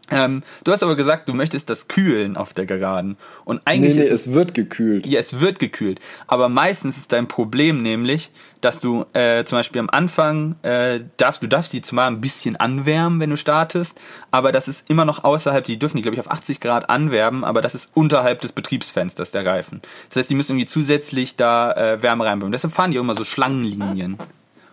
Ähm, 0.09 0.43
du 0.63 0.71
hast 0.71 0.83
aber 0.83 0.95
gesagt, 0.95 1.27
du 1.27 1.33
möchtest 1.33 1.69
das 1.69 1.87
kühlen 1.87 2.37
auf 2.37 2.53
der 2.53 2.65
Geraden. 2.65 3.17
Und 3.43 3.61
eigentlich 3.65 3.95
nee, 3.95 4.01
nee, 4.01 4.07
ist 4.07 4.13
es, 4.13 4.27
es 4.27 4.33
wird 4.33 4.53
gekühlt. 4.53 5.05
Ja, 5.05 5.19
es 5.19 5.41
wird 5.41 5.59
gekühlt. 5.59 5.99
Aber 6.27 6.47
meistens 6.49 6.97
ist 6.97 7.11
dein 7.11 7.27
Problem 7.27 7.81
nämlich, 7.81 8.31
dass 8.61 8.79
du 8.79 9.05
äh, 9.13 9.43
zum 9.43 9.57
Beispiel 9.57 9.79
am 9.79 9.89
Anfang 9.89 10.55
äh, 10.63 11.01
darfst, 11.17 11.43
du 11.43 11.47
darfst 11.47 11.73
die 11.73 11.81
zumal 11.81 12.07
ein 12.07 12.21
bisschen 12.21 12.55
anwärmen, 12.55 13.19
wenn 13.19 13.29
du 13.29 13.37
startest, 13.37 13.99
aber 14.31 14.51
das 14.51 14.67
ist 14.67 14.89
immer 14.89 15.05
noch 15.05 15.23
außerhalb, 15.23 15.63
die 15.65 15.77
dürfen 15.77 15.97
die, 15.97 16.03
glaube 16.03 16.15
ich, 16.15 16.21
auf 16.21 16.31
80 16.31 16.59
Grad 16.59 16.89
anwärmen, 16.89 17.43
aber 17.43 17.61
das 17.61 17.75
ist 17.75 17.89
unterhalb 17.93 18.41
des 18.41 18.53
Betriebsfensters 18.53 19.31
der 19.31 19.45
Reifen. 19.45 19.81
Das 20.09 20.17
heißt, 20.17 20.29
die 20.29 20.35
müssen 20.35 20.53
irgendwie 20.53 20.67
zusätzlich 20.67 21.35
da 21.35 21.73
äh, 21.73 22.01
Wärme 22.01 22.25
reinbringen. 22.25 22.51
Deshalb 22.51 22.73
fahren 22.73 22.91
die 22.91 22.97
auch 22.97 23.03
immer 23.03 23.15
so 23.15 23.25
Schlangenlinien. 23.25 24.17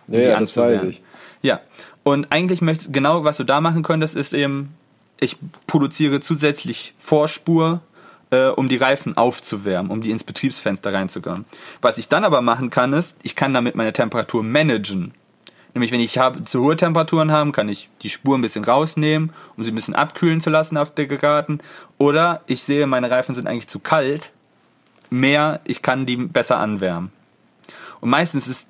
Um 0.07 0.13
ja, 0.13 0.19
ja 0.21 0.39
das 0.39 0.55
weiß 0.55 0.83
ich. 0.83 1.01
Ja. 1.41 1.59
Und 2.03 2.31
eigentlich 2.31 2.61
möchte 2.61 2.91
genau, 2.91 3.23
was 3.23 3.37
du 3.37 3.43
da 3.43 3.61
machen 3.61 3.83
könntest, 3.83 4.15
ist 4.15 4.33
eben 4.33 4.75
ich 5.19 5.37
produziere 5.67 6.19
zusätzlich 6.19 6.93
Vorspur, 6.97 7.81
äh, 8.31 8.47
um 8.47 8.69
die 8.69 8.77
Reifen 8.77 9.17
aufzuwärmen, 9.17 9.91
um 9.91 10.01
die 10.01 10.11
ins 10.11 10.23
Betriebsfenster 10.23 10.93
reinzukommen. 10.93 11.45
Was 11.81 11.97
ich 11.97 12.09
dann 12.09 12.23
aber 12.23 12.41
machen 12.41 12.69
kann, 12.69 12.93
ist, 12.93 13.15
ich 13.23 13.35
kann 13.35 13.53
damit 13.53 13.75
meine 13.75 13.93
Temperatur 13.93 14.43
managen. 14.43 15.13
Nämlich, 15.73 15.91
wenn 15.91 15.99
ich 15.99 16.17
habe, 16.17 16.43
zu 16.43 16.63
hohe 16.63 16.77
Temperaturen 16.77 17.31
habe, 17.31 17.51
kann 17.51 17.67
ich 17.67 17.89
die 18.01 18.09
Spur 18.09 18.37
ein 18.37 18.41
bisschen 18.41 18.63
rausnehmen, 18.63 19.33
um 19.57 19.63
sie 19.63 19.71
ein 19.71 19.75
bisschen 19.75 19.95
abkühlen 19.95 20.39
zu 20.39 20.49
lassen 20.49 20.77
auf 20.77 20.93
der 20.93 21.05
Geraden. 21.05 21.61
Oder 21.97 22.41
ich 22.47 22.63
sehe, 22.63 22.87
meine 22.87 23.11
Reifen 23.11 23.35
sind 23.35 23.45
eigentlich 23.45 23.67
zu 23.67 23.79
kalt. 23.79 24.31
Mehr, 25.09 25.59
ich 25.65 25.81
kann 25.81 26.05
die 26.05 26.15
besser 26.15 26.59
anwärmen. 26.59 27.11
Und 27.99 28.09
meistens 28.09 28.47
ist 28.47 28.67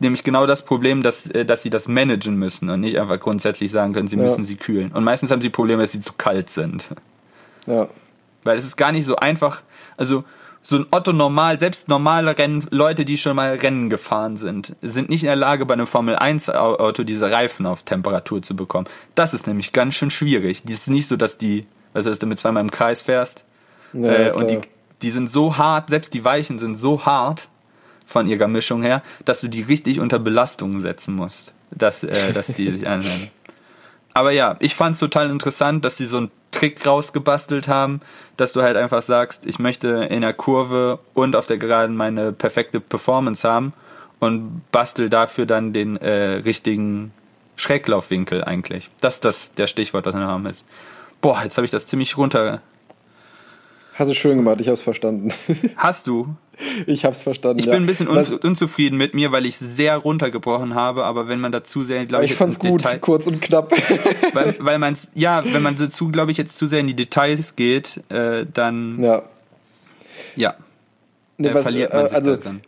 nämlich 0.00 0.22
genau 0.24 0.46
das 0.46 0.64
Problem, 0.64 1.02
dass, 1.02 1.26
äh, 1.26 1.44
dass 1.44 1.62
sie 1.62 1.70
das 1.70 1.88
managen 1.88 2.36
müssen 2.36 2.70
und 2.70 2.80
nicht 2.80 2.98
einfach 2.98 3.20
grundsätzlich 3.20 3.70
sagen 3.70 3.92
können, 3.92 4.08
sie 4.08 4.16
ja. 4.16 4.22
müssen 4.22 4.44
sie 4.44 4.56
kühlen. 4.56 4.92
Und 4.92 5.04
meistens 5.04 5.30
haben 5.30 5.40
sie 5.40 5.50
Probleme, 5.50 5.82
dass 5.82 5.92
sie 5.92 6.00
zu 6.00 6.12
kalt 6.14 6.50
sind. 6.50 6.88
Ja. 7.66 7.88
Weil 8.44 8.56
es 8.56 8.64
ist 8.64 8.76
gar 8.76 8.92
nicht 8.92 9.04
so 9.04 9.16
einfach, 9.16 9.62
also 9.96 10.24
so 10.62 10.76
ein 10.76 10.86
Otto 10.90 11.12
normal, 11.12 11.58
selbst 11.58 11.88
normale 11.88 12.36
Rennen, 12.36 12.66
Leute, 12.70 13.04
die 13.04 13.16
schon 13.16 13.36
mal 13.36 13.54
Rennen 13.54 13.90
gefahren 13.90 14.36
sind, 14.36 14.76
sind 14.82 15.08
nicht 15.08 15.22
in 15.22 15.28
der 15.28 15.36
Lage, 15.36 15.66
bei 15.66 15.74
einem 15.74 15.86
Formel 15.86 16.16
1 16.16 16.50
Auto 16.50 17.04
diese 17.04 17.30
Reifen 17.30 17.66
auf 17.66 17.84
Temperatur 17.84 18.42
zu 18.42 18.54
bekommen. 18.54 18.86
Das 19.14 19.34
ist 19.34 19.46
nämlich 19.46 19.72
ganz 19.72 19.94
schön 19.94 20.10
schwierig. 20.10 20.62
Die 20.64 20.72
ist 20.72 20.88
nicht 20.88 21.08
so, 21.08 21.16
dass 21.16 21.38
die, 21.38 21.66
also 21.94 22.10
dass 22.10 22.18
du 22.18 22.26
mit 22.26 22.38
zweimal 22.38 22.62
im 22.62 22.70
Kreis 22.70 23.02
fährst, 23.02 23.44
ja, 23.92 24.12
äh, 24.12 24.32
und 24.32 24.50
die, 24.50 24.60
die 25.00 25.10
sind 25.10 25.30
so 25.30 25.56
hart, 25.56 25.90
selbst 25.90 26.12
die 26.12 26.24
Weichen 26.24 26.58
sind 26.58 26.76
so 26.76 27.06
hart, 27.06 27.48
von 28.08 28.26
ihrer 28.26 28.48
Mischung 28.48 28.82
her, 28.82 29.02
dass 29.24 29.42
du 29.42 29.48
die 29.48 29.62
richtig 29.62 30.00
unter 30.00 30.18
Belastung 30.18 30.80
setzen 30.80 31.14
musst, 31.14 31.52
dass, 31.70 32.02
äh, 32.02 32.32
dass 32.32 32.46
die 32.48 32.70
sich 32.70 32.88
anhören. 32.88 33.28
Aber 34.14 34.32
ja, 34.32 34.56
ich 34.58 34.74
fand 34.74 34.94
es 34.94 35.00
total 35.00 35.30
interessant, 35.30 35.84
dass 35.84 35.98
sie 35.98 36.06
so 36.06 36.16
einen 36.16 36.30
Trick 36.50 36.84
rausgebastelt 36.84 37.68
haben, 37.68 38.00
dass 38.38 38.52
du 38.52 38.62
halt 38.62 38.76
einfach 38.76 39.02
sagst, 39.02 39.44
ich 39.44 39.58
möchte 39.58 40.08
in 40.10 40.22
der 40.22 40.32
Kurve 40.32 40.98
und 41.12 41.36
auf 41.36 41.46
der 41.46 41.58
Geraden 41.58 41.94
meine 41.94 42.32
perfekte 42.32 42.80
Performance 42.80 43.46
haben 43.46 43.74
und 44.18 44.62
bastel 44.72 45.10
dafür 45.10 45.44
dann 45.44 45.74
den 45.74 45.98
äh, 45.98 46.40
richtigen 46.44 47.12
Schräglaufwinkel 47.56 48.42
eigentlich. 48.42 48.88
Das 49.00 49.16
ist 49.16 49.24
das 49.24 49.52
der 49.52 49.66
Stichwort, 49.66 50.06
was 50.06 50.14
wir 50.14 50.22
haben 50.22 50.46
ist. 50.46 50.64
Boah, 51.20 51.42
jetzt 51.44 51.58
habe 51.58 51.66
ich 51.66 51.70
das 51.70 51.86
ziemlich 51.86 52.16
runter. 52.16 52.62
Hast 53.98 54.08
du 54.08 54.14
schön 54.14 54.36
gemacht, 54.36 54.60
ich 54.60 54.68
habe 54.68 54.74
es 54.74 54.80
verstanden. 54.80 55.32
Hast 55.76 56.06
du? 56.06 56.36
Ich 56.86 57.04
hab's 57.04 57.22
verstanden. 57.22 57.58
Ich 57.58 57.64
ja. 57.64 57.72
bin 57.72 57.82
ein 57.82 57.86
bisschen 57.86 58.06
un 58.06 58.24
unzufrieden 58.44 58.96
mit 58.96 59.12
mir, 59.12 59.32
weil 59.32 59.44
ich 59.44 59.56
sehr 59.56 59.96
runtergebrochen 59.96 60.76
habe, 60.76 61.04
aber 61.04 61.26
wenn 61.26 61.40
man 61.40 61.50
dazu 61.50 61.82
sehr, 61.82 62.06
glaube 62.06 62.24
ich, 62.24 62.30
ich 62.30 62.36
fand's 62.36 62.60
gut, 62.60 62.84
Detail, 62.84 63.00
kurz 63.00 63.26
und 63.26 63.42
knapp. 63.42 63.72
weil, 64.34 64.54
weil 64.60 64.78
man 64.78 64.96
ja, 65.14 65.42
wenn 65.44 65.62
man 65.64 65.74
dazu, 65.74 66.12
glaube 66.12 66.30
ich, 66.30 66.38
jetzt 66.38 66.56
zu 66.56 66.68
sehr 66.68 66.78
in 66.78 66.86
die 66.86 66.94
Details 66.94 67.56
geht, 67.56 68.00
äh, 68.08 68.46
dann 68.54 69.02
ja, 69.02 69.24
ja, 70.36 70.54
nee, 71.36 71.52
was, 71.52 71.62
verliert 71.62 71.92
man 71.92 72.04
äh, 72.04 72.08
sich 72.08 72.16
also, 72.18 72.36
dann. 72.36 72.60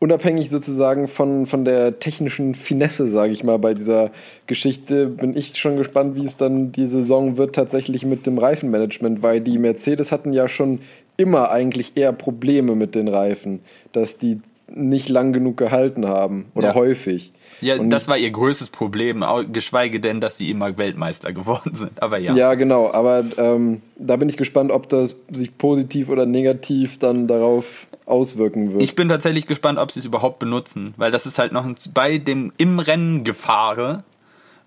Unabhängig 0.00 0.48
sozusagen 0.48 1.08
von, 1.08 1.46
von 1.46 1.64
der 1.64 1.98
technischen 1.98 2.54
Finesse, 2.54 3.08
sage 3.08 3.32
ich 3.32 3.42
mal, 3.42 3.58
bei 3.58 3.74
dieser 3.74 4.12
Geschichte, 4.46 5.08
bin 5.08 5.36
ich 5.36 5.56
schon 5.56 5.76
gespannt, 5.76 6.14
wie 6.14 6.24
es 6.24 6.36
dann 6.36 6.70
die 6.70 6.86
Saison 6.86 7.36
wird 7.36 7.54
tatsächlich 7.54 8.04
mit 8.04 8.24
dem 8.24 8.38
Reifenmanagement, 8.38 9.22
weil 9.22 9.40
die 9.40 9.58
Mercedes 9.58 10.12
hatten 10.12 10.32
ja 10.32 10.46
schon 10.46 10.80
immer 11.16 11.50
eigentlich 11.50 11.96
eher 11.96 12.12
Probleme 12.12 12.76
mit 12.76 12.94
den 12.94 13.08
Reifen, 13.08 13.58
dass 13.92 14.18
die 14.18 14.40
nicht 14.70 15.08
lang 15.08 15.32
genug 15.32 15.56
gehalten 15.56 16.06
haben 16.06 16.46
oder 16.54 16.68
ja. 16.68 16.74
häufig. 16.74 17.32
Ja, 17.60 17.76
und 17.76 17.90
das 17.90 18.06
war 18.06 18.16
ihr 18.16 18.30
größtes 18.30 18.70
Problem, 18.70 19.24
geschweige 19.52 20.00
denn, 20.00 20.20
dass 20.20 20.36
sie 20.36 20.50
immer 20.50 20.76
Weltmeister 20.78 21.32
geworden 21.34 21.74
sind. 21.74 22.02
Aber 22.02 22.18
ja. 22.18 22.34
Ja, 22.34 22.54
genau. 22.54 22.92
Aber 22.92 23.24
ähm, 23.36 23.82
da 23.96 24.16
bin 24.16 24.28
ich 24.28 24.36
gespannt, 24.36 24.70
ob 24.70 24.88
das 24.88 25.16
sich 25.30 25.56
positiv 25.58 26.08
oder 26.08 26.26
negativ 26.26 26.98
dann 26.98 27.26
darauf 27.26 27.86
auswirken 28.06 28.72
wird. 28.72 28.82
Ich 28.82 28.94
bin 28.94 29.08
tatsächlich 29.08 29.46
gespannt, 29.46 29.78
ob 29.78 29.92
sie 29.92 30.00
es 30.00 30.06
überhaupt 30.06 30.38
benutzen, 30.38 30.94
weil 30.96 31.10
das 31.10 31.26
ist 31.26 31.38
halt 31.38 31.52
noch 31.52 31.66
bei 31.92 32.18
dem 32.18 32.52
im 32.56 32.78
Rennen 32.78 33.24
Gefahre, 33.24 34.04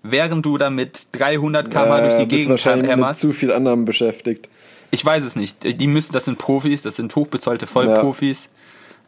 während 0.02 0.44
du 0.46 0.58
da 0.58 0.70
mit 0.70 1.08
300 1.12 1.70
km 1.70 1.76
ja, 1.76 2.00
durch 2.00 2.18
die 2.18 2.28
Gegend 2.28 2.50
wahrscheinlich 2.50 2.90
hämmerst. 2.90 3.24
mit 3.24 3.32
zu 3.32 3.36
viel 3.36 3.52
anderem 3.52 3.84
beschäftigt. 3.84 4.48
Ich 4.90 5.04
weiß 5.04 5.24
es 5.24 5.36
nicht. 5.36 5.80
Die 5.80 5.86
müssen, 5.86 6.12
das 6.12 6.26
sind 6.26 6.38
Profis, 6.38 6.82
das 6.82 6.96
sind 6.96 7.16
hochbezahlte 7.16 7.66
Vollprofis. 7.66 8.50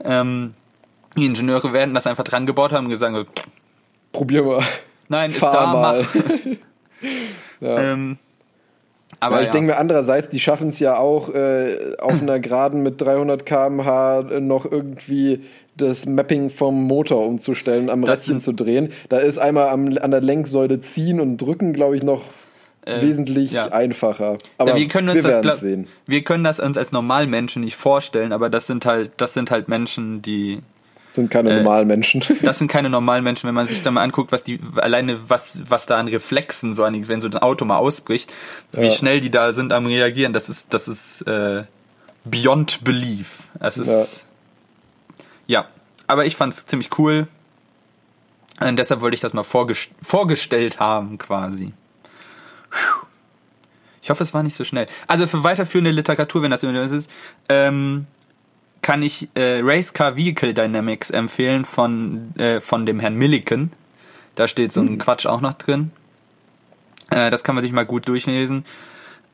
Ja. 0.02 0.22
Ähm, 0.22 0.54
die 1.16 1.26
Ingenieure 1.26 1.72
werden 1.72 1.94
das 1.94 2.06
einfach 2.06 2.24
dran 2.24 2.46
gebaut 2.46 2.72
haben 2.72 2.86
und 2.86 2.90
gesagt, 2.90 3.30
probier 4.12 4.42
mal. 4.42 4.62
Nein, 5.08 5.30
ist 5.30 5.42
da, 5.42 5.66
mal. 5.72 6.02
mach. 6.02 6.14
ja. 7.60 7.92
Ähm, 7.92 8.16
aber 9.20 9.36
ja, 9.36 9.40
ich 9.42 9.46
ja. 9.48 9.52
denke 9.52 9.72
mir 9.72 9.78
andererseits, 9.78 10.28
die 10.28 10.40
schaffen 10.40 10.68
es 10.68 10.78
ja 10.80 10.96
auch 10.98 11.32
äh, 11.34 11.96
auf 11.98 12.20
einer 12.20 12.40
Geraden 12.40 12.82
mit 12.82 13.00
300 13.00 13.46
km/h 13.46 14.40
noch 14.40 14.70
irgendwie 14.70 15.44
das 15.76 16.06
Mapping 16.06 16.50
vom 16.50 16.84
Motor 16.84 17.26
umzustellen, 17.26 17.90
am 17.90 18.04
das 18.04 18.20
Rädchen 18.20 18.40
zu 18.40 18.52
drehen. 18.52 18.92
Da 19.08 19.18
ist 19.18 19.38
einmal 19.38 19.68
am, 19.68 19.96
an 19.98 20.10
der 20.10 20.20
Lenksäule 20.20 20.80
ziehen 20.80 21.20
und 21.20 21.38
drücken, 21.38 21.72
glaube 21.72 21.96
ich, 21.96 22.02
noch 22.02 22.22
äh, 22.84 23.00
wesentlich 23.02 23.52
ja. 23.52 23.72
einfacher. 23.72 24.38
Aber 24.58 24.70
ja, 24.70 24.76
wir, 24.76 24.88
können 24.88 25.08
uns 25.08 25.24
wir 25.24 25.40
das, 25.40 25.60
sehen. 25.60 25.88
Wir 26.06 26.22
können 26.22 26.44
das 26.44 26.60
uns 26.60 26.76
als 26.78 26.92
Normalmenschen 26.92 27.62
nicht 27.62 27.76
vorstellen, 27.76 28.32
aber 28.32 28.50
das 28.50 28.66
sind 28.66 28.86
halt, 28.86 29.12
das 29.16 29.34
sind 29.34 29.50
halt 29.50 29.68
Menschen, 29.68 30.22
die 30.22 30.60
sind 31.14 31.30
keine 31.30 31.50
äh, 31.50 31.56
normalen 31.56 31.86
Menschen. 31.86 32.22
Das 32.42 32.58
sind 32.58 32.68
keine 32.68 32.90
normalen 32.90 33.24
Menschen, 33.24 33.46
wenn 33.46 33.54
man 33.54 33.66
sich 33.66 33.82
da 33.82 33.90
mal 33.90 34.02
anguckt, 34.02 34.32
was 34.32 34.44
die 34.44 34.60
alleine 34.76 35.18
was 35.28 35.62
was 35.68 35.86
da 35.86 35.98
an 35.98 36.08
Reflexen 36.08 36.74
so 36.74 36.84
an 36.84 37.08
wenn 37.08 37.20
so 37.20 37.28
ein 37.28 37.36
Auto 37.36 37.64
mal 37.64 37.78
ausbricht, 37.78 38.32
wie 38.72 38.86
ja. 38.86 38.90
schnell 38.90 39.20
die 39.20 39.30
da 39.30 39.52
sind 39.52 39.72
am 39.72 39.86
reagieren, 39.86 40.32
das 40.32 40.48
ist 40.48 40.66
das 40.70 40.88
ist 40.88 41.22
äh, 41.22 41.64
beyond 42.24 42.84
belief. 42.84 43.50
Es 43.60 43.78
ist 43.78 44.26
ja. 45.46 45.62
ja, 45.62 45.68
aber 46.06 46.26
ich 46.26 46.36
fand's 46.36 46.66
ziemlich 46.66 46.90
cool. 46.98 47.26
Und 48.60 48.78
deshalb 48.78 49.00
wollte 49.00 49.14
ich 49.14 49.20
das 49.20 49.32
mal 49.32 49.42
vorgest 49.42 49.90
vorgestellt 50.02 50.78
haben 50.78 51.18
quasi. 51.18 51.72
Ich 54.02 54.10
hoffe, 54.10 54.22
es 54.22 54.34
war 54.34 54.42
nicht 54.42 54.54
so 54.54 54.64
schnell. 54.64 54.86
Also 55.06 55.26
für 55.26 55.42
weiterführende 55.44 55.90
Literatur, 55.90 56.42
wenn 56.42 56.50
das 56.50 56.62
immer 56.62 56.82
ist, 56.82 57.10
ähm, 57.48 58.06
kann 58.84 59.02
ich 59.02 59.30
äh, 59.34 59.60
Race 59.62 59.94
Car 59.94 60.14
Vehicle 60.14 60.52
Dynamics 60.52 61.08
empfehlen 61.08 61.64
von, 61.64 62.36
äh, 62.36 62.60
von 62.60 62.84
dem 62.84 63.00
Herrn 63.00 63.16
Milliken. 63.16 63.72
Da 64.34 64.46
steht 64.46 64.74
so 64.74 64.82
ein 64.82 64.92
mhm. 64.92 64.98
Quatsch 64.98 65.24
auch 65.24 65.40
noch 65.40 65.54
drin. 65.54 65.90
Äh, 67.08 67.30
das 67.30 67.42
kann 67.42 67.54
man 67.54 67.62
sich 67.64 67.72
mal 67.72 67.86
gut 67.86 68.06
durchlesen. 68.06 68.66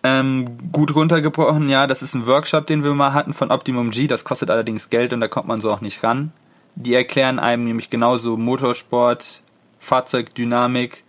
Ähm, 0.05 0.71
gut 0.71 0.95
runtergebrochen, 0.95 1.69
ja, 1.69 1.89
das 1.89 2.01
ist 2.01 2.15
ein 2.15 2.29
Workshop, 2.29 2.69
den 2.69 2.85
wir 2.85 2.95
mal 2.95 3.13
hatten 3.13 3.33
von 3.33 3.51
Optimum 3.51 3.91
G. 3.91 4.07
Das 4.07 4.23
kostet 4.23 4.51
allerdings 4.51 4.89
Geld 4.89 5.13
und 5.13 5.21
da 5.21 5.27
kommt 5.27 5.49
man 5.49 5.61
so 5.61 5.73
auch 5.73 5.81
nicht 5.81 6.05
ran. 6.05 6.31
Die 6.77 6.95
erklären 6.95 7.41
einem 7.41 7.65
nämlich 7.65 7.91
genauso 7.91 8.37
Motorsport, 8.37 9.43
Fahrzeugdynamik 9.81 11.03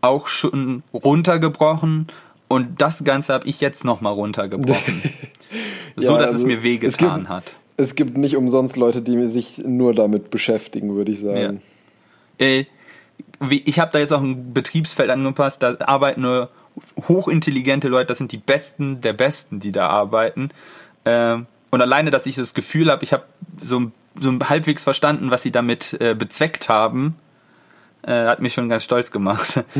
auch 0.00 0.28
schon 0.28 0.82
runtergebrochen 0.94 2.06
und 2.48 2.80
das 2.80 3.04
Ganze 3.04 3.34
habe 3.34 3.46
ich 3.46 3.60
jetzt 3.60 3.84
nochmal 3.84 4.14
runtergebrochen. 4.14 5.02
Ja, 5.98 6.10
so, 6.10 6.16
dass 6.18 6.26
also 6.26 6.38
es 6.38 6.44
mir 6.44 6.62
wehgetan 6.62 7.20
gibt- 7.20 7.28
hat. 7.30 7.56
Es 7.76 7.94
gibt 7.94 8.16
nicht 8.16 8.36
umsonst 8.36 8.76
Leute, 8.76 9.02
die 9.02 9.26
sich 9.26 9.58
nur 9.58 9.94
damit 9.94 10.30
beschäftigen, 10.30 10.94
würde 10.94 11.12
ich 11.12 11.20
sagen. 11.20 11.60
Äh, 12.38 12.64
wie, 13.40 13.62
ich 13.66 13.78
habe 13.78 13.92
da 13.92 13.98
jetzt 13.98 14.12
auch 14.12 14.22
ein 14.22 14.54
Betriebsfeld 14.54 15.10
angepasst, 15.10 15.62
da 15.62 15.76
arbeiten 15.80 16.22
nur 16.22 16.50
hochintelligente 17.08 17.88
Leute, 17.88 18.06
das 18.06 18.18
sind 18.18 18.32
die 18.32 18.38
Besten 18.38 19.00
der 19.00 19.12
Besten, 19.12 19.60
die 19.60 19.72
da 19.72 19.88
arbeiten. 19.88 20.50
Ähm, 21.04 21.46
und 21.70 21.80
alleine, 21.80 22.10
dass 22.10 22.26
ich 22.26 22.36
das 22.36 22.54
Gefühl 22.54 22.90
habe, 22.90 23.04
ich 23.04 23.12
habe 23.12 23.24
so, 23.62 23.90
so 24.18 24.38
halbwegs 24.44 24.84
verstanden, 24.84 25.30
was 25.30 25.42
sie 25.42 25.50
damit 25.50 25.96
äh, 26.00 26.14
bezweckt 26.14 26.68
haben, 26.68 27.16
äh, 28.02 28.12
hat 28.12 28.40
mich 28.40 28.54
schon 28.54 28.68
ganz 28.68 28.84
stolz 28.84 29.10
gemacht. 29.10 29.64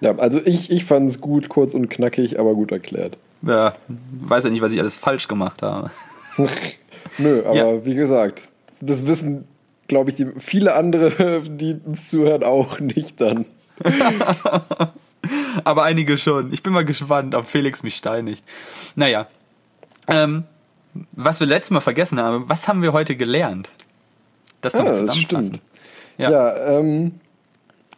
Ja, 0.00 0.16
also 0.16 0.40
ich, 0.44 0.70
ich 0.70 0.84
fand 0.84 1.10
es 1.10 1.20
gut, 1.20 1.48
kurz 1.48 1.74
und 1.74 1.90
knackig, 1.90 2.40
aber 2.40 2.54
gut 2.54 2.72
erklärt. 2.72 3.18
ja, 3.42 3.74
weiß 4.22 4.44
ja 4.44 4.50
nicht, 4.50 4.62
was 4.62 4.72
ich 4.72 4.80
alles 4.80 4.96
falsch 4.96 5.28
gemacht 5.28 5.62
habe. 5.62 5.90
Nö, 7.18 7.42
aber 7.44 7.54
Ja. 7.54 7.84
wie 7.84 7.94
gesagt, 7.94 8.48
das 8.80 9.06
wissen, 9.06 9.46
glaube 9.88 10.10
ich, 10.10 10.16
die, 10.16 10.26
viele 10.38 10.74
andere, 10.74 11.42
die 11.46 11.78
uns 11.84 12.08
zuhören, 12.08 12.44
auch 12.44 12.80
nicht 12.80 13.20
dann. 13.20 13.46
Aber 15.64 15.82
einige 15.84 16.16
schon. 16.16 16.52
Ich 16.52 16.62
bin 16.62 16.72
mal 16.72 16.84
gespannt, 16.84 17.34
ob 17.34 17.46
Felix 17.46 17.82
mich 17.82 17.96
steinigt. 17.96 18.44
Naja. 18.94 19.26
Ähm, 20.08 20.44
was 21.12 21.40
wir 21.40 21.46
letztes 21.46 21.70
Mal 21.70 21.80
vergessen 21.80 22.18
haben, 22.20 22.44
was 22.48 22.68
haben 22.68 22.82
wir 22.82 22.92
heute 22.92 23.16
gelernt? 23.16 23.68
Das 24.60 24.74
noch 24.74 24.82
Ah, 24.82 24.88
das 24.88 24.98
zusammenfassen. 25.00 25.44
stimmt. 25.54 25.60
Ja. 26.18 26.30
Ja, 26.30 26.78
ähm, 26.78 27.20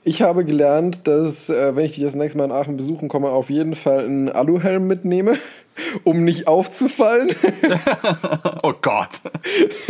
ich 0.05 0.23
habe 0.23 0.45
gelernt, 0.45 1.07
dass, 1.07 1.49
äh, 1.49 1.77
wenn 1.77 1.85
ich 1.85 1.95
dich 1.95 2.05
das 2.05 2.15
nächste 2.15 2.39
Mal 2.39 2.45
in 2.45 2.53
Aachen 2.53 2.77
besuchen 2.77 3.09
komme, 3.09 3.31
auf 3.31 3.51
jeden 3.51 3.74
Fall 3.74 4.05
einen 4.05 4.29
Aluhelm 4.29 4.87
mitnehme, 4.87 5.35
um 6.05 6.24
nicht 6.24 6.47
aufzufallen. 6.49 7.31
Oh 8.65 8.74
Gott. 8.81 9.09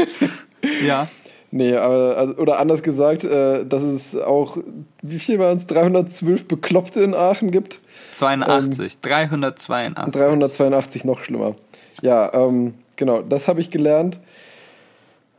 ja. 0.86 1.06
nee, 1.50 1.76
aber, 1.76 2.16
also, 2.16 2.34
oder 2.36 2.58
anders 2.58 2.82
gesagt, 2.82 3.24
äh, 3.24 3.66
dass 3.66 3.82
es 3.82 4.16
auch, 4.16 4.56
wie 5.02 5.18
viel 5.18 5.38
waren 5.38 5.56
es, 5.56 5.66
312 5.66 6.48
Bekloppte 6.48 7.02
in 7.02 7.14
Aachen 7.14 7.50
gibt. 7.50 7.80
82. 8.12 9.00
382. 9.00 10.12
382 10.12 11.04
noch 11.04 11.22
schlimmer. 11.22 11.54
Ja, 12.00 12.32
ähm, 12.32 12.74
genau, 12.96 13.20
das 13.20 13.46
habe 13.46 13.60
ich 13.60 13.70
gelernt. 13.70 14.18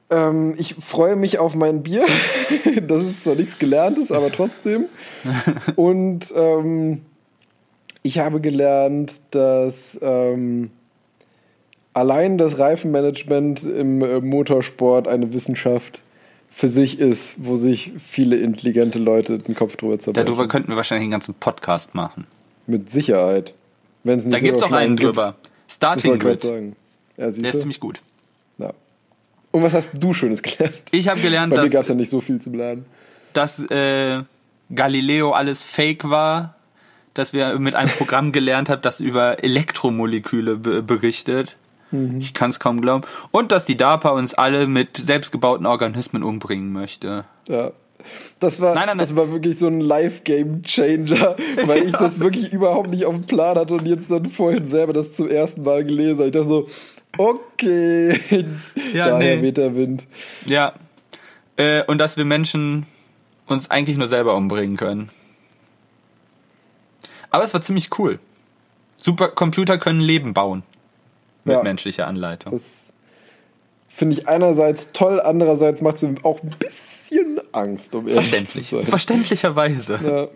Ähm, 0.09 0.55
ich 0.57 0.75
freue 0.75 1.15
mich 1.15 1.39
auf 1.39 1.55
mein 1.55 1.83
Bier. 1.83 2.05
das 2.87 3.03
ist 3.03 3.23
zwar 3.23 3.35
nichts 3.35 3.59
Gelerntes, 3.59 4.11
aber 4.11 4.31
trotzdem. 4.31 4.85
Und 5.75 6.33
ähm, 6.35 7.01
ich 8.03 8.19
habe 8.19 8.41
gelernt, 8.41 9.13
dass 9.31 9.97
ähm, 10.01 10.71
allein 11.93 12.37
das 12.37 12.59
Reifenmanagement 12.59 13.63
im 13.63 14.01
äh, 14.01 14.19
Motorsport 14.19 15.07
eine 15.07 15.33
Wissenschaft 15.33 16.01
für 16.51 16.67
sich 16.67 16.99
ist, 16.99 17.35
wo 17.37 17.55
sich 17.55 17.93
viele 18.05 18.35
intelligente 18.35 18.99
Leute 18.99 19.39
den 19.39 19.55
Kopf 19.55 19.75
drüber 19.75 19.97
zerbrechen. 19.97 20.27
Darüber 20.27 20.47
könnten 20.47 20.69
wir 20.69 20.75
wahrscheinlich 20.75 21.05
einen 21.05 21.11
ganzen 21.11 21.33
Podcast 21.33 21.95
machen. 21.95 22.27
Mit 22.67 22.91
Sicherheit. 22.91 23.55
Wenn 24.03 24.19
es 24.19 24.25
nicht 24.25 24.35
Da 24.35 24.39
gibt 24.39 24.57
es 24.57 24.63
auch 24.63 24.71
einen 24.71 24.95
drüber. 24.95 25.35
Starting 25.67 26.19
Grid. 26.19 26.43
Ja, 26.43 26.51
Der 27.17 27.27
ist 27.27 27.59
ziemlich 27.59 27.79
gut. 27.79 28.01
Ja. 29.53 29.59
Und 29.59 29.63
was 29.63 29.73
hast 29.73 29.91
du 29.93 30.13
Schönes 30.13 30.41
gelernt? 30.41 30.81
Ich 30.91 31.07
habe 31.07 31.21
gelernt, 31.21 31.53
Bei 31.53 31.61
mir 31.63 31.69
gab 31.69 31.81
es 31.81 31.87
dass, 31.87 31.89
ja 31.89 31.95
nicht 31.95 32.09
so 32.09 32.21
viel 32.21 32.39
zu 32.41 32.49
lernen. 32.49 32.85
dass 33.33 33.59
äh, 33.69 34.23
Galileo 34.73 35.31
alles 35.31 35.63
fake 35.63 36.09
war. 36.09 36.55
Dass 37.13 37.31
wir 37.31 37.59
mit 37.59 37.75
einem 37.75 37.91
Programm 37.91 38.31
gelernt 38.31 38.69
haben, 38.69 38.81
das 38.81 38.99
über 38.99 39.43
Elektromoleküle 39.43 40.55
be 40.57 40.81
berichtet. 40.81 41.55
Mhm. 41.91 42.19
Ich 42.19 42.33
kann 42.33 42.49
es 42.49 42.59
kaum 42.59 42.81
glauben. 42.81 43.03
Und 43.29 43.51
dass 43.51 43.65
die 43.65 43.77
DARPA 43.77 44.09
uns 44.09 44.33
alle 44.33 44.65
mit 44.65 44.97
selbstgebauten 44.97 45.67
Organismen 45.67 46.23
umbringen 46.23 46.71
möchte. 46.73 47.25
Ja. 47.47 47.71
Das 48.39 48.59
war, 48.59 48.73
Nein, 48.73 48.87
nein, 48.87 48.97
nein. 48.97 49.05
das 49.07 49.15
war 49.15 49.31
wirklich 49.31 49.59
so 49.59 49.67
ein 49.67 49.79
Live-Game-Changer, 49.79 51.37
weil 51.67 51.83
ich 51.85 51.91
das 51.93 52.19
wirklich 52.19 52.51
überhaupt 52.51 52.89
nicht 52.89 53.05
auf 53.05 53.13
dem 53.13 53.23
Plan 53.25 53.57
hatte 53.57 53.75
und 53.75 53.85
jetzt 53.87 54.09
dann 54.11 54.25
vorhin 54.25 54.65
selber 54.65 54.91
das 54.91 55.13
zum 55.13 55.29
ersten 55.29 55.63
Mal 55.63 55.83
gelesen 55.85 56.17
habe. 56.17 56.27
Ich 56.27 56.33
dachte 56.33 56.47
so, 56.49 56.67
okay, 57.17 58.19
Ja, 58.93 59.09
daher 59.09 59.35
nee. 59.37 59.41
weht 59.41 59.57
der 59.57 59.75
Wind. 59.75 60.05
Ja. 60.45 60.73
Äh, 61.57 61.83
und 61.85 61.97
dass 61.99 62.17
wir 62.17 62.25
Menschen 62.25 62.85
uns 63.45 63.69
eigentlich 63.69 63.97
nur 63.97 64.07
selber 64.07 64.35
umbringen 64.35 64.77
können. 64.77 65.09
Aber 67.29 67.43
es 67.43 67.53
war 67.53 67.61
ziemlich 67.61 67.97
cool. 67.99 68.19
Supercomputer 68.97 69.77
können 69.77 69.99
Leben 70.01 70.33
bauen. 70.33 70.63
Mit 71.43 71.55
Ja. 71.55 71.63
menschlicher 71.63 72.07
Anleitung. 72.07 72.53
Das 72.53 72.83
finde 73.89 74.17
ich 74.17 74.27
einerseits 74.27 74.91
toll, 74.93 75.19
andererseits 75.19 75.81
macht 75.81 75.97
es 75.97 76.01
mir 76.03 76.15
auch 76.23 76.41
ein 76.41 76.49
bisschen 76.57 77.41
Angst, 77.51 77.93
um 77.95 78.07
ehrlich 78.07 78.13
Verständlich. 78.29 78.67
zu 78.67 78.77
sein. 78.77 78.85
Verständlicherweise. 78.87 79.99
Ja. 80.03 80.27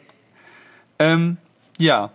Ähm, 0.99 1.37
ja. 1.79 2.11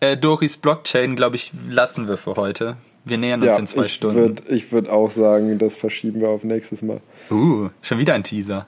Äh, 0.00 0.16
Doris 0.16 0.56
Blockchain, 0.56 1.16
glaube 1.16 1.36
ich, 1.36 1.52
lassen 1.68 2.08
wir 2.08 2.16
für 2.16 2.34
heute. 2.36 2.76
Wir 3.04 3.18
nähern 3.18 3.40
uns 3.40 3.50
Ja, 3.52 3.58
in 3.58 3.66
zwei 3.66 3.84
ich 3.86 3.94
Stunden. 3.94 4.16
würde 4.16 4.42
ich 4.48 4.70
würd 4.72 4.88
auch 4.88 5.10
sagen, 5.10 5.58
das 5.58 5.76
verschieben 5.76 6.20
wir 6.20 6.28
auf 6.28 6.44
nächstes 6.44 6.82
Mal. 6.82 7.00
Uh, 7.30 7.70
schon 7.82 7.98
wieder 7.98 8.14
ein 8.14 8.24
Teaser. 8.24 8.66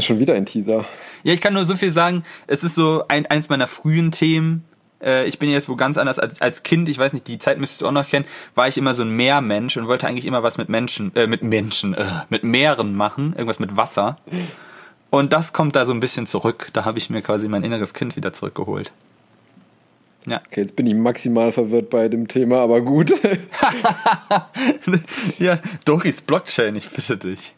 Schon 0.00 0.18
wieder 0.18 0.34
ein 0.34 0.46
Teaser. 0.46 0.84
Ja, 1.24 1.32
ich 1.32 1.40
kann 1.40 1.54
nur 1.54 1.64
so 1.64 1.76
viel 1.76 1.92
sagen. 1.92 2.24
Es 2.46 2.62
ist 2.62 2.74
so 2.74 3.04
ein, 3.08 3.26
eins 3.26 3.48
meiner 3.48 3.66
frühen 3.66 4.12
Themen. 4.12 4.64
Äh, 5.02 5.26
ich 5.26 5.38
bin 5.38 5.50
jetzt 5.50 5.68
wo 5.68 5.76
ganz 5.76 5.98
anders 5.98 6.18
als, 6.18 6.40
als 6.40 6.62
Kind. 6.62 6.88
Ich 6.88 6.98
weiß 6.98 7.12
nicht, 7.12 7.26
die 7.26 7.38
Zeit 7.38 7.58
müsstest 7.58 7.82
du 7.82 7.86
auch 7.86 7.92
noch 7.92 8.08
kennen. 8.08 8.26
War 8.54 8.68
ich 8.68 8.76
immer 8.78 8.94
so 8.94 9.02
ein 9.02 9.10
Meermensch 9.16 9.76
und 9.76 9.88
wollte 9.88 10.06
eigentlich 10.06 10.26
immer 10.26 10.42
was 10.42 10.58
mit 10.58 10.68
Menschen, 10.68 11.14
äh, 11.16 11.26
mit 11.26 11.42
Menschen, 11.42 11.94
äh, 11.94 12.04
mit 12.28 12.44
Meeren 12.44 12.94
machen. 12.94 13.32
Irgendwas 13.32 13.58
mit 13.60 13.76
Wasser. 13.76 14.16
Und 15.10 15.32
das 15.32 15.52
kommt 15.52 15.76
da 15.76 15.84
so 15.86 15.92
ein 15.92 16.00
bisschen 16.00 16.26
zurück. 16.26 16.68
Da 16.72 16.84
habe 16.84 16.98
ich 16.98 17.10
mir 17.10 17.22
quasi 17.22 17.48
mein 17.48 17.64
inneres 17.64 17.94
Kind 17.94 18.16
wieder 18.16 18.32
zurückgeholt. 18.32 18.92
Ja. 20.26 20.40
Okay, 20.46 20.60
jetzt 20.60 20.76
bin 20.76 20.86
ich 20.86 20.94
maximal 20.94 21.50
verwirrt 21.52 21.90
bei 21.90 22.08
dem 22.08 22.28
Thema, 22.28 22.58
aber 22.58 22.80
gut. 22.80 23.12
ja, 25.38 25.58
Doris 25.84 26.20
Blockchain, 26.20 26.76
ich 26.76 26.88
bitte 26.90 27.16
dich. 27.16 27.54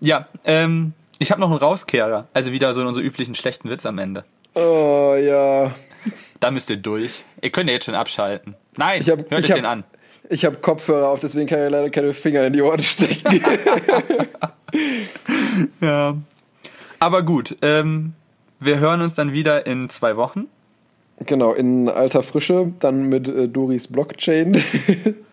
Ja, 0.00 0.28
ähm, 0.44 0.92
ich 1.18 1.30
habe 1.30 1.40
noch 1.40 1.50
einen 1.50 1.58
Rauskehrer. 1.58 2.28
Also 2.34 2.52
wieder 2.52 2.74
so 2.74 2.82
unsere 2.82 3.04
üblichen 3.04 3.34
schlechten 3.34 3.70
Witz 3.70 3.86
am 3.86 3.98
Ende. 3.98 4.24
Oh 4.54 5.14
ja. 5.18 5.74
Da 6.40 6.50
müsst 6.50 6.68
ihr 6.70 6.76
durch. 6.76 7.24
Ihr 7.40 7.50
könnt 7.50 7.70
ja 7.70 7.74
jetzt 7.74 7.86
schon 7.86 7.94
abschalten. 7.94 8.56
Nein, 8.76 9.00
Ich 9.00 9.08
hab, 9.08 9.18
hört 9.18 9.32
ich 9.32 9.44
euch 9.44 9.50
hab, 9.50 9.56
den 9.56 9.66
an. 9.66 9.84
Ich 10.28 10.44
habe 10.44 10.56
Kopfhörer 10.56 11.08
auf, 11.08 11.20
deswegen 11.20 11.46
kann 11.46 11.64
ich 11.64 11.70
leider 11.70 11.90
keine 11.90 12.12
Finger 12.12 12.44
in 12.44 12.52
die 12.52 12.62
Ohren 12.62 12.80
stecken. 12.80 13.40
Ja. 15.80 16.16
Aber 16.98 17.22
gut, 17.22 17.56
ähm, 17.62 18.14
wir 18.58 18.78
hören 18.78 19.02
uns 19.02 19.14
dann 19.14 19.32
wieder 19.32 19.66
in 19.66 19.90
zwei 19.90 20.16
Wochen. 20.16 20.46
Genau, 21.26 21.52
in 21.52 21.88
alter 21.88 22.22
Frische, 22.22 22.72
dann 22.80 23.08
mit 23.08 23.28
äh, 23.28 23.48
Doris 23.48 23.88
Blockchain. 23.88 24.62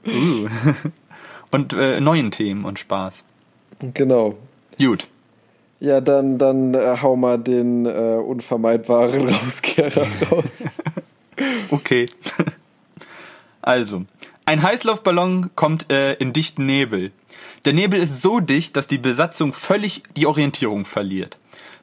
Uh. 0.07 0.47
Und 1.51 1.73
äh, 1.73 1.99
neuen 1.99 2.31
Themen 2.31 2.63
und 2.63 2.79
Spaß. 2.79 3.23
genau. 3.93 4.35
Gut. 4.77 5.07
Ja, 5.79 6.01
dann, 6.01 6.37
dann 6.37 6.73
äh, 6.73 6.97
hau 7.01 7.15
mal 7.15 7.37
den 7.37 7.85
äh, 7.85 7.89
unvermeidbaren 7.89 9.27
Rauskehrer 9.33 10.05
raus. 10.31 10.63
Okay. 11.69 12.05
Also, 13.61 14.05
ein 14.45 14.61
Heißluftballon 14.61 15.51
kommt 15.55 15.91
äh, 15.91 16.13
in 16.15 16.33
dichten 16.33 16.65
Nebel. 16.65 17.11
Der 17.65 17.73
Nebel 17.73 17.99
ist 17.99 18.21
so 18.21 18.39
dicht, 18.39 18.75
dass 18.75 18.87
die 18.87 18.97
Besatzung 18.97 19.53
völlig 19.53 20.03
die 20.15 20.25
Orientierung 20.25 20.85
verliert. 20.85 21.37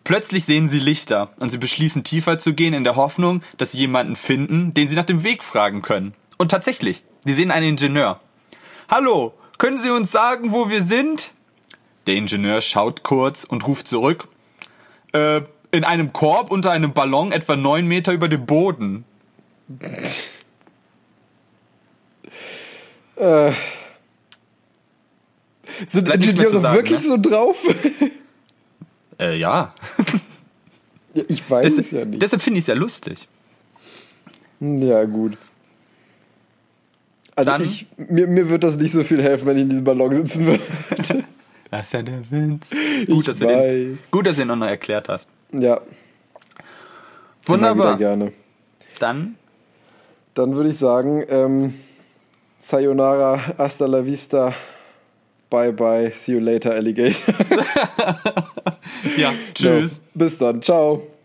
Plötzlich 0.06 0.44
sehen 0.44 0.68
sie 0.68 0.78
Lichter 0.78 1.30
und 1.40 1.50
sie 1.50 1.58
beschließen 1.58 2.04
tiefer 2.04 2.38
zu 2.38 2.54
gehen 2.54 2.74
in 2.74 2.84
der 2.84 2.94
Hoffnung, 2.94 3.42
dass 3.58 3.72
sie 3.72 3.78
jemanden 3.78 4.14
finden, 4.14 4.72
den 4.72 4.88
sie 4.88 4.94
nach 4.94 5.02
dem 5.02 5.24
Weg 5.24 5.42
fragen 5.42 5.82
können. 5.82 6.14
Und 6.38 6.52
tatsächlich, 6.52 7.02
sie 7.24 7.34
sehen 7.34 7.50
einen 7.50 7.70
Ingenieur. 7.70 8.20
Hallo, 8.88 9.34
können 9.58 9.78
Sie 9.78 9.90
uns 9.90 10.12
sagen, 10.12 10.52
wo 10.52 10.70
wir 10.70 10.84
sind? 10.84 11.32
Der 12.06 12.14
Ingenieur 12.14 12.60
schaut 12.60 13.02
kurz 13.02 13.42
und 13.42 13.66
ruft 13.66 13.88
zurück. 13.88 14.28
Äh, 15.10 15.40
in 15.72 15.82
einem 15.82 16.12
Korb 16.12 16.52
unter 16.52 16.70
einem 16.70 16.92
Ballon 16.92 17.32
etwa 17.32 17.56
neun 17.56 17.88
Meter 17.88 18.12
über 18.12 18.28
dem 18.28 18.46
Boden. 18.46 19.04
äh, 23.16 23.50
sind 25.88 26.04
Bleibt 26.04 26.24
Ingenieure 26.24 26.74
wirklich 26.74 27.00
ne? 27.00 27.06
so 27.06 27.16
drauf? 27.16 27.56
Äh, 29.18 29.38
ja. 29.38 29.74
ja, 31.14 31.24
ich 31.28 31.48
weiß 31.51 31.76
Das, 31.76 31.86
es 31.86 31.90
ja 31.93 32.05
nicht. 32.05 32.20
deshalb 32.22 32.43
finde 32.43 32.59
ich 32.59 32.64
es 32.64 32.66
ja 32.68 32.74
lustig. 32.74 33.26
ja, 34.60 35.05
gut. 35.05 35.36
Also 37.34 37.51
Dann- 37.51 37.62
ich, 37.62 37.86
mir, 37.97 38.26
mir 38.26 38.48
wird 38.48 38.64
das 38.64 38.76
nicht 38.76 38.93
so 38.93 39.05
viel 39.05 39.22
helfen, 39.22 39.47
wenn 39.47 39.56
ich 39.56 39.62
in 39.64 39.68
diesem 39.70 39.84
Ballon 39.84 40.14
sitzen 40.14 40.47
würde. 40.47 40.62
Das 41.68 41.86
ist 41.88 41.93
ja 41.94 42.02
der 42.02 42.20
Witz. 42.30 42.70
Gut, 43.09 43.26
dass, 43.26 43.40
wir 43.40 43.48
den, 43.48 43.98
weiß. 43.98 44.10
gut, 44.12 44.24
dass 44.26 44.36
du 44.36 44.43
ihn 44.43 44.48
noch 44.48 44.55
mal 44.56 44.68
erklärt 44.68 45.09
hast. 45.09 45.28
ja, 45.52 45.80
Wunderbar. 47.44 47.97
gerne. 47.97 48.32
Dann 49.01 49.34
Dann 50.34 50.55
würde 50.55 50.70
ich 50.70 50.78
sagen, 50.78 51.24
ähm, 51.28 51.74
Sayonara, 52.59 53.40
hasta 53.59 53.86
la 53.86 54.06
vista, 54.06 54.55
bye 55.51 55.73
bye, 55.73 56.12
see 56.12 56.32
you 56.32 56.40
later, 56.40 56.73
Alligator. 56.73 57.35
ja, 59.16 59.32
tschüss. 59.55 59.94
So, 59.94 60.01
bis 60.14 60.39
dann, 60.39 60.62
ciao. 60.62 61.15